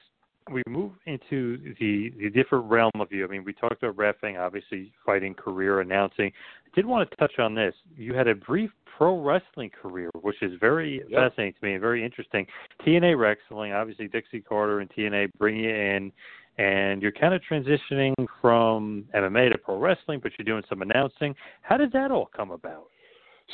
we 0.51 0.61
move 0.67 0.91
into 1.05 1.75
the 1.79 2.11
the 2.19 2.29
different 2.29 2.65
realm 2.65 2.91
of 2.99 3.11
you, 3.11 3.25
I 3.25 3.27
mean, 3.27 3.43
we 3.43 3.53
talked 3.53 3.83
about 3.83 3.95
refing, 3.95 4.39
obviously 4.39 4.91
fighting 5.05 5.33
career, 5.33 5.81
announcing. 5.81 6.31
I 6.65 6.75
did 6.75 6.85
want 6.85 7.09
to 7.09 7.15
touch 7.17 7.39
on 7.39 7.55
this. 7.55 7.73
You 7.95 8.13
had 8.13 8.27
a 8.27 8.35
brief 8.35 8.69
pro 8.97 9.19
wrestling 9.21 9.69
career, 9.69 10.09
which 10.21 10.41
is 10.41 10.53
very 10.59 11.01
yep. 11.09 11.29
fascinating 11.31 11.53
to 11.59 11.65
me 11.65 11.73
and 11.73 11.81
very 11.81 12.03
interesting. 12.03 12.45
TNA 12.85 13.17
wrestling, 13.17 13.73
obviously 13.73 14.07
Dixie 14.07 14.41
Carter 14.41 14.79
and 14.79 14.89
TNA 14.91 15.31
bring 15.37 15.57
you 15.57 15.69
in 15.69 16.11
and 16.57 17.01
you're 17.01 17.11
kind 17.11 17.33
of 17.33 17.41
transitioning 17.49 18.13
from 18.41 19.05
MMA 19.13 19.51
to 19.51 19.57
pro 19.57 19.77
wrestling, 19.77 20.19
but 20.21 20.31
you're 20.37 20.45
doing 20.45 20.63
some 20.69 20.81
announcing. 20.81 21.35
How 21.61 21.77
did 21.77 21.91
that 21.91 22.11
all 22.11 22.29
come 22.35 22.51
about? 22.51 22.85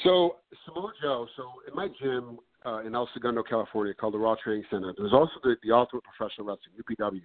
So 0.04 0.38
Samoa 0.66 0.94
Joe, 1.02 1.28
so 1.36 1.52
in 1.68 1.76
my 1.76 1.88
gym 2.02 2.38
uh, 2.66 2.80
in 2.86 2.96
El 2.96 3.10
Segundo, 3.14 3.44
California, 3.44 3.94
called 3.94 4.14
the 4.14 4.20
Raw 4.20 4.36
Training 4.36 4.64
Center, 4.70 4.94
there's 4.98 5.14
also 5.14 5.34
the, 5.44 5.56
the 5.64 5.72
Ultimate 5.72 6.04
Professional 6.04 6.48
Wrestling 6.48 6.76
(UPW). 6.82 7.22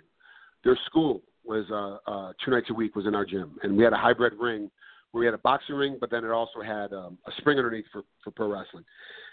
Their 0.64 0.78
school 0.86 1.22
was 1.44 1.64
uh, 1.70 2.10
uh, 2.10 2.32
two 2.44 2.50
nights 2.50 2.68
a 2.70 2.74
week 2.74 2.96
was 2.96 3.06
in 3.06 3.14
our 3.14 3.24
gym, 3.24 3.56
and 3.62 3.76
we 3.76 3.84
had 3.84 3.92
a 3.92 3.98
hybrid 3.98 4.32
ring 4.38 4.70
where 5.12 5.20
we 5.20 5.26
had 5.26 5.34
a 5.34 5.38
boxing 5.38 5.76
ring, 5.76 5.96
but 6.00 6.10
then 6.10 6.24
it 6.24 6.30
also 6.30 6.60
had 6.60 6.92
um, 6.92 7.18
a 7.26 7.32
spring 7.38 7.58
underneath 7.58 7.84
for 7.92 8.02
for 8.22 8.30
pro 8.30 8.48
wrestling. 8.48 8.84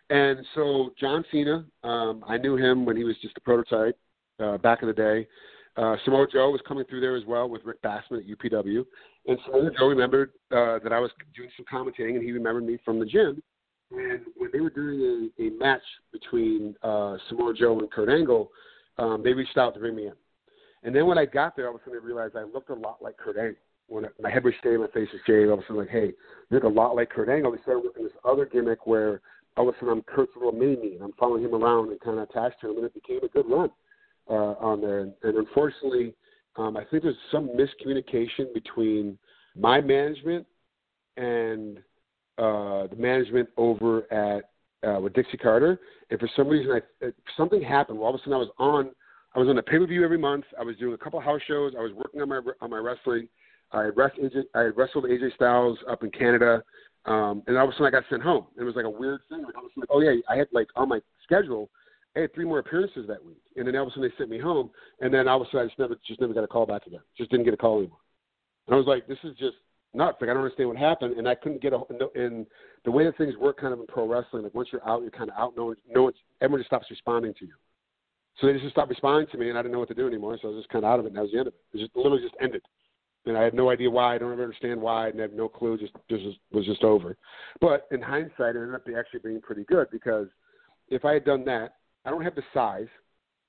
And 0.09 0.45
so 0.53 0.91
John 0.99 1.23
Cena, 1.31 1.65
um, 1.83 2.23
I 2.27 2.37
knew 2.37 2.57
him 2.57 2.85
when 2.85 2.97
he 2.97 3.03
was 3.03 3.15
just 3.21 3.37
a 3.37 3.41
prototype 3.41 3.97
uh, 4.39 4.57
back 4.57 4.81
in 4.81 4.87
the 4.87 4.93
day. 4.93 5.27
Uh, 5.75 5.95
Samoa 6.05 6.27
Joe 6.31 6.51
was 6.51 6.61
coming 6.67 6.85
through 6.85 7.01
there 7.01 7.15
as 7.15 7.23
well 7.25 7.49
with 7.49 7.63
Rick 7.63 7.81
Bassman 7.81 8.19
at 8.19 8.27
UPW. 8.27 8.85
And 9.25 9.39
Samoa 9.45 9.71
Joe 9.77 9.87
remembered 9.87 10.31
uh, 10.51 10.79
that 10.83 10.91
I 10.91 10.99
was 10.99 11.09
doing 11.35 11.49
some 11.57 11.65
commentating, 11.71 12.15
and 12.15 12.23
he 12.23 12.31
remembered 12.31 12.65
me 12.65 12.77
from 12.85 12.99
the 12.99 13.05
gym. 13.05 13.41
And 13.95 14.21
when 14.37 14.49
they 14.51 14.59
were 14.59 14.69
doing 14.69 15.31
a, 15.37 15.43
a 15.43 15.49
match 15.51 15.81
between 16.11 16.75
uh, 16.83 17.17
Samoa 17.29 17.53
Joe 17.53 17.79
and 17.79 17.91
Kurt 17.91 18.09
Angle, 18.09 18.49
um, 18.97 19.21
they 19.23 19.33
reached 19.33 19.57
out 19.57 19.73
to 19.75 19.79
bring 19.79 19.95
me 19.95 20.07
in. 20.07 20.13
And 20.83 20.95
then 20.95 21.05
when 21.05 21.17
I 21.17 21.25
got 21.25 21.55
there, 21.55 21.67
all 21.67 21.75
of 21.75 21.81
a 21.81 21.83
sudden 21.83 21.99
I 22.01 22.05
realized 22.05 22.35
I 22.35 22.43
looked 22.43 22.69
a 22.69 22.73
lot 22.73 23.01
like 23.01 23.17
Kurt 23.17 23.37
Angle. 23.37 23.55
When 23.87 24.05
my 24.21 24.31
head 24.31 24.43
was 24.43 24.53
shaved, 24.63 24.79
my 24.79 24.87
face 24.87 25.09
was 25.11 25.21
shaved, 25.27 25.49
all 25.49 25.55
of 25.55 25.59
a 25.59 25.63
sudden 25.63 25.77
like, 25.77 25.89
hey, 25.89 26.07
you 26.07 26.13
look 26.51 26.63
a 26.63 26.67
lot 26.67 26.95
like 26.95 27.09
Kurt 27.09 27.29
Angle. 27.29 27.51
They 27.51 27.61
started 27.61 27.83
working 27.83 28.03
this 28.03 28.13
other 28.25 28.45
gimmick 28.45 28.87
where 28.87 29.21
all 29.55 29.69
of 29.69 29.75
a 29.75 29.77
sudden 29.77 29.93
I'm 29.93 30.01
Kurt's 30.03 30.31
little 30.35 30.51
mini, 30.51 30.95
and 30.95 31.03
I'm 31.03 31.13
following 31.13 31.43
him 31.43 31.53
around 31.53 31.91
and 31.91 31.99
kind 31.99 32.17
of 32.17 32.29
attached 32.29 32.61
to 32.61 32.71
him, 32.71 32.77
and 32.77 32.85
it 32.85 32.93
became 32.93 33.19
a 33.23 33.27
good 33.27 33.45
run 33.47 33.69
uh, 34.29 34.55
on 34.59 34.81
there. 34.81 35.01
And, 35.01 35.13
and 35.23 35.37
unfortunately, 35.37 36.15
um, 36.55 36.77
I 36.77 36.83
think 36.85 37.03
there's 37.03 37.15
some 37.31 37.49
miscommunication 37.49 38.53
between 38.53 39.17
my 39.55 39.81
management 39.81 40.45
and 41.17 41.79
uh, 42.37 42.87
the 42.87 42.95
management 42.97 43.49
over 43.57 44.11
at 44.11 44.49
uh, 44.87 44.99
with 44.99 45.13
Dixie 45.13 45.37
Carter. 45.37 45.79
And 46.09 46.19
for 46.19 46.29
some 46.35 46.47
reason, 46.47 46.81
I, 47.01 47.07
something 47.37 47.61
happened. 47.61 47.97
Well, 47.97 48.07
all 48.07 48.15
of 48.15 48.19
a 48.19 48.23
sudden, 48.23 48.33
I 48.33 48.37
was 48.37 48.51
on. 48.57 48.91
I 49.35 49.39
was 49.39 49.49
on 49.49 49.57
a 49.57 49.63
pay 49.63 49.79
per 49.79 49.87
view 49.87 50.03
every 50.03 50.17
month. 50.17 50.45
I 50.59 50.63
was 50.63 50.75
doing 50.77 50.93
a 50.93 50.97
couple 50.97 51.19
house 51.19 51.41
shows. 51.47 51.73
I 51.77 51.81
was 51.81 51.91
working 51.93 52.21
on 52.21 52.29
my 52.29 52.41
on 52.61 52.69
my 52.69 52.77
wrestling. 52.77 53.27
I 53.71 53.85
had, 53.85 53.97
wrestled, 53.97 54.31
I 54.53 54.59
had 54.59 54.77
wrestled 54.77 55.05
AJ 55.05 55.33
Styles 55.33 55.79
up 55.89 56.03
in 56.03 56.11
Canada, 56.11 56.61
um, 57.05 57.41
and 57.47 57.57
all 57.57 57.63
of 57.63 57.69
a 57.69 57.73
sudden 57.73 57.87
I 57.87 57.89
got 57.89 58.03
sent 58.07 58.21
home. 58.21 58.45
And 58.55 58.61
it 58.61 58.65
was 58.65 58.75
like 58.75 58.85
a 58.85 58.89
weird 58.89 59.21
thing. 59.29 59.41
Like, 59.41 59.55
I 59.55 59.61
was 59.61 59.71
like, 59.75 59.89
oh 59.89 60.01
yeah, 60.01 60.13
I 60.29 60.35
had 60.35 60.47
like 60.51 60.67
on 60.75 60.89
my 60.89 60.99
schedule 61.23 61.71
I 62.15 62.19
had 62.21 62.33
three 62.33 62.45
more 62.45 62.59
appearances 62.59 63.07
that 63.07 63.23
week, 63.25 63.41
and 63.55 63.67
then 63.67 63.75
all 63.75 63.83
of 63.83 63.87
a 63.87 63.91
sudden 63.91 64.03
they 64.03 64.15
sent 64.17 64.29
me 64.29 64.37
home, 64.37 64.69
and 64.99 65.13
then 65.13 65.27
all 65.27 65.41
of 65.41 65.47
a 65.47 65.49
sudden 65.49 65.61
I 65.61 65.65
just 65.65 65.79
never 65.79 65.95
just 66.07 66.21
never 66.21 66.33
got 66.33 66.43
a 66.43 66.47
call 66.47 66.65
back 66.65 66.85
again. 66.85 66.99
Just 67.17 67.31
didn't 67.31 67.45
get 67.45 67.53
a 67.53 67.57
call 67.57 67.79
anymore. 67.79 67.97
And 68.67 68.75
I 68.75 68.77
was 68.77 68.87
like, 68.87 69.07
this 69.07 69.17
is 69.23 69.35
just 69.37 69.55
nuts. 69.93 70.17
Like 70.21 70.29
I 70.29 70.33
don't 70.33 70.43
understand 70.43 70.69
what 70.69 70.77
happened, 70.77 71.17
and 71.17 71.27
I 71.27 71.35
couldn't 71.35 71.61
get 71.61 71.73
a. 71.73 71.79
And 72.15 72.45
the 72.85 72.91
way 72.91 73.05
that 73.05 73.17
things 73.17 73.35
work, 73.37 73.59
kind 73.59 73.73
of 73.73 73.79
in 73.79 73.87
pro 73.87 74.07
wrestling, 74.07 74.43
like 74.43 74.53
once 74.53 74.69
you're 74.71 74.87
out, 74.87 75.01
you're 75.01 75.11
kind 75.11 75.29
of 75.29 75.37
out. 75.37 75.53
No 75.55 75.65
one, 75.65 75.75
no 75.89 76.03
one, 76.03 76.13
everyone 76.41 76.61
just 76.61 76.69
stops 76.69 76.87
responding 76.89 77.33
to 77.39 77.45
you. 77.45 77.53
So 78.39 78.47
they 78.47 78.53
just 78.53 78.71
stopped 78.71 78.89
responding 78.89 79.27
to 79.31 79.37
me, 79.37 79.49
and 79.49 79.57
I 79.57 79.61
didn't 79.61 79.73
know 79.73 79.79
what 79.79 79.89
to 79.89 79.93
do 79.93 80.07
anymore. 80.07 80.37
So 80.41 80.47
I 80.47 80.51
was 80.51 80.61
just 80.61 80.71
kind 80.71 80.83
of 80.83 80.91
out 80.91 80.99
of 80.99 81.05
it, 81.05 81.09
and 81.09 81.17
that 81.17 81.21
was 81.21 81.31
the 81.31 81.39
end 81.39 81.47
of 81.47 81.53
it. 81.53 81.77
It 81.77 81.81
just 81.81 81.95
literally 81.95 82.21
just 82.21 82.35
ended. 82.41 82.61
And 83.25 83.37
I 83.37 83.43
had 83.43 83.53
no 83.53 83.69
idea 83.69 83.89
why. 83.89 84.15
I 84.15 84.17
don't 84.17 84.33
ever 84.33 84.43
understand 84.43 84.81
why, 84.81 85.07
and 85.09 85.19
I 85.19 85.21
have 85.23 85.33
no 85.33 85.47
clue. 85.47 85.77
Just 85.77 85.93
just 86.09 86.23
was 86.51 86.65
just 86.65 86.83
over. 86.83 87.15
But 87.61 87.87
in 87.91 88.01
hindsight, 88.01 88.55
it 88.55 88.61
ended 88.61 88.75
up 88.75 88.83
actually 88.97 89.21
being 89.23 89.41
pretty 89.41 89.63
good 89.65 89.87
because 89.91 90.27
if 90.89 91.05
I 91.05 91.13
had 91.13 91.23
done 91.23 91.45
that 91.45 91.75
I 92.05 92.09
don't 92.09 92.23
have 92.23 92.35
the 92.35 92.43
size 92.53 92.87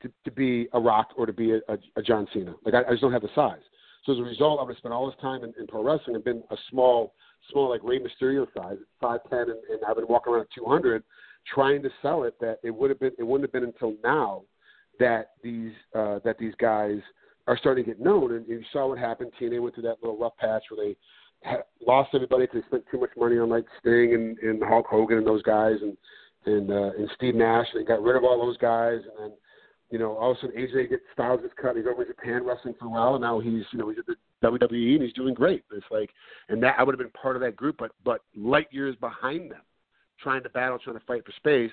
to, 0.03 0.11
to 0.25 0.31
be 0.31 0.69
a 0.73 0.81
Rock 0.81 1.11
or 1.17 1.27
to 1.27 1.33
be 1.33 1.53
a, 1.53 1.57
a, 1.69 1.79
a 1.97 2.03
John 2.03 2.27
Cena. 2.33 2.55
Like 2.65 2.75
I, 2.75 2.83
I 2.83 2.91
just 2.91 3.03
don't 3.03 3.13
have 3.13 3.23
the 3.23 3.29
size. 3.35 3.63
So 4.05 4.13
as 4.13 4.19
a 4.19 4.23
result, 4.23 4.61
I 4.61 4.65
would 4.65 4.73
have 4.73 4.79
spent 4.79 4.93
all 4.93 5.07
this 5.07 5.19
time 5.21 5.45
in, 5.45 5.55
in 5.59 5.67
pro 5.67 5.83
wrestling 5.83 6.17
and 6.17 6.25
been 6.25 6.43
a 6.51 6.57
small, 6.71 7.15
small 7.51 7.71
like 7.71 7.83
Rey 7.83 7.99
Mysterio 7.99 8.47
size, 8.57 8.77
five 9.01 9.21
ten, 9.31 9.41
and, 9.41 9.51
and 9.51 9.81
I've 9.89 9.97
been 9.97 10.09
walking 10.09 10.33
around 10.33 10.43
at 10.43 10.49
two 10.55 10.65
hundred, 10.65 11.03
trying 11.53 11.83
to 11.83 11.91
sell 12.03 12.25
it. 12.25 12.35
That 12.41 12.59
it 12.63 12.71
would 12.71 12.91
have 12.91 13.01
been, 13.01 13.13
it 13.19 13.23
wouldn't 13.23 13.49
have 13.49 13.53
been 13.53 13.69
until 13.69 13.95
now 14.03 14.43
that 15.01 15.31
these 15.43 15.73
uh, 15.95 16.19
that 16.25 16.39
these 16.39 16.55
guys 16.61 16.99
are 17.47 17.57
starting 17.59 17.85
to 17.85 17.91
get 17.91 18.01
known. 18.01 18.35
And 18.35 18.47
you 18.47 18.63
saw 18.73 18.89
what 18.89 18.99
happened. 18.99 19.33
TNA 19.41 19.63
went 19.63 19.75
through 19.75 19.85
that 19.85 20.03
little 20.03 20.19
rough 20.19 20.37
patch 20.39 20.63
where 20.71 20.87
they 20.87 20.97
had, 21.49 21.63
lost 21.87 22.11
everybody 22.15 22.45
because 22.45 22.63
they 22.63 22.67
spent 22.69 22.85
too 22.91 23.01
much 23.01 23.11
money 23.17 23.39
on 23.39 23.49
like 23.49 23.65
Sting 23.81 24.15
and, 24.15 24.39
and 24.39 24.63
Hulk 24.63 24.87
Hogan 24.87 25.19
and 25.19 25.27
those 25.27 25.43
guys, 25.43 25.77
and 25.81 25.97
and 26.47 26.71
uh, 26.71 26.91
and 26.99 27.09
Steve 27.17 27.35
Nash. 27.35 27.67
They 27.75 27.85
got 27.85 28.03
rid 28.03 28.17
of 28.17 28.25
all 28.25 28.39
those 28.45 28.59
guys, 28.59 29.01
and 29.03 29.19
then 29.19 29.39
you 29.91 29.99
know 29.99 30.17
all 30.17 30.33
of 30.33 30.39
a 30.39 30.41
sudden 30.41 30.57
AJ 30.57 30.91
gets 30.91 31.03
Styles 31.13 31.41
gets 31.43 31.55
cut. 31.61 31.77
He's 31.77 31.87
over 31.87 32.03
in 32.03 32.09
Japan 32.09 32.45
wrestling 32.45 32.75
for 32.79 32.87
a 32.87 32.91
while, 32.91 33.15
and 33.15 33.23
now 33.23 33.41
he's 33.41 33.65
you 33.73 33.79
know 33.79 33.89
he's 33.89 33.99
at 33.99 34.07
the 34.07 34.17
WWE 34.43 34.95
and 34.95 35.03
he's 35.03 35.13
doing 35.13 35.35
great. 35.35 35.65
It's 35.73 35.87
like, 35.91 36.11
and 36.49 36.63
that 36.63 36.77
I 36.79 36.83
would 36.83 36.95
have 36.95 36.99
been 36.99 37.11
part 37.11 37.37
of 37.37 37.43
that 37.43 37.57
group, 37.57 37.77
but 37.79 37.93
but 38.05 38.23
light 38.37 38.69
years 38.71 38.97
behind 38.97 39.51
them, 39.51 39.63
trying 40.21 40.43
to 40.43 40.49
battle, 40.51 40.79
trying 40.79 40.99
to 40.99 41.05
fight 41.07 41.25
for 41.25 41.33
space 41.33 41.71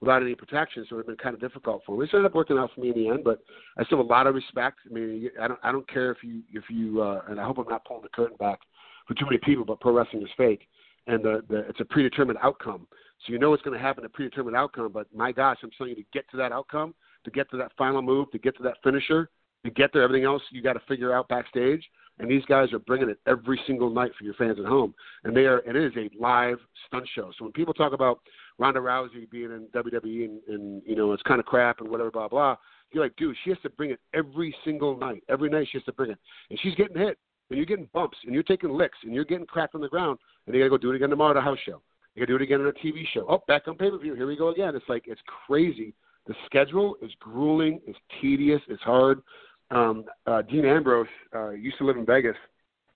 without 0.00 0.22
any 0.22 0.34
protection. 0.34 0.84
So 0.88 0.94
it 0.94 0.96
would 0.96 1.08
have 1.08 1.18
been 1.18 1.22
kind 1.22 1.34
of 1.34 1.40
difficult 1.40 1.82
for 1.84 1.96
me. 1.96 2.04
It 2.04 2.10
ended 2.14 2.26
up 2.26 2.34
working 2.34 2.58
out 2.58 2.70
for 2.74 2.80
me 2.80 2.88
in 2.88 2.94
the 2.94 3.08
end, 3.08 3.24
but 3.24 3.40
I 3.78 3.84
still 3.84 3.98
have 3.98 4.06
a 4.06 4.08
lot 4.08 4.26
of 4.26 4.34
respect. 4.34 4.78
I 4.88 4.92
mean, 4.92 5.30
I 5.40 5.48
don't 5.48 5.60
I 5.62 5.72
don't 5.72 5.88
care 5.88 6.10
if 6.10 6.18
you 6.22 6.42
if 6.52 6.64
you 6.68 7.02
uh, 7.02 7.22
and 7.28 7.40
I 7.40 7.44
hope 7.44 7.58
I'm 7.58 7.68
not 7.68 7.84
pulling 7.84 8.02
the 8.02 8.08
curtain 8.08 8.36
back 8.38 8.60
for 9.06 9.14
too 9.14 9.24
many 9.24 9.38
people, 9.38 9.64
but 9.64 9.80
pro 9.80 9.92
wrestling 9.92 10.22
is 10.22 10.28
fake, 10.36 10.66
and 11.06 11.22
the, 11.22 11.42
the 11.48 11.58
it's 11.68 11.80
a 11.80 11.84
predetermined 11.84 12.38
outcome. 12.42 12.86
So 13.26 13.32
you 13.32 13.38
know 13.38 13.50
what's 13.50 13.62
going 13.62 13.76
to 13.76 13.82
happen, 13.82 14.04
a 14.04 14.08
predetermined 14.08 14.56
outcome. 14.56 14.90
But 14.92 15.06
my 15.14 15.32
gosh, 15.32 15.58
I'm 15.62 15.70
telling 15.76 15.90
you 15.90 16.02
to 16.02 16.08
get 16.12 16.30
to 16.30 16.36
that 16.38 16.52
outcome, 16.52 16.94
to 17.24 17.30
get 17.30 17.50
to 17.50 17.56
that 17.58 17.72
final 17.76 18.02
move, 18.02 18.30
to 18.32 18.38
get 18.38 18.56
to 18.56 18.62
that 18.64 18.76
finisher, 18.82 19.28
to 19.64 19.70
get 19.70 19.90
there, 19.92 20.02
everything 20.02 20.24
else 20.24 20.42
you 20.50 20.62
got 20.62 20.74
to 20.74 20.82
figure 20.88 21.12
out 21.12 21.28
backstage. 21.28 21.84
And 22.18 22.30
these 22.30 22.44
guys 22.44 22.72
are 22.74 22.78
bringing 22.78 23.08
it 23.08 23.18
every 23.26 23.58
single 23.66 23.88
night 23.88 24.12
for 24.18 24.24
your 24.24 24.34
fans 24.34 24.58
at 24.58 24.66
home. 24.66 24.94
And 25.24 25.34
they 25.34 25.46
are, 25.46 25.58
and 25.60 25.74
it 25.76 25.84
is 25.84 25.92
a 25.96 26.22
live 26.22 26.58
stunt 26.86 27.08
show. 27.14 27.30
So 27.38 27.44
when 27.44 27.52
people 27.52 27.72
talk 27.72 27.94
about 27.94 28.20
Ronda 28.58 28.80
Rousey 28.80 29.30
being 29.30 29.50
in 29.50 29.68
WWE 29.74 30.24
and, 30.26 30.40
and 30.46 30.82
you 30.84 30.96
know, 30.96 31.12
it's 31.12 31.22
kind 31.22 31.40
of 31.40 31.46
crap 31.46 31.80
and 31.80 31.88
whatever, 31.88 32.10
blah, 32.10 32.28
blah, 32.28 32.56
you're 32.92 33.04
like, 33.04 33.16
dude, 33.16 33.36
she 33.42 33.50
has 33.50 33.58
to 33.62 33.70
bring 33.70 33.90
it 33.90 34.00
every 34.12 34.54
single 34.64 34.98
night. 34.98 35.22
Every 35.28 35.48
night 35.48 35.68
she 35.70 35.78
has 35.78 35.84
to 35.84 35.92
bring 35.92 36.10
it. 36.10 36.18
And 36.50 36.58
she's 36.62 36.74
getting 36.74 36.96
hit. 36.96 37.18
And 37.48 37.56
you're 37.56 37.66
getting 37.66 37.88
bumps 37.92 38.18
and 38.24 38.32
you're 38.32 38.44
taking 38.44 38.70
licks 38.70 38.98
and 39.02 39.12
you're 39.12 39.24
getting 39.24 39.46
cracked 39.46 39.74
on 39.74 39.80
the 39.80 39.88
ground 39.88 40.18
and 40.46 40.54
you 40.54 40.60
got 40.60 40.66
to 40.66 40.70
go 40.70 40.78
do 40.78 40.92
it 40.92 40.96
again 40.96 41.10
tomorrow 41.10 41.32
at 41.32 41.36
a 41.36 41.40
house 41.40 41.58
show 41.66 41.82
You 42.14 42.20
got 42.20 42.26
to 42.26 42.32
do 42.32 42.36
it 42.36 42.42
again 42.42 42.60
on 42.60 42.68
a 42.68 42.72
TV 42.72 43.02
show. 43.12 43.26
Oh, 43.28 43.42
back 43.48 43.66
on 43.66 43.76
pay 43.76 43.90
per 43.90 43.98
view. 43.98 44.14
Here 44.14 44.26
we 44.26 44.36
go 44.36 44.48
again. 44.48 44.76
It's 44.76 44.88
like 44.88 45.04
it's 45.06 45.20
crazy. 45.46 45.94
The 46.26 46.34
schedule 46.46 46.96
is 47.02 47.10
grueling. 47.18 47.80
It's 47.86 47.98
tedious. 48.20 48.60
It's 48.68 48.82
hard. 48.82 49.22
Um, 49.70 50.04
uh, 50.26 50.42
Dean 50.42 50.64
Ambrose 50.64 51.06
uh, 51.34 51.50
used 51.50 51.78
to 51.78 51.84
live 51.84 51.96
in 51.96 52.04
Vegas 52.04 52.36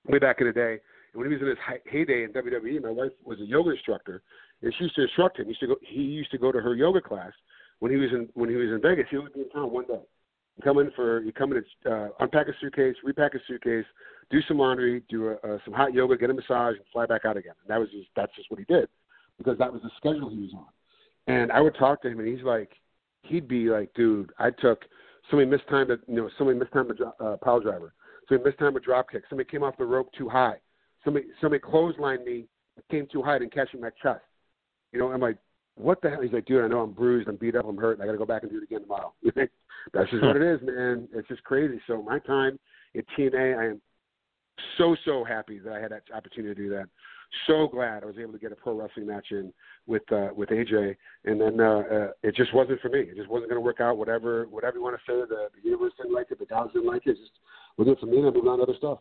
way 0.06 0.18
back 0.18 0.40
in 0.40 0.46
the 0.46 0.52
day. 0.52 0.78
And 1.12 1.20
when 1.20 1.28
he 1.28 1.34
was 1.34 1.42
in 1.42 1.48
his 1.48 1.58
heyday 1.86 2.24
in 2.24 2.32
WWE, 2.32 2.82
my 2.82 2.90
wife 2.90 3.12
was 3.24 3.38
a 3.40 3.44
yoga 3.44 3.70
instructor, 3.70 4.22
and 4.62 4.74
she 4.76 4.84
used 4.84 4.96
to 4.96 5.02
instruct 5.02 5.38
him. 5.38 5.44
He 5.44 5.50
used 5.50 5.60
to 5.60 5.66
go. 5.68 5.76
He 5.82 6.02
used 6.02 6.30
to 6.32 6.38
go 6.38 6.50
to 6.50 6.60
her 6.60 6.74
yoga 6.74 7.00
class 7.00 7.32
when 7.78 7.92
he 7.92 7.98
was 7.98 8.10
in 8.12 8.28
when 8.34 8.50
he 8.50 8.56
was 8.56 8.68
in 8.68 8.80
Vegas. 8.82 9.06
He 9.10 9.18
would 9.18 9.32
be 9.32 9.42
in 9.42 9.50
town 9.50 9.70
one 9.70 9.86
day. 9.86 10.00
You 10.56 10.62
come 10.62 10.78
in 10.78 10.90
for 10.96 11.22
you 11.22 11.32
come 11.32 11.52
in 11.52 11.62
to 11.84 11.90
uh, 11.90 12.08
unpack 12.20 12.48
a 12.48 12.52
suitcase, 12.60 12.96
repack 13.04 13.34
a 13.34 13.38
suitcase, 13.46 13.84
do 14.30 14.40
some 14.48 14.58
laundry, 14.58 15.02
do 15.08 15.28
a, 15.28 15.34
uh, 15.34 15.58
some 15.64 15.74
hot 15.74 15.94
yoga, 15.94 16.16
get 16.16 16.30
a 16.30 16.34
massage, 16.34 16.76
and 16.76 16.84
fly 16.92 17.06
back 17.06 17.24
out 17.24 17.36
again. 17.36 17.54
And 17.62 17.70
that 17.70 17.78
was 17.78 17.88
just 17.90 18.08
that's 18.16 18.34
just 18.36 18.50
what 18.50 18.58
he 18.58 18.64
did 18.66 18.88
because 19.38 19.58
that 19.58 19.72
was 19.72 19.82
the 19.82 19.90
schedule 19.96 20.30
he 20.30 20.40
was 20.40 20.50
on. 20.54 20.66
And 21.26 21.50
I 21.52 21.60
would 21.60 21.76
talk 21.76 22.02
to 22.02 22.08
him, 22.08 22.18
and 22.18 22.28
he's 22.28 22.44
like, 22.44 22.70
he'd 23.24 23.48
be 23.48 23.68
like, 23.68 23.92
dude, 23.94 24.32
I 24.38 24.50
took 24.50 24.84
somebody 25.30 25.50
missed 25.50 25.68
time 25.68 25.88
to 25.88 25.98
you 26.06 26.16
know 26.16 26.30
somebody 26.38 26.58
missed 26.58 26.72
time 26.72 26.88
to 26.88 27.24
uh, 27.24 27.36
pile 27.38 27.60
driver, 27.60 27.94
somebody 28.28 28.48
missed 28.48 28.58
time 28.58 28.76
a 28.76 28.80
drop 28.80 29.10
kick, 29.10 29.24
somebody 29.28 29.48
came 29.48 29.62
off 29.62 29.76
the 29.78 29.84
rope 29.84 30.10
too 30.16 30.28
high, 30.28 30.56
somebody 31.04 31.26
somebody 31.40 31.62
clotheslined 31.62 32.24
me, 32.24 32.46
came 32.90 33.06
too 33.10 33.22
high, 33.22 33.36
and 33.36 33.52
catching 33.52 33.80
my 33.80 33.90
chest. 34.02 34.22
You 34.92 35.00
know, 35.00 35.10
I'm 35.10 35.20
like, 35.20 35.38
what 35.76 36.00
the 36.02 36.10
hell? 36.10 36.22
He's 36.22 36.32
like, 36.32 36.46
dude, 36.46 36.64
I 36.64 36.68
know 36.68 36.80
I'm 36.80 36.92
bruised, 36.92 37.28
I'm 37.28 37.36
beat 37.36 37.56
up, 37.56 37.66
I'm 37.66 37.76
hurt, 37.76 38.00
I 38.00 38.06
got 38.06 38.12
to 38.12 38.18
go 38.18 38.26
back 38.26 38.42
and 38.42 38.52
do 38.52 38.58
it 38.58 38.64
again 38.64 38.82
tomorrow. 38.82 39.12
That's 39.24 40.10
just 40.10 40.22
what 40.22 40.36
it 40.36 40.42
is, 40.42 40.60
man. 40.62 41.08
It's 41.12 41.28
just 41.28 41.42
crazy. 41.44 41.80
So 41.86 42.02
my 42.02 42.18
time 42.20 42.58
at 42.96 43.04
TNA, 43.18 43.58
I 43.58 43.66
am 43.66 43.80
so 44.78 44.96
so 45.04 45.24
happy 45.24 45.58
that 45.58 45.72
I 45.72 45.80
had 45.80 45.90
that 45.90 46.02
opportunity 46.14 46.54
to 46.54 46.62
do 46.62 46.70
that 46.70 46.86
so 47.46 47.66
glad 47.66 48.02
I 48.02 48.06
was 48.06 48.16
able 48.20 48.32
to 48.32 48.38
get 48.38 48.52
a 48.52 48.56
pro 48.56 48.74
wrestling 48.74 49.06
match 49.06 49.26
in 49.30 49.52
with 49.86 50.10
uh, 50.12 50.28
with 50.34 50.50
AJ, 50.50 50.96
and 51.24 51.40
then 51.40 51.60
uh, 51.60 51.82
uh, 51.90 52.08
it 52.22 52.34
just 52.34 52.54
wasn't 52.54 52.80
for 52.80 52.88
me. 52.88 53.00
It 53.00 53.16
just 53.16 53.28
wasn't 53.28 53.50
going 53.50 53.60
to 53.60 53.64
work 53.64 53.80
out. 53.80 53.98
Whatever 53.98 54.46
whatever 54.46 54.78
you 54.78 54.82
want 54.82 54.96
to 54.96 55.12
say, 55.12 55.18
the, 55.28 55.48
the 55.54 55.64
universe 55.64 55.92
didn't 55.96 56.14
like 56.14 56.30
it, 56.30 56.38
the 56.38 56.46
guys 56.46 56.68
didn't 56.72 56.88
like 56.88 57.06
it. 57.06 57.10
it 57.10 57.18
just 57.18 57.32
wasn't 57.76 58.00
for 58.00 58.06
me. 58.06 58.18
I 58.18 58.30
moved 58.30 58.48
on 58.48 58.58
to 58.58 58.64
other 58.64 58.74
stuff. 58.78 58.98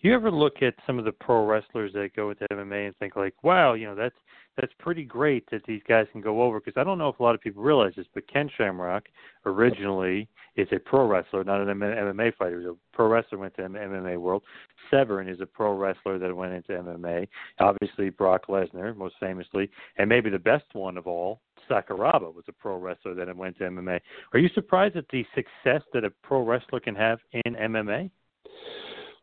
You 0.00 0.14
ever 0.14 0.30
look 0.30 0.62
at 0.62 0.74
some 0.86 0.98
of 0.98 1.06
the 1.06 1.12
pro 1.12 1.46
wrestlers 1.46 1.92
that 1.94 2.10
go 2.14 2.30
into 2.30 2.46
MMA 2.52 2.88
and 2.88 2.96
think 2.96 3.16
like, 3.16 3.34
wow, 3.42 3.72
you 3.72 3.86
know, 3.86 3.94
that's 3.94 4.14
that's 4.56 4.72
pretty 4.78 5.04
great 5.04 5.48
that 5.50 5.62
these 5.66 5.82
guys 5.88 6.06
can 6.12 6.20
go 6.20 6.42
over 6.42 6.60
because 6.60 6.78
I 6.80 6.84
don't 6.84 6.98
know 6.98 7.08
if 7.08 7.18
a 7.18 7.22
lot 7.22 7.34
of 7.34 7.40
people 7.40 7.62
realize 7.62 7.92
this, 7.96 8.06
but 8.14 8.30
Ken 8.32 8.48
Shamrock 8.56 9.04
originally 9.46 10.28
is 10.56 10.68
a 10.72 10.78
pro 10.78 11.06
wrestler, 11.06 11.42
not 11.44 11.60
an 11.60 11.78
MMA 11.78 12.36
fighter. 12.36 12.60
He's 12.60 12.68
a 12.68 12.76
pro 12.92 13.08
wrestler 13.08 13.38
went 13.38 13.56
to 13.56 13.62
MMA 13.62 14.18
world. 14.18 14.42
Severn 14.90 15.28
is 15.28 15.40
a 15.40 15.46
pro 15.46 15.76
wrestler 15.76 16.18
that 16.18 16.34
went 16.34 16.52
into 16.52 16.72
MMA. 16.72 17.26
Obviously, 17.58 18.10
Brock 18.10 18.46
Lesnar, 18.48 18.96
most 18.96 19.16
famously, 19.18 19.68
and 19.98 20.08
maybe 20.08 20.30
the 20.30 20.38
best 20.38 20.64
one 20.72 20.96
of 20.96 21.06
all, 21.06 21.40
Sakuraba 21.68 22.32
was 22.32 22.44
a 22.48 22.52
pro 22.52 22.76
wrestler 22.76 23.14
that 23.14 23.34
went 23.36 23.58
to 23.58 23.64
MMA. 23.64 23.98
Are 24.32 24.38
you 24.38 24.48
surprised 24.54 24.96
at 24.96 25.06
the 25.10 25.24
success 25.34 25.82
that 25.92 26.04
a 26.04 26.10
pro 26.22 26.42
wrestler 26.44 26.80
can 26.80 26.94
have 26.94 27.18
in 27.32 27.54
MMA? 27.54 28.10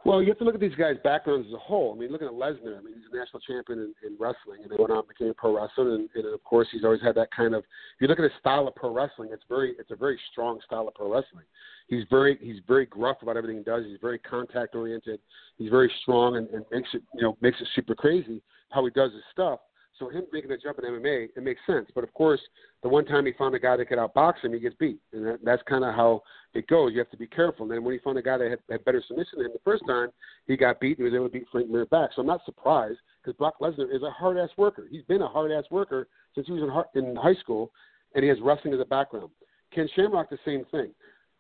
Well, 0.04 0.22
you 0.22 0.30
have 0.30 0.40
to 0.40 0.44
look 0.44 0.56
at 0.56 0.62
these 0.62 0.76
guys' 0.76 0.96
backgrounds 1.04 1.48
as 1.48 1.54
a 1.54 1.60
whole. 1.60 1.94
I 1.94 2.00
mean, 2.00 2.12
looking 2.12 2.28
at 2.28 2.34
Lesnar, 2.34 2.78
I 2.78 2.82
mean, 2.82 2.96
he's 2.96 3.06
a 3.12 3.16
national 3.16 3.40
champion 3.42 3.80
in, 3.80 3.94
in 4.08 4.18
wrestling, 4.20 4.62
and 4.64 4.72
then 4.72 4.80
went 4.80 4.92
on 4.92 5.00
and 5.00 5.08
became 5.08 5.30
a 5.30 5.34
pro 5.34 5.56
wrestler, 5.56 5.94
and, 5.94 6.10
and 6.16 6.26
of 6.26 6.44
course, 6.44 6.68
he's 6.72 6.84
always 6.84 7.02
had 7.02 7.14
that 7.16 7.30
kind 7.32 7.54
of. 7.54 7.60
If 7.62 8.02
you 8.02 8.08
look 8.08 8.18
at 8.18 8.24
his 8.24 8.32
style 8.40 8.68
of 8.68 8.74
pro 8.74 8.92
wrestling, 8.92 9.30
it's 9.32 9.44
very, 9.48 9.76
it's 9.78 9.92
a 9.92 9.96
very 9.96 10.20
strong 10.32 10.60
style 10.66 10.88
of 10.88 10.96
pro 10.96 11.14
wrestling. 11.14 11.46
He's 11.88 12.04
very, 12.10 12.40
he's 12.42 12.62
very 12.68 12.88
gruff 12.88 13.18
about 13.22 13.38
everything 13.38 13.58
he 13.58 13.64
does. 13.64 13.86
He's 13.86 14.00
very 14.02 14.18
contact 14.18 14.74
oriented. 14.74 15.20
He's 15.58 15.70
very 15.70 15.92
strong, 16.02 16.38
and, 16.38 16.50
and 16.50 16.66
makes 16.72 16.90
it, 16.94 17.04
you 17.14 17.22
know, 17.22 17.38
makes 17.42 17.62
it 17.62 17.68
super 17.76 17.94
crazy 17.94 18.42
how 18.72 18.84
he 18.84 18.92
does 18.92 19.12
his 19.14 19.24
stuff. 19.32 19.60
So 20.00 20.10
him 20.10 20.24
making 20.34 20.52
a 20.52 20.58
jump 20.58 20.80
in 20.80 20.86
MMA, 20.86 21.30
it 21.36 21.44
makes 21.44 21.62
sense. 21.68 21.88
But 21.94 22.04
of 22.04 22.12
course, 22.16 22.42
the 22.82 22.90
one 22.90 23.06
time 23.06 23.28
he 23.28 23.34
found 23.34 23.54
a 23.54 23.60
guy 23.60 23.78
that 23.78 23.86
could 23.86 24.00
outbox 24.00 24.44
him, 24.44 24.52
he 24.54 24.60
gets 24.60 24.76
beat, 24.80 25.00
and 25.14 25.26
that, 25.28 25.40
that's 25.44 25.62
kind 25.70 25.84
of 25.84 25.94
how 25.94 26.24
it 26.54 26.68
goes. 26.68 26.92
You 26.92 27.00
have 27.00 27.10
to 27.12 27.18
be 27.18 27.28
careful. 27.28 27.64
And 27.64 27.72
then 27.72 27.84
when 27.84 27.94
he 27.94 28.00
found 28.00 28.18
a 28.18 28.22
guy 28.22 28.38
that 28.38 28.50
had, 28.50 28.60
had 28.70 28.86
better 28.86 29.04
submission 29.08 29.38
than 29.38 29.48
him 29.48 29.54
the 29.54 29.60
first 29.64 29.84
time, 29.88 30.10
he 30.48 30.58
got 30.58 30.80
beat. 30.80 30.98
And 30.98 31.08
he 31.08 31.12
was 31.12 31.14
able 31.14 31.28
to 31.28 31.34
beat 31.34 31.48
Frank 31.52 31.70
Mir 31.70 31.86
back. 31.86 32.12
So 32.16 32.22
I'm 32.22 32.28
not 32.28 32.44
surprised 32.46 33.00
because 33.24 33.38
Brock 33.38 33.56
Lesnar 33.62 33.94
is 33.94 34.04
a 34.04 34.12
hard 34.12 34.38
ass 34.38 34.50
worker. 34.58 34.88
He's 34.90 35.04
been 35.04 35.22
a 35.22 35.28
hard 35.28 35.52
ass 35.52 35.64
worker 35.72 36.08
since 36.36 36.48
he 36.48 36.54
was 36.54 36.88
in, 36.96 37.04
in 37.04 37.16
high 37.16 37.36
school, 37.36 37.72
and 38.16 38.24
he 38.24 38.30
has 38.30 38.40
wrestling 38.42 38.74
as 38.74 38.80
a 38.80 38.86
background. 38.86 39.30
Ken 39.74 39.88
Shamrock 39.96 40.30
the 40.30 40.38
same 40.44 40.66
thing, 40.72 40.92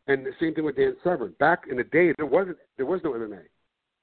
and 0.07 0.25
the 0.25 0.31
same 0.39 0.53
thing 0.53 0.63
with 0.63 0.77
Dan 0.77 0.95
Severn. 1.03 1.33
Back 1.39 1.63
in 1.69 1.77
the 1.77 1.83
day, 1.83 2.13
there 2.17 2.25
wasn't 2.25 2.57
there 2.77 2.85
was 2.85 3.01
no 3.03 3.11
MMA. 3.11 3.41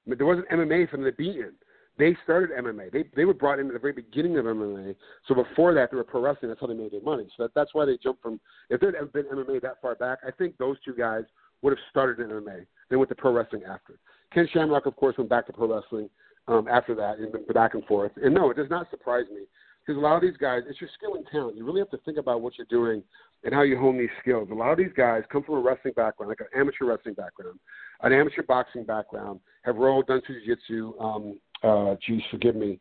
There 0.05 0.25
wasn't 0.25 0.49
MMA 0.49 0.89
from 0.89 1.03
the 1.03 1.11
beginning 1.11 1.53
they 1.99 2.17
started 2.23 2.49
MMA. 2.57 2.91
They 2.91 3.03
they 3.15 3.25
were 3.25 3.33
brought 3.33 3.59
in 3.59 3.67
at 3.67 3.73
the 3.73 3.79
very 3.79 3.93
beginning 3.93 4.37
of 4.37 4.45
MMA. 4.45 4.95
So 5.27 5.35
before 5.35 5.73
that, 5.73 5.91
they 5.91 5.97
were 5.97 6.03
pro 6.03 6.21
wrestling. 6.21 6.49
That's 6.49 6.61
how 6.61 6.67
they 6.67 6.73
made 6.73 6.93
their 6.93 7.01
money. 7.01 7.27
So 7.37 7.43
that, 7.43 7.51
that's 7.53 7.73
why 7.73 7.85
they 7.85 7.97
jumped 8.01 8.23
from. 8.23 8.39
If 8.69 8.79
there 8.79 8.93
had 8.97 9.11
been 9.11 9.25
MMA 9.25 9.61
that 9.61 9.81
far 9.81 9.95
back, 9.95 10.19
I 10.25 10.31
think 10.31 10.57
those 10.57 10.77
two 10.83 10.95
guys 10.95 11.23
would 11.61 11.71
have 11.71 11.79
started 11.91 12.23
in 12.23 12.31
MMA. 12.31 12.65
They 12.89 12.95
went 12.95 13.09
to 13.09 13.15
pro 13.15 13.33
wrestling 13.33 13.63
after. 13.69 13.99
Ken 14.33 14.47
Shamrock, 14.51 14.85
of 14.85 14.95
course, 14.95 15.17
went 15.17 15.29
back 15.29 15.45
to 15.47 15.53
pro 15.53 15.75
wrestling 15.75 16.09
um, 16.47 16.67
after 16.69 16.95
that 16.95 17.19
and 17.19 17.33
went 17.33 17.53
back 17.53 17.73
and 17.73 17.83
forth. 17.85 18.13
And 18.23 18.33
no, 18.33 18.49
it 18.49 18.57
does 18.57 18.69
not 18.69 18.89
surprise 18.89 19.25
me 19.29 19.41
because 19.85 19.97
a 19.97 20.01
lot 20.01 20.15
of 20.15 20.21
these 20.21 20.37
guys, 20.37 20.61
it's 20.69 20.79
your 20.79 20.89
skill 20.97 21.15
and 21.15 21.25
talent. 21.31 21.57
You 21.57 21.65
really 21.65 21.79
have 21.79 21.89
to 21.91 21.97
think 22.05 22.17
about 22.17 22.41
what 22.41 22.53
you're 22.57 22.67
doing 22.69 23.03
and 23.43 23.53
how 23.53 23.63
you 23.63 23.77
hone 23.77 23.97
these 23.97 24.09
skills. 24.21 24.47
A 24.51 24.53
lot 24.53 24.71
of 24.71 24.77
these 24.77 24.93
guys 24.95 25.23
come 25.31 25.43
from 25.43 25.55
a 25.55 25.59
wrestling 25.59 25.93
background, 25.95 26.29
like 26.29 26.39
an 26.41 26.59
amateur 26.59 26.85
wrestling 26.85 27.15
background, 27.15 27.59
an 28.01 28.13
amateur 28.13 28.43
boxing 28.43 28.83
background, 28.83 29.39
have 29.63 29.77
rolled, 29.77 30.07
done 30.07 30.21
jiu-jitsu, 30.27 30.93
um, 30.99 31.39
uh, 31.63 31.95
geez, 32.05 32.21
forgive 32.31 32.55
me. 32.55 32.79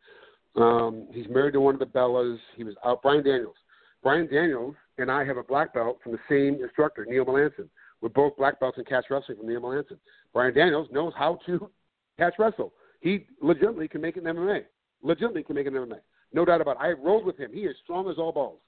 Um, 0.57 1.09
he's 1.13 1.29
married 1.29 1.53
to 1.53 1.61
one 1.61 1.75
of 1.75 1.81
the 1.81 1.87
Bellas. 1.87 2.39
He 2.57 2.65
was 2.65 2.75
out. 2.85 3.03
Brian 3.03 3.23
Daniels. 3.23 3.57
Brian 4.03 4.27
Daniels 4.27 4.75
and 4.99 5.11
I 5.11 5.25
have 5.25 5.37
a 5.37 5.43
black 5.43 5.73
belt 5.73 5.99
from 6.03 6.13
the 6.13 6.19
same 6.29 6.63
instructor, 6.63 7.07
Neil 7.09 7.25
Melanson. 7.25 7.69
We're 8.01 8.09
both 8.11 8.37
black 8.37 8.61
belts 8.61 8.79
in 8.79 8.85
catch 8.85 9.07
wrestling 9.11 9.39
from 9.39 9.49
Neil 9.49 9.61
Melanson. 9.61 9.99
Brian 10.33 10.55
Daniels 10.55 10.89
knows 10.93 11.13
how 11.17 11.39
to 11.47 11.71
catch 12.19 12.35
wrestle. 12.39 12.73
He 13.01 13.27
legitimately 13.41 13.89
can 13.89 14.01
make 14.01 14.17
an 14.17 14.25
MMA. 14.25 14.65
Legitimately 15.03 15.45
can 15.45 15.55
make 15.55 15.67
in 15.67 15.75
MMA. 15.75 15.99
No 16.33 16.45
doubt 16.45 16.61
about 16.61 16.77
it. 16.77 16.81
I 16.81 16.91
rolled 16.91 17.25
with 17.25 17.39
him. 17.39 17.51
He 17.53 17.61
is 17.61 17.77
strong 17.83 18.11
as 18.11 18.19
all 18.19 18.33
balls. 18.33 18.59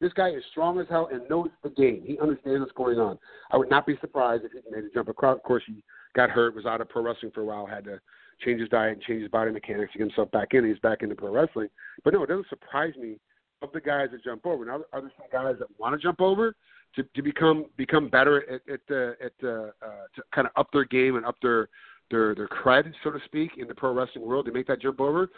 This 0.00 0.12
guy 0.14 0.30
is 0.30 0.42
strong 0.50 0.80
as 0.80 0.86
hell 0.88 1.08
and 1.12 1.28
knows 1.28 1.48
the 1.62 1.70
game. 1.70 2.02
He 2.04 2.18
understands 2.18 2.60
what's 2.60 2.72
going 2.72 2.98
on. 2.98 3.18
I 3.50 3.56
would 3.56 3.70
not 3.70 3.86
be 3.86 3.96
surprised 4.00 4.44
if 4.44 4.52
he 4.52 4.58
made 4.70 4.84
a 4.84 4.90
jump 4.92 5.08
across. 5.08 5.36
Of 5.36 5.42
course, 5.44 5.62
he 5.66 5.82
got 6.16 6.30
hurt, 6.30 6.56
was 6.56 6.66
out 6.66 6.80
of 6.80 6.88
pro 6.88 7.02
wrestling 7.02 7.30
for 7.32 7.42
a 7.42 7.44
while, 7.44 7.66
had 7.66 7.84
to 7.84 8.00
change 8.44 8.60
his 8.60 8.68
diet 8.68 8.94
and 8.94 9.02
change 9.02 9.22
his 9.22 9.30
body 9.30 9.50
mechanics 9.50 9.92
to 9.92 9.98
get 9.98 10.08
himself 10.08 10.30
back 10.30 10.48
in. 10.52 10.64
He's 10.66 10.78
back 10.78 11.02
into 11.02 11.14
pro 11.14 11.32
wrestling. 11.32 11.68
But 12.04 12.14
no, 12.14 12.22
it 12.22 12.28
doesn't 12.28 12.48
surprise 12.48 12.94
me 12.96 13.18
of 13.62 13.70
the 13.72 13.80
guys 13.80 14.08
that 14.12 14.24
jump 14.24 14.46
over. 14.46 14.64
Now, 14.64 14.80
are 14.92 15.00
there 15.00 15.12
some 15.16 15.26
guys 15.30 15.56
that 15.60 15.68
want 15.78 15.94
to 15.94 16.02
jump 16.02 16.20
over 16.20 16.54
to, 16.96 17.02
to 17.02 17.22
become 17.22 17.66
become 17.76 18.08
better 18.08 18.42
at 18.50 18.60
at 18.72 18.80
the 18.88 19.16
at 19.22 19.32
uh, 19.46 19.70
to 20.14 20.22
kind 20.34 20.46
of 20.46 20.52
up 20.56 20.68
their 20.72 20.84
game 20.84 21.16
and 21.16 21.24
up 21.24 21.36
their 21.42 21.68
their 22.10 22.34
their 22.34 22.48
cred, 22.48 22.92
so 23.02 23.10
to 23.10 23.18
speak, 23.24 23.52
in 23.58 23.68
the 23.68 23.74
pro 23.74 23.92
wrestling 23.92 24.26
world? 24.26 24.46
to 24.46 24.52
make 24.52 24.66
that 24.66 24.80
jump 24.80 25.00
over. 25.00 25.30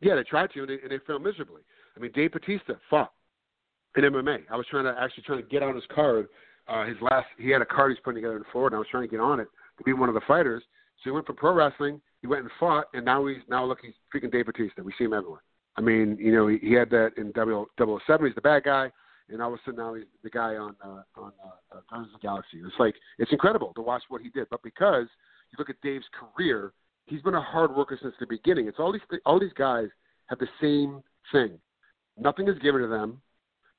Yeah, 0.00 0.14
they 0.14 0.22
tried 0.22 0.50
to, 0.52 0.60
and 0.60 0.68
they, 0.68 0.78
and 0.82 0.90
they 0.90 0.98
failed 1.06 1.22
miserably. 1.22 1.62
I 1.96 2.00
mean, 2.00 2.12
Dave 2.14 2.32
Batista 2.32 2.74
fought 2.88 3.12
in 3.96 4.04
MMA. 4.04 4.44
I 4.50 4.56
was 4.56 4.66
trying 4.70 4.84
to 4.84 4.94
actually 4.98 5.24
trying 5.24 5.42
to 5.42 5.48
get 5.48 5.62
on 5.62 5.74
his 5.74 5.84
card. 5.94 6.28
Uh, 6.68 6.86
his 6.86 6.96
last, 7.00 7.26
he 7.38 7.50
had 7.50 7.62
a 7.62 7.66
card 7.66 7.90
he's 7.90 8.00
putting 8.04 8.22
together 8.22 8.36
in 8.36 8.44
Florida. 8.52 8.76
I 8.76 8.78
was 8.78 8.88
trying 8.90 9.02
to 9.02 9.10
get 9.10 9.20
on 9.20 9.40
it 9.40 9.48
to 9.78 9.84
be 9.84 9.92
one 9.92 10.08
of 10.08 10.14
the 10.14 10.20
fighters. 10.26 10.62
So 10.98 11.04
he 11.04 11.10
went 11.10 11.26
for 11.26 11.32
pro 11.32 11.52
wrestling. 11.52 12.00
He 12.20 12.26
went 12.26 12.42
and 12.42 12.50
fought, 12.60 12.86
and 12.92 13.04
now 13.04 13.26
he's 13.26 13.38
now 13.48 13.64
look, 13.64 13.78
he's 13.82 13.94
freaking 14.14 14.30
Dave 14.30 14.46
Batista. 14.46 14.82
We 14.82 14.92
see 14.98 15.04
him 15.04 15.14
everywhere. 15.14 15.42
I 15.76 15.80
mean, 15.80 16.18
you 16.20 16.32
know, 16.32 16.48
he, 16.48 16.58
he 16.58 16.72
had 16.72 16.90
that 16.90 17.12
in 17.16 17.32
double 17.32 17.66
double 17.78 18.00
seven. 18.06 18.26
He's 18.26 18.34
the 18.34 18.40
bad 18.40 18.64
guy, 18.64 18.90
and 19.30 19.40
all 19.40 19.52
of 19.52 19.54
a 19.54 19.62
sudden 19.64 19.78
now 19.78 19.94
he's 19.94 20.04
the 20.22 20.30
guy 20.30 20.56
on 20.56 20.76
uh, 20.84 21.02
on 21.16 21.32
uh, 21.44 21.76
uh, 21.76 21.80
Guardians 21.88 22.14
of 22.14 22.20
the 22.20 22.26
Galaxy. 22.26 22.58
It's 22.64 22.74
like 22.78 22.94
it's 23.18 23.32
incredible 23.32 23.72
to 23.74 23.82
watch 23.82 24.02
what 24.08 24.20
he 24.20 24.28
did. 24.28 24.48
But 24.50 24.62
because 24.62 25.06
you 25.50 25.56
look 25.58 25.70
at 25.70 25.80
Dave's 25.82 26.04
career, 26.12 26.72
he's 27.06 27.22
been 27.22 27.34
a 27.34 27.40
hard 27.40 27.74
worker 27.74 27.98
since 28.00 28.14
the 28.20 28.26
beginning. 28.26 28.68
It's 28.68 28.78
all 28.78 28.92
these 28.92 29.02
all 29.24 29.40
these 29.40 29.52
guys 29.56 29.88
have 30.26 30.38
the 30.38 30.48
same 30.60 31.02
thing. 31.32 31.58
Nothing 32.18 32.48
is 32.48 32.58
given 32.58 32.82
to 32.82 32.88
them. 32.88 33.20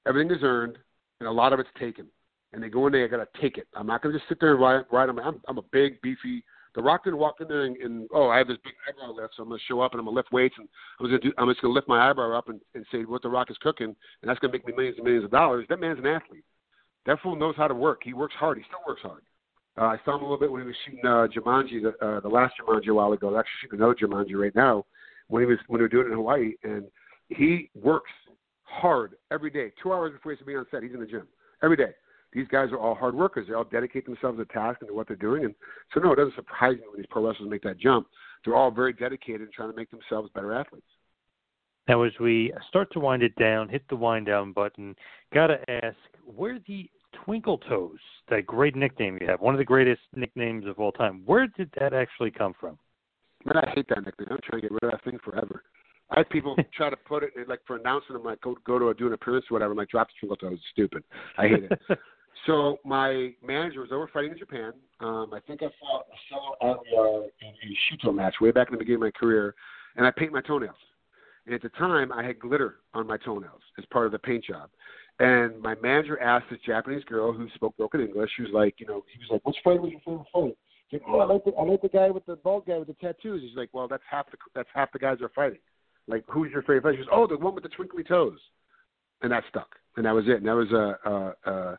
Everything 0.08 0.32
is 0.32 0.42
earned, 0.42 0.78
and 1.20 1.30
a 1.30 1.32
lot 1.32 1.54
of 1.54 1.60
it's 1.60 1.70
taken. 1.80 2.08
And 2.54 2.62
they 2.62 2.70
go 2.70 2.88
in 2.88 2.94
there, 2.94 3.06
I 3.06 3.08
got 3.08 3.18
to 3.18 3.42
take 3.42 3.58
it. 3.58 3.68
I'm 3.76 3.88
not 3.88 4.02
to 4.04 4.12
just 4.12 4.28
sit 4.28 4.40
there 4.42 4.52
and 4.52 4.62
ride, 4.62 4.84
ride. 4.92 5.08
I'm, 5.08 5.42
I'm 5.48 5.58
a 5.58 5.62
big, 5.72 6.02
beefy. 6.02 6.44
The 6.74 6.82
Rock 6.82 7.04
didn't 7.04 7.20
walk 7.20 7.36
in 7.42 7.48
there 7.48 7.66
and, 7.66 7.76
and 7.78 8.08
oh, 8.14 8.30
I 8.30 8.38
have 8.38 8.48
this 8.48 8.58
big 8.64 8.74
eyebrow 8.88 9.14
lift, 9.14 9.34
so 9.36 9.44
I'm 9.44 9.50
going 9.50 9.60
to 9.60 9.66
show 9.66 9.82
up 9.82 9.92
and 9.92 10.00
I'm 10.00 10.06
going 10.06 10.16
to 10.16 10.20
lift 10.20 10.32
weights 10.32 10.56
and 10.58 10.68
I'm 11.00 11.08
going 11.08 11.20
to 11.20 11.28
do. 11.28 11.34
I'm 11.38 11.50
just 11.50 11.62
going 11.62 11.72
to 11.72 11.76
lift 11.76 11.90
my 11.90 12.10
eyebrow 12.10 12.38
up 12.38 12.50
and, 12.50 12.62
and 12.76 12.86
say 12.92 13.04
what 13.04 13.22
The 13.22 13.30
Rock 13.30 13.52
is 13.52 13.58
cooking, 13.62 13.88
and 13.88 14.30
that's 14.30 14.40
going 14.40 14.52
to 14.52 14.58
make 14.58 14.66
me 14.66 14.74
millions 14.76 14.98
and 14.98 15.06
millions 15.06 15.26
of 15.26 15.32
dollars. 15.32 15.66
That 15.70 15.80
man's 15.80 16.00
an 16.00 16.08
athlete. 16.08 16.46
That 17.06 17.20
fool 17.22 17.36
knows 17.36 17.56
how 17.58 17.68
to 17.68 17.74
work. 17.74 18.02
He 18.04 18.14
works 18.14 18.36
hard. 18.36 18.58
He 18.58 18.64
still 18.66 18.80
works 18.88 19.02
hard. 19.02 19.24
Uh, 19.78 19.86
I 19.86 19.98
saw 20.04 20.16
him 20.16 20.22
a 20.22 20.24
little 20.24 20.40
bit 20.40 20.52
when 20.52 20.62
he 20.62 20.68
was 20.68 20.76
shooting 20.86 21.02
uh, 21.06 21.28
Jumanji, 21.28 21.82
the, 21.82 22.06
uh, 22.06 22.20
the 22.20 22.30
last 22.30 22.54
Jumanji 22.62 22.90
a 22.90 22.94
while 22.94 23.14
ago. 23.14 23.32
They're 23.32 23.40
actually 23.40 23.60
shooting 23.62 23.80
another 23.80 23.96
Jumanji 23.96 24.36
right 24.36 24.56
now. 24.56 24.86
When 25.28 25.42
he 25.42 25.48
was 25.48 25.58
when 25.68 25.80
they 25.80 25.84
were 25.84 25.90
doing 25.90 26.08
it 26.08 26.10
in 26.10 26.16
Hawaii, 26.16 26.54
and 26.64 26.84
he 27.30 27.70
works 27.74 28.12
hard 28.64 29.14
every 29.32 29.50
day. 29.50 29.72
Two 29.82 29.94
hours 29.94 30.12
before 30.12 30.34
he's 30.34 30.40
to 30.40 30.46
be 30.46 30.56
on 30.56 30.66
set, 30.70 30.84
he's 30.84 30.94
in 30.94 31.00
the 31.00 31.06
gym 31.06 31.28
every 31.64 31.78
day. 31.78 31.92
These 32.34 32.48
guys 32.48 32.72
are 32.72 32.80
all 32.80 32.96
hard 32.96 33.16
workers. 33.16 33.48
They 33.48 33.54
all 33.54 33.66
dedicate 33.66 34.06
themselves 34.06 34.38
to 34.38 34.46
the 34.46 34.54
task 34.54 34.78
and 34.82 34.90
to 34.90 34.94
what 34.94 35.08
they're 35.08 35.18
doing. 35.18 35.46
And 35.46 35.56
so, 35.94 36.00
no, 36.00 36.14
it 36.14 36.16
doesn't 36.16 36.36
surprise 36.36 36.78
me 36.78 36.84
when 36.90 36.98
these 36.98 37.08
pro 37.10 37.28
wrestlers 37.28 37.50
make 37.50 37.64
that 37.64 37.78
jump. 37.78 38.08
They're 38.46 38.56
all 38.56 38.72
very 38.72 38.94
dedicated 38.94 39.42
and 39.42 39.52
trying 39.52 39.72
to 39.72 39.76
make 39.76 39.92
themselves 39.92 40.30
better 40.34 40.54
athletes. 40.54 40.88
Now, 41.88 42.04
as 42.04 42.14
we 42.20 42.54
start 42.70 42.92
to 42.94 43.00
wind 43.00 43.24
it 43.24 43.36
down, 43.36 43.68
hit 43.68 43.84
the 43.90 43.96
wind 43.96 44.28
down 44.28 44.54
button. 44.54 44.96
Gotta 45.34 45.60
ask, 45.70 45.98
where 46.26 46.60
the 46.68 46.90
Twinkle 47.26 47.58
Toes, 47.58 48.00
that 48.30 48.46
great 48.46 48.76
nickname 48.76 49.18
you 49.20 49.28
have, 49.28 49.42
one 49.42 49.54
of 49.54 49.58
the 49.58 49.66
greatest 49.66 50.02
nicknames 50.16 50.66
of 50.66 50.80
all 50.80 50.92
time. 50.92 51.24
Where 51.26 51.48
did 51.48 51.70
that 51.80 51.94
actually 51.94 52.32
come 52.32 52.54
from? 52.60 52.78
Man, 53.46 53.58
I 53.58 53.72
hate 53.76 53.88
that 53.90 54.06
nickname. 54.06 54.28
I'm 54.32 54.38
trying 54.44 54.62
to 54.62 54.70
get 54.70 54.72
rid 54.72 54.84
of 54.84 54.92
that 54.92 55.04
thing 55.04 55.20
forever. 55.24 55.64
I 56.12 56.20
had 56.20 56.30
people 56.30 56.56
try 56.78 56.90
to 56.90 56.96
put 56.96 57.24
it 57.24 57.34
like 57.48 57.62
for 57.66 57.78
announcing 57.78 58.14
them, 58.14 58.24
like 58.24 58.42
go 58.42 58.56
go 58.66 58.78
to 58.78 58.90
a, 58.90 58.94
do 58.94 59.08
an 59.08 59.14
appearance 59.14 59.46
or 59.50 59.56
whatever. 59.56 59.72
I'm 59.72 59.78
like, 59.78 59.90
drop 59.90 60.08
the 60.08 60.14
Twinkle 60.20 60.38
Toes. 60.38 60.60
It's 60.60 60.64
stupid. 60.72 61.04
I 61.38 61.48
hate 61.48 61.64
it. 61.64 61.82
so 62.46 62.78
my 62.84 63.34
manager 63.46 63.82
was 63.82 63.92
over 63.92 64.10
fighting 64.12 64.32
in 64.32 64.38
Japan. 64.38 64.74
Um, 65.00 65.32
I 65.34 65.40
think 65.42 65.62
I 65.62 65.70
fought 65.80 66.06
Marcelo 66.10 66.56
Aguilar 66.62 67.24
in 67.24 67.50
a 67.50 68.08
Shooto 68.08 68.14
match 68.14 68.36
way 68.42 68.52
back 68.52 68.68
in 68.68 68.74
the 68.74 68.80
beginning 68.80 68.98
of 68.98 69.02
my 69.02 69.12
career, 69.12 69.56
and 69.96 70.06
I 70.06 70.12
paint 70.12 70.32
my 70.32 70.42
toenails. 70.42 70.76
And 71.46 71.56
at 71.56 71.62
the 71.62 71.70
time, 71.70 72.12
I 72.12 72.24
had 72.24 72.40
glitter 72.40 72.76
on 72.94 73.08
my 73.08 73.18
toenails 73.18 73.62
as 73.78 73.86
part 73.86 74.06
of 74.06 74.12
the 74.12 74.20
paint 74.20 74.46
job. 74.46 74.70
And 75.20 75.60
my 75.62 75.76
manager 75.82 76.20
asked 76.20 76.46
this 76.50 76.60
Japanese 76.66 77.04
girl 77.04 77.34
who 77.34 77.48
spoke 77.56 77.76
broken 77.78 78.02
English. 78.02 78.32
She 78.36 78.44
was 78.44 78.52
like, 78.54 78.76
you 78.80 78.88
know, 78.88 79.04
he 79.12 79.20
was 79.20 79.28
like, 79.30 79.46
"Which 79.46 79.58
fight 79.64 79.82
was 79.82 79.92
your 79.92 80.00
favorite 80.02 80.28
fight?" 80.34 80.58
She's 80.90 81.00
like, 81.00 81.10
"Oh, 81.10 81.20
I 81.20 81.26
like 81.26 81.44
the 81.44 81.52
I 81.52 81.64
like 81.64 81.82
the 81.82 81.90
guy 81.90 82.10
with 82.10 82.26
the 82.26 82.38
bald 82.38 82.66
guy 82.66 82.78
with 82.78 82.88
the 82.88 82.96
tattoos." 82.96 83.42
He's 83.42 83.56
like, 83.56 83.70
"Well, 83.72 83.88
that's 83.88 84.04
half 84.10 84.30
the 84.32 84.38
that's 84.56 84.70
half 84.74 84.92
the 84.92 85.00
guys 85.00 85.22
are 85.22 85.30
fighting." 85.30 85.60
Like, 86.08 86.24
who's 86.28 86.52
your 86.52 86.62
favorite 86.64 86.84
fight? 86.84 86.94
She 86.94 86.98
goes, 86.98 87.08
"Oh, 87.12 87.28
the 87.28 87.38
one 87.38 87.54
with 87.54 87.64
the 87.64 87.70
twinkly 87.70 88.04
toes," 88.04 88.40
and 89.22 89.32
that 89.32 89.44
stuck. 89.50 89.76
And 89.98 90.06
that 90.06 90.16
was 90.16 90.26
it. 90.28 90.38
And 90.38 90.48
that 90.48 90.56
was 90.56 90.72
a 90.72 90.98
uh, 91.08 91.10
uh, 91.10 91.50
uh, 91.50 91.76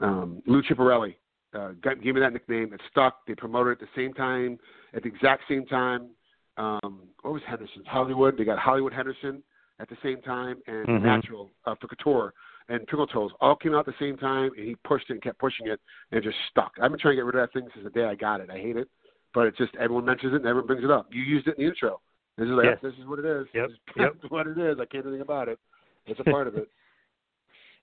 um, 0.00 0.42
Lou 0.46 0.62
Chiapparelli 0.62 1.14
uh, 1.54 1.70
gave 1.82 2.14
me 2.14 2.20
that 2.20 2.32
nickname. 2.32 2.72
It 2.72 2.80
stuck. 2.90 3.26
They 3.26 3.34
promoted 3.34 3.78
it 3.78 3.82
at 3.82 3.88
the 3.94 4.00
same 4.00 4.12
time, 4.14 4.58
at 4.94 5.02
the 5.02 5.08
exact 5.08 5.42
same 5.48 5.66
time. 5.66 6.10
Um, 6.56 7.02
what 7.22 7.32
was 7.34 7.42
Henderson's 7.48 7.86
Hollywood? 7.86 8.36
They 8.36 8.44
got 8.44 8.58
Hollywood 8.58 8.92
Henderson 8.92 9.42
at 9.80 9.88
the 9.88 9.96
same 10.02 10.20
time, 10.22 10.60
and 10.66 10.86
Mhm. 10.86 11.02
Natural 11.02 11.50
uh, 11.66 11.74
for 11.76 11.86
Couture 11.88 12.34
and 12.68 12.86
Twinkle 12.88 13.06
Toes 13.06 13.30
all 13.40 13.54
came 13.56 13.74
out 13.74 13.80
at 13.80 13.86
the 13.86 14.04
same 14.04 14.16
time, 14.16 14.50
and 14.56 14.66
he 14.66 14.74
pushed 14.84 15.08
it 15.08 15.14
and 15.14 15.22
kept 15.22 15.38
pushing 15.38 15.68
it, 15.68 15.80
and 16.10 16.18
it 16.18 16.24
just 16.24 16.36
stuck. 16.50 16.72
I've 16.82 16.90
been 16.90 16.98
trying 17.00 17.12
to 17.12 17.16
get 17.16 17.24
rid 17.24 17.36
of 17.36 17.40
that 17.42 17.52
thing 17.52 17.68
since 17.72 17.84
the 17.84 17.90
day 17.90 18.04
I 18.04 18.14
got 18.14 18.40
it. 18.40 18.50
I 18.50 18.58
hate 18.58 18.76
it, 18.76 18.88
but 19.32 19.46
it 19.46 19.56
just 19.56 19.74
everyone 19.76 20.04
mentions 20.04 20.32
it 20.34 20.36
and 20.38 20.46
everyone 20.46 20.66
brings 20.66 20.84
it 20.84 20.90
up. 20.90 21.06
You 21.12 21.22
used 21.22 21.46
it 21.46 21.56
in 21.58 21.64
the 21.64 21.70
intro. 21.70 22.00
This 22.36 22.46
is 22.46 22.50
like 22.52 22.66
Yes. 22.66 22.78
this 22.82 22.94
is 22.94 23.06
what 23.06 23.18
it 23.20 23.24
is. 23.24 23.46
Yep, 23.54 23.68
This 23.68 23.76
is 23.76 23.80
yep. 23.96 24.30
what 24.30 24.46
it 24.46 24.58
is. 24.58 24.78
I 24.80 24.84
can't 24.86 25.04
do 25.04 25.08
anything 25.10 25.22
about 25.22 25.48
it. 25.48 25.58
It's 26.06 26.20
a 26.20 26.24
part 26.36 26.46
of 26.46 26.56
it. 26.56 26.68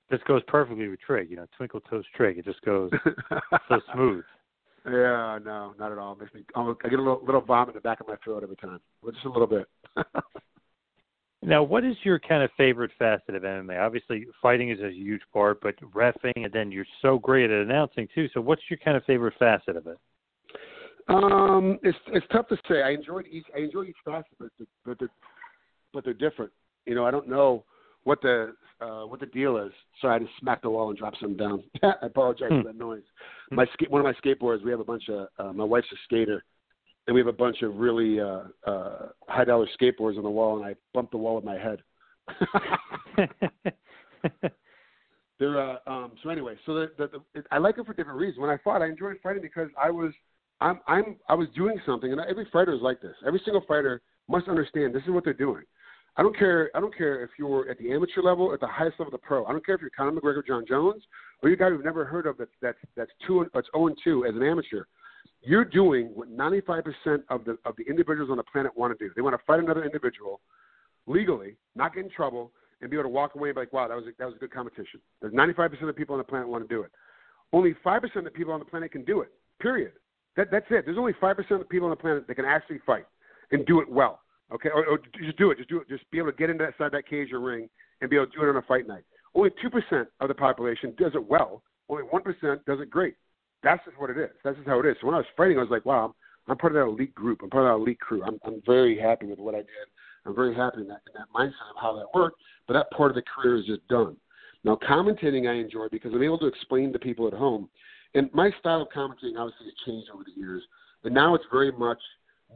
This 0.10 0.20
goes 0.28 0.44
perfectly 0.48 0.88
with 0.88 1.00
Trig, 1.02 1.30
you 1.30 1.36
know, 1.36 1.48
Twinkle 1.58 1.82
Toes 1.82 2.06
Trig. 2.16 2.38
It 2.38 2.46
just 2.46 2.62
goes 2.62 2.92
so 3.70 3.80
smooth. 3.94 4.24
Yeah, 4.86 5.40
no, 5.44 5.74
not 5.80 5.92
at 5.92 5.98
all. 5.98 6.14
It 6.14 6.20
makes 6.20 6.34
me. 6.34 6.46
I 6.56 6.90
get 6.90 7.00
a 7.00 7.02
little, 7.02 7.22
little 7.26 7.42
vomit 7.42 7.70
in 7.70 7.76
the 7.76 7.82
back 7.82 8.02
of 8.02 8.08
my 8.08 8.16
throat 8.24 8.44
every 8.44 8.56
time. 8.56 8.80
Just 9.04 9.26
a 9.26 9.30
little 9.30 9.48
bit. 9.48 9.68
Now, 11.46 11.62
what 11.62 11.86
is 11.86 11.96
your 12.02 12.18
kind 12.18 12.42
of 12.42 12.50
favorite 12.58 12.90
facet 12.98 13.36
of 13.36 13.44
MMA? 13.44 13.80
Obviously, 13.80 14.26
fighting 14.42 14.72
is 14.72 14.80
a 14.82 14.92
huge 14.92 15.22
part, 15.32 15.62
but 15.62 15.76
refing, 15.94 16.44
and 16.44 16.52
then 16.52 16.72
you're 16.72 16.88
so 17.04 17.20
great 17.20 17.52
at 17.52 17.62
announcing 17.62 18.08
too. 18.16 18.28
So, 18.34 18.42
what's 18.42 18.64
your 18.68 18.80
kind 18.84 18.98
of 18.98 19.04
favorite 19.06 19.36
facet 19.38 19.76
of 19.76 19.86
it? 19.86 19.98
Um, 21.08 21.78
it's 21.84 21.98
it's 22.08 22.26
tough 22.32 22.48
to 22.48 22.58
say. 22.68 22.82
I 22.82 22.92
enjoyed 22.92 23.28
each. 23.30 23.46
I 23.56 23.60
enjoy 23.60 23.84
each 23.84 23.98
facet, 24.04 24.26
but 24.40 24.50
the, 24.58 24.66
but 24.86 24.98
they're 24.98 25.12
but 25.94 26.04
they're 26.04 26.14
different. 26.14 26.52
You 26.88 26.96
know, 26.96 27.06
I 27.06 27.12
don't 27.12 27.30
know 27.30 27.64
what 28.06 28.22
the 28.22 28.56
uh, 28.82 29.04
what 29.06 29.20
the 29.20 29.26
deal 29.26 29.58
is. 29.58 29.72
Sorry, 30.00 30.16
I 30.16 30.20
just 30.20 30.32
smacked 30.40 30.62
the 30.64 30.70
wall 30.70 30.90
and 30.90 30.98
dropped 30.98 31.20
something 31.20 31.38
down. 31.38 31.64
I 31.84 31.94
apologize 32.04 32.50
Hmm. 32.50 32.62
for 32.62 32.68
that 32.68 32.78
noise. 32.78 33.04
My 33.52 33.66
ska- 33.74 33.90
one 33.90 34.00
of 34.00 34.06
my 34.06 34.14
skateboards. 34.14 34.64
We 34.64 34.72
have 34.72 34.80
a 34.80 34.86
bunch 34.86 35.10
of. 35.10 35.28
Uh, 35.38 35.52
my 35.52 35.64
wife's 35.66 35.92
a 35.92 35.96
skater, 36.06 36.44
and 37.08 37.14
we 37.14 37.20
have 37.20 37.28
a 37.28 37.34
bunch 37.34 37.62
of 37.62 37.76
really 37.76 38.20
uh, 38.22 38.44
uh, 38.66 39.08
high 39.28 39.44
dollar 39.44 39.68
skateboards 39.80 40.18
on 40.18 40.24
the 40.24 40.30
wall, 40.30 40.58
and 40.58 40.66
I 40.66 40.76
bumped 40.94 41.12
the 41.12 41.18
wall 41.18 41.36
with 41.36 41.44
my 41.44 41.58
head. 41.58 41.80
They're 45.38 45.60
uh, 45.60 45.78
um, 45.86 46.14
so 46.24 46.30
anyway. 46.30 46.56
So 46.66 46.74
the, 46.74 46.92
the, 46.98 47.10
the, 47.34 47.44
I 47.52 47.58
like 47.58 47.78
it 47.78 47.86
for 47.86 47.94
different 47.94 48.20
reasons. 48.20 48.40
When 48.40 48.50
I 48.50 48.58
fought, 48.64 48.82
I 48.82 48.86
enjoyed 48.88 49.18
fighting 49.22 49.42
because 49.42 49.70
I 49.82 49.90
was 49.92 50.14
I'm 50.62 50.80
I'm 50.88 51.18
I 51.28 51.34
was 51.34 51.48
doing 51.56 51.78
something, 51.86 52.12
and 52.12 52.22
every 52.22 52.48
fighter 52.54 52.74
is 52.74 52.82
like 52.82 53.02
this. 53.02 53.16
Every 53.26 53.42
single 53.44 53.64
fighter 53.68 54.02
must 54.30 54.48
understand 54.48 54.96
this 54.96 55.04
is 55.04 55.10
what 55.10 55.24
they're 55.24 55.34
doing. 55.34 55.64
I 56.18 56.24
don't 56.24 56.38
care. 56.38 56.72
I 56.74 56.80
don't 56.80 56.96
care 56.96 57.24
if 57.24 57.32
you're 57.38 57.70
at 57.70 57.78
the 57.78 57.92
amateur 57.92 58.22
level, 58.22 58.54
at 58.54 58.62
the 58.62 58.68
highest 58.68 59.00
level 59.00 59.14
of 59.14 59.20
the 59.20 59.26
pro. 59.26 59.46
I 59.46 59.52
don't 59.52 59.66
care 59.66 59.76
if 59.76 59.82
you're 59.82 59.90
Conor 59.90 60.14
McGregor, 60.14 60.46
Jon 60.46 60.66
Jones, 60.68 61.04
or 61.44 61.50
you 61.50 61.56
a 61.56 61.58
guy 61.58 61.70
we've 61.70 61.84
never 61.84 62.06
heard 62.06 62.26
of 62.26 62.38
that's 62.38 62.52
that's 62.62 62.78
that's 62.96 63.12
two 63.28 63.46
that's 63.54 63.68
zero 63.76 63.88
and 63.88 63.98
two 64.02 64.26
as 64.26 64.36
an 64.36 64.44
amateur. 64.44 64.86
You're 65.42 65.66
doing 65.66 66.08
what 66.14 66.36
95% 66.36 66.84
of 67.30 67.44
the 67.46 67.58
of 67.66 67.76
the 67.78 67.84
individuals 67.88 68.32
on 68.32 68.38
the 68.38 68.44
planet 68.44 68.76
want 68.76 68.98
to 68.98 69.06
do. 69.08 69.14
They 69.16 69.22
want 69.22 69.36
to 69.36 69.46
fight 69.46 69.60
another 69.60 69.84
individual 69.84 70.40
legally, 71.06 71.56
not 71.76 71.94
get 71.94 72.06
in 72.06 72.10
trouble, 72.10 72.52
and 72.82 72.90
be 72.90 72.96
able 72.96 73.04
to 73.04 73.10
walk 73.10 73.36
away 73.36 73.50
and 73.50 73.56
be 73.56 73.62
like, 73.62 73.74
"Wow, 73.74 73.88
that 73.90 73.96
was 73.96 74.06
a, 74.06 74.12
that 74.18 74.26
was 74.26 74.36
a 74.36 74.40
good 74.40 74.54
competition." 74.54 75.02
There's 75.22 75.34
95% 75.34 75.82
of 75.82 75.88
the 75.88 75.94
people 75.94 76.14
on 76.14 76.20
the 76.20 76.24
planet 76.24 76.48
want 76.48 76.68
to 76.68 76.74
do 76.74 76.82
it. 76.82 76.92
Only 77.54 77.76
5% 77.86 78.16
of 78.16 78.24
the 78.24 78.32
people 78.32 78.54
on 78.54 78.60
the 78.60 78.66
planet 78.66 78.92
can 78.92 79.04
do 79.04 79.22
it. 79.22 79.32
Period. 79.60 79.92
That 80.38 80.50
that's 80.50 80.66
it. 80.70 80.86
There's 80.86 80.98
only 80.98 81.14
5% 81.14 81.52
of 81.52 81.60
the 81.60 81.66
people 81.66 81.88
on 81.88 81.92
the 81.92 82.02
planet 82.02 82.26
that 82.28 82.36
can 82.36 82.46
actually 82.46 82.80
fight 82.86 83.06
and 83.52 83.66
do 83.66 83.82
it 83.82 83.90
well. 83.90 84.22
Okay, 84.54 84.70
or, 84.70 84.86
or 84.86 85.00
just 85.24 85.38
do 85.38 85.52
it. 85.52 85.58
Just 85.58 85.70
do 85.70 85.80
it. 85.80 85.90
Just 85.90 86.10
be 86.12 86.20
able 86.20 86.32
to 86.32 86.38
get 86.38 86.50
into 86.50 86.64
that 86.64 86.78
side 86.78 86.92
that 86.92 87.08
cage 87.08 87.32
or 87.32 87.40
ring 87.40 87.68
and 88.02 88.10
be 88.10 88.16
able 88.16 88.28
to 88.28 88.32
do 88.32 88.44
it 88.44 88.50
on 88.50 88.58
a 88.58 88.62
fight 88.64 88.88
night. 88.88 89.04
Only 89.34 89.50
two 89.62 89.70
percent 89.70 90.08
of 90.20 90.28
the 90.28 90.36
population 90.36 90.94
does 90.98 91.14
it 91.16 91.28
well. 91.28 91.64
Only 91.90 92.04
one 92.04 92.22
percent 92.22 92.64
does 92.66 92.80
it 92.80 92.90
great. 92.90 93.16
That's 93.64 93.84
just 93.86 94.00
what 94.00 94.10
it 94.12 94.18
is. 94.18 94.30
That's 94.44 94.56
just 94.56 94.68
how 94.68 94.80
it 94.80 94.86
is. 94.86 94.96
So 95.02 95.08
when 95.08 95.16
I 95.16 95.20
was 95.20 95.28
fighting, 95.36 95.58
I 95.58 95.62
was 95.62 95.72
like, 95.72 95.86
wow, 95.86 96.06
I'm, 96.06 96.14
I'm 96.52 96.58
part 96.58 96.76
of 96.76 96.82
that 96.82 96.90
elite 96.90 97.16
group. 97.16 97.42
I'm 97.42 97.50
part 97.50 97.66
of 97.66 97.72
that 97.72 97.82
elite 97.82 98.00
crew. 98.00 98.24
I'm, 98.24 98.40
I'm 98.46 98.62
very 98.66 99.00
happy 99.00 99.26
with 99.26 99.40
what 99.40 99.56
I 99.56 99.60
did. 99.60 99.88
I'm 100.26 100.36
very 100.36 100.54
happy 100.56 100.82
in 100.82 100.88
that, 100.88 101.02
in 101.08 101.14
that 101.16 101.28
mindset 101.36 101.70
of 101.74 101.82
how 101.82 101.96
that 101.96 102.14
worked. 102.14 102.40
But 102.68 102.76
that 102.76 102.92
part 102.92 103.12
of 103.12 103.16
the 103.16 103.24
career 103.24 103.58
is 103.58 103.66
just 103.66 103.88
done. 103.88 104.16
Now, 104.64 104.78
commentating 104.88 105.50
I 105.50 105.54
enjoy 105.54 105.88
because 105.92 106.14
I'm 106.14 106.24
able 106.24 106.40
to 106.40 106.48
explain 106.48 106.94
to 106.94 107.00
people 107.00 107.28
at 107.28 107.34
home. 107.34 107.70
And 108.14 108.30
my 108.34 108.52
style 108.60 108.82
of 108.82 108.88
commentating 108.90 109.38
obviously 109.38 109.66
has 109.66 109.74
changed 109.86 110.10
over 110.14 110.24
the 110.24 110.40
years. 110.40 110.64
And 111.04 111.14
now 111.14 111.36
it's 111.36 111.46
very 111.52 111.72
much 111.72 112.00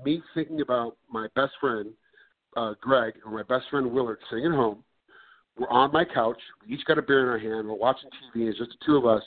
me 0.04 0.22
thinking 0.34 0.62
about 0.62 0.98
my 1.10 1.28
best 1.36 1.54
friend, 1.60 1.92
uh, 2.56 2.74
Greg, 2.82 3.14
or 3.26 3.32
my 3.32 3.44
best 3.44 3.66
friend 3.70 3.92
Willard 3.92 4.20
sitting 4.30 4.46
at 4.46 4.52
home. 4.52 4.84
We're 5.58 5.70
on 5.70 5.92
my 5.92 6.06
couch. 6.06 6.40
We 6.66 6.74
each 6.74 6.86
got 6.86 6.98
a 6.98 7.02
beer 7.02 7.22
in 7.22 7.30
our 7.30 7.40
hand. 7.40 7.68
We're 7.68 7.76
watching 7.76 8.10
TV. 8.10 8.50
It's 8.50 8.58
just 8.58 8.72
the 8.72 8.86
two 8.86 8.96
of 8.96 9.06
us. 9.06 9.22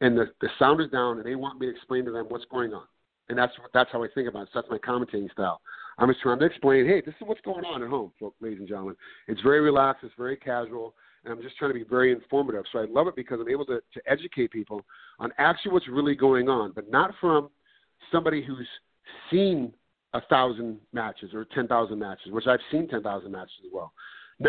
And 0.00 0.16
the, 0.16 0.26
the 0.40 0.48
sound 0.58 0.80
is 0.80 0.90
down, 0.90 1.18
and 1.18 1.26
they 1.26 1.34
want 1.34 1.60
me 1.60 1.66
to 1.66 1.72
explain 1.72 2.04
to 2.06 2.10
them 2.10 2.26
what's 2.28 2.44
going 2.46 2.72
on. 2.72 2.84
And 3.28 3.38
that's 3.38 3.52
that's 3.72 3.90
how 3.92 4.02
I 4.02 4.08
think 4.14 4.28
about 4.28 4.42
it. 4.42 4.48
So 4.52 4.60
that's 4.60 4.70
my 4.70 4.78
commentating 4.78 5.30
style. 5.32 5.60
I'm 5.98 6.08
just 6.08 6.20
trying 6.20 6.38
to 6.40 6.44
explain, 6.44 6.86
hey, 6.86 7.00
this 7.00 7.14
is 7.20 7.26
what's 7.26 7.40
going 7.42 7.64
on 7.64 7.82
at 7.82 7.88
home, 7.88 8.12
folks, 8.18 8.36
ladies 8.40 8.58
and 8.58 8.68
gentlemen. 8.68 8.96
It's 9.28 9.40
very 9.40 9.60
relaxed. 9.60 10.04
It's 10.04 10.14
very 10.18 10.36
casual. 10.36 10.94
And 11.24 11.32
I'm 11.32 11.40
just 11.40 11.56
trying 11.56 11.70
to 11.70 11.78
be 11.78 11.84
very 11.84 12.12
informative. 12.12 12.64
So 12.72 12.80
I 12.80 12.86
love 12.86 13.06
it 13.06 13.16
because 13.16 13.38
I'm 13.40 13.48
able 13.48 13.64
to, 13.66 13.80
to 13.94 14.02
educate 14.06 14.50
people 14.50 14.84
on 15.18 15.32
actually 15.38 15.72
what's 15.72 15.88
really 15.88 16.14
going 16.14 16.48
on, 16.48 16.72
but 16.74 16.90
not 16.90 17.12
from 17.20 17.48
somebody 18.12 18.44
who's 18.44 18.68
seen 19.30 19.72
a 20.14 20.20
thousand 20.22 20.78
matches 20.92 21.34
or 21.34 21.44
ten 21.44 21.68
thousand 21.68 21.98
matches, 21.98 22.32
which 22.32 22.46
I've 22.46 22.60
seen 22.70 22.88
ten 22.88 23.02
thousand 23.02 23.32
matches 23.32 23.54
as 23.66 23.70
well, 23.72 23.92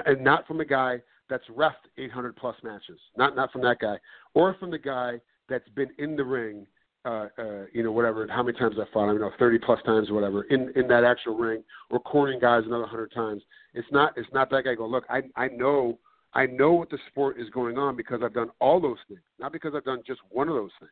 and 0.06 0.24
not 0.24 0.48
from 0.48 0.62
a 0.62 0.66
guy 0.66 1.02
that's 1.30 1.44
refed 1.56 1.90
800 1.98 2.36
plus 2.36 2.56
matches, 2.64 3.00
not 3.18 3.36
not 3.36 3.52
from 3.52 3.62
that 3.64 3.80
guy, 3.80 3.98
or 4.34 4.56
from 4.60 4.72
the 4.72 4.78
guy 4.78 5.20
that's 5.50 5.68
been 5.70 5.90
in 5.98 6.16
the 6.16 6.24
ring, 6.24 6.66
uh, 7.04 7.28
uh, 7.38 7.66
you 7.74 7.84
know, 7.84 7.92
whatever, 7.92 8.28
how 8.28 8.44
many 8.44 8.58
times 8.58 8.76
I 8.80 8.86
fought, 8.94 9.06
I 9.06 9.12
don't 9.14 9.22
know, 9.22 9.32
30 9.38 9.60
plus 9.60 9.80
times 9.86 10.10
or 10.10 10.14
whatever, 10.14 10.44
in 10.44 10.72
in 10.76 10.88
that 10.88 11.04
actual 11.04 11.36
ring, 11.36 11.64
or 11.90 12.00
cornering 12.00 12.40
guys 12.40 12.64
another 12.66 12.86
hundred 12.86 13.12
times. 13.14 13.42
It's 13.74 13.88
not 13.92 14.14
it's 14.18 14.32
not 14.34 14.50
that 14.52 14.66
guy 14.66 14.76
go, 14.76 14.88
look, 14.88 15.06
I 15.10 15.24
I 15.36 15.48
know 15.48 15.98
I 16.34 16.46
know 16.46 16.74
what 16.74 16.90
the 16.90 17.00
sport 17.10 17.40
is 17.40 17.50
going 17.50 17.78
on 17.78 17.96
because 17.96 18.22
I've 18.24 18.34
done 18.34 18.50
all 18.60 18.80
those 18.80 18.98
things, 19.08 19.22
not 19.40 19.52
because 19.52 19.74
I've 19.76 19.86
done 19.86 20.04
just 20.06 20.22
one 20.30 20.50
of 20.50 20.56
those 20.56 20.72
things. 20.80 20.92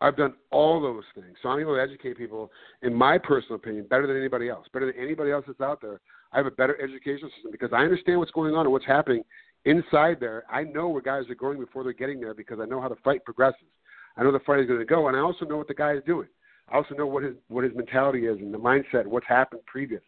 I've 0.00 0.16
done 0.16 0.34
all 0.50 0.80
those 0.80 1.04
things. 1.14 1.36
So 1.42 1.48
I'm 1.48 1.60
able 1.60 1.74
to 1.74 1.82
educate 1.82 2.16
people, 2.16 2.52
in 2.82 2.94
my 2.94 3.18
personal 3.18 3.56
opinion, 3.56 3.86
better 3.88 4.06
than 4.06 4.16
anybody 4.16 4.48
else, 4.48 4.66
better 4.72 4.86
than 4.86 5.02
anybody 5.02 5.32
else 5.32 5.44
that's 5.46 5.60
out 5.60 5.80
there. 5.80 6.00
I 6.32 6.36
have 6.36 6.46
a 6.46 6.52
better 6.52 6.80
education 6.80 7.30
system 7.34 7.50
because 7.50 7.70
I 7.72 7.78
understand 7.78 8.18
what's 8.18 8.30
going 8.30 8.54
on 8.54 8.60
and 8.60 8.72
what's 8.72 8.86
happening 8.86 9.24
inside 9.64 10.18
there. 10.20 10.44
I 10.50 10.64
know 10.64 10.88
where 10.88 11.02
guys 11.02 11.24
are 11.28 11.34
going 11.34 11.58
before 11.58 11.82
they're 11.82 11.92
getting 11.92 12.20
there 12.20 12.34
because 12.34 12.58
I 12.60 12.66
know 12.66 12.80
how 12.80 12.88
the 12.88 12.96
fight 13.02 13.24
progresses. 13.24 13.66
I 14.16 14.22
know 14.22 14.32
the 14.32 14.40
fight 14.40 14.60
is 14.60 14.66
going 14.66 14.80
to 14.80 14.84
go, 14.84 15.08
and 15.08 15.16
I 15.16 15.20
also 15.20 15.44
know 15.44 15.56
what 15.56 15.68
the 15.68 15.74
guy 15.74 15.94
is 15.94 16.02
doing. 16.06 16.28
I 16.70 16.76
also 16.76 16.94
know 16.94 17.06
what 17.06 17.22
his 17.22 17.34
what 17.48 17.64
his 17.64 17.74
mentality 17.74 18.26
is 18.26 18.38
and 18.38 18.52
the 18.52 18.58
mindset, 18.58 19.06
what's 19.06 19.26
happened 19.26 19.62
previous. 19.66 20.02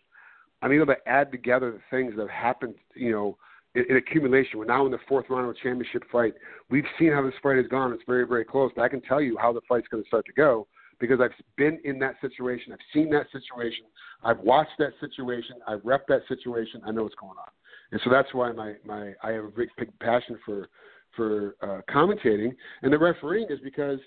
I'm 0.63 0.73
able 0.73 0.87
to 0.87 0.97
add 1.07 1.33
together 1.33 1.71
the 1.71 1.97
things 1.97 2.13
that 2.17 2.23
have 2.23 2.31
happened, 2.31 2.75
you 2.95 3.13
know, 3.13 3.39
in, 3.75 3.85
in 3.89 3.97
accumulation. 3.97 4.59
We're 4.59 4.65
now 4.67 4.87
in 4.87 4.93
the 4.93 4.99
fourth 5.09 5.27
round 5.29 5.45
of 5.45 5.51
a 5.51 5.55
championship 5.55 6.05
fight. 6.11 6.35
We've 6.71 6.85
seen 6.99 7.13
how 7.13 7.23
this 7.23 7.35
fight 7.43 7.57
has 7.57 7.67
gone. 7.67 7.93
It's 7.93 8.03
very, 8.07 8.27
very 8.27 8.45
close. 8.45 8.71
But 8.75 8.83
I 8.83 8.89
can 8.89 9.01
tell 9.03 9.21
you 9.21 9.37
how 9.39 9.53
the 9.53 9.61
fight's 9.69 9.89
going 9.89 10.03
to 10.03 10.09
start 10.09 10.27
to 10.27 10.33
go 10.33 10.67
because 10.99 11.21
I've 11.21 11.31
been 11.57 11.79
in 11.85 11.99
that 12.01 12.17
situation. 12.21 12.73
I've 12.73 12.79
seen 12.93 13.11
that 13.11 13.27
situation. 13.33 13.85
I've 14.23 14.39
watched 14.41 14.79
that 14.79 14.93
situation. 15.01 15.57
I've 15.67 15.81
repped 15.81 16.07
that 16.09 16.23
situation. 16.29 16.83
I 16.87 16.91
know 16.91 17.05
what's 17.05 17.15
going 17.15 17.33
on. 17.39 17.49
And 17.93 18.01
so 18.05 18.11
that's 18.11 18.33
why 18.35 18.53
my, 18.53 18.75
my 18.85 19.13
I 19.23 19.31
have 19.33 19.45
a 19.45 19.51
big, 19.51 19.69
big 19.79 19.99
passion 20.01 20.39
for 20.45 20.69
for 21.17 21.57
uh, 21.61 21.81
commentating 21.93 22.53
and 22.83 22.93
the 22.93 22.99
refereeing 22.99 23.45
is 23.51 23.59
because 23.65 23.99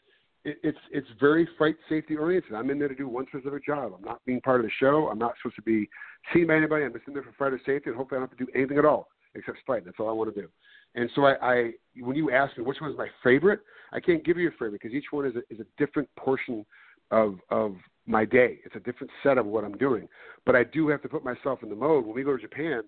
it, 0.45 0.57
it's 0.63 0.77
it's 0.91 1.07
very 1.19 1.47
fight 1.59 1.75
safety 1.89 2.15
oriented. 2.15 2.53
I'm 2.53 2.69
in 2.69 2.79
there 2.79 2.87
to 2.87 2.95
do 2.95 3.09
one 3.09 3.25
specific 3.27 3.65
job. 3.65 3.93
I'm 3.97 4.05
not 4.05 4.21
being 4.25 4.39
part 4.39 4.61
of 4.61 4.65
the 4.65 4.71
show. 4.79 5.09
I'm 5.11 5.17
not 5.17 5.33
supposed 5.41 5.57
to 5.57 5.63
be 5.63 5.89
seen 6.33 6.47
by 6.47 6.55
anybody. 6.55 6.85
I'm 6.85 6.93
just 6.93 7.07
in 7.07 7.13
there 7.13 7.23
for 7.23 7.33
fighter 7.37 7.59
safety, 7.65 7.89
and 7.89 7.97
hopefully 7.97 8.19
I 8.19 8.21
don't 8.21 8.29
have 8.29 8.37
to 8.37 8.45
do 8.45 8.51
anything 8.55 8.77
at 8.77 8.85
all 8.85 9.09
except 9.35 9.59
fight. 9.65 9.85
That's 9.85 9.97
all 9.99 10.09
I 10.09 10.13
want 10.13 10.33
to 10.33 10.41
do. 10.41 10.47
And 10.95 11.09
so 11.15 11.25
I, 11.25 11.33
I 11.41 11.71
when 11.99 12.15
you 12.15 12.31
ask 12.31 12.57
me 12.57 12.63
which 12.63 12.79
one 12.79 12.91
is 12.91 12.97
my 12.97 13.07
favorite, 13.23 13.61
I 13.91 13.99
can't 13.99 14.23
give 14.23 14.37
you 14.37 14.47
a 14.47 14.51
favorite 14.51 14.73
because 14.73 14.93
each 14.93 15.11
one 15.11 15.25
is 15.25 15.33
a, 15.35 15.39
is 15.53 15.59
a 15.59 15.65
different 15.77 16.09
portion 16.17 16.65
of 17.11 17.35
of 17.49 17.75
my 18.05 18.25
day. 18.25 18.59
It's 18.65 18.75
a 18.75 18.79
different 18.79 19.11
set 19.23 19.37
of 19.37 19.45
what 19.45 19.63
I'm 19.63 19.77
doing. 19.77 20.07
But 20.45 20.55
I 20.55 20.63
do 20.63 20.89
have 20.89 21.01
to 21.03 21.09
put 21.09 21.23
myself 21.23 21.63
in 21.63 21.69
the 21.69 21.75
mode. 21.75 22.05
When 22.05 22.15
we 22.15 22.23
go 22.23 22.35
to 22.35 22.41
Japan 22.41 22.83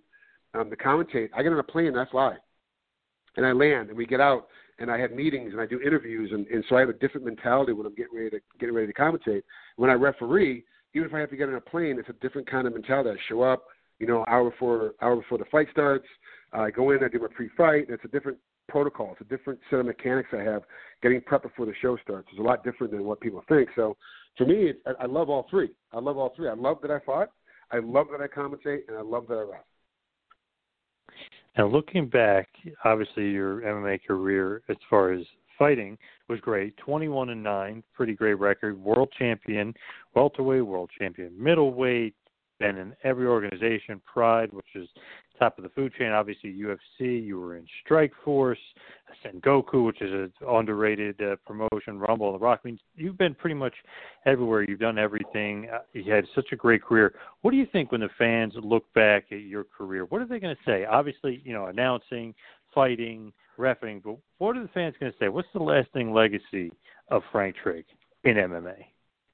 um, 0.53 0.69
to 0.69 0.75
commentate, 0.75 1.29
I 1.33 1.41
get 1.41 1.53
on 1.53 1.59
a 1.59 1.63
plane 1.63 1.87
and 1.87 1.99
I 1.99 2.05
fly, 2.05 2.35
and 3.37 3.45
I 3.45 3.51
land, 3.53 3.89
and 3.89 3.97
we 3.97 4.05
get 4.05 4.19
out, 4.19 4.47
and 4.79 4.91
I 4.91 4.99
have 4.99 5.11
meetings 5.11 5.53
and 5.53 5.61
I 5.61 5.65
do 5.65 5.79
interviews, 5.79 6.31
and, 6.33 6.45
and 6.47 6.63
so 6.67 6.75
I 6.75 6.81
have 6.81 6.89
a 6.89 6.93
different 6.93 7.25
mentality 7.25 7.71
when 7.71 7.85
I'm 7.85 7.95
getting 7.95 8.15
ready 8.15 8.29
to 8.31 8.39
getting 8.59 8.75
ready 8.75 8.87
to 8.87 8.93
commentate. 8.93 9.43
When 9.77 9.89
I 9.89 9.93
referee, 9.93 10.65
even 10.93 11.07
if 11.07 11.13
I 11.13 11.19
have 11.19 11.29
to 11.29 11.37
get 11.37 11.49
on 11.49 11.55
a 11.55 11.61
plane, 11.61 11.97
it's 11.99 12.09
a 12.09 12.13
different 12.21 12.49
kind 12.49 12.67
of 12.67 12.73
mentality. 12.73 13.09
I 13.09 13.15
show 13.29 13.41
up, 13.41 13.65
you 13.99 14.07
know, 14.07 14.25
hour 14.27 14.49
before 14.49 14.93
hour 15.01 15.15
before 15.15 15.37
the 15.37 15.45
fight 15.45 15.67
starts. 15.71 16.05
I 16.53 16.71
go 16.71 16.91
in, 16.91 17.03
I 17.03 17.07
do 17.09 17.19
my 17.19 17.27
pre-fight. 17.33 17.87
It's 17.89 18.03
a 18.05 18.07
different 18.07 18.37
protocol. 18.69 19.11
It's 19.11 19.21
a 19.21 19.35
different 19.35 19.59
set 19.69 19.79
of 19.79 19.85
mechanics 19.85 20.29
I 20.33 20.41
have 20.41 20.63
getting 21.01 21.21
prep 21.21 21.43
before 21.43 21.65
the 21.65 21.73
show 21.81 21.97
starts. 21.97 22.27
It's 22.31 22.39
a 22.39 22.43
lot 22.43 22.63
different 22.63 22.91
than 22.91 23.03
what 23.03 23.19
people 23.19 23.43
think. 23.47 23.69
So 23.75 23.95
for 24.37 24.45
me, 24.45 24.73
I, 24.99 25.05
love 25.05 25.29
all 25.29 25.47
three. 25.49 25.69
I 25.93 25.99
love 25.99 26.17
all 26.17 26.33
three. 26.35 26.49
I 26.49 26.53
love 26.53 26.77
that 26.81 26.91
I 26.91 26.99
fought. 26.99 27.29
I 27.71 27.79
love 27.79 28.07
that 28.11 28.21
I 28.21 28.27
commentate, 28.27 28.87
and 28.87 28.97
I 28.97 29.01
love 29.01 29.27
that 29.27 29.35
I 29.35 29.41
ref. 29.41 29.61
Now, 31.57 31.67
looking 31.67 32.07
back, 32.07 32.49
obviously 32.83 33.29
your 33.29 33.61
MMA 33.61 33.99
career, 34.05 34.61
as 34.69 34.75
far 34.89 35.13
as 35.13 35.25
fighting, 35.57 35.97
was 36.27 36.39
great. 36.41 36.75
Twenty-one 36.77 37.29
and 37.29 37.41
nine, 37.41 37.81
pretty 37.93 38.13
great 38.13 38.35
record. 38.35 38.77
World 38.77 39.09
champion, 39.17 39.73
welterweight, 40.15 40.65
world 40.65 40.89
champion, 40.99 41.31
middleweight. 41.41 42.13
Been 42.59 42.77
in 42.77 42.95
every 43.03 43.27
organization. 43.27 44.01
Pride, 44.05 44.53
which 44.53 44.65
is 44.75 44.87
top 45.37 45.57
of 45.57 45.63
the 45.63 45.69
food 45.69 45.93
chain. 45.97 46.11
Obviously, 46.11 46.53
UFC. 46.53 47.23
You 47.25 47.39
were 47.39 47.57
in 47.57 47.65
Strike 47.83 48.13
Force, 48.23 48.59
Sengoku, 49.23 49.85
which 49.85 50.01
is 50.01 50.11
an 50.11 50.31
underrated 50.47 51.21
uh, 51.21 51.35
promotion. 51.45 51.99
Rumble, 51.99 52.31
The 52.33 52.39
Rock. 52.39 52.61
I 52.63 52.67
mean, 52.67 52.79
you've 52.95 53.17
been 53.17 53.35
pretty 53.35 53.55
much 53.55 53.73
everywhere. 54.25 54.63
You've 54.63 54.79
done 54.79 54.97
everything. 54.97 55.67
Uh, 55.73 55.79
you 55.93 56.11
had 56.11 56.25
such 56.33 56.47
a 56.51 56.55
great 56.55 56.83
career. 56.83 57.13
What 57.41 57.51
do 57.51 57.57
you 57.57 57.67
think 57.71 57.91
when 57.91 58.01
the 58.01 58.09
fans 58.17 58.53
look 58.61 58.91
back 58.93 59.25
at 59.31 59.41
your 59.41 59.63
career? 59.63 60.05
What 60.05 60.21
are 60.21 60.27
they 60.27 60.39
going 60.39 60.55
to 60.55 60.61
say? 60.65 60.85
Obviously, 60.85 61.41
you 61.43 61.53
know, 61.53 61.67
announcing, 61.67 62.33
fighting, 62.73 63.33
refing. 63.57 64.01
But 64.03 64.17
what 64.37 64.57
are 64.57 64.63
the 64.63 64.69
fans 64.69 64.95
going 64.99 65.11
to 65.11 65.17
say? 65.17 65.29
What's 65.29 65.47
the 65.53 65.63
lasting 65.63 66.13
legacy 66.13 66.71
of 67.09 67.21
Frank 67.31 67.55
Trigg 67.61 67.85
in 68.23 68.35
MMA? 68.35 68.75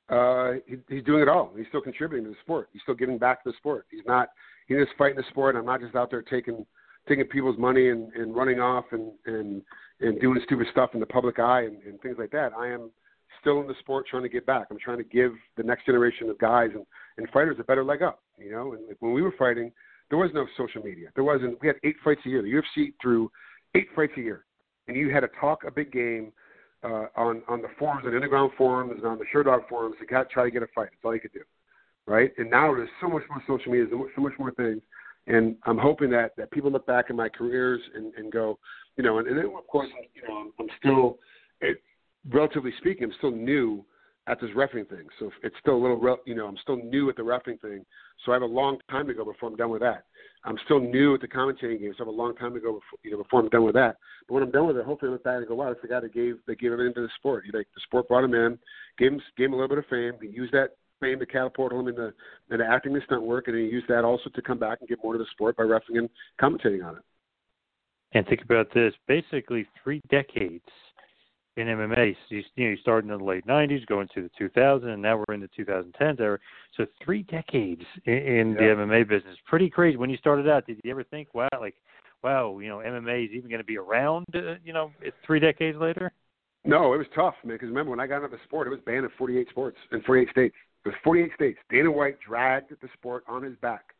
Uh, 0.09 0.53
he, 0.65 0.75
he's 0.89 1.03
doing 1.03 1.21
it 1.21 1.29
all. 1.29 1.51
He's 1.55 1.67
still 1.67 1.81
contributing 1.81 2.25
to 2.25 2.31
the 2.31 2.37
sport. 2.41 2.69
He's 2.73 2.81
still 2.81 2.95
giving 2.95 3.17
back 3.17 3.43
to 3.43 3.51
the 3.51 3.57
sport. 3.57 3.85
He's 3.89 4.05
not 4.05 4.29
he 4.67 4.77
is 4.77 4.87
fighting 4.97 5.17
the 5.17 5.23
sport. 5.29 5.55
I'm 5.55 5.65
not 5.65 5.81
just 5.81 5.95
out 5.95 6.09
there 6.09 6.21
taking 6.21 6.65
taking 7.07 7.25
people's 7.25 7.57
money 7.57 7.89
and, 7.89 8.13
and 8.13 8.35
running 8.35 8.59
off 8.59 8.85
and, 8.91 9.11
and 9.25 9.61
and 9.99 10.19
doing 10.19 10.39
stupid 10.45 10.67
stuff 10.71 10.91
in 10.93 10.99
the 10.99 11.05
public 11.05 11.39
eye 11.39 11.63
and, 11.63 11.81
and 11.83 12.01
things 12.01 12.15
like 12.17 12.31
that. 12.31 12.53
I 12.57 12.67
am 12.67 12.89
still 13.39 13.59
in 13.61 13.67
the 13.67 13.75
sport 13.79 14.05
trying 14.07 14.23
to 14.23 14.29
get 14.29 14.45
back. 14.45 14.67
I'm 14.71 14.79
trying 14.79 14.97
to 14.97 15.03
give 15.03 15.33
the 15.57 15.63
next 15.63 15.85
generation 15.85 16.29
of 16.29 16.37
guys 16.39 16.69
and, 16.73 16.85
and 17.17 17.27
fighters 17.29 17.57
a 17.59 17.63
better 17.63 17.83
leg 17.83 18.01
up. 18.01 18.21
You 18.37 18.51
know, 18.51 18.73
and 18.73 18.87
like 18.87 18.97
when 18.99 19.13
we 19.13 19.21
were 19.21 19.33
fighting, 19.37 19.71
there 20.09 20.17
was 20.17 20.31
no 20.33 20.45
social 20.57 20.81
media. 20.81 21.09
There 21.15 21.23
wasn't. 21.23 21.59
We 21.61 21.67
had 21.67 21.77
eight 21.83 21.97
fights 22.03 22.21
a 22.25 22.29
year. 22.29 22.41
The 22.41 22.81
UFC 22.81 22.93
threw 23.01 23.29
eight 23.75 23.87
fights 23.95 24.13
a 24.17 24.21
year, 24.21 24.45
and 24.87 24.95
you 24.95 25.09
had 25.09 25.21
to 25.21 25.29
talk 25.39 25.63
a 25.65 25.71
big 25.71 25.91
game 25.91 26.31
uh, 26.83 27.05
on 27.15 27.41
on 27.47 27.61
the 27.61 27.69
forums 27.77 28.05
and 28.05 28.15
underground 28.15 28.51
forums 28.57 28.93
and 28.95 29.05
on 29.05 29.17
the 29.17 29.25
Sherdog 29.33 29.67
forums 29.69 29.95
to 29.99 30.05
try 30.05 30.43
to 30.43 30.51
get 30.51 30.63
a 30.63 30.67
fight. 30.67 30.89
That's 30.91 31.05
all 31.05 31.13
you 31.13 31.21
could 31.21 31.33
do 31.33 31.41
right? 32.07 32.31
And 32.37 32.49
now 32.49 32.73
there's 32.73 32.89
so 32.99 33.07
much 33.07 33.23
more 33.29 33.41
social 33.47 33.71
media, 33.71 33.87
so 33.91 34.21
much 34.21 34.33
more 34.39 34.51
things, 34.51 34.81
and 35.27 35.55
I'm 35.65 35.77
hoping 35.77 36.09
that 36.11 36.35
that 36.37 36.51
people 36.51 36.71
look 36.71 36.85
back 36.87 37.05
at 37.09 37.15
my 37.15 37.29
careers 37.29 37.81
and, 37.95 38.13
and 38.15 38.31
go, 38.31 38.59
you 38.97 39.03
know, 39.03 39.19
and, 39.19 39.27
and 39.27 39.37
then 39.37 39.45
of 39.45 39.67
course, 39.67 39.87
you 40.15 40.27
know, 40.27 40.35
I'm, 40.37 40.51
I'm 40.59 40.67
still, 40.79 41.19
it, 41.61 41.81
relatively 42.29 42.73
speaking, 42.79 43.03
I'm 43.05 43.13
still 43.17 43.31
new 43.31 43.85
at 44.27 44.39
this 44.39 44.51
refing 44.55 44.87
thing, 44.87 45.07
so 45.19 45.31
it's 45.41 45.55
still 45.59 45.75
a 45.75 45.81
little, 45.81 46.17
you 46.25 46.35
know, 46.35 46.47
I'm 46.47 46.57
still 46.61 46.77
new 46.77 47.09
at 47.09 47.15
the 47.15 47.23
refing 47.23 47.59
thing, 47.59 47.83
so 48.23 48.31
I 48.31 48.35
have 48.35 48.43
a 48.43 48.45
long 48.45 48.77
time 48.89 49.07
to 49.07 49.13
go 49.13 49.25
before 49.25 49.49
I'm 49.49 49.55
done 49.55 49.71
with 49.71 49.81
that. 49.81 50.05
I'm 50.43 50.57
still 50.65 50.79
new 50.79 51.15
at 51.15 51.21
the 51.21 51.27
commentating 51.27 51.79
game, 51.81 51.93
so 51.97 52.03
I 52.03 52.05
have 52.05 52.13
a 52.13 52.17
long 52.17 52.35
time 52.35 52.53
to 52.53 52.59
go 52.59 52.73
before, 52.73 52.99
you 53.03 53.11
know, 53.11 53.17
before 53.17 53.39
I'm 53.39 53.49
done 53.49 53.63
with 53.63 53.73
that. 53.75 53.97
But 54.27 54.35
when 54.35 54.43
I'm 54.43 54.51
done 54.51 54.67
with 54.67 54.77
it, 54.77 54.85
hopefully 54.85 55.09
I 55.09 55.13
look 55.13 55.23
back 55.23 55.37
and 55.37 55.47
go, 55.47 55.55
wow, 55.55 55.69
that's 55.69 55.81
the 55.81 55.87
guy 55.87 55.99
that 55.99 56.13
gave 56.13 56.35
that 56.47 56.59
gave 56.59 56.71
everything 56.71 56.93
to 56.95 57.01
the 57.01 57.09
sport. 57.17 57.45
He, 57.45 57.55
like 57.55 57.67
the 57.73 57.81
sport 57.83 58.07
brought 58.07 58.23
him 58.23 58.33
in, 58.33 58.59
gave 58.97 59.11
him 59.11 59.21
gave 59.37 59.47
him 59.47 59.53
a 59.53 59.55
little 59.57 59.69
bit 59.69 59.79
of 59.79 59.85
fame. 59.89 60.13
He 60.21 60.27
used 60.27 60.53
that 60.53 60.75
fame 60.99 61.19
to 61.19 61.25
catapult 61.25 61.71
him 61.71 61.87
into, 61.87 62.13
into 62.51 62.65
acting 62.65 62.93
and 62.93 63.03
stunt 63.05 63.23
work, 63.23 63.47
and 63.47 63.57
he 63.57 63.63
used 63.63 63.87
that 63.87 64.03
also 64.03 64.29
to 64.29 64.41
come 64.41 64.59
back 64.59 64.79
and 64.81 64.89
get 64.89 64.99
more 65.03 65.13
to 65.13 65.19
the 65.19 65.25
sport 65.31 65.57
by 65.57 65.63
refing 65.63 65.97
and 65.97 66.09
commentating 66.39 66.85
on 66.85 66.97
it. 66.97 67.03
And 68.13 68.25
think 68.27 68.41
about 68.41 68.67
this: 68.73 68.93
basically 69.07 69.67
three 69.83 70.01
decades 70.09 70.65
in 71.57 71.67
MMA. 71.67 72.15
So 72.29 72.35
you, 72.35 72.43
you 72.55 72.65
know, 72.65 72.71
you 72.71 72.77
started 72.77 73.11
in 73.11 73.17
the 73.17 73.23
late 73.23 73.45
'90s, 73.45 73.85
going 73.87 74.07
to 74.13 74.29
the 74.39 74.45
2000s, 74.45 74.85
and 74.85 75.01
now 75.01 75.17
we're 75.17 75.33
in 75.33 75.41
the 75.41 75.49
2010s 75.57 76.19
era. 76.19 76.39
So 76.77 76.85
three 77.03 77.23
decades 77.23 77.83
in, 78.05 78.13
in 78.13 78.51
yeah. 78.51 78.75
the 78.75 78.81
MMA 78.81 79.07
business. 79.07 79.35
Pretty 79.47 79.69
crazy. 79.69 79.97
When 79.97 80.09
you 80.09 80.17
started 80.17 80.49
out, 80.49 80.65
did 80.65 80.79
you 80.83 80.91
ever 80.91 81.03
think, 81.03 81.33
wow, 81.33 81.49
like, 81.59 81.75
wow, 82.23 82.59
you 82.59 82.69
know, 82.69 82.77
MMA 82.77 83.25
is 83.25 83.31
even 83.33 83.49
going 83.49 83.61
to 83.61 83.65
be 83.65 83.77
around? 83.77 84.25
Uh, 84.33 84.55
you 84.63 84.73
know, 84.73 84.91
three 85.25 85.39
decades 85.39 85.77
later. 85.77 86.11
No, 86.63 86.93
it 86.93 86.97
was 86.97 87.07
tough, 87.15 87.35
man. 87.43 87.55
Because 87.55 87.69
remember, 87.69 87.91
when 87.91 87.99
I 87.99 88.07
got 88.07 88.17
into 88.17 88.29
the 88.29 88.41
sport, 88.45 88.67
it 88.67 88.69
was 88.69 88.79
banned 88.85 89.05
in 89.05 89.11
48 89.17 89.49
sports 89.49 89.77
in 89.91 90.01
48 90.03 90.29
states. 90.29 90.55
There's 90.83 90.95
48 91.03 91.31
states. 91.35 91.59
Dana 91.69 91.91
White 91.91 92.17
dragged 92.25 92.69
the 92.69 92.89
sport 92.93 93.23
on 93.27 93.43
his 93.43 93.55
back 93.57 93.93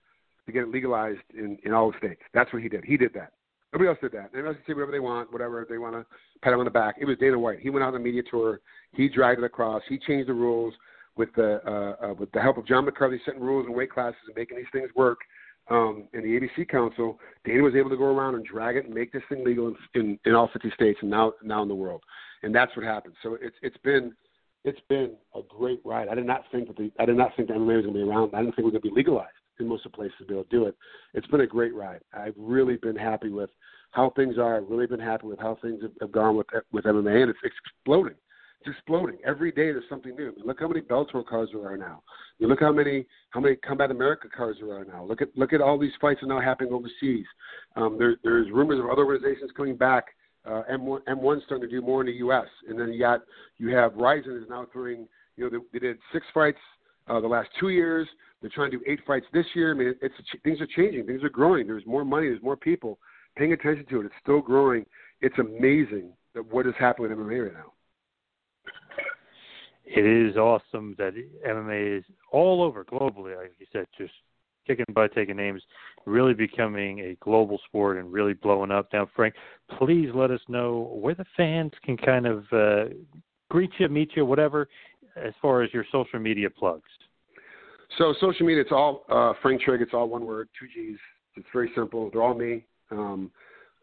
to 0.45 0.51
get 0.51 0.63
it 0.63 0.69
legalized 0.69 1.21
in, 1.33 1.57
in 1.63 1.73
all 1.73 1.91
the 1.91 1.97
states. 1.97 2.21
That's 2.33 2.51
what 2.53 2.61
he 2.61 2.69
did. 2.69 2.83
He 2.85 2.97
did 2.97 3.13
that. 3.13 3.33
Nobody 3.73 3.87
else 3.87 3.99
did 4.01 4.11
that. 4.11 4.29
Everybody 4.33 4.47
else 4.47 4.57
can 4.57 4.73
say 4.73 4.75
whatever 4.75 4.91
they 4.91 4.99
want, 4.99 5.31
whatever 5.31 5.65
they 5.69 5.77
want 5.77 5.95
to 5.95 6.05
pat 6.41 6.53
him 6.53 6.59
on 6.59 6.65
the 6.65 6.71
back. 6.71 6.95
It 6.99 7.05
was 7.05 7.17
Dana 7.19 7.39
White. 7.39 7.59
He 7.59 7.69
went 7.69 7.83
on 7.83 7.93
the 7.93 7.99
media 7.99 8.21
tour. 8.29 8.59
He 8.93 9.07
dragged 9.07 9.39
it 9.39 9.45
across. 9.45 9.81
He 9.87 9.97
changed 9.97 10.27
the 10.27 10.33
rules 10.33 10.73
with 11.15 11.29
the 11.35 11.61
uh, 11.65 12.05
uh, 12.05 12.13
with 12.13 12.31
the 12.31 12.41
help 12.41 12.57
of 12.57 12.67
John 12.67 12.85
McCarthy 12.85 13.19
setting 13.25 13.41
rules 13.41 13.65
and 13.65 13.75
weight 13.75 13.91
classes 13.91 14.19
and 14.27 14.35
making 14.35 14.57
these 14.57 14.65
things 14.73 14.89
work. 14.95 15.19
Um, 15.69 16.07
in 16.13 16.21
the 16.21 16.39
ABC 16.39 16.67
Council, 16.67 17.19
Dana 17.45 17.61
was 17.63 17.75
able 17.75 17.89
to 17.91 17.97
go 17.97 18.05
around 18.05 18.35
and 18.35 18.43
drag 18.43 18.75
it 18.75 18.85
and 18.85 18.93
make 18.93 19.13
this 19.13 19.21
thing 19.29 19.45
legal 19.45 19.67
in, 19.67 19.75
in, 19.93 20.19
in 20.25 20.33
all 20.33 20.49
50 20.51 20.69
states 20.71 20.99
and 21.01 21.09
now 21.09 21.33
now 21.43 21.61
in 21.61 21.69
the 21.69 21.75
world. 21.75 22.01
And 22.43 22.53
that's 22.53 22.75
what 22.75 22.85
happened. 22.85 23.13
So 23.23 23.37
it's 23.41 23.55
it's 23.61 23.77
been 23.83 24.13
it's 24.65 24.79
been 24.89 25.13
a 25.33 25.41
great 25.47 25.79
ride. 25.85 26.09
I 26.09 26.15
did 26.15 26.25
not 26.25 26.43
think 26.51 26.67
that 26.67 26.75
the 26.75 26.91
I 26.99 27.05
did 27.05 27.15
not 27.15 27.31
think 27.37 27.47
that 27.47 27.57
MMA 27.57 27.77
was 27.77 27.85
going 27.85 27.93
to 27.93 28.03
be 28.03 28.09
around. 28.09 28.31
I 28.33 28.39
didn't 28.39 28.55
think 28.55 28.65
it 28.65 28.73
was 28.73 28.73
going 28.73 28.81
to 28.81 28.89
be 28.89 28.95
legalized 28.95 29.31
in 29.61 29.67
most 29.67 29.85
of 29.85 29.91
the 29.91 29.95
places 29.95 30.15
to 30.19 30.25
be 30.25 30.33
able 30.33 30.43
to 30.43 30.49
do 30.49 30.65
it. 30.65 30.75
It's 31.13 31.27
been 31.27 31.41
a 31.41 31.47
great 31.47 31.73
ride. 31.73 32.01
I've 32.13 32.35
really 32.37 32.77
been 32.77 32.95
happy 32.95 33.29
with 33.29 33.49
how 33.91 34.11
things 34.15 34.37
are. 34.37 34.57
I've 34.57 34.69
really 34.69 34.87
been 34.87 34.99
happy 34.99 35.27
with 35.27 35.39
how 35.39 35.57
things 35.61 35.81
have, 35.81 35.91
have 36.01 36.11
gone 36.11 36.35
with 36.35 36.47
with 36.71 36.85
MMA, 36.85 37.21
and 37.21 37.29
it's 37.29 37.39
exploding. 37.43 38.15
It's 38.61 38.75
exploding 38.77 39.17
every 39.25 39.51
day. 39.51 39.71
There's 39.71 39.83
something 39.89 40.15
new. 40.15 40.29
I 40.29 40.35
mean, 40.35 40.45
look 40.45 40.59
how 40.59 40.67
many 40.67 40.81
Bellator 40.81 41.25
cards 41.25 41.51
there 41.51 41.65
are 41.65 41.77
now. 41.77 42.03
I 42.07 42.43
mean, 42.43 42.49
look 42.49 42.59
how 42.59 42.71
many 42.71 43.05
how 43.31 43.39
many 43.39 43.55
Combate 43.55 43.91
Americas 43.91 44.31
cards 44.35 44.59
there 44.61 44.75
are 44.77 44.85
now. 44.85 45.03
Look 45.03 45.21
at 45.21 45.29
look 45.35 45.53
at 45.53 45.61
all 45.61 45.79
these 45.79 45.91
fights 45.99 46.21
are 46.23 46.27
now 46.27 46.39
happening 46.39 46.73
overseas. 46.73 47.25
Um, 47.75 47.97
there, 47.97 48.17
there's 48.23 48.51
rumors 48.51 48.79
of 48.79 48.85
other 48.85 49.05
organizations 49.05 49.51
coming 49.55 49.75
back 49.75 50.05
uh, 50.45 50.63
M1 50.71 51.01
M1's 51.07 51.43
starting 51.45 51.67
to 51.67 51.75
do 51.75 51.81
more 51.81 52.01
in 52.01 52.07
the 52.07 52.13
U.S. 52.13 52.47
And 52.67 52.79
then 52.79 52.91
you 52.91 52.99
got 52.99 53.21
you 53.57 53.75
have 53.75 53.95
Rizin 53.95 54.39
is 54.41 54.49
now 54.49 54.67
throwing. 54.71 55.07
You 55.37 55.49
know, 55.49 55.49
they, 55.49 55.79
they 55.79 55.87
did 55.87 55.97
six 56.13 56.25
fights 56.33 56.59
uh, 57.11 57.19
the 57.19 57.27
last 57.27 57.49
two 57.59 57.69
years. 57.69 58.07
They're 58.41 58.51
trying 58.53 58.71
to 58.71 58.77
do 58.77 58.83
eight 58.87 58.99
fights 59.05 59.25
this 59.33 59.45
year. 59.53 59.71
I 59.71 59.77
mean, 59.77 59.93
it's 60.01 60.15
things 60.43 60.59
are 60.61 60.67
changing. 60.75 61.05
Things 61.05 61.23
are 61.23 61.29
growing. 61.29 61.67
There's 61.67 61.85
more 61.85 62.05
money. 62.05 62.27
There's 62.27 62.41
more 62.41 62.57
people 62.57 62.97
paying 63.37 63.53
attention 63.53 63.85
to 63.89 64.01
it. 64.01 64.05
It's 64.05 64.15
still 64.21 64.41
growing. 64.41 64.85
It's 65.21 65.37
amazing 65.37 66.13
that 66.33 66.45
what 66.51 66.65
is 66.65 66.73
happening 66.79 67.11
in 67.11 67.17
MMA 67.17 67.45
right 67.45 67.53
now. 67.53 67.73
It 69.85 70.05
is 70.05 70.37
awesome 70.37 70.95
that 70.97 71.13
MMA 71.47 71.99
is 71.99 72.05
all 72.31 72.63
over 72.63 72.85
globally, 72.85 73.35
like 73.35 73.51
you 73.59 73.65
said, 73.73 73.85
just 73.97 74.13
kicking 74.65 74.85
butt, 74.93 75.13
taking 75.13 75.35
names, 75.35 75.61
really 76.05 76.33
becoming 76.33 76.99
a 76.99 77.17
global 77.19 77.59
sport 77.67 77.97
and 77.97 78.11
really 78.11 78.33
blowing 78.33 78.71
up. 78.71 78.87
Now, 78.93 79.09
Frank, 79.15 79.35
please 79.77 80.09
let 80.13 80.31
us 80.31 80.39
know 80.47 80.91
where 80.93 81.15
the 81.15 81.25
fans 81.35 81.73
can 81.83 81.97
kind 81.97 82.25
of 82.25 82.45
uh, 82.53 82.85
greet 83.49 83.71
you, 83.79 83.89
meet 83.89 84.11
you, 84.15 84.25
whatever, 84.25 84.69
as 85.15 85.33
far 85.41 85.61
as 85.61 85.73
your 85.73 85.85
social 85.91 86.19
media 86.19 86.49
plugs. 86.49 86.89
So, 87.97 88.13
social 88.21 88.45
media, 88.45 88.61
it's 88.61 88.71
all 88.71 89.03
uh, 89.09 89.33
Frank 89.41 89.61
Trigg. 89.61 89.81
It's 89.81 89.93
all 89.93 90.07
one 90.07 90.25
word, 90.25 90.49
two 90.59 90.67
G's. 90.67 90.97
It's 91.35 91.47
very 91.53 91.71
simple. 91.75 92.09
They're 92.11 92.21
all 92.21 92.33
me. 92.33 92.65
Um, 92.89 93.31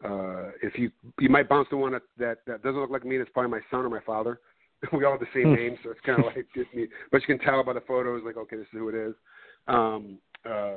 uh, 0.03 0.49
if 0.63 0.77
you 0.77 0.91
you 1.19 1.29
might 1.29 1.49
bounce 1.49 1.67
to 1.69 1.77
one 1.77 1.91
that, 1.91 2.03
that 2.17 2.37
that 2.47 2.63
doesn't 2.63 2.79
look 2.79 2.89
like 2.89 3.05
me, 3.05 3.17
it's 3.17 3.29
probably 3.33 3.51
my 3.51 3.59
son 3.69 3.85
or 3.85 3.89
my 3.89 3.99
father. 4.05 4.39
we 4.93 5.03
all 5.03 5.11
have 5.11 5.19
the 5.19 5.27
same 5.33 5.53
name, 5.53 5.77
so 5.83 5.91
it's 5.91 5.99
kind 6.05 6.19
of 6.19 6.25
like 6.25 6.47
me. 6.73 6.87
But 7.11 7.21
you 7.21 7.27
can 7.27 7.39
tell 7.39 7.63
by 7.63 7.73
the 7.73 7.81
photos, 7.81 8.23
like, 8.25 8.37
okay, 8.37 8.55
this 8.55 8.65
is 8.65 8.71
who 8.71 8.89
it 8.89 8.95
is. 8.95 9.13
Um, 9.67 10.19
uh, 10.45 10.75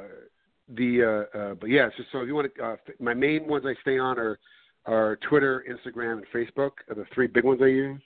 the 0.69 1.27
uh, 1.35 1.39
uh, 1.39 1.55
but 1.55 1.71
yeah, 1.71 1.89
so, 1.97 2.03
so 2.11 2.19
if 2.21 2.27
you 2.27 2.35
want 2.35 2.53
to, 2.55 2.65
uh, 2.65 2.77
my 2.99 3.15
main 3.15 3.47
ones 3.47 3.65
I 3.67 3.75
stay 3.83 3.99
on 3.99 4.19
are 4.19 4.39
are 4.87 5.17
Twitter, 5.29 5.65
Instagram, 5.71 6.15
and 6.19 6.27
Facebook 6.35 6.73
are 6.89 6.97
the 6.97 7.05
three 7.15 7.29
big 7.29 7.45
ones 7.45 7.61
I 7.63 7.67
use. 7.67 8.01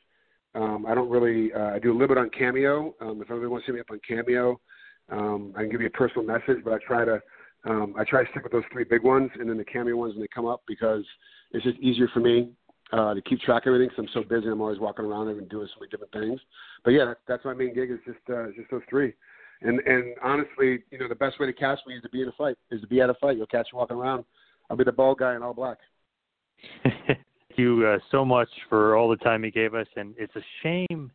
Um, 0.57 0.87
I 0.87 0.95
don't 0.95 1.11
really. 1.11 1.53
Uh, 1.53 1.75
I 1.75 1.79
do 1.79 1.93
a 1.93 1.97
little 1.97 2.09
bit 2.09 2.19
on 2.19 2.31
Cameo. 2.31 2.95
Um, 3.01 3.21
if 3.21 3.31
anybody 3.31 3.49
wants 3.49 3.67
to 3.67 3.73
hit 3.73 3.75
me 3.75 3.81
up 3.81 3.91
on 3.91 4.01
Cameo, 4.09 4.59
um, 5.11 5.53
I 5.55 5.61
can 5.61 5.71
give 5.71 5.83
you 5.83 5.89
a 5.89 5.91
personal 5.91 6.27
message. 6.27 6.65
But 6.65 6.73
I 6.73 6.79
try 6.87 7.05
to. 7.05 7.21
Um, 7.65 7.95
I 7.99 8.05
try 8.05 8.25
to 8.25 8.31
stick 8.31 8.45
with 8.45 8.53
those 8.53 8.65
three 8.73 8.85
big 8.85 9.03
ones, 9.03 9.31
and 9.39 9.49
then 9.49 9.59
the 9.59 9.65
Cameo 9.65 9.97
ones 9.97 10.15
when 10.15 10.23
they 10.23 10.29
come 10.33 10.47
up 10.47 10.63
because 10.67 11.05
it's 11.53 11.65
just 11.65 11.79
easier 11.81 12.09
for 12.15 12.21
me 12.21 12.51
uh, 12.93 13.13
to 13.13 13.21
keep 13.23 13.41
track 13.41 13.67
of 13.67 13.75
everything. 13.75 13.89
Because 13.89 14.11
I'm 14.15 14.23
so 14.23 14.29
busy, 14.29 14.49
I'm 14.49 14.61
always 14.61 14.79
walking 14.79 15.05
around 15.05 15.29
and 15.29 15.49
doing 15.49 15.69
so 15.75 15.81
many 15.81 15.91
different 15.91 16.13
things. 16.13 16.41
But 16.85 16.93
yeah, 16.93 17.07
that, 17.07 17.19
that's 17.29 17.45
my 17.45 17.55
main 17.55 17.75
gig 17.75 17.91
is 17.91 17.99
just 18.07 18.19
uh, 18.33 18.47
just 18.57 18.71
those 18.71 18.83
three. 18.89 19.13
And 19.61 19.81
and 19.81 20.15
honestly, 20.23 20.85
you 20.91 20.99
know, 20.99 21.09
the 21.09 21.15
best 21.15 21.39
way 21.39 21.47
to 21.47 21.53
catch 21.53 21.81
me 21.87 21.97
is 21.97 22.03
to 22.03 22.09
be 22.09 22.23
in 22.23 22.29
a 22.29 22.33
fight. 22.33 22.57
Is 22.71 22.81
to 22.81 22.87
be 22.87 23.03
at 23.03 23.11
a 23.11 23.15
fight. 23.15 23.37
You'll 23.37 23.47
catch 23.47 23.67
me 23.73 23.79
walking 23.79 23.97
around. 23.97 24.25
I'll 24.71 24.77
be 24.77 24.85
the 24.85 24.93
bald 24.93 25.19
guy 25.19 25.35
in 25.37 25.43
all 25.43 25.55
black. 25.55 25.79
Thank 27.57 27.69
you 27.69 27.87
uh, 27.87 27.99
so 28.11 28.23
much 28.23 28.51
for 28.69 28.97
all 28.97 29.09
the 29.09 29.17
time 29.17 29.43
you 29.43 29.51
gave 29.51 29.75
us, 29.75 29.87
and 29.97 30.15
it's 30.19 30.35
a 30.37 30.43
shame 30.63 31.11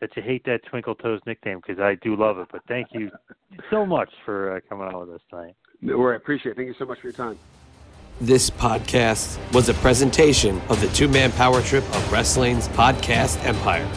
that 0.00 0.14
you 0.14 0.22
hate 0.22 0.44
that 0.44 0.60
Twinkle 0.66 0.94
Toes 0.94 1.20
nickname 1.26 1.62
because 1.66 1.80
I 1.80 1.94
do 2.02 2.16
love 2.16 2.38
it. 2.38 2.48
But 2.52 2.60
thank 2.68 2.88
you 2.92 3.10
so 3.70 3.86
much 3.86 4.10
for 4.26 4.56
uh, 4.56 4.60
coming 4.68 4.88
on 4.88 5.00
with 5.00 5.16
us 5.16 5.22
tonight. 5.30 5.54
No 5.80 6.06
I 6.08 6.16
appreciate 6.16 6.52
it. 6.52 6.56
Thank 6.56 6.68
you 6.68 6.74
so 6.78 6.84
much 6.84 7.00
for 7.00 7.06
your 7.06 7.14
time. 7.14 7.38
This 8.20 8.50
podcast 8.50 9.38
was 9.54 9.70
a 9.70 9.74
presentation 9.74 10.60
of 10.68 10.82
the 10.82 10.88
two 10.88 11.08
man 11.08 11.32
power 11.32 11.62
trip 11.62 11.84
of 11.84 12.12
wrestling's 12.12 12.68
podcast 12.68 13.42
empire. 13.46 13.88